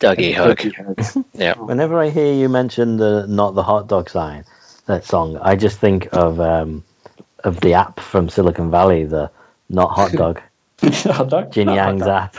Duggee 0.00 0.34
hug. 0.34 0.58
Duggee 0.58 0.74
hug. 0.74 1.24
Yeah. 1.32 1.54
Whenever 1.54 1.98
I 1.98 2.10
hear 2.10 2.32
you 2.32 2.48
mention 2.48 2.96
the 2.96 3.26
not 3.26 3.54
the 3.54 3.62
hot 3.62 3.88
dog 3.88 4.10
sign, 4.10 4.44
that 4.86 5.04
song, 5.04 5.38
I 5.40 5.56
just 5.56 5.78
think 5.78 6.08
of 6.12 6.40
um, 6.40 6.84
of 7.42 7.60
the 7.60 7.74
app 7.74 8.00
from 8.00 8.28
Silicon 8.28 8.70
Valley, 8.70 9.04
the 9.04 9.30
not 9.68 9.90
hot 9.90 10.12
dog, 10.22 10.40
hot 10.82 11.28
dog. 11.30 11.52
Jin 11.52 11.66
Not 11.66 11.76
Yang's 11.76 12.06
app. 12.06 12.36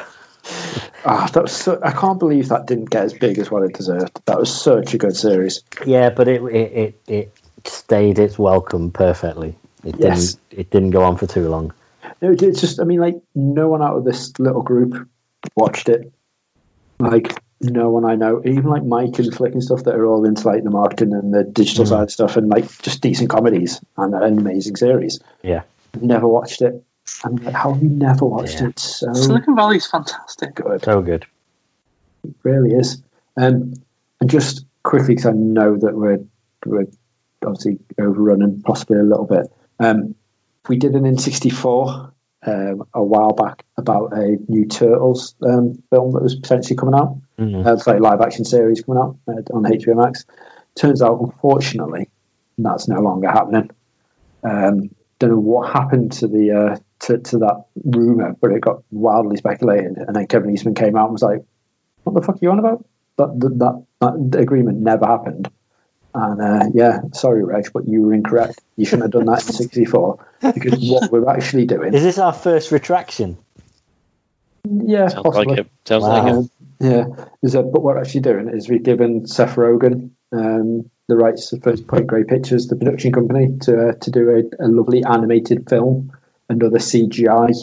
Ah, 1.08 1.30
that 1.34 1.44
was 1.44 1.52
so, 1.52 1.80
I 1.84 1.92
can't 1.92 2.20
believe 2.20 2.50
that 2.50 2.66
didn't 2.68 2.90
get 2.90 3.04
as 3.04 3.14
big 3.14 3.38
as 3.40 3.50
what 3.50 3.64
it 3.64 3.74
deserved. 3.74 4.22
That 4.26 4.40
was 4.40 4.54
such 4.54 4.94
a 4.94 4.98
good 4.98 5.16
series. 5.16 5.64
Yeah, 5.86 6.10
but 6.10 6.28
it 6.28 6.42
it 6.44 6.72
it, 6.74 7.02
it 7.08 7.34
stayed 7.68 8.20
its 8.20 8.38
welcome 8.40 8.92
perfectly. 8.92 9.56
It 9.84 9.96
Yes. 10.00 10.34
didn't 10.36 10.60
it 10.60 10.70
didn't 10.72 10.92
go 10.92 11.04
on 11.04 11.18
for 11.18 11.28
too 11.28 11.48
long. 11.50 11.74
No, 12.22 12.32
It's 12.32 12.62
just, 12.62 12.80
I 12.80 12.84
mean, 12.86 13.00
like 13.00 13.20
no 13.36 13.68
one 13.68 13.82
out 13.82 13.98
of 13.98 14.04
this 14.06 14.38
little 14.40 14.62
group 14.62 15.08
watched 15.56 15.90
it. 15.90 16.12
Like 17.00 17.42
no 17.62 17.90
one 17.90 18.06
I 18.06 18.16
know, 18.16 18.42
even 18.46 18.66
like 18.66 18.84
Mike 18.84 19.20
and 19.20 19.34
Flick 19.34 19.54
and 19.54 19.64
stuff 19.64 19.84
that 19.84 19.96
are 19.96 20.06
all 20.06 20.26
into 20.26 20.48
like 20.48 20.64
the 20.64 20.70
marketing 20.70 21.14
and 21.14 21.34
the 21.34 21.44
digital 21.44 21.86
side 21.86 22.10
stuff 22.12 22.38
and 22.38 22.48
like 22.50 22.66
just 22.82 23.02
decent 23.02 23.30
comedies 23.30 23.82
and 23.98 24.14
an 24.14 24.38
amazing 24.38 24.76
series. 24.76 25.20
Yeah. 25.44 25.64
Never 26.00 26.28
watched 26.28 26.62
it. 26.62 26.82
I'm 27.24 27.36
like, 27.38 27.54
how 27.54 27.74
have 27.74 27.84
you 27.84 27.90
never 27.90 28.26
watched 28.26 28.56
Yeah. 28.62 28.66
it? 28.68 28.70
It's 28.72 29.00
so 29.00 29.14
Silicon 29.14 29.56
Valley's 29.56 29.86
fantastic. 29.86 30.56
good. 30.56 30.84
So 30.84 31.02
good. 31.02 31.26
It 32.24 32.34
really 32.44 32.72
is. 32.72 33.02
Um, 33.38 33.74
and 34.22 34.30
just 34.30 34.66
quickly, 34.84 35.10
because 35.16 35.26
I 35.28 35.32
know 35.32 35.78
that 35.78 35.96
we're 35.96 36.20
we're 36.66 36.88
obviously 37.46 37.80
overrunning 38.00 38.62
possibly 38.62 39.00
a 39.00 39.04
little 39.04 39.26
bit. 39.26 39.48
Um, 39.80 40.16
we 40.68 40.78
did 40.78 40.94
an 40.94 41.04
N64 41.04 42.12
um, 42.46 42.84
a 42.94 43.04
while 43.04 43.34
back 43.34 43.64
about 43.78 44.14
a 44.14 44.38
new 44.48 44.68
Turtles 44.68 45.36
um, 45.44 45.82
film 45.90 46.12
that 46.14 46.22
was 46.22 46.36
potentially 46.36 46.76
coming 46.76 46.96
out. 46.96 47.18
Mhm. 47.40 47.66
Uh, 47.66 47.74
it's 47.74 47.88
like 47.88 47.98
a 47.98 48.04
live 48.04 48.22
action 48.22 48.46
series 48.46 48.82
coming 48.82 49.02
out 49.02 49.18
uh, 49.28 49.42
on 49.54 49.64
HBO 49.64 49.96
Max. 49.96 50.26
Turns 50.76 51.02
out, 51.02 51.20
unfortunately, 51.22 52.10
that's 52.58 52.88
no 52.88 53.00
longer 53.00 53.30
happening. 53.30 53.70
Um, 54.44 54.90
don't 55.20 55.32
know 55.32 55.40
what 55.40 55.72
happened 55.72 56.12
to 56.14 56.28
the 56.28 56.52
uh, 56.52 56.78
to, 57.00 57.18
to 57.18 57.38
that 57.40 57.66
rumor, 57.84 58.36
but 58.40 58.52
it 58.52 58.62
got 58.62 58.84
wildly 58.92 59.38
speculated. 59.38 59.98
And 59.98 60.16
then 60.16 60.28
Kevin 60.28 60.52
Eastman 60.52 60.76
came 60.76 60.96
out 60.96 61.06
and 61.06 61.14
was 61.14 61.22
like, 61.22 61.44
"What 62.04 62.14
the 62.14 62.22
fuck 62.22 62.36
are 62.36 62.40
you 62.42 62.52
on 62.52 62.60
about? 62.60 62.86
That 63.18 63.40
that, 63.40 63.84
that, 64.02 64.26
that 64.32 64.40
agreement 64.40 64.80
never 64.80 65.06
happened." 65.06 65.50
And 66.18 66.42
uh, 66.42 66.66
yeah, 66.74 67.02
sorry, 67.14 67.44
Reg, 67.44 67.68
but 67.74 67.88
you 67.88 68.02
were 68.04 68.14
incorrect. 68.14 68.62
You 68.78 68.86
shouldn't 68.86 69.04
have 69.04 69.12
done 69.12 69.26
that 69.26 69.46
in 69.46 69.54
'64 69.54 70.26
because 70.54 70.90
what 70.90 71.12
we're 71.12 71.28
actually 71.30 71.66
doing, 71.66 71.94
Is 71.94 72.04
this 72.04 72.18
our 72.18 72.32
first 72.34 72.72
retraction? 72.72 73.38
yeah, 74.64 75.08
Sounds 75.10 75.24
possibly. 75.24 75.46
like 75.56 75.60
it. 75.60 75.68
Sounds 75.86 76.04
Wow. 76.04 76.24
like 76.26 76.46
it. 76.46 76.52
Yeah, 76.80 77.26
is 77.42 77.54
that, 77.54 77.64
but 77.64 77.82
what 77.82 77.96
we're 77.96 78.02
actually 78.02 78.22
doing 78.22 78.50
is 78.50 78.68
we've 78.70 78.84
given 78.84 79.28
Seth 79.28 79.56
Rogen 79.56 80.12
um, 80.34 80.90
the 81.08 81.16
rights 81.16 81.50
to 81.50 81.60
First 81.60 81.88
Point 81.88 82.08
Grey 82.08 82.24
Pictures, 82.26 82.68
the 82.68 82.76
production 82.76 83.14
company, 83.14 83.58
to 83.62 83.90
uh, 83.90 83.92
to 83.94 84.12
do 84.12 84.30
a, 84.60 84.66
a 84.66 84.68
lovely 84.68 85.04
animated 85.04 85.70
film, 85.70 86.12
another 86.50 86.80
CGI 86.80 87.54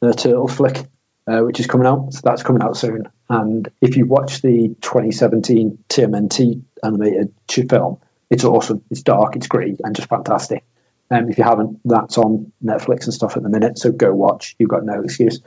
uh, 0.00 0.12
turtle 0.12 0.48
flick, 0.48 0.78
uh, 1.26 1.40
which 1.40 1.60
is 1.60 1.66
coming 1.66 1.86
out. 1.86 2.12
So 2.12 2.20
that's 2.24 2.42
coming 2.42 2.62
out 2.62 2.76
soon. 2.76 3.08
And 3.28 3.68
if 3.80 3.96
you 3.96 4.06
watch 4.06 4.42
the 4.42 4.68
2017 4.80 5.84
TMNT 5.88 6.62
animated 6.82 7.32
film, 7.68 7.98
it's 8.30 8.44
awesome. 8.44 8.82
It's 8.90 9.02
dark, 9.02 9.36
it's 9.36 9.46
gritty, 9.46 9.76
and 9.82 9.94
just 9.94 10.08
fantastic. 10.08 10.64
Um, 11.10 11.28
if 11.30 11.38
you 11.38 11.44
haven't, 11.44 11.80
that's 11.84 12.18
on 12.18 12.52
Netflix 12.64 13.04
and 13.04 13.14
stuff 13.14 13.36
at 13.36 13.42
the 13.42 13.48
minute. 13.48 13.78
So 13.78 13.92
go 13.92 14.12
watch. 14.14 14.56
You've 14.58 14.70
got 14.70 14.84
no 14.84 15.02
excuse. 15.02 15.40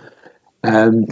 Um, 0.63 1.05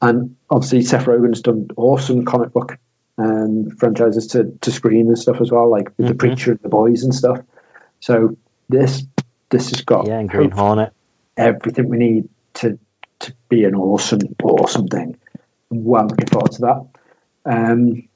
and 0.00 0.36
obviously 0.50 0.82
Seth 0.82 1.06
Rogen's 1.06 1.40
done 1.42 1.68
awesome 1.76 2.24
comic 2.24 2.52
book 2.52 2.78
um, 3.18 3.70
franchises 3.70 4.28
to, 4.28 4.56
to 4.60 4.70
screen 4.70 5.08
and 5.08 5.18
stuff 5.18 5.40
as 5.40 5.50
well, 5.50 5.70
like 5.70 5.90
with 5.96 6.08
the. 6.08 6.14
Preacher 6.14 6.52
and 6.52 6.60
the 6.60 6.68
Boys 6.68 7.02
and 7.02 7.14
stuff. 7.14 7.40
So 8.00 8.36
this 8.68 9.04
this 9.48 9.70
has 9.70 9.80
got 9.82 10.06
Yeah, 10.06 10.18
and 10.18 10.28
Green 10.28 10.50
Hornet. 10.50 10.92
everything 11.36 11.88
we 11.88 11.96
need 11.96 12.28
to 12.54 12.78
to 13.20 13.34
be 13.48 13.64
an 13.64 13.74
awesome 13.74 14.20
awesome 14.42 14.88
thing. 14.88 15.18
I'm 15.70 15.84
well 15.84 16.06
looking 16.06 16.26
forward 16.26 16.52
to 16.52 16.60
that. 16.62 16.86
Um, 17.44 18.08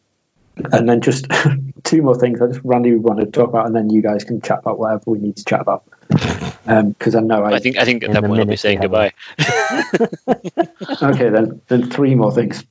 and 0.73 0.89
then 0.89 1.01
just 1.01 1.27
two 1.85 2.03
more 2.03 2.19
things 2.19 2.41
I 2.41 2.49
just 2.49 2.61
randomly 2.65 2.99
want 2.99 3.21
to 3.21 3.27
talk 3.27 3.49
about, 3.49 3.67
and 3.67 3.75
then 3.75 3.91
you 3.91 4.03
guys 4.03 4.25
can 4.25 4.41
chat 4.41 4.61
about 4.61 4.79
whatever 4.79 5.03
we 5.07 5.19
need 5.19 5.37
to 5.37 5.45
chat 5.45 5.61
about. 5.61 5.85
Because 6.67 7.17
I 7.17 7.21
know 7.21 7.43
I, 7.43 7.55
I 7.55 7.59
think 7.59 7.79
I 7.79 7.85
think 7.85 8.05
at 8.05 8.13
that 8.13 8.21
the 8.21 8.29
point 8.29 8.41
I'll 8.41 8.47
be 8.47 8.55
saying 8.55 8.81
goodbye. 8.81 9.13
okay 11.03 11.29
then 11.31 11.61
then 11.67 11.91
three 11.91 12.15
more 12.15 12.31
things 12.31 12.65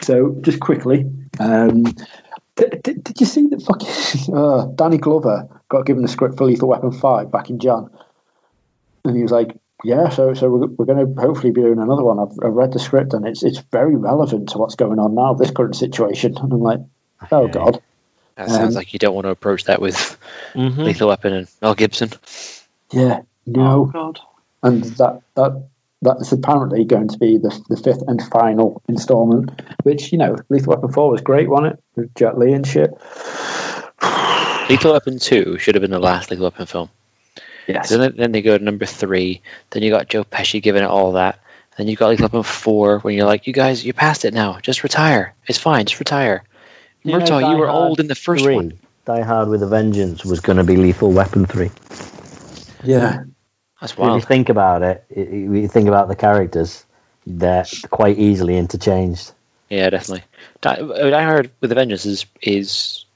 so 0.00 0.36
just 0.40 0.60
quickly 0.60 1.04
um 1.38 1.82
did, 2.56 2.82
did, 2.82 3.04
did 3.04 3.20
you 3.20 3.26
see 3.26 3.48
that 3.48 3.62
fucking 3.62 4.34
uh, 4.34 4.66
danny 4.74 4.96
glover 4.96 5.48
got 5.68 5.84
given 5.84 6.02
the 6.02 6.08
script 6.08 6.38
for 6.38 6.44
lethal 6.44 6.68
weapon 6.68 6.92
5 6.92 7.30
back 7.30 7.50
in 7.50 7.58
jan 7.58 7.90
and 9.04 9.16
he 9.16 9.22
was 9.22 9.32
like 9.32 9.56
yeah 9.84 10.08
so 10.10 10.34
so 10.34 10.48
we're, 10.50 10.66
we're 10.66 10.84
going 10.84 11.14
to 11.14 11.20
hopefully 11.20 11.50
be 11.52 11.60
doing 11.62 11.78
another 11.78 12.04
one 12.04 12.18
I've, 12.18 12.36
I've 12.44 12.52
read 12.54 12.72
the 12.72 12.78
script 12.78 13.12
and 13.14 13.26
it's 13.26 13.42
it's 13.42 13.58
very 13.72 13.96
relevant 13.96 14.50
to 14.50 14.58
what's 14.58 14.74
going 14.76 14.98
on 14.98 15.14
now 15.14 15.34
this 15.34 15.50
current 15.50 15.76
situation 15.76 16.36
and 16.36 16.52
i'm 16.52 16.60
like 16.60 16.80
oh 17.30 17.44
Okay. 17.44 17.52
god 17.52 17.82
That 18.36 18.48
sounds 18.50 18.74
Um, 18.74 18.78
like 18.80 18.92
you 18.92 18.98
don't 18.98 19.14
want 19.14 19.26
to 19.26 19.30
approach 19.30 19.64
that 19.64 19.80
with 19.80 20.18
Mhm. 20.54 20.84
Lethal 20.84 21.08
Weapon 21.08 21.32
and 21.32 21.48
Mel 21.60 21.74
Gibson. 21.74 22.10
yeah 22.92 23.20
Oh 23.20 23.24
no 23.46 23.84
god. 23.92 24.20
and 24.62 24.82
that 24.98 25.20
that 25.34 25.68
that's 26.00 26.32
apparently 26.32 26.84
going 26.84 27.08
to 27.08 27.18
be 27.18 27.38
the, 27.38 27.56
the 27.68 27.76
fifth 27.76 28.02
and 28.08 28.20
final 28.20 28.82
installment. 28.88 29.62
Which 29.84 30.10
you 30.10 30.18
know, 30.18 30.34
Lethal 30.48 30.74
Weapon 30.74 30.90
Four 30.92 31.10
was 31.12 31.20
great, 31.20 31.48
wasn't 31.48 31.74
it? 31.74 31.82
With 31.94 32.14
Jet 32.16 32.36
Li 32.36 32.52
and 32.54 32.66
shit. 32.66 32.90
Lethal 34.68 34.92
Weapon 34.92 35.18
2 35.20 35.58
should 35.58 35.74
have 35.76 35.82
been 35.82 35.90
the 35.92 36.00
last 36.00 36.30
Lethal 36.30 36.44
Weapon 36.46 36.66
film. 36.66 36.88
Yes. 37.66 37.88
So 37.88 37.98
then, 37.98 38.14
then 38.16 38.32
they 38.32 38.42
go 38.42 38.56
to 38.58 38.64
number 38.64 38.86
3. 38.86 39.40
Then 39.70 39.82
you 39.82 39.90
got 39.90 40.08
Joe 40.08 40.24
Pesci 40.24 40.62
giving 40.62 40.82
it 40.82 40.86
all 40.88 41.12
that. 41.12 41.38
Then 41.78 41.88
you 41.88 41.96
got 41.96 42.08
Lethal 42.10 42.24
Weapon 42.24 42.42
4 42.42 42.98
when 43.00 43.14
you're 43.14 43.26
like, 43.26 43.46
you 43.46 43.52
guys, 43.52 43.84
you 43.84 43.92
passed 43.92 44.24
it 44.24 44.34
now. 44.34 44.58
Just 44.60 44.82
retire. 44.82 45.34
It's 45.46 45.58
fine. 45.58 45.86
Just 45.86 46.00
retire. 46.00 46.44
You 47.02 47.12
know, 47.12 47.18
Murtaugh, 47.20 47.50
you 47.52 47.56
were 47.56 47.66
Hard 47.68 47.88
old 47.88 48.00
in 48.00 48.08
the 48.08 48.14
first 48.14 48.44
three, 48.44 48.54
one. 48.56 48.78
Die 49.06 49.20
Hard 49.22 49.48
with 49.48 49.62
a 49.62 49.66
Vengeance 49.66 50.24
was 50.24 50.40
going 50.40 50.58
to 50.58 50.64
be 50.64 50.76
Lethal 50.76 51.10
Weapon 51.12 51.46
three. 51.46 51.70
Yeah. 52.84 53.24
That's 53.80 53.96
wild. 53.96 54.16
If 54.16 54.22
you 54.22 54.26
think 54.28 54.48
about 54.48 54.82
it, 54.82 55.04
i- 55.16 55.20
i- 55.20 55.22
you 55.24 55.68
think 55.68 55.88
about 55.88 56.08
the 56.08 56.14
characters, 56.16 56.84
they're 57.26 57.64
quite 57.90 58.18
easily 58.18 58.56
interchanged. 58.56 59.32
Yeah, 59.68 59.90
definitely. 59.90 60.24
Die, 60.60 60.74
uh, 60.74 61.10
Die 61.10 61.22
Hard 61.24 61.50
with 61.60 61.72
a 61.72 61.74
Vengeance 61.74 62.06
is 62.06 62.26
is 62.40 63.06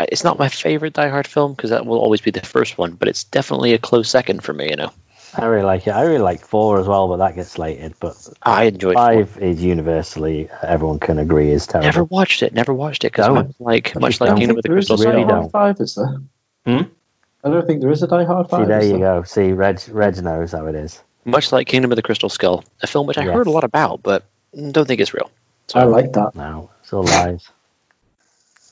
it's 0.00 0.24
not 0.24 0.38
my 0.38 0.48
favorite 0.48 0.92
Die 0.94 1.08
Hard 1.08 1.26
film 1.26 1.52
because 1.54 1.70
that 1.70 1.86
will 1.86 1.98
always 1.98 2.20
be 2.20 2.30
the 2.30 2.40
first 2.40 2.76
one, 2.78 2.92
but 2.92 3.08
it's 3.08 3.24
definitely 3.24 3.74
a 3.74 3.78
close 3.78 4.08
second 4.08 4.42
for 4.42 4.52
me. 4.52 4.70
You 4.70 4.76
know, 4.76 4.92
I 5.36 5.46
really 5.46 5.64
like 5.64 5.86
it. 5.86 5.90
I 5.90 6.02
really 6.02 6.18
like 6.18 6.40
four 6.44 6.80
as 6.80 6.86
well, 6.86 7.08
but 7.08 7.18
that 7.18 7.34
gets 7.34 7.50
slated. 7.50 7.94
But 8.00 8.16
I 8.42 8.64
enjoyed. 8.64 8.94
four. 8.94 9.04
five 9.04 9.38
is 9.40 9.62
universally 9.62 10.48
everyone 10.62 10.98
can 10.98 11.18
agree 11.18 11.50
is 11.50 11.66
terrible. 11.66 11.86
Never 11.86 12.04
watched 12.04 12.42
it. 12.42 12.52
Never 12.52 12.74
watched 12.74 13.04
it 13.04 13.12
because 13.12 13.26
Don't. 13.26 13.34
much 13.34 13.54
like 13.58 13.94
much 14.00 14.20
like 14.20 14.30
don't. 14.30 14.38
Kingdom 14.38 14.56
of 14.58 14.62
the 14.62 14.68
there 14.68 14.78
is 14.78 14.88
Crystal 14.88 15.06
a 15.06 15.10
really 15.10 15.22
Skull. 15.24 15.28
Die 15.28 15.40
don't. 15.42 15.52
Hard 15.52 15.76
Five, 15.76 15.80
is 15.84 15.94
there? 15.94 16.20
Hmm? 16.66 16.90
I 17.44 17.50
don't 17.50 17.66
think 17.66 17.80
there 17.82 17.90
is 17.90 18.02
a 18.02 18.06
Die 18.06 18.24
Hard 18.24 18.46
See, 18.46 18.50
Five. 18.50 18.68
there 18.68 18.80
is 18.80 18.90
you 18.90 18.98
go. 18.98 19.22
See, 19.24 19.52
Reg, 19.52 19.80
Reg 19.90 20.22
knows 20.22 20.52
how 20.52 20.66
it 20.66 20.74
is. 20.74 21.02
Much 21.26 21.52
like 21.52 21.66
Kingdom 21.66 21.92
of 21.92 21.96
the 21.96 22.02
Crystal 22.02 22.28
Skull, 22.28 22.64
a 22.82 22.86
film 22.86 23.06
which 23.06 23.18
I 23.18 23.24
Yes. 23.24 23.34
heard 23.34 23.46
a 23.46 23.50
lot 23.50 23.64
about, 23.64 24.02
but 24.02 24.24
don't 24.72 24.86
think 24.86 25.00
it's 25.00 25.14
real. 25.14 25.30
So 25.68 25.80
I 25.80 25.84
like 25.84 26.12
that. 26.12 26.34
No, 26.34 26.70
it's 26.82 26.92
all 26.92 27.02
lies. 27.02 27.48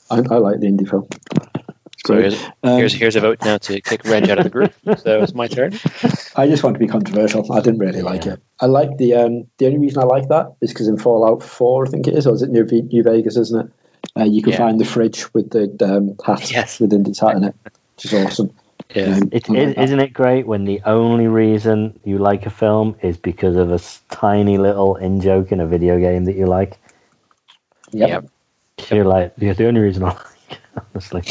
I, 0.09 0.17
I 0.17 0.37
like 0.37 0.59
the 0.59 0.67
Indy 0.67 0.85
film. 0.85 1.07
So 2.05 2.15
here's, 2.15 2.43
Um, 2.63 2.77
here's 2.77 2.93
here's 2.93 3.15
a 3.15 3.21
vote 3.21 3.39
now 3.45 3.57
to 3.59 3.79
kick 3.79 4.03
Reg 4.03 4.29
out 4.29 4.37
of 4.37 4.43
the 4.43 4.49
group. 4.49 4.73
So 4.97 5.21
it's 5.23 5.33
my 5.33 5.47
turn. 5.47 5.73
I 6.35 6.47
just 6.47 6.61
want 6.63 6.73
to 6.75 6.79
be 6.79 6.87
controversial. 6.87 7.51
I 7.53 7.61
didn't 7.61 7.79
really 7.79 8.01
like 8.01 8.25
it. 8.25 8.41
I 8.59 8.65
like 8.65 8.97
the 8.97 9.15
um, 9.15 9.47
the 9.57 9.67
only 9.67 9.77
reason 9.79 10.01
I 10.01 10.05
like 10.05 10.27
that 10.27 10.53
is 10.61 10.71
because 10.71 10.87
in 10.89 10.97
Fallout 10.97 11.41
Four, 11.43 11.87
I 11.87 11.89
think 11.89 12.07
it 12.07 12.15
is, 12.15 12.27
or 12.27 12.35
is 12.35 12.41
it 12.41 12.49
New, 12.49 12.65
Ve- 12.65 12.81
New 12.81 13.03
Vegas, 13.03 13.37
isn't 13.37 13.67
it? 13.67 13.71
Uh, 14.19 14.23
you 14.25 14.41
can 14.41 14.51
Yeah. 14.51 14.57
find 14.57 14.79
the 14.79 14.85
fridge 14.85 15.33
with 15.33 15.49
the 15.51 15.63
um, 15.85 16.17
hat 16.25 16.51
Yes. 16.51 16.79
with 16.81 16.91
Indy's 16.91 17.19
hat 17.19 17.37
in 17.37 17.45
it, 17.45 17.55
which 17.95 18.05
is 18.05 18.13
awesome. 18.13 18.51
Yeah. 18.93 19.15
Um, 19.15 19.29
It, 19.31 19.47
like 19.49 19.57
is, 19.59 19.75
that. 19.75 19.83
isn't 19.83 19.99
it 20.01 20.13
great 20.13 20.45
when 20.45 20.65
the 20.65 20.81
only 20.85 21.27
reason 21.27 21.99
you 22.03 22.17
like 22.17 22.45
a 22.45 22.49
film 22.49 22.97
is 23.01 23.15
because 23.17 23.55
of 23.55 23.71
a 23.71 23.79
tiny 24.13 24.57
little 24.57 24.97
in 24.97 25.21
joke 25.21 25.53
in 25.53 25.61
a 25.61 25.65
video 25.67 25.97
game 25.99 26.25
that 26.25 26.35
you 26.35 26.47
like? 26.47 26.77
Yep. 27.91 28.09
Yep. 28.09 28.25
You're 28.91 29.05
like, 29.05 29.33
yeah, 29.37 29.53
the 29.53 29.67
only 29.67 29.81
reason 29.81 30.03
I 30.03 30.09
like 30.09 30.59
honestly. 30.93 31.23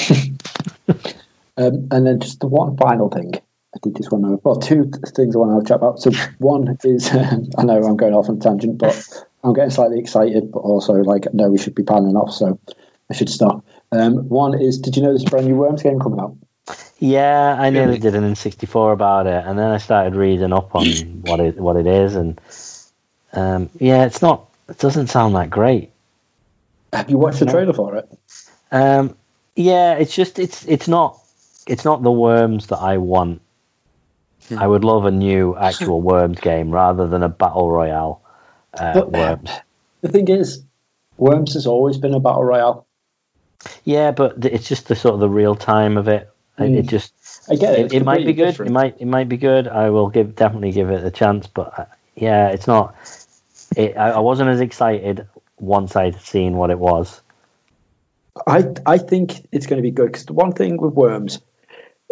Um, 1.56 1.88
and 1.90 2.06
then 2.06 2.20
just 2.20 2.40
the 2.40 2.46
one 2.46 2.76
final 2.78 3.10
thing. 3.10 3.34
I 3.34 3.78
did 3.82 3.96
just 3.96 4.10
one. 4.10 4.22
to, 4.22 4.40
well, 4.42 4.56
two 4.56 4.84
th- 4.84 5.14
things 5.14 5.36
I 5.36 5.38
want 5.38 5.62
to 5.62 5.68
chat 5.68 5.76
about. 5.76 6.00
So 6.00 6.10
one 6.38 6.78
is, 6.84 7.10
um, 7.14 7.50
I 7.58 7.64
know 7.64 7.82
I'm 7.82 7.96
going 7.96 8.14
off 8.14 8.28
on 8.28 8.36
a 8.38 8.40
tangent, 8.40 8.78
but 8.78 9.06
I'm 9.44 9.52
getting 9.52 9.70
slightly 9.70 9.98
excited, 9.98 10.50
but 10.50 10.60
also 10.60 10.94
like, 10.94 11.32
no, 11.32 11.50
we 11.50 11.58
should 11.58 11.74
be 11.74 11.82
panning 11.82 12.16
off, 12.16 12.32
so 12.32 12.58
I 13.10 13.14
should 13.14 13.28
stop. 13.28 13.64
Um, 13.90 14.28
one 14.28 14.60
is, 14.60 14.78
did 14.78 14.96
you 14.96 15.02
know 15.02 15.10
there's 15.10 15.24
a 15.24 15.30
brand 15.30 15.46
new 15.46 15.56
Worms 15.56 15.82
game 15.82 16.00
coming 16.00 16.20
out? 16.20 16.36
Yeah, 16.98 17.56
I 17.58 17.70
nearly 17.70 17.86
Really? 17.86 17.98
did 17.98 18.14
an 18.14 18.32
N64 18.32 18.92
about 18.92 19.26
it, 19.26 19.44
and 19.44 19.58
then 19.58 19.70
I 19.70 19.78
started 19.78 20.14
reading 20.14 20.52
up 20.52 20.74
on 20.74 20.86
what 21.22 21.40
it 21.40 21.56
what 21.56 21.76
it 21.76 21.86
is, 21.86 22.14
and 22.14 22.40
um, 23.32 23.68
yeah, 23.78 24.04
it's 24.04 24.22
not. 24.22 24.48
It 24.68 24.78
doesn't 24.78 25.08
sound 25.08 25.34
that 25.34 25.50
great. 25.50 25.91
Have 26.92 27.10
you 27.10 27.18
watched 27.18 27.40
the 27.40 27.46
trailer 27.46 27.72
for 27.72 27.96
it? 27.96 28.08
Um, 28.70 29.16
yeah, 29.56 29.94
it's 29.94 30.14
just 30.14 30.38
it's 30.38 30.64
it's 30.66 30.88
not 30.88 31.18
it's 31.66 31.84
not 31.84 32.02
the 32.02 32.10
worms 32.10 32.68
that 32.68 32.78
I 32.78 32.98
want. 32.98 33.40
Hmm. 34.48 34.58
I 34.58 34.66
would 34.66 34.84
love 34.84 35.04
a 35.04 35.10
new 35.10 35.56
actual 35.56 36.00
worms 36.12 36.40
game 36.40 36.70
rather 36.70 37.06
than 37.06 37.22
a 37.22 37.28
battle 37.28 37.70
royale 37.70 38.22
uh, 38.74 38.94
But- 38.94 39.12
worms. 39.12 39.50
The 40.00 40.08
thing 40.08 40.28
is, 40.28 40.64
Worms 41.18 41.54
has 41.54 41.66
always 41.66 41.98
been 41.98 42.14
a 42.14 42.18
battle 42.18 42.42
royale. 42.42 42.86
Yeah, 43.84 44.10
but 44.10 44.44
it's 44.44 44.66
just 44.66 44.88
the 44.88 44.96
sort 44.96 45.14
of 45.14 45.20
the 45.20 45.28
real 45.28 45.54
time 45.54 45.96
of 45.96 46.08
it. 46.08 46.28
It- 46.58 46.64
It 46.72 46.86
Mm. 46.86 46.88
just 46.88 47.12
I 47.48 47.54
get 47.54 47.78
it. 47.78 47.86
it, 47.86 47.92
it 47.92 48.04
might 48.04 48.26
be 48.26 48.32
good. 48.32 48.46
different. 48.46 48.70
It 48.70 48.74
might 48.74 48.96
it 49.00 49.06
might 49.06 49.28
be 49.28 49.36
good. 49.36 49.68
I 49.68 49.90
will 49.90 50.08
give 50.08 50.34
definitely 50.34 50.72
give 50.72 50.90
it 50.90 51.04
a 51.04 51.10
chance. 51.10 51.46
But 51.46 51.78
uh, 51.78 51.84
yeah, 52.16 52.48
it's 52.48 52.66
not. 52.66 52.94
It, 53.76 53.96
I, 53.96 54.10
I 54.12 54.18
wasn't 54.18 54.50
as 54.50 54.60
excited 54.60 55.28
once 55.62 55.94
I'd 55.96 56.20
seen 56.20 56.56
what 56.56 56.70
it 56.70 56.78
was. 56.78 57.22
I 58.46 58.66
I 58.84 58.98
think 58.98 59.46
it's 59.52 59.66
going 59.66 59.78
to 59.78 59.82
be 59.82 59.90
good 59.90 60.06
because 60.06 60.26
the 60.26 60.32
one 60.32 60.52
thing 60.52 60.76
with 60.76 60.92
Worms 60.92 61.40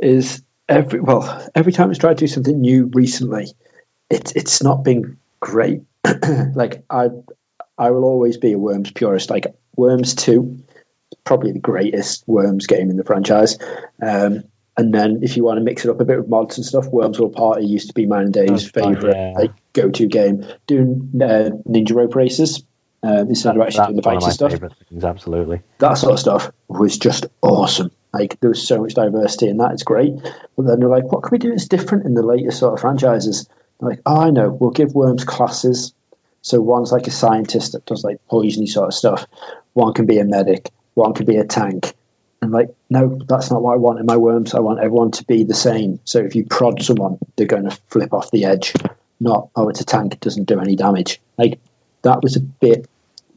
is 0.00 0.42
every 0.68 1.00
well 1.00 1.48
every 1.54 1.72
time 1.72 1.90
it's 1.90 1.98
tried 1.98 2.18
to 2.18 2.24
do 2.24 2.28
something 2.28 2.60
new 2.60 2.86
recently, 2.94 3.48
it's 4.08 4.32
it's 4.32 4.62
not 4.62 4.84
been 4.84 5.18
great. 5.40 5.82
like 6.54 6.84
I 6.88 7.08
I 7.76 7.90
will 7.90 8.04
always 8.04 8.36
be 8.36 8.52
a 8.52 8.58
Worms 8.58 8.90
purist. 8.90 9.30
Like 9.30 9.46
Worms 9.76 10.14
Two, 10.14 10.62
probably 11.24 11.52
the 11.52 11.58
greatest 11.58 12.24
Worms 12.28 12.66
game 12.66 12.90
in 12.90 12.96
the 12.96 13.04
franchise. 13.04 13.58
Um, 14.00 14.44
and 14.76 14.94
then 14.94 15.20
if 15.22 15.36
you 15.36 15.44
want 15.44 15.58
to 15.58 15.64
mix 15.64 15.84
it 15.84 15.90
up 15.90 16.00
a 16.00 16.04
bit 16.04 16.18
with 16.18 16.28
mods 16.28 16.56
and 16.56 16.64
stuff, 16.64 16.86
Worms 16.86 17.18
World 17.18 17.34
Party 17.34 17.66
used 17.66 17.88
to 17.88 17.94
be 17.94 18.06
mine 18.06 18.24
and 18.24 18.32
Dave's 18.32 18.70
favorite 18.70 19.16
yeah. 19.16 19.32
like 19.34 19.52
go 19.72 19.90
to 19.90 20.06
game. 20.06 20.46
Doing 20.66 21.10
uh, 21.16 21.50
Ninja 21.68 21.94
Rope 21.94 22.14
races. 22.14 22.62
Um, 23.02 23.28
instead 23.28 23.56
of 23.56 23.62
actually 23.62 23.86
doing 23.86 23.96
the 23.96 24.02
fighting 24.02 24.30
stuff 24.30 24.52
things. 24.52 25.04
Absolutely. 25.04 25.62
that 25.78 25.94
sort 25.94 26.12
of 26.12 26.18
stuff 26.18 26.52
was 26.68 26.98
just 26.98 27.26
awesome. 27.40 27.90
Like 28.12 28.38
there 28.40 28.50
was 28.50 28.66
so 28.66 28.82
much 28.82 28.92
diversity 28.92 29.48
in 29.48 29.56
that. 29.58 29.72
It's 29.72 29.84
great. 29.84 30.14
But 30.56 30.66
then 30.66 30.80
they're 30.80 30.88
like, 30.88 31.10
what 31.10 31.22
can 31.22 31.30
we 31.32 31.38
do 31.38 31.50
that's 31.50 31.68
different 31.68 32.04
in 32.04 32.12
the 32.12 32.22
later 32.22 32.50
sort 32.50 32.74
of 32.74 32.80
franchises? 32.80 33.48
They're 33.78 33.90
like, 33.90 34.02
oh, 34.04 34.20
I 34.20 34.30
know. 34.30 34.50
We'll 34.50 34.70
give 34.70 34.94
worms 34.94 35.24
classes. 35.24 35.94
So 36.42 36.60
one's 36.60 36.92
like 36.92 37.06
a 37.06 37.10
scientist 37.10 37.72
that 37.72 37.86
does 37.86 38.04
like 38.04 38.20
poisony 38.30 38.68
sort 38.68 38.88
of 38.88 38.94
stuff. 38.94 39.26
One 39.72 39.94
can 39.94 40.06
be 40.06 40.18
a 40.18 40.24
medic. 40.24 40.70
One 40.94 41.14
can 41.14 41.26
be 41.26 41.36
a 41.36 41.44
tank. 41.44 41.94
And 42.42 42.52
like, 42.52 42.74
no, 42.88 43.18
that's 43.28 43.50
not 43.50 43.62
what 43.62 43.74
I 43.74 43.76
want 43.76 44.00
in 44.00 44.06
my 44.06 44.16
worms. 44.16 44.54
I 44.54 44.60
want 44.60 44.80
everyone 44.80 45.10
to 45.12 45.24
be 45.24 45.44
the 45.44 45.54
same. 45.54 46.00
So 46.04 46.20
if 46.20 46.34
you 46.34 46.44
prod 46.44 46.82
someone, 46.82 47.18
they're 47.36 47.46
going 47.46 47.68
to 47.68 47.78
flip 47.88 48.12
off 48.12 48.30
the 48.30 48.46
edge. 48.46 48.74
Not, 49.20 49.50
oh, 49.54 49.68
it's 49.68 49.82
a 49.82 49.84
tank. 49.84 50.14
It 50.14 50.20
doesn't 50.20 50.44
do 50.44 50.58
any 50.60 50.76
damage. 50.76 51.20
Like 51.36 51.60
that 52.02 52.22
was 52.22 52.36
a 52.36 52.40
bit. 52.40 52.88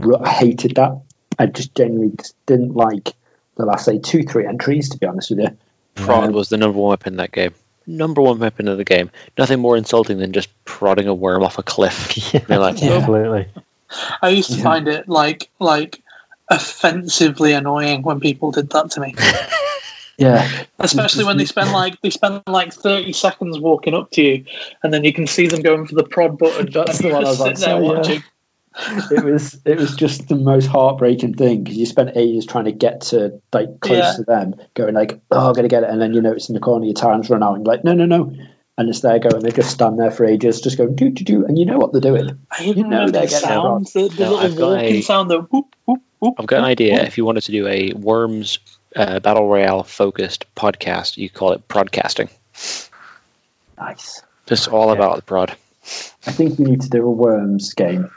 I 0.02 0.30
hated 0.30 0.76
that. 0.76 1.02
I 1.40 1.46
just 1.48 1.76
genuinely 1.76 2.16
just 2.18 2.36
didn't 2.46 2.76
like 2.76 3.14
the 3.56 3.66
last 3.66 3.86
say 3.86 4.00
two 4.00 4.24
three 4.24 4.46
entries. 4.46 4.90
To 4.90 4.98
be 4.98 5.06
honest 5.08 5.30
with 5.32 5.40
you, 5.40 5.58
Prod 5.96 6.26
Um, 6.26 6.34
was 6.34 6.50
the 6.50 6.58
number 6.58 6.78
one 6.80 6.90
weapon 6.90 7.14
in 7.14 7.18
that 7.18 7.32
game. 7.32 7.54
Number 7.86 8.22
one 8.22 8.40
weapon 8.40 8.68
of 8.68 8.78
the 8.78 8.86
game. 8.86 9.12
Nothing 9.38 9.60
more 9.60 9.76
insulting 9.76 10.18
than 10.18 10.32
just 10.32 10.50
prodding 10.66 11.08
a 11.08 11.14
worm 11.14 11.44
off 11.44 11.58
a 11.58 11.64
cliff. 11.64 12.34
You're 12.50 12.60
like, 12.60 12.82
Yeah. 12.82 12.92
"Oh, 12.92 12.98
Absolutely. 13.00 13.48
I 14.22 14.30
used 14.30 14.52
to 14.52 14.58
Yeah. 14.58 14.64
find 14.64 14.88
it 14.88 15.08
like 15.10 15.50
like 15.60 16.02
offensively 16.50 17.54
annoying 17.54 18.02
when 18.04 18.20
people 18.20 18.52
did 18.52 18.70
that 18.72 18.92
to 18.92 19.02
me. 19.02 19.16
yeah, 20.18 20.48
Especially 20.80 21.24
when 21.26 21.38
they 21.38 21.46
spend 21.46 21.72
like 21.72 22.00
they 22.02 22.10
spend 22.10 22.44
like 22.48 22.74
thirty 22.74 23.14
seconds 23.14 23.60
walking 23.60 23.94
up 23.94 24.12
to 24.12 24.22
you, 24.22 24.46
and 24.82 24.94
then 24.94 25.04
you 25.04 25.14
can 25.14 25.28
see 25.28 25.48
them 25.48 25.62
going 25.62 25.86
for 25.88 25.96
the 25.96 26.04
prod 26.04 26.38
button. 26.38 26.72
That's 26.72 27.00
the 27.00 27.10
one 27.10 27.26
I 27.26 27.30
was 27.30 27.40
like, 27.40 27.58
about 27.58 27.60
there 27.60 27.80
to 27.80 27.82
say, 27.82 27.96
watching. 27.96 28.24
It 29.12 29.24
was 29.24 29.60
it 29.66 29.78
was 29.78 29.96
just 29.96 30.28
the 30.28 30.36
most 30.36 30.66
heartbreaking 30.68 31.36
thing 31.36 31.64
because 31.64 31.78
you 31.78 31.86
spent 31.86 32.16
ages 32.18 32.46
trying 32.46 32.66
to 32.66 32.72
get 32.72 33.02
to 33.02 33.42
like 33.52 33.80
close 33.80 33.98
Yeah. 34.00 34.14
to 34.18 34.24
them, 34.24 34.56
going 34.74 34.94
like, 34.96 35.20
oh, 35.32 35.48
I'm 35.50 35.54
gonna 35.54 35.68
get 35.68 35.84
it, 35.84 35.90
and 35.90 36.02
then 36.02 36.14
you 36.14 36.22
notice 36.22 36.50
in 36.50 36.56
the 36.56 36.62
corner 36.62 36.86
your 36.86 36.94
time's 36.96 37.30
run 37.30 37.44
out, 37.44 37.56
and 37.56 37.66
you're 37.66 37.74
like, 37.76 37.84
no, 37.84 37.94
no, 37.94 38.06
no. 38.06 38.34
And 38.76 38.90
it's 38.90 39.02
there 39.02 39.20
going, 39.20 39.44
they 39.44 39.52
just 39.52 39.70
stand 39.70 40.00
there 40.00 40.10
for 40.10 40.26
ages, 40.26 40.60
just 40.62 40.80
going 40.80 40.96
do 40.96 41.12
do 41.12 41.24
do, 41.24 41.46
and 41.46 41.60
you 41.60 41.66
know 41.66 41.78
what 41.78 41.92
they're 41.92 42.02
doing. 42.02 42.40
I 42.50 42.64
even 42.64 42.78
You 42.78 42.84
know 42.90 42.90
remember 43.06 43.12
they're 43.12 43.22
the 43.22 43.28
getting 43.28 43.48
sound, 43.50 43.86
the, 43.94 44.08
the 44.08 44.24
No, 44.26 44.38
I've 44.38 44.52
little 44.54 44.70
got 44.70 44.78
walking 44.82 44.96
a- 44.96 45.02
sound, 45.02 45.30
the 45.30 45.42
whoop 45.42 45.76
whoop 45.86 46.02
whoop. 46.20 46.34
I've 46.40 46.48
got 46.48 46.60
an 46.60 46.66
idea. 46.66 46.96
whoop. 46.96 47.08
If 47.08 47.18
you 47.20 47.26
wanted 47.26 47.42
to 47.44 47.52
do 47.52 47.68
a 47.68 47.94
Worms 47.94 48.58
uh, 48.96 49.20
Battle 49.20 49.48
Royale 49.48 49.84
focused 49.84 50.46
podcast, 50.56 51.18
you 51.18 51.30
call 51.30 51.52
it 51.52 51.68
broadcasting. 51.68 52.30
Nice. 53.78 54.24
Just 54.48 54.68
all 54.68 54.88
Yeah. 54.88 54.94
about 54.94 55.16
the 55.18 55.22
prod. 55.22 55.52
I 56.26 56.32
think 56.32 56.58
we 56.58 56.66
need 56.66 56.82
to 56.82 56.90
do 56.90 57.06
a 57.06 57.12
worms 57.12 57.74
game, 57.74 58.10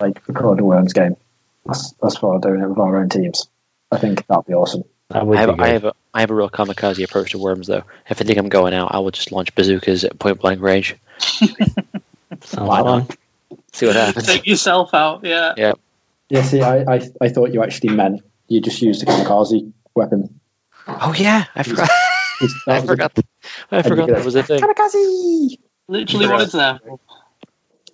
like 0.00 0.26
record 0.28 0.60
a 0.60 0.64
worms 0.64 0.92
game. 0.92 1.16
That's 1.64 1.92
that's 2.02 2.22
what 2.22 2.34
we're 2.34 2.38
doing 2.50 2.62
it 2.62 2.68
with 2.68 2.78
our 2.78 2.96
own 2.96 3.08
teams. 3.08 3.48
I 3.90 3.98
think 3.98 4.26
that'd 4.26 4.46
be 4.46 4.54
awesome. 4.54 4.84
That 5.08 5.22
I 5.22 5.24
be 5.24 5.36
have, 5.36 5.48
good. 5.50 5.60
I 5.60 5.68
have 5.68 5.84
a 5.84 5.94
I 6.14 6.20
have 6.20 6.30
a 6.30 6.34
real 6.34 6.50
kamikaze 6.50 7.04
approach 7.04 7.30
to 7.32 7.38
worms 7.38 7.66
though. 7.66 7.84
If 8.08 8.20
I 8.20 8.24
think 8.24 8.38
I'm 8.38 8.48
going 8.48 8.74
out, 8.74 8.94
I 8.94 8.98
will 8.98 9.10
just 9.10 9.32
launch 9.32 9.54
bazookas 9.54 10.04
at 10.04 10.18
point 10.18 10.40
blank 10.40 10.60
range. 10.60 10.96
Why 12.54 12.82
not? 12.82 13.16
See 13.72 13.86
what 13.86 13.96
happens. 13.96 14.26
Take 14.26 14.46
yourself 14.46 14.94
out, 14.94 15.24
yeah. 15.24 15.54
Yeah. 15.56 15.72
Yeah, 16.28 16.42
see, 16.42 16.60
I, 16.60 16.78
I, 16.82 17.08
I 17.20 17.28
thought 17.28 17.52
you 17.52 17.62
actually 17.62 17.90
meant 17.90 18.22
you 18.48 18.60
just 18.60 18.82
used 18.82 19.02
a 19.04 19.06
kamikaze 19.06 19.72
weapon. 19.94 20.40
Oh 20.88 21.14
yeah, 21.16 21.44
I 21.54 21.62
forgot. 21.62 21.88
I 21.90 22.48
that 22.66 22.66
was 22.66 22.82
a- 22.82 22.86
forgot. 22.86 23.12
I 23.70 23.82
forgot 23.82 24.08
that 24.08 24.24
was 24.24 24.34
a 24.34 24.42
thing. 24.42 24.60
Kamikaze! 24.60 25.58
Literally 25.88 26.26
what 26.26 26.42
is 26.42 26.52
there? 26.52 26.80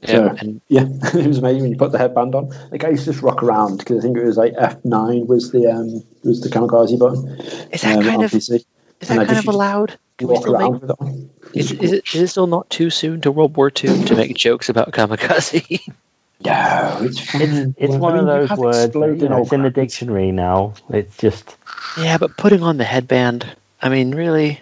So, 0.04 0.24
Yeah, 0.24 0.34
and 0.38 0.60
yeah, 0.68 0.84
it 1.14 1.26
was 1.26 1.38
amazing 1.38 1.62
when 1.62 1.70
you 1.72 1.76
put 1.78 1.92
the 1.92 1.98
headband 1.98 2.34
on. 2.34 2.48
Like 2.70 2.84
I 2.84 2.90
used 2.90 3.04
to 3.04 3.12
just 3.12 3.22
rock 3.22 3.42
around 3.42 3.78
because 3.78 3.98
I 3.98 4.02
think 4.02 4.16
it 4.18 4.24
was 4.24 4.36
like 4.36 4.54
F 4.58 4.84
nine 4.84 5.26
was 5.26 5.52
the 5.52 5.66
um 5.68 6.02
was 6.24 6.40
the 6.40 6.48
kamikaze 6.48 6.98
button. 6.98 7.28
is 7.70 7.82
that 7.82 7.98
um, 7.98 8.02
kind 8.04 8.22
of 8.22 8.30
PC. 8.30 8.64
is 9.00 9.08
that 9.08 9.18
I 9.18 9.24
kind 9.24 9.38
of 9.38 9.46
allowed? 9.48 9.98
Can 10.18 10.28
Walk 10.28 10.48
around 10.48 10.72
make, 10.72 10.82
with 10.82 10.90
it 10.90 10.96
on. 11.00 11.30
is, 11.54 11.72
is 11.72 11.92
it 11.92 12.04
is 12.14 12.20
it 12.22 12.28
still 12.28 12.46
not 12.46 12.68
too 12.70 12.90
soon 12.90 13.20
to 13.22 13.30
World 13.32 13.56
War 13.56 13.68
II 13.68 14.04
to 14.04 14.16
make 14.16 14.36
jokes 14.36 14.68
about 14.68 14.90
kamikaze? 14.92 15.80
No, 16.44 16.98
it's 17.02 17.34
It's 17.34 17.70
it's 17.76 17.92
Well, 17.92 18.02
one 18.02 18.14
I 18.14 18.18
of 18.18 18.26
mean, 18.26 18.34
you 18.34 18.48
those 18.48 18.50
words. 18.58 18.92
that, 18.94 19.16
You 19.20 19.28
know, 19.28 19.36
old 19.36 19.42
it's 19.44 19.52
in 19.52 19.62
the 19.62 19.70
dictionary 19.70 20.32
now. 20.32 20.74
It's 20.90 21.16
just 21.16 21.56
yeah, 21.94 22.18
but 22.18 22.36
putting 22.36 22.62
on 22.64 22.78
the 22.78 22.84
headband, 22.84 23.46
I 23.80 23.88
mean, 23.88 24.12
really, 24.12 24.60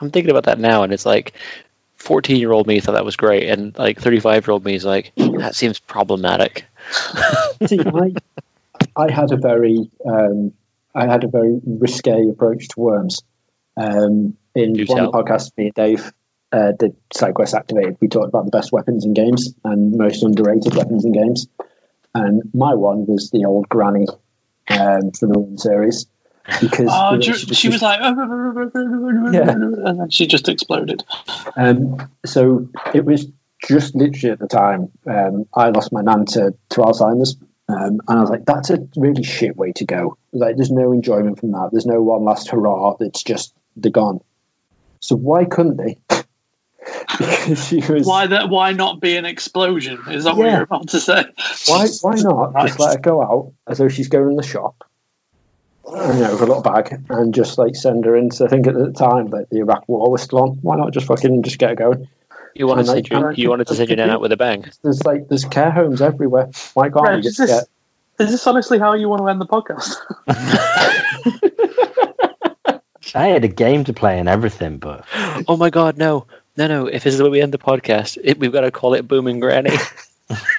I'm 0.00 0.10
thinking 0.10 0.30
about 0.30 0.44
that 0.44 0.58
now, 0.58 0.82
and 0.82 0.92
it's 0.92 1.06
like. 1.06 1.32
14 2.04 2.36
year 2.36 2.52
old 2.52 2.66
me 2.66 2.80
thought 2.80 2.92
that 2.92 3.04
was 3.04 3.16
great, 3.16 3.48
and 3.48 3.76
like 3.78 3.98
35 3.98 4.46
year 4.46 4.52
old 4.52 4.64
me 4.64 4.74
is 4.74 4.84
like, 4.84 5.12
that 5.16 5.54
seems 5.54 5.78
problematic. 5.80 6.66
See, 7.66 7.80
I, 7.80 8.12
I 8.94 9.10
had 9.10 9.32
a 9.32 9.36
very, 9.36 9.90
um, 10.06 10.52
I 10.94 11.06
had 11.06 11.24
a 11.24 11.28
very 11.28 11.58
risque 11.64 12.28
approach 12.28 12.68
to 12.68 12.80
worms. 12.80 13.22
Um, 13.76 14.36
in 14.54 14.74
Do 14.74 14.84
one 14.86 15.00
of 15.00 15.12
the 15.12 15.12
tell. 15.12 15.24
podcasts, 15.24 15.56
me 15.56 15.64
and 15.66 15.74
Dave 15.74 16.12
uh, 16.52 16.72
did 16.78 16.94
SideQuest 17.10 17.54
Activated. 17.54 17.96
We 18.00 18.08
talked 18.08 18.28
about 18.28 18.44
the 18.44 18.50
best 18.50 18.70
weapons 18.70 19.04
in 19.04 19.14
games 19.14 19.54
and 19.64 19.96
most 19.96 20.22
underrated 20.22 20.76
weapons 20.76 21.04
in 21.04 21.12
games. 21.12 21.48
And 22.14 22.42
my 22.52 22.74
one 22.74 23.06
was 23.06 23.30
the 23.30 23.46
old 23.46 23.68
granny 23.68 24.06
um, 24.68 25.10
from 25.10 25.32
the 25.32 25.38
Worm 25.40 25.58
series 25.58 26.06
because 26.60 26.88
Oh, 26.90 27.18
she, 27.20 27.32
just- 27.32 27.54
she 27.54 27.68
was 27.68 27.82
like, 27.82 28.00
and 28.74 30.00
then 30.00 30.10
she 30.10 30.26
just 30.26 30.48
exploded. 30.48 31.04
Um, 31.56 32.10
so 32.24 32.68
it 32.92 33.04
was 33.04 33.26
just 33.66 33.94
literally 33.94 34.32
at 34.32 34.38
the 34.38 34.46
time 34.46 34.90
um, 35.06 35.46
I 35.54 35.70
lost 35.70 35.92
my 35.92 36.02
nan 36.02 36.26
to, 36.26 36.54
to 36.70 36.80
Alzheimer's, 36.80 37.36
um, 37.68 38.00
and 38.08 38.18
I 38.18 38.20
was 38.20 38.28
like, 38.30 38.44
"That's 38.44 38.68
a 38.70 38.86
really 38.96 39.22
shit 39.22 39.56
way 39.56 39.72
to 39.72 39.84
go." 39.86 40.18
Like, 40.32 40.56
there's 40.56 40.70
no 40.70 40.92
enjoyment 40.92 41.40
from 41.40 41.52
that. 41.52 41.70
There's 41.72 41.86
no 41.86 42.02
one 42.02 42.24
last 42.24 42.48
hurrah. 42.50 42.96
That's 43.00 43.22
just 43.22 43.54
they're 43.76 43.90
gone. 43.90 44.20
So 45.00 45.16
why 45.16 45.44
couldn't 45.46 45.78
they? 45.78 45.98
because 47.18 47.66
she 47.68 47.76
was 47.80 48.06
Why 48.06 48.26
that? 48.26 48.50
Why 48.50 48.72
not 48.72 49.00
be 49.00 49.16
an 49.16 49.24
explosion? 49.24 49.98
Is 50.10 50.24
that 50.24 50.36
what 50.36 50.50
you're 50.50 50.62
about 50.62 50.88
to 50.88 51.00
say? 51.00 51.24
why 51.66 51.86
why 52.02 52.14
not 52.16 52.52
Right. 52.54 52.66
just 52.66 52.78
let 52.80 52.96
her 52.96 53.00
go 53.00 53.22
out 53.22 53.52
as 53.66 53.78
though 53.78 53.88
she's 53.88 54.08
going 54.08 54.28
in 54.30 54.36
the 54.36 54.42
shop, 54.42 54.84
you 55.86 56.20
know, 56.20 56.32
with 56.32 56.40
a 56.42 56.46
little 56.46 56.62
bag, 56.62 57.04
and 57.08 57.34
just 57.34 57.58
like 57.58 57.76
send 57.76 58.04
her 58.06 58.16
into. 58.16 58.44
I 58.44 58.48
think 58.48 58.66
at 58.66 58.74
the 58.74 58.92
time 58.92 59.30
that 59.30 59.48
the 59.50 59.58
Iraq 59.58 59.88
War 59.88 60.10
was 60.10 60.22
still 60.22 60.40
on. 60.42 60.50
Why 60.62 60.76
not 60.76 60.92
just 60.92 61.06
fucking 61.06 61.42
just 61.42 61.58
get 61.58 61.70
her 61.70 61.76
going? 61.76 62.08
You 62.54 62.66
wanted, 62.68 62.80
And 62.80 62.86
to 62.88 62.92
I- 62.92 62.94
send 62.96 63.08
your, 63.10 63.28
and 63.30 63.38
you 63.38 63.50
wanted 63.50 63.66
to 63.68 63.74
send 63.74 63.88
your 63.90 63.96
nan 63.96 64.10
out 64.10 64.20
with 64.20 64.32
a 64.32 64.36
bang. 64.36 64.64
There's 64.82 65.04
like 65.04 65.28
there's 65.28 65.44
care 65.44 65.70
homes 65.70 66.00
everywhere. 66.00 66.50
Why 66.74 66.88
can't 66.90 67.06
Reg, 67.06 67.14
we 67.14 67.20
is 67.28 67.36
just 67.36 67.38
this, 67.38 67.50
get? 67.50 67.68
is 68.26 68.30
this 68.32 68.46
honestly 68.46 68.78
how 68.78 68.94
you 68.94 69.08
want 69.08 69.22
to 69.22 69.28
end 69.28 69.40
the 69.40 69.46
podcast? 69.46 69.96
I 73.16 73.28
had 73.28 73.44
a 73.44 73.48
game 73.48 73.84
to 73.84 73.92
play 73.92 74.18
and 74.18 74.28
everything, 74.28 74.78
but 74.78 75.04
Oh 75.48 75.56
my 75.56 75.70
god, 75.70 75.96
no. 75.98 76.26
No, 76.56 76.68
no. 76.68 76.86
If 76.86 77.02
this 77.02 77.14
is 77.14 77.18
the 77.18 77.24
way 77.24 77.30
we 77.30 77.40
end 77.40 77.52
the 77.52 77.58
podcast, 77.58 78.16
it, 78.22 78.38
we've 78.38 78.52
got 78.52 78.60
to 78.60 78.70
call 78.70 78.94
it 78.94 79.08
Booming 79.08 79.40
Granny. 79.40 79.76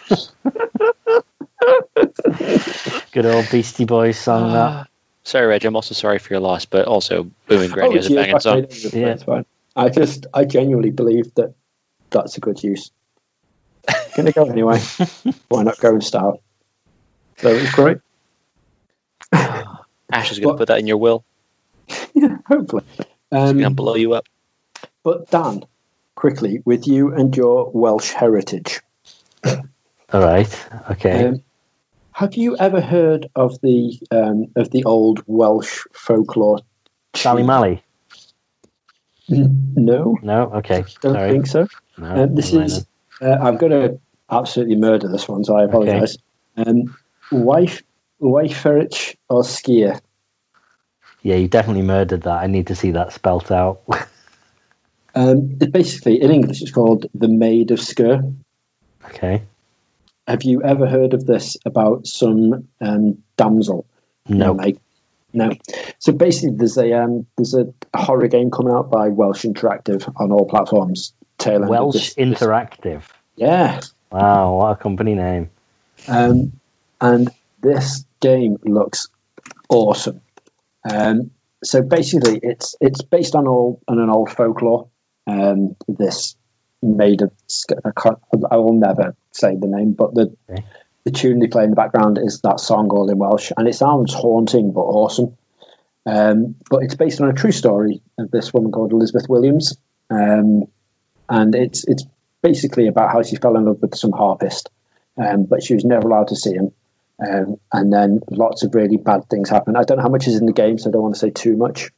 good 3.11 3.25
old 3.25 3.47
Beastie 3.49 3.85
Boys 3.85 4.19
song 4.19 4.51
that. 4.53 4.59
Ah. 4.59 4.85
Sorry, 5.25 5.47
Reg. 5.47 5.65
I'm 5.65 5.75
also 5.75 5.93
sorry 5.93 6.19
for 6.19 6.33
your 6.33 6.39
loss, 6.39 6.65
but 6.65 6.87
also 6.87 7.29
Booming 7.47 7.71
Granny 7.71 7.97
is 7.97 8.07
a 8.07 8.11
yeah, 8.11 8.19
banging 8.21 8.31
fuck, 8.35 8.41
song. 8.41 8.57
I 8.57 8.59
know, 8.61 8.67
it's 8.69 8.93
Yeah. 8.93 9.15
fine. 9.17 9.45
I 9.75 9.89
just 9.89 10.27
I 10.33 10.45
genuinely 10.45 10.91
believe 10.91 11.35
that 11.35 11.53
that's 12.09 12.37
a 12.37 12.39
good 12.39 12.63
use. 12.63 12.91
Gonna 14.15 14.31
go 14.31 14.45
anyway. 14.49 14.79
Why 15.49 15.63
not 15.63 15.77
go 15.79 15.89
and 15.89 16.03
start? 16.03 16.39
So 17.39 17.49
it's 17.49 17.75
great. 17.75 17.97
Ash 19.33 20.31
is 20.31 20.39
going 20.39 20.47
What? 20.47 20.53
to 20.53 20.57
put 20.59 20.67
that 20.69 20.79
in 20.79 20.87
your 20.87 20.97
will. 20.97 21.25
Yeah, 22.13 22.37
hopefully. 22.47 22.83
He's 22.97 23.05
going 23.29 23.57
to 23.59 23.65
Um, 23.67 23.75
blow 23.75 23.95
you 23.95 24.13
up. 24.13 24.25
but 25.03 25.29
Dan, 25.29 25.65
quickly 26.15 26.61
with 26.63 26.87
you 26.87 27.13
and 27.13 27.35
your 27.35 27.69
Welsh 27.71 28.11
heritage. 28.11 28.79
All 29.43 30.21
right, 30.21 30.67
okay. 30.91 31.25
Um, 31.25 31.43
have 32.15 32.35
you 32.35 32.55
ever 32.55 32.79
heard 32.79 33.27
of 33.35 33.59
the 33.59 33.99
um, 34.09 34.45
of 34.55 34.71
the 34.71 34.85
old 34.85 35.21
Welsh 35.27 35.83
folklore? 35.91 36.61
Sally? 37.13 37.43
Mally? 37.43 37.83
No, 39.27 40.17
No, 40.21 40.43
okay. 40.53 40.85
don't 41.01 41.13
Sorry. 41.13 41.31
think 41.31 41.47
so. 41.47 41.67
No, 41.97 42.23
Um, 42.23 42.35
this 42.35 42.53
is 42.53 42.85
uh, 43.21 43.25
I'm 43.41 43.57
going 43.57 43.73
to 43.73 43.99
absolutely 44.29 44.75
murder 44.77 45.09
this 45.09 45.27
one, 45.27 45.43
so 45.43 45.57
I 45.57 45.65
apologise. 45.65 46.17
Um, 46.55 46.95
wife, 47.33 47.83
Weiferich 48.21 49.17
or 49.27 49.41
skier? 49.41 49.99
Yeah, 51.21 51.35
you 51.35 51.49
definitely 51.49 51.81
murdered 51.81 52.21
that. 52.21 52.43
I 52.43 52.47
need 52.47 52.67
to 52.67 52.75
see 52.75 52.91
that 52.91 53.11
spelt 53.11 53.51
out. 53.51 53.81
Um, 55.17 55.55
basically, 55.55 56.21
in 56.21 56.29
English, 56.29 56.61
it's 56.61 56.71
called 56.71 57.05
the 57.15 57.29
Maid 57.29 57.71
of 57.71 57.79
Sker. 57.79 58.21
okay. 59.05 59.43
Have 60.27 60.43
you 60.43 60.63
ever 60.63 60.87
heard 60.87 61.13
of 61.13 61.25
this 61.25 61.57
about 61.65 62.07
some 62.07 62.67
um, 62.81 63.19
damsel? 63.37 63.85
No. 64.27 64.53
Like, 64.53 64.77
no. 65.33 65.51
So 65.99 66.13
basically, 66.13 66.55
there's 66.57 66.77
a 66.77 66.93
um, 66.93 67.27
there's 67.37 67.53
a 67.53 67.71
horror 67.95 68.27
game 68.27 68.49
coming 68.51 68.73
out 68.73 68.89
by 68.89 69.09
Welsh 69.09 69.45
Interactive 69.45 70.11
on 70.19 70.31
all 70.31 70.47
platforms. 70.47 71.13
Tail 71.37 71.67
Welsh 71.67 71.93
this- 71.93 72.13
this- 72.15 72.39
Interactive. 72.39 73.03
Yeah, 73.35 73.81
Wow, 74.11 74.55
what 74.55 74.71
a 74.71 74.75
company 74.77 75.13
name. 75.13 75.49
Um, 76.07 76.53
and 77.01 77.29
this 77.61 78.05
game 78.21 78.57
looks 78.63 79.09
awesome. 79.67 80.21
Um, 80.89 81.31
so 81.63 81.81
basically, 81.81 82.39
it's 82.41 82.75
it's 82.79 83.01
based 83.01 83.35
on 83.35 83.45
all 83.45 83.81
on 83.89 83.99
an 83.99 84.09
old 84.09 84.31
folklore. 84.31 84.87
Um, 85.27 85.75
this 85.89 86.37
Maid 86.85 87.21
of 87.21 87.31
sk- 87.47 87.79
I, 87.83 87.91
can't, 87.99 88.17
I 88.49 88.57
will 88.57 88.73
never 88.73 89.15
say 89.31 89.55
the 89.55 89.67
name, 89.67 89.93
but 89.93 90.13
the 90.13 90.35
Okay. 90.49 90.63
the 91.03 91.11
tune 91.11 91.39
they 91.39 91.47
play 91.47 91.63
in 91.63 91.69
the 91.69 91.75
background 91.75 92.17
is 92.17 92.41
that 92.41 92.59
song 92.59 92.89
all 92.89 93.09
in 93.09 93.17
Welsh, 93.17 93.51
and 93.55 93.67
it 93.67 93.75
sounds 93.75 94.13
haunting 94.13 94.71
but 94.71 94.81
awesome. 94.81 95.37
Um, 96.05 96.55
but 96.69 96.83
it's 96.83 96.95
based 96.95 97.21
on 97.21 97.29
a 97.29 97.33
true 97.33 97.51
story 97.51 98.01
of 98.17 98.31
this 98.31 98.53
woman 98.53 98.71
called 98.71 98.91
Elizabeth 98.91 99.27
Williams, 99.29 99.77
um, 100.09 100.63
and 101.29 101.55
it's 101.55 101.85
it's 101.87 102.05
basically 102.41 102.87
about 102.87 103.11
how 103.11 103.23
she 103.23 103.35
fell 103.37 103.55
in 103.55 103.65
love 103.65 103.81
with 103.81 103.95
some 103.95 104.11
harpist, 104.11 104.69
um, 105.17 105.45
but 105.45 105.63
she 105.63 105.73
was 105.73 105.85
never 105.85 106.07
allowed 106.07 106.27
to 106.27 106.35
see 106.35 106.53
him. 106.53 106.71
Um, 107.25 107.55
and 107.71 107.93
then 107.93 108.19
lots 108.29 108.63
of 108.63 108.75
really 108.75 108.97
bad 108.97 109.29
things 109.29 109.49
happen. 109.49 109.77
I 109.77 109.83
don't 109.83 109.97
know 109.97 110.03
how 110.03 110.09
much 110.09 110.27
is 110.27 110.35
in 110.35 110.45
the 110.45 110.53
game, 110.53 110.77
so 110.77 110.89
I 110.89 110.91
don't 110.91 111.01
want 111.01 111.15
to 111.15 111.19
say 111.19 111.29
too 111.29 111.55
much. 111.55 111.91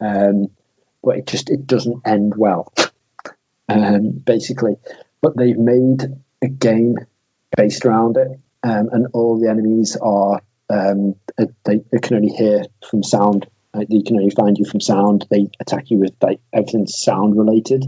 Um, 0.00 0.46
but 1.02 1.18
it 1.18 1.26
just 1.26 1.50
it 1.50 1.66
doesn't 1.66 2.06
end 2.06 2.34
well, 2.36 2.72
um, 3.70 4.10
basically. 4.10 4.76
But 5.20 5.36
they've 5.36 5.58
made 5.58 6.02
a 6.42 6.48
game 6.48 6.96
based 7.56 7.84
around 7.84 8.16
it, 8.16 8.40
um, 8.62 8.88
and 8.92 9.06
all 9.12 9.38
the 9.38 9.50
enemies 9.50 9.96
are 10.00 10.40
um, 10.68 11.16
uh, 11.38 11.46
they, 11.64 11.80
they 11.90 11.98
can 11.98 12.16
only 12.16 12.32
hear 12.32 12.64
from 12.88 13.02
sound. 13.02 13.48
Uh, 13.74 13.84
they 13.88 14.02
can 14.02 14.16
only 14.16 14.30
find 14.30 14.58
you 14.58 14.64
from 14.64 14.80
sound. 14.80 15.26
They 15.30 15.48
attack 15.60 15.90
you 15.90 15.98
with 15.98 16.14
like 16.20 16.40
everything's 16.52 16.98
sound 16.98 17.36
related 17.36 17.84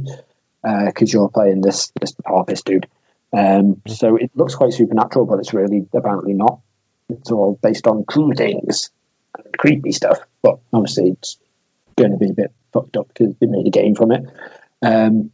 because 0.63 1.13
you're 1.13 1.29
playing 1.29 1.61
this 1.61 1.93
this 2.01 2.15
harpist 2.25 2.65
dude. 2.65 2.87
Um, 3.33 3.81
so 3.87 4.17
it 4.17 4.31
looks 4.35 4.55
quite 4.55 4.73
supernatural, 4.73 5.27
but 5.27 5.39
it's 5.39 5.55
really 5.55 5.87
apparently 5.93 6.35
not. 6.35 6.61
It's 7.09 7.31
all 7.31 7.59
based 7.61 7.87
on 7.87 8.05
cool 8.05 8.33
things, 8.37 8.91
and 9.37 9.57
creepy 9.57 9.93
stuff. 9.93 10.19
But 10.43 10.59
obviously, 10.73 11.11
it's 11.11 11.39
going 11.97 12.13
to 12.13 12.19
be 12.19 12.31
a 12.31 12.35
bit 12.35 12.53
fucked 12.73 12.97
up 12.97 13.09
because 13.09 13.35
they 13.41 13.47
made 13.47 13.67
a 13.67 13.71
game 13.71 13.95
from 13.95 14.13
it. 14.13 14.25
Um, 14.83 15.31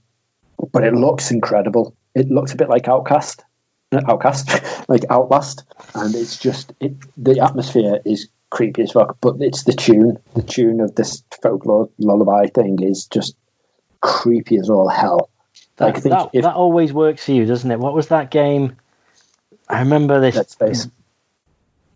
but 0.73 0.85
it 0.85 0.95
looks 0.95 1.31
incredible. 1.31 1.95
It 2.15 2.29
looks 2.31 2.53
a 2.53 2.57
bit 2.57 2.69
like 2.69 2.89
Outcast, 2.89 3.45
uh, 3.93 4.01
Outcast, 4.07 4.89
like 4.89 5.05
Outlast, 5.11 5.65
and 5.95 6.15
it's 6.15 6.37
just 6.39 6.73
it, 6.81 6.95
the 7.17 7.41
atmosphere 7.41 8.01
is 8.05 8.29
creepy 8.51 8.83
as 8.83 8.93
fuck. 8.93 9.19
But 9.21 9.37
it's 9.41 9.65
the 9.65 9.73
tune, 9.73 10.19
the 10.35 10.43
tune 10.43 10.81
of 10.81 10.95
this 10.95 11.23
folklore 11.43 11.91
lullaby 11.99 12.47
thing 12.47 12.83
is 12.83 13.07
just 13.07 13.37
creepy 14.01 14.57
as 14.57 14.71
all 14.71 14.89
hell. 14.89 15.31
That, 15.77 15.85
Like, 15.87 15.97
I 15.97 16.01
think 16.01 16.15
that, 16.15 16.31
if- 16.33 16.43
that 16.45 16.55
always 16.55 16.93
works 16.93 17.25
for 17.25 17.33
you, 17.33 17.45
doesn't 17.47 17.71
it? 17.71 17.79
What 17.79 17.95
was 17.95 18.09
that 18.09 18.31
game? 18.31 18.77
I 19.69 19.81
remember 19.81 20.21
this. 20.21 20.35
Dead 20.35 20.51
Space. 20.51 20.89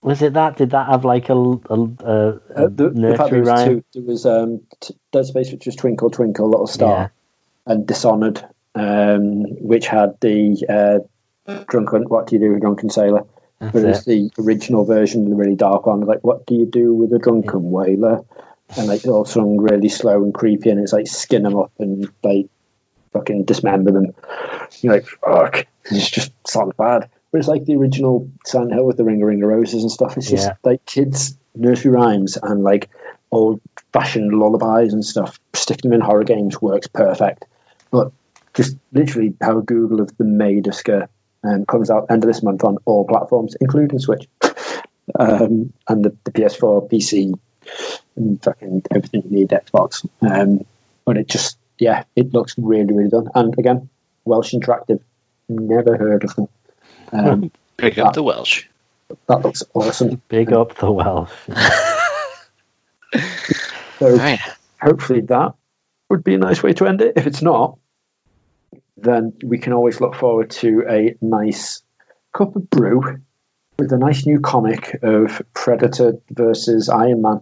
Was 0.02 0.20
it 0.20 0.32
that? 0.34 0.56
Did 0.56 0.70
that 0.70 0.88
have 0.88 1.04
like 1.04 1.28
a, 1.28 1.34
a, 1.34 1.36
a, 1.36 1.78
a 1.78 2.28
Uh, 2.56 2.68
the, 2.68 2.90
the 2.90 3.00
nursery 3.00 3.30
there 3.30 3.40
was 3.40 3.48
rhyme? 3.48 3.68
two, 3.68 3.84
there 3.94 4.02
was 4.02 4.26
um, 4.26 4.60
t- 4.80 4.96
Dead 5.12 5.26
Space, 5.26 5.52
which 5.52 5.64
was 5.66 5.76
Twinkle 5.76 6.10
Twinkle 6.10 6.50
Little 6.50 6.66
Star, 6.66 7.12
and 7.66 7.86
Dishonored, 7.86 8.44
um, 8.74 9.44
which 9.60 9.86
had 9.86 10.18
the 10.20 11.04
uh, 11.48 11.62
drunken. 11.68 12.04
What 12.04 12.26
do 12.26 12.36
you 12.36 12.40
do 12.40 12.48
with 12.48 12.58
a 12.58 12.60
drunken 12.60 12.90
sailor? 12.90 13.24
That's 13.60 13.72
There 13.74 13.90
it. 13.90 14.04
the 14.04 14.42
original 14.42 14.84
version, 14.84 15.28
the 15.30 15.36
really 15.36 15.54
dark 15.56 15.86
one, 15.86 16.00
like 16.00 16.20
what 16.22 16.46
do 16.46 16.54
you 16.54 16.66
do 16.66 16.92
with 16.94 17.12
a 17.12 17.18
drunken 17.18 17.70
whaler? 17.70 18.20
And 18.76 18.88
like 18.88 19.06
all 19.06 19.24
sung 19.26 19.58
really 19.58 19.88
slow 19.90 20.22
and 20.24 20.32
creepy, 20.32 20.70
and 20.70 20.80
it's 20.80 20.92
like 20.94 21.06
skin 21.06 21.42
them 21.42 21.56
up 21.56 21.72
and 21.78 22.08
like 22.22 22.46
fucking 23.12 23.44
dismember 23.44 23.92
them. 23.92 24.14
You're 24.80 24.94
like, 24.94 25.06
fuck, 25.06 25.66
it's 25.84 26.08
just 26.10 26.32
sounds 26.48 26.72
bad. 26.78 27.10
But 27.30 27.38
it's 27.38 27.48
like 27.48 27.64
the 27.66 27.76
original 27.76 28.30
Silent 28.46 28.72
Hill 28.72 28.86
with 28.86 28.96
the 28.96 29.04
Ring 29.04 29.20
of 29.22 29.28
Ring 29.28 29.42
of 29.42 29.48
Roses 29.48 29.82
and 29.82 29.90
stuff. 29.92 30.16
It's 30.16 30.28
just 30.30 30.46
Yeah. 30.48 30.54
like 30.64 30.84
kids' 30.86 31.36
nursery 31.54 31.90
rhymes 31.92 32.38
and 32.42 32.62
like 32.64 32.88
old 33.30 33.60
fashioned 33.92 34.32
lullabies 34.32 34.92
and 34.94 35.04
stuff. 35.04 35.38
Sticking 35.54 35.90
them 35.90 36.00
in 36.00 36.04
horror 36.06 36.24
games 36.24 36.60
works 36.60 36.86
perfect. 36.86 37.44
But 37.90 38.10
just 38.54 38.76
literally 38.92 39.34
how 39.40 39.60
Google 39.60 40.00
of 40.00 40.16
the 40.16 40.24
made 40.24 40.66
a 40.66 40.72
scare 40.72 41.08
um, 41.44 41.64
comes 41.66 41.90
out 41.90 42.06
end 42.10 42.22
of 42.24 42.28
this 42.28 42.42
month 42.42 42.64
on 42.64 42.78
all 42.84 43.06
platforms, 43.06 43.56
including 43.60 43.98
Switch. 43.98 44.26
Um, 45.18 45.72
and 45.88 46.04
the, 46.04 46.16
the 46.24 46.30
PS4, 46.30 46.90
PC, 46.90 47.38
and 48.16 48.42
fucking 48.42 48.82
everything 48.94 49.22
you 49.24 49.30
need, 49.30 49.48
Xbox. 49.48 50.06
Um, 50.20 50.64
but 51.04 51.16
it 51.16 51.28
just, 51.28 51.58
yeah, 51.78 52.04
it 52.14 52.32
looks 52.32 52.54
really, 52.56 52.94
really 52.94 53.10
done. 53.10 53.28
And 53.34 53.58
again, 53.58 53.88
Welsh 54.24 54.54
Interactive, 54.54 55.00
never 55.48 55.96
heard 55.96 56.24
of 56.24 56.36
them. 56.36 56.48
Um, 57.12 57.50
Pick 57.76 57.98
up 57.98 58.14
the 58.14 58.22
Welsh. 58.22 58.66
that 59.26 59.42
looks 59.42 59.64
awesome. 59.74 60.22
Big 60.28 60.52
up 60.52 60.76
the 60.76 60.90
Welsh. 60.90 61.32
So 63.98 64.10
All 64.10 64.16
right. 64.16 64.40
hopefully 64.80 65.20
that 65.20 65.54
would 66.08 66.24
be 66.24 66.34
a 66.34 66.38
nice 66.38 66.60
way 66.60 66.72
to 66.72 66.86
end 66.88 67.02
it. 67.02 67.12
If 67.14 67.28
it's 67.28 67.40
not, 67.40 67.78
then 69.02 69.34
we 69.42 69.58
can 69.58 69.72
always 69.72 70.00
look 70.00 70.14
forward 70.14 70.50
to 70.50 70.84
a 70.88 71.16
nice 71.20 71.82
cup 72.32 72.56
of 72.56 72.70
brew 72.70 73.20
with 73.78 73.92
a 73.92 73.98
nice 73.98 74.26
new 74.26 74.40
comic 74.40 74.98
of 75.02 75.42
Predator 75.54 76.18
versus 76.30 76.88
Iron 76.88 77.22
Man. 77.22 77.40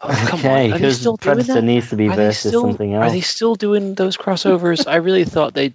Oh, 0.00 0.30
okay. 0.34 0.66
Are 0.66 0.68
they 0.68 0.72
because 0.72 1.00
still 1.00 1.16
doing 1.16 1.36
Predator 1.36 1.54
that? 1.54 1.62
needs 1.64 1.90
to 1.90 1.96
be 1.96 2.08
Are 2.08 2.16
versus 2.16 2.50
still, 2.50 2.62
something 2.62 2.94
else. 2.94 3.10
Are 3.10 3.10
they 3.12 3.20
still 3.20 3.54
doing 3.54 3.94
those 3.94 4.16
crossovers? 4.16 4.86
I 4.86 4.96
really 4.96 5.24
thought 5.24 5.54
they. 5.54 5.74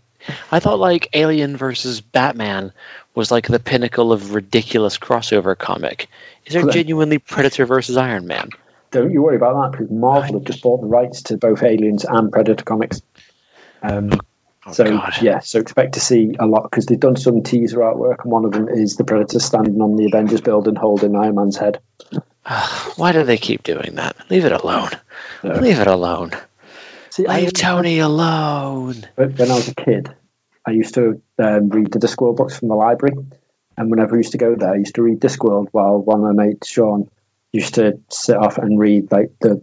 I 0.52 0.60
thought 0.60 0.80
like 0.80 1.10
Alien 1.14 1.56
versus 1.56 2.02
Batman 2.02 2.74
was 3.16 3.32
like 3.32 3.48
the 3.48 3.60
pinnacle 3.60 4.12
of 4.12 4.34
ridiculous 4.34 4.98
crossover 4.98 5.58
comic. 5.58 6.10
Is 6.46 6.54
there 6.54 6.68
genuinely 6.70 7.20
Predator 7.20 7.66
versus 7.66 7.96
Iron 7.96 8.28
Man? 8.28 8.50
Don't 8.92 9.12
you 9.12 9.22
worry 9.22 9.36
about 9.38 9.62
that 9.62 9.72
because 9.72 9.92
Marvel 9.92 10.40
have 10.40 10.44
just 10.44 10.62
bought 10.62 10.82
the 10.82 10.88
rights 10.88 11.24
to 11.24 11.38
both 11.38 11.64
Aliens 11.64 12.06
and 12.06 12.32
Predator 12.32 12.64
comics. 12.64 13.02
Um, 13.82 14.12
Oh, 14.70 14.74
so 14.74 14.84
God. 14.86 15.14
yeah, 15.22 15.40
so 15.40 15.60
expect 15.60 15.94
to 15.94 16.00
see 16.00 16.36
a 16.40 16.46
lot 16.46 16.64
because 16.64 16.86
they've 16.86 17.00
done 17.00 17.16
some 17.16 17.44
teaser 17.44 17.80
artwork, 17.80 18.24
and 18.24 18.32
one 18.32 18.46
of 18.46 18.52
them 18.52 18.70
is 18.70 18.96
the 18.96 19.04
Predator 19.04 19.40
standing 19.40 19.82
on 19.82 19.96
the 19.96 20.06
Avengers 20.06 20.42
building 20.42 20.76
holding 20.76 21.16
Iron 21.16 21.36
Man's 21.36 21.58
head. 21.58 21.80
Why 22.96 23.12
do 23.12 23.24
they 23.24 23.38
keep 23.38 23.64
doing 23.64 23.96
that? 23.96 24.16
Leave 24.30 24.46
it 24.46 24.52
alone. 24.52 24.90
No. 25.44 25.56
Leave 25.56 25.80
it 25.80 25.88
alone. 25.88 26.32
See, 27.12 27.28
Leave 27.28 27.54
Tony 27.54 28.00
alone. 28.00 29.06
When 29.16 29.52
I 29.52 29.56
was 29.56 29.68
a 29.68 29.76
kid, 29.76 30.14
I 30.66 30.72
used 30.72 30.96
to 30.96 31.22
um, 31.38 31.70
read 31.70 31.92
the 31.92 32.00
Discworld 32.00 32.38
books 32.38 32.58
from 32.58 32.70
the 32.70 32.76
library, 32.76 33.16
and 33.78 33.90
whenever 33.90 34.16
I 34.16 34.20
used 34.20 34.34
to 34.34 34.38
go 34.38 34.56
there, 34.56 34.72
I 34.72 34.78
used 34.78 34.96
to 34.96 35.04
read 35.04 35.20
Discworld 35.20 35.70
while 35.72 36.00
one 36.00 36.24
of 36.24 36.36
my 36.36 36.46
mates, 36.46 36.70
Sean, 36.70 37.10
used 37.52 37.76
to 37.76 38.00
sit 38.10 38.38
off 38.38 38.58
and 38.58 38.80
read 38.80 39.12
like 39.12 39.32
the 39.42 39.62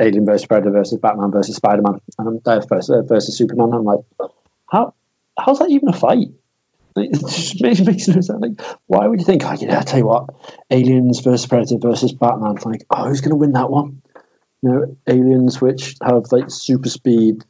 Alien 0.00 0.24
versus 0.24 0.46
Predator 0.46 0.70
versus 0.70 0.98
Batman 0.98 1.30
versus 1.30 1.56
Spider 1.56 1.82
Man 1.82 2.00
and 2.18 2.40
uh, 2.46 2.60
versus, 2.60 2.90
uh, 2.90 3.02
versus 3.02 3.36
Superman. 3.36 3.72
I'm 3.72 3.84
like, 3.84 4.00
how 4.70 4.94
how's 5.38 5.58
that 5.60 5.70
even 5.70 5.88
a 5.88 5.92
fight? 5.92 6.28
Like, 6.94 7.10
It 7.12 7.20
just 7.20 7.62
makes, 7.62 7.80
makes 7.80 8.08
no 8.08 8.20
sense. 8.20 8.28
Like, 8.28 8.60
why 8.86 9.06
would 9.06 9.20
you 9.20 9.26
think? 9.26 9.44
Oh, 9.44 9.52
yeah, 9.52 9.78
I 9.78 9.82
tell 9.82 9.98
you 9.98 10.06
what, 10.06 10.30
Aliens 10.70 11.20
versus 11.20 11.46
Predator 11.46 11.78
versus 11.78 12.12
Batman. 12.12 12.56
Like, 12.64 12.84
oh, 12.90 13.08
who's 13.08 13.20
going 13.20 13.30
to 13.30 13.36
win 13.36 13.52
that 13.52 13.70
one? 13.70 14.02
You 14.62 14.70
know, 14.70 14.96
aliens 15.06 15.60
which 15.60 15.94
have 16.02 16.32
like 16.32 16.50
super 16.50 16.88
speed, 16.88 17.44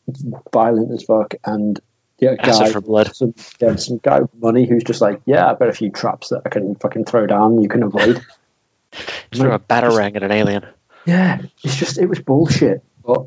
violent 0.53 0.93
as 0.93 1.05
fuck, 1.05 1.35
and 1.43 1.81
yeah, 2.19 2.33
a 2.33 2.37
guy, 2.37 2.71
for 2.71 2.83
blood. 2.83 3.15
some, 3.17 3.35
yeah, 3.61 3.77
some 3.77 3.99
guy 3.99 4.21
with 4.21 4.35
money 4.35 4.67
who's 4.67 4.85
just 4.85 5.01
like, 5.01 5.23
yeah, 5.25 5.49
I've 5.51 5.59
got 5.59 5.69
a 5.69 5.73
few 5.73 5.91
traps 5.91 6.29
that 6.29 6.43
I 6.45 6.51
can 6.51 6.75
fucking 6.75 7.07
throw 7.07 7.27
down. 7.27 7.63
You 7.63 7.69
can 7.69 7.83
avoid. 7.83 8.21
Throw 9.35 9.53
a 9.53 9.59
batarang 9.59 10.17
at 10.17 10.23
an 10.23 10.33
alien. 10.33 10.67
Yeah, 11.05 11.43
it's 11.63 11.77
just 11.77 11.99
it 11.99 12.07
was 12.07 12.21
bullshit. 12.21 12.83
But 13.05 13.27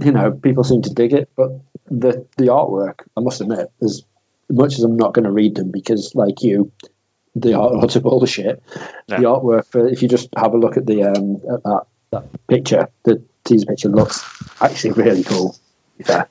you 0.00 0.12
know, 0.12 0.30
people 0.30 0.62
seem 0.62 0.82
to 0.82 0.90
dig 0.90 1.12
it. 1.12 1.28
But 1.36 1.60
the 1.92 2.26
the 2.36 2.46
artwork, 2.46 3.00
I 3.16 3.20
must 3.20 3.40
admit, 3.40 3.70
as 3.82 4.04
much 4.48 4.74
as 4.74 4.84
I'm 4.84 4.96
not 4.96 5.14
going 5.14 5.24
to 5.24 5.30
read 5.30 5.54
them 5.54 5.70
because, 5.70 6.14
like 6.14 6.42
you, 6.42 6.72
the 7.34 7.50
artwork's 7.50 7.96
are 7.96 8.00
bullshit. 8.00 8.62
No. 9.08 9.16
The 9.16 9.22
artwork, 9.22 9.66
for, 9.66 9.86
if 9.86 10.02
you 10.02 10.08
just 10.08 10.28
have 10.36 10.54
a 10.54 10.58
look 10.58 10.76
at 10.76 10.86
the 10.86 11.04
um 11.04 11.36
at 11.52 11.62
that, 11.62 11.86
that 12.10 12.46
picture, 12.46 12.88
the 13.04 13.22
teaser 13.44 13.66
picture 13.66 13.88
looks 13.88 14.24
actually 14.60 14.92
really 14.92 15.24
cool. 15.24 15.52
to 15.52 15.58
be 15.98 16.04
fair. 16.04 16.28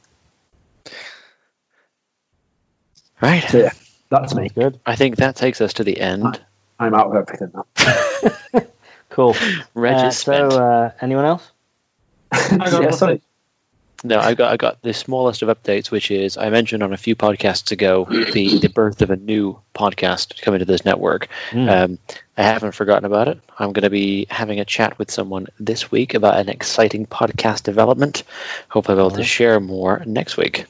Right. 3.22 3.44
So 3.44 3.60
yeah, 3.60 3.72
that's 4.10 4.34
me. 4.34 4.50
Good. 4.50 4.80
I 4.86 4.96
think 4.96 5.18
that 5.18 5.36
takes 5.36 5.62
us 5.62 5.74
to 5.74 5.84
the 5.84 6.00
end. 6.00 6.42
I'm 6.80 6.96
out 6.96 7.08
of 7.08 7.16
everything 7.16 7.52
now. 8.54 8.62
Cool. 9.12 9.36
Reg 9.74 9.96
Uh, 9.96 10.08
is 10.08 10.20
so, 10.20 10.48
uh, 10.48 10.92
anyone 11.02 11.26
else? 11.26 11.52
I 12.32 12.58
got 12.58 12.82
Yeah, 12.82 12.92
sorry. 12.92 13.22
Nothing. 14.04 14.20
No, 14.20 14.20
I 14.20 14.34
got 14.34 14.52
I 14.52 14.58
got 14.58 14.82
the 14.82 14.94
smallest 14.94 15.42
of 15.42 15.50
updates, 15.50 15.92
which 15.92 16.12
is 16.12 16.38
I 16.38 16.50
mentioned 16.50 16.84
on 16.84 16.94
a 16.94 16.98
few 16.98 17.16
podcasts 17.16 17.72
ago 17.72 18.06
the 18.06 18.60
the 18.60 18.70
birth 18.70 19.02
of 19.02 19.10
a 19.12 19.16
new 19.16 19.60
podcast 19.76 20.42
coming 20.42 20.60
to 20.60 20.66
this 20.66 20.86
network. 20.86 21.28
Hmm. 21.52 21.70
Um, 21.70 22.00
I 22.38 22.44
haven't 22.44 22.72
forgotten 22.74 23.06
about 23.06 23.28
it. 23.28 23.40
I'm 23.58 23.74
going 23.74 23.84
to 23.84 23.90
be 23.90 24.26
having 24.30 24.60
a 24.60 24.66
chat 24.66 24.98
with 24.98 25.12
someone 25.12 25.48
this 25.60 25.92
week 25.92 26.14
about 26.14 26.40
an 26.40 26.50
exciting 26.50 27.06
podcast 27.06 27.64
development. 27.64 28.24
Hope 28.70 28.90
I'll 28.90 28.96
be 28.96 29.02
able 29.02 29.12
to 29.12 29.24
share 29.24 29.60
more 29.60 30.02
next 30.06 30.38
week. 30.38 30.66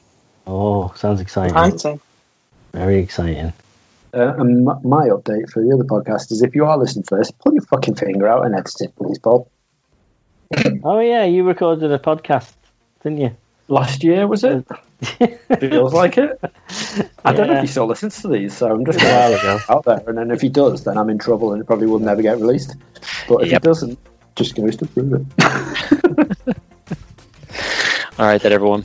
Oh, 0.46 0.92
sounds 0.96 1.20
exciting. 1.20 1.56
Exciting. 1.56 2.00
Very 2.72 2.98
exciting. 2.98 3.52
Uh, 4.14 4.34
and 4.36 4.68
m- 4.68 4.80
my 4.82 5.08
update 5.08 5.48
for 5.50 5.62
the 5.62 5.72
other 5.72 5.84
podcast 5.84 6.30
is 6.32 6.42
if 6.42 6.54
you 6.54 6.66
are 6.66 6.76
listening 6.76 7.04
to 7.04 7.16
this, 7.16 7.30
pull 7.30 7.54
your 7.54 7.62
fucking 7.62 7.94
finger 7.94 8.28
out 8.28 8.44
and 8.44 8.54
edit 8.54 8.80
it, 8.80 8.96
please, 8.96 9.18
Bob. 9.18 9.46
Oh 10.84 11.00
yeah, 11.00 11.24
you 11.24 11.44
recorded 11.44 11.90
a 11.90 11.98
podcast, 11.98 12.52
didn't 13.02 13.18
you? 13.18 13.36
Last 13.68 14.02
year, 14.04 14.26
was 14.26 14.44
it? 14.44 14.66
Feels 15.60 15.94
like 15.94 16.18
it. 16.18 16.38
I 17.24 17.32
don't 17.32 17.46
know 17.48 17.54
if 17.54 17.60
he 17.62 17.66
still 17.68 17.86
listens 17.86 18.20
to 18.22 18.28
these, 18.28 18.54
so 18.56 18.70
I'm 18.70 18.84
just 18.84 19.00
A 19.00 19.04
while 19.04 19.34
ago. 19.34 19.58
out 19.68 19.84
there. 19.84 20.02
And 20.08 20.18
then 20.18 20.30
if 20.30 20.40
he 20.40 20.48
does, 20.48 20.84
then 20.84 20.98
I'm 20.98 21.08
in 21.10 21.18
trouble 21.18 21.52
and 21.52 21.62
it 21.62 21.64
probably 21.64 21.86
will 21.86 21.98
never 22.00 22.22
get 22.22 22.38
released. 22.38 22.76
But 23.28 23.42
if 23.42 23.50
Yep. 23.52 23.62
he 23.62 23.66
doesn't, 23.68 23.98
just 24.36 24.54
goes 24.56 24.76
to 24.76 24.86
prove 24.86 25.14
it. 25.14 25.26
All 28.18 28.26
right, 28.26 28.40
then 28.40 28.52
everyone. 28.52 28.84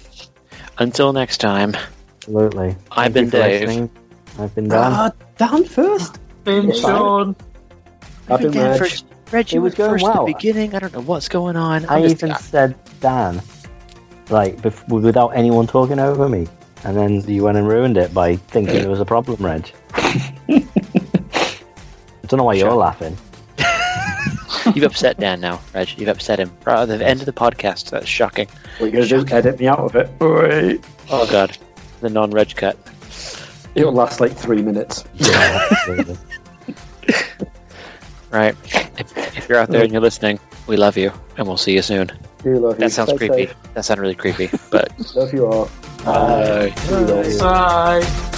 Until 0.78 1.12
next 1.14 1.38
time, 1.40 1.76
Absolutely. 2.18 2.76
I've 2.92 3.14
Thank 3.14 3.14
been 3.14 3.26
you 3.26 3.32
for 3.32 3.38
Dave. 3.38 3.62
listening. 3.68 3.90
I've 4.40 4.56
been 4.56 4.68
Dan. 4.70 4.80
Ah, 4.94 5.12
Dan 5.38 5.64
first. 5.66 6.20
Been 6.44 6.68
Yeah. 6.70 6.74
Sean. 6.76 7.36
I've 8.30 8.42
been 8.42 8.52
Dan 8.52 8.70
Reg. 8.72 8.80
first. 8.80 9.06
Reg, 9.32 9.52
you 9.52 9.60
It 9.60 9.64
was 9.64 9.72
went 9.72 9.78
going 9.78 9.92
first 9.92 10.06
at 10.06 10.14
well. 10.16 10.26
the 10.26 10.34
beginning. 10.34 10.76
I 10.76 10.80
don't 10.80 10.94
know 10.94 11.02
what's 11.02 11.30
going 11.30 11.56
on. 11.56 11.86
I 11.86 11.96
I'm 11.98 12.04
just- 12.04 12.24
even 12.24 12.36
said 12.38 12.76
Dan, 13.02 13.42
like 14.30 14.58
bef- 14.58 14.88
without 14.88 15.30
anyone 15.30 15.68
talking 15.68 16.00
over 16.00 16.28
me, 16.30 16.48
and 16.84 16.96
then 16.98 17.22
you 17.30 17.44
went 17.44 17.58
and 17.58 17.68
ruined 17.68 17.98
it 17.98 18.14
by 18.14 18.36
thinking 18.36 18.76
there 18.76 18.90
was 18.90 19.00
a 19.00 19.06
problem, 19.06 19.44
Reg. 19.46 19.72
I 19.94 20.64
don't 22.28 22.38
know 22.40 22.44
why 22.44 22.54
you're 22.56 22.70
Sure. 22.70 22.76
laughing. 22.78 23.18
You've 24.76 24.84
upset 24.84 25.18
Dan 25.18 25.40
now, 25.40 25.62
Reg. 25.74 25.98
You've 25.98 26.10
upset 26.10 26.40
him. 26.40 26.52
Right 26.66 26.82
at 26.82 26.88
the 27.00 27.06
end 27.08 27.22
of 27.22 27.26
the 27.26 27.32
podcast. 27.34 27.90
That's 27.92 28.08
shocking. 28.08 28.50
What 28.80 28.88
you 28.88 28.92
going 28.92 29.08
to 29.08 29.24
do? 29.24 29.34
Edit 29.36 29.60
me 29.60 29.68
out 29.68 29.80
of 29.80 29.96
it. 29.96 30.10
Wait. 30.20 30.84
Oh 31.10 31.26
God, 31.32 31.58
the 32.02 32.10
non-Reg 32.10 32.54
cut. 32.56 32.78
It'll 33.76 33.94
last 33.94 34.20
like 34.20 34.34
three 34.34 34.62
minutes. 34.62 35.06
Yeah, 35.16 35.68
absolutely. 35.72 36.18
Right. 38.30 38.56
If, 39.00 39.18
if 39.38 39.48
you're 39.50 39.58
out 39.60 39.70
there 39.70 39.84
and 39.84 39.92
you're 39.94 40.02
listening, 40.02 40.38
we 40.68 40.78
love 40.78 40.98
you, 40.98 41.12
and 41.38 41.48
we'll 41.48 41.58
see 41.58 41.74
you 41.74 41.82
soon. 41.82 42.12
Do 42.44 42.56
love 42.60 42.74
you. 42.76 42.80
That 42.80 42.92
sounds 42.92 43.10
Stay 43.10 43.18
creepy. 43.18 43.48
safe. 43.48 43.56
That 43.74 43.86
sounded 43.86 44.02
really 44.02 44.16
creepy, 44.16 44.50
but 44.72 44.92
Love 45.16 45.34
you 45.34 45.46
all. 45.48 45.70
Bye. 46.06 46.74
Bye. 46.90 47.38
Bye. 47.40 48.34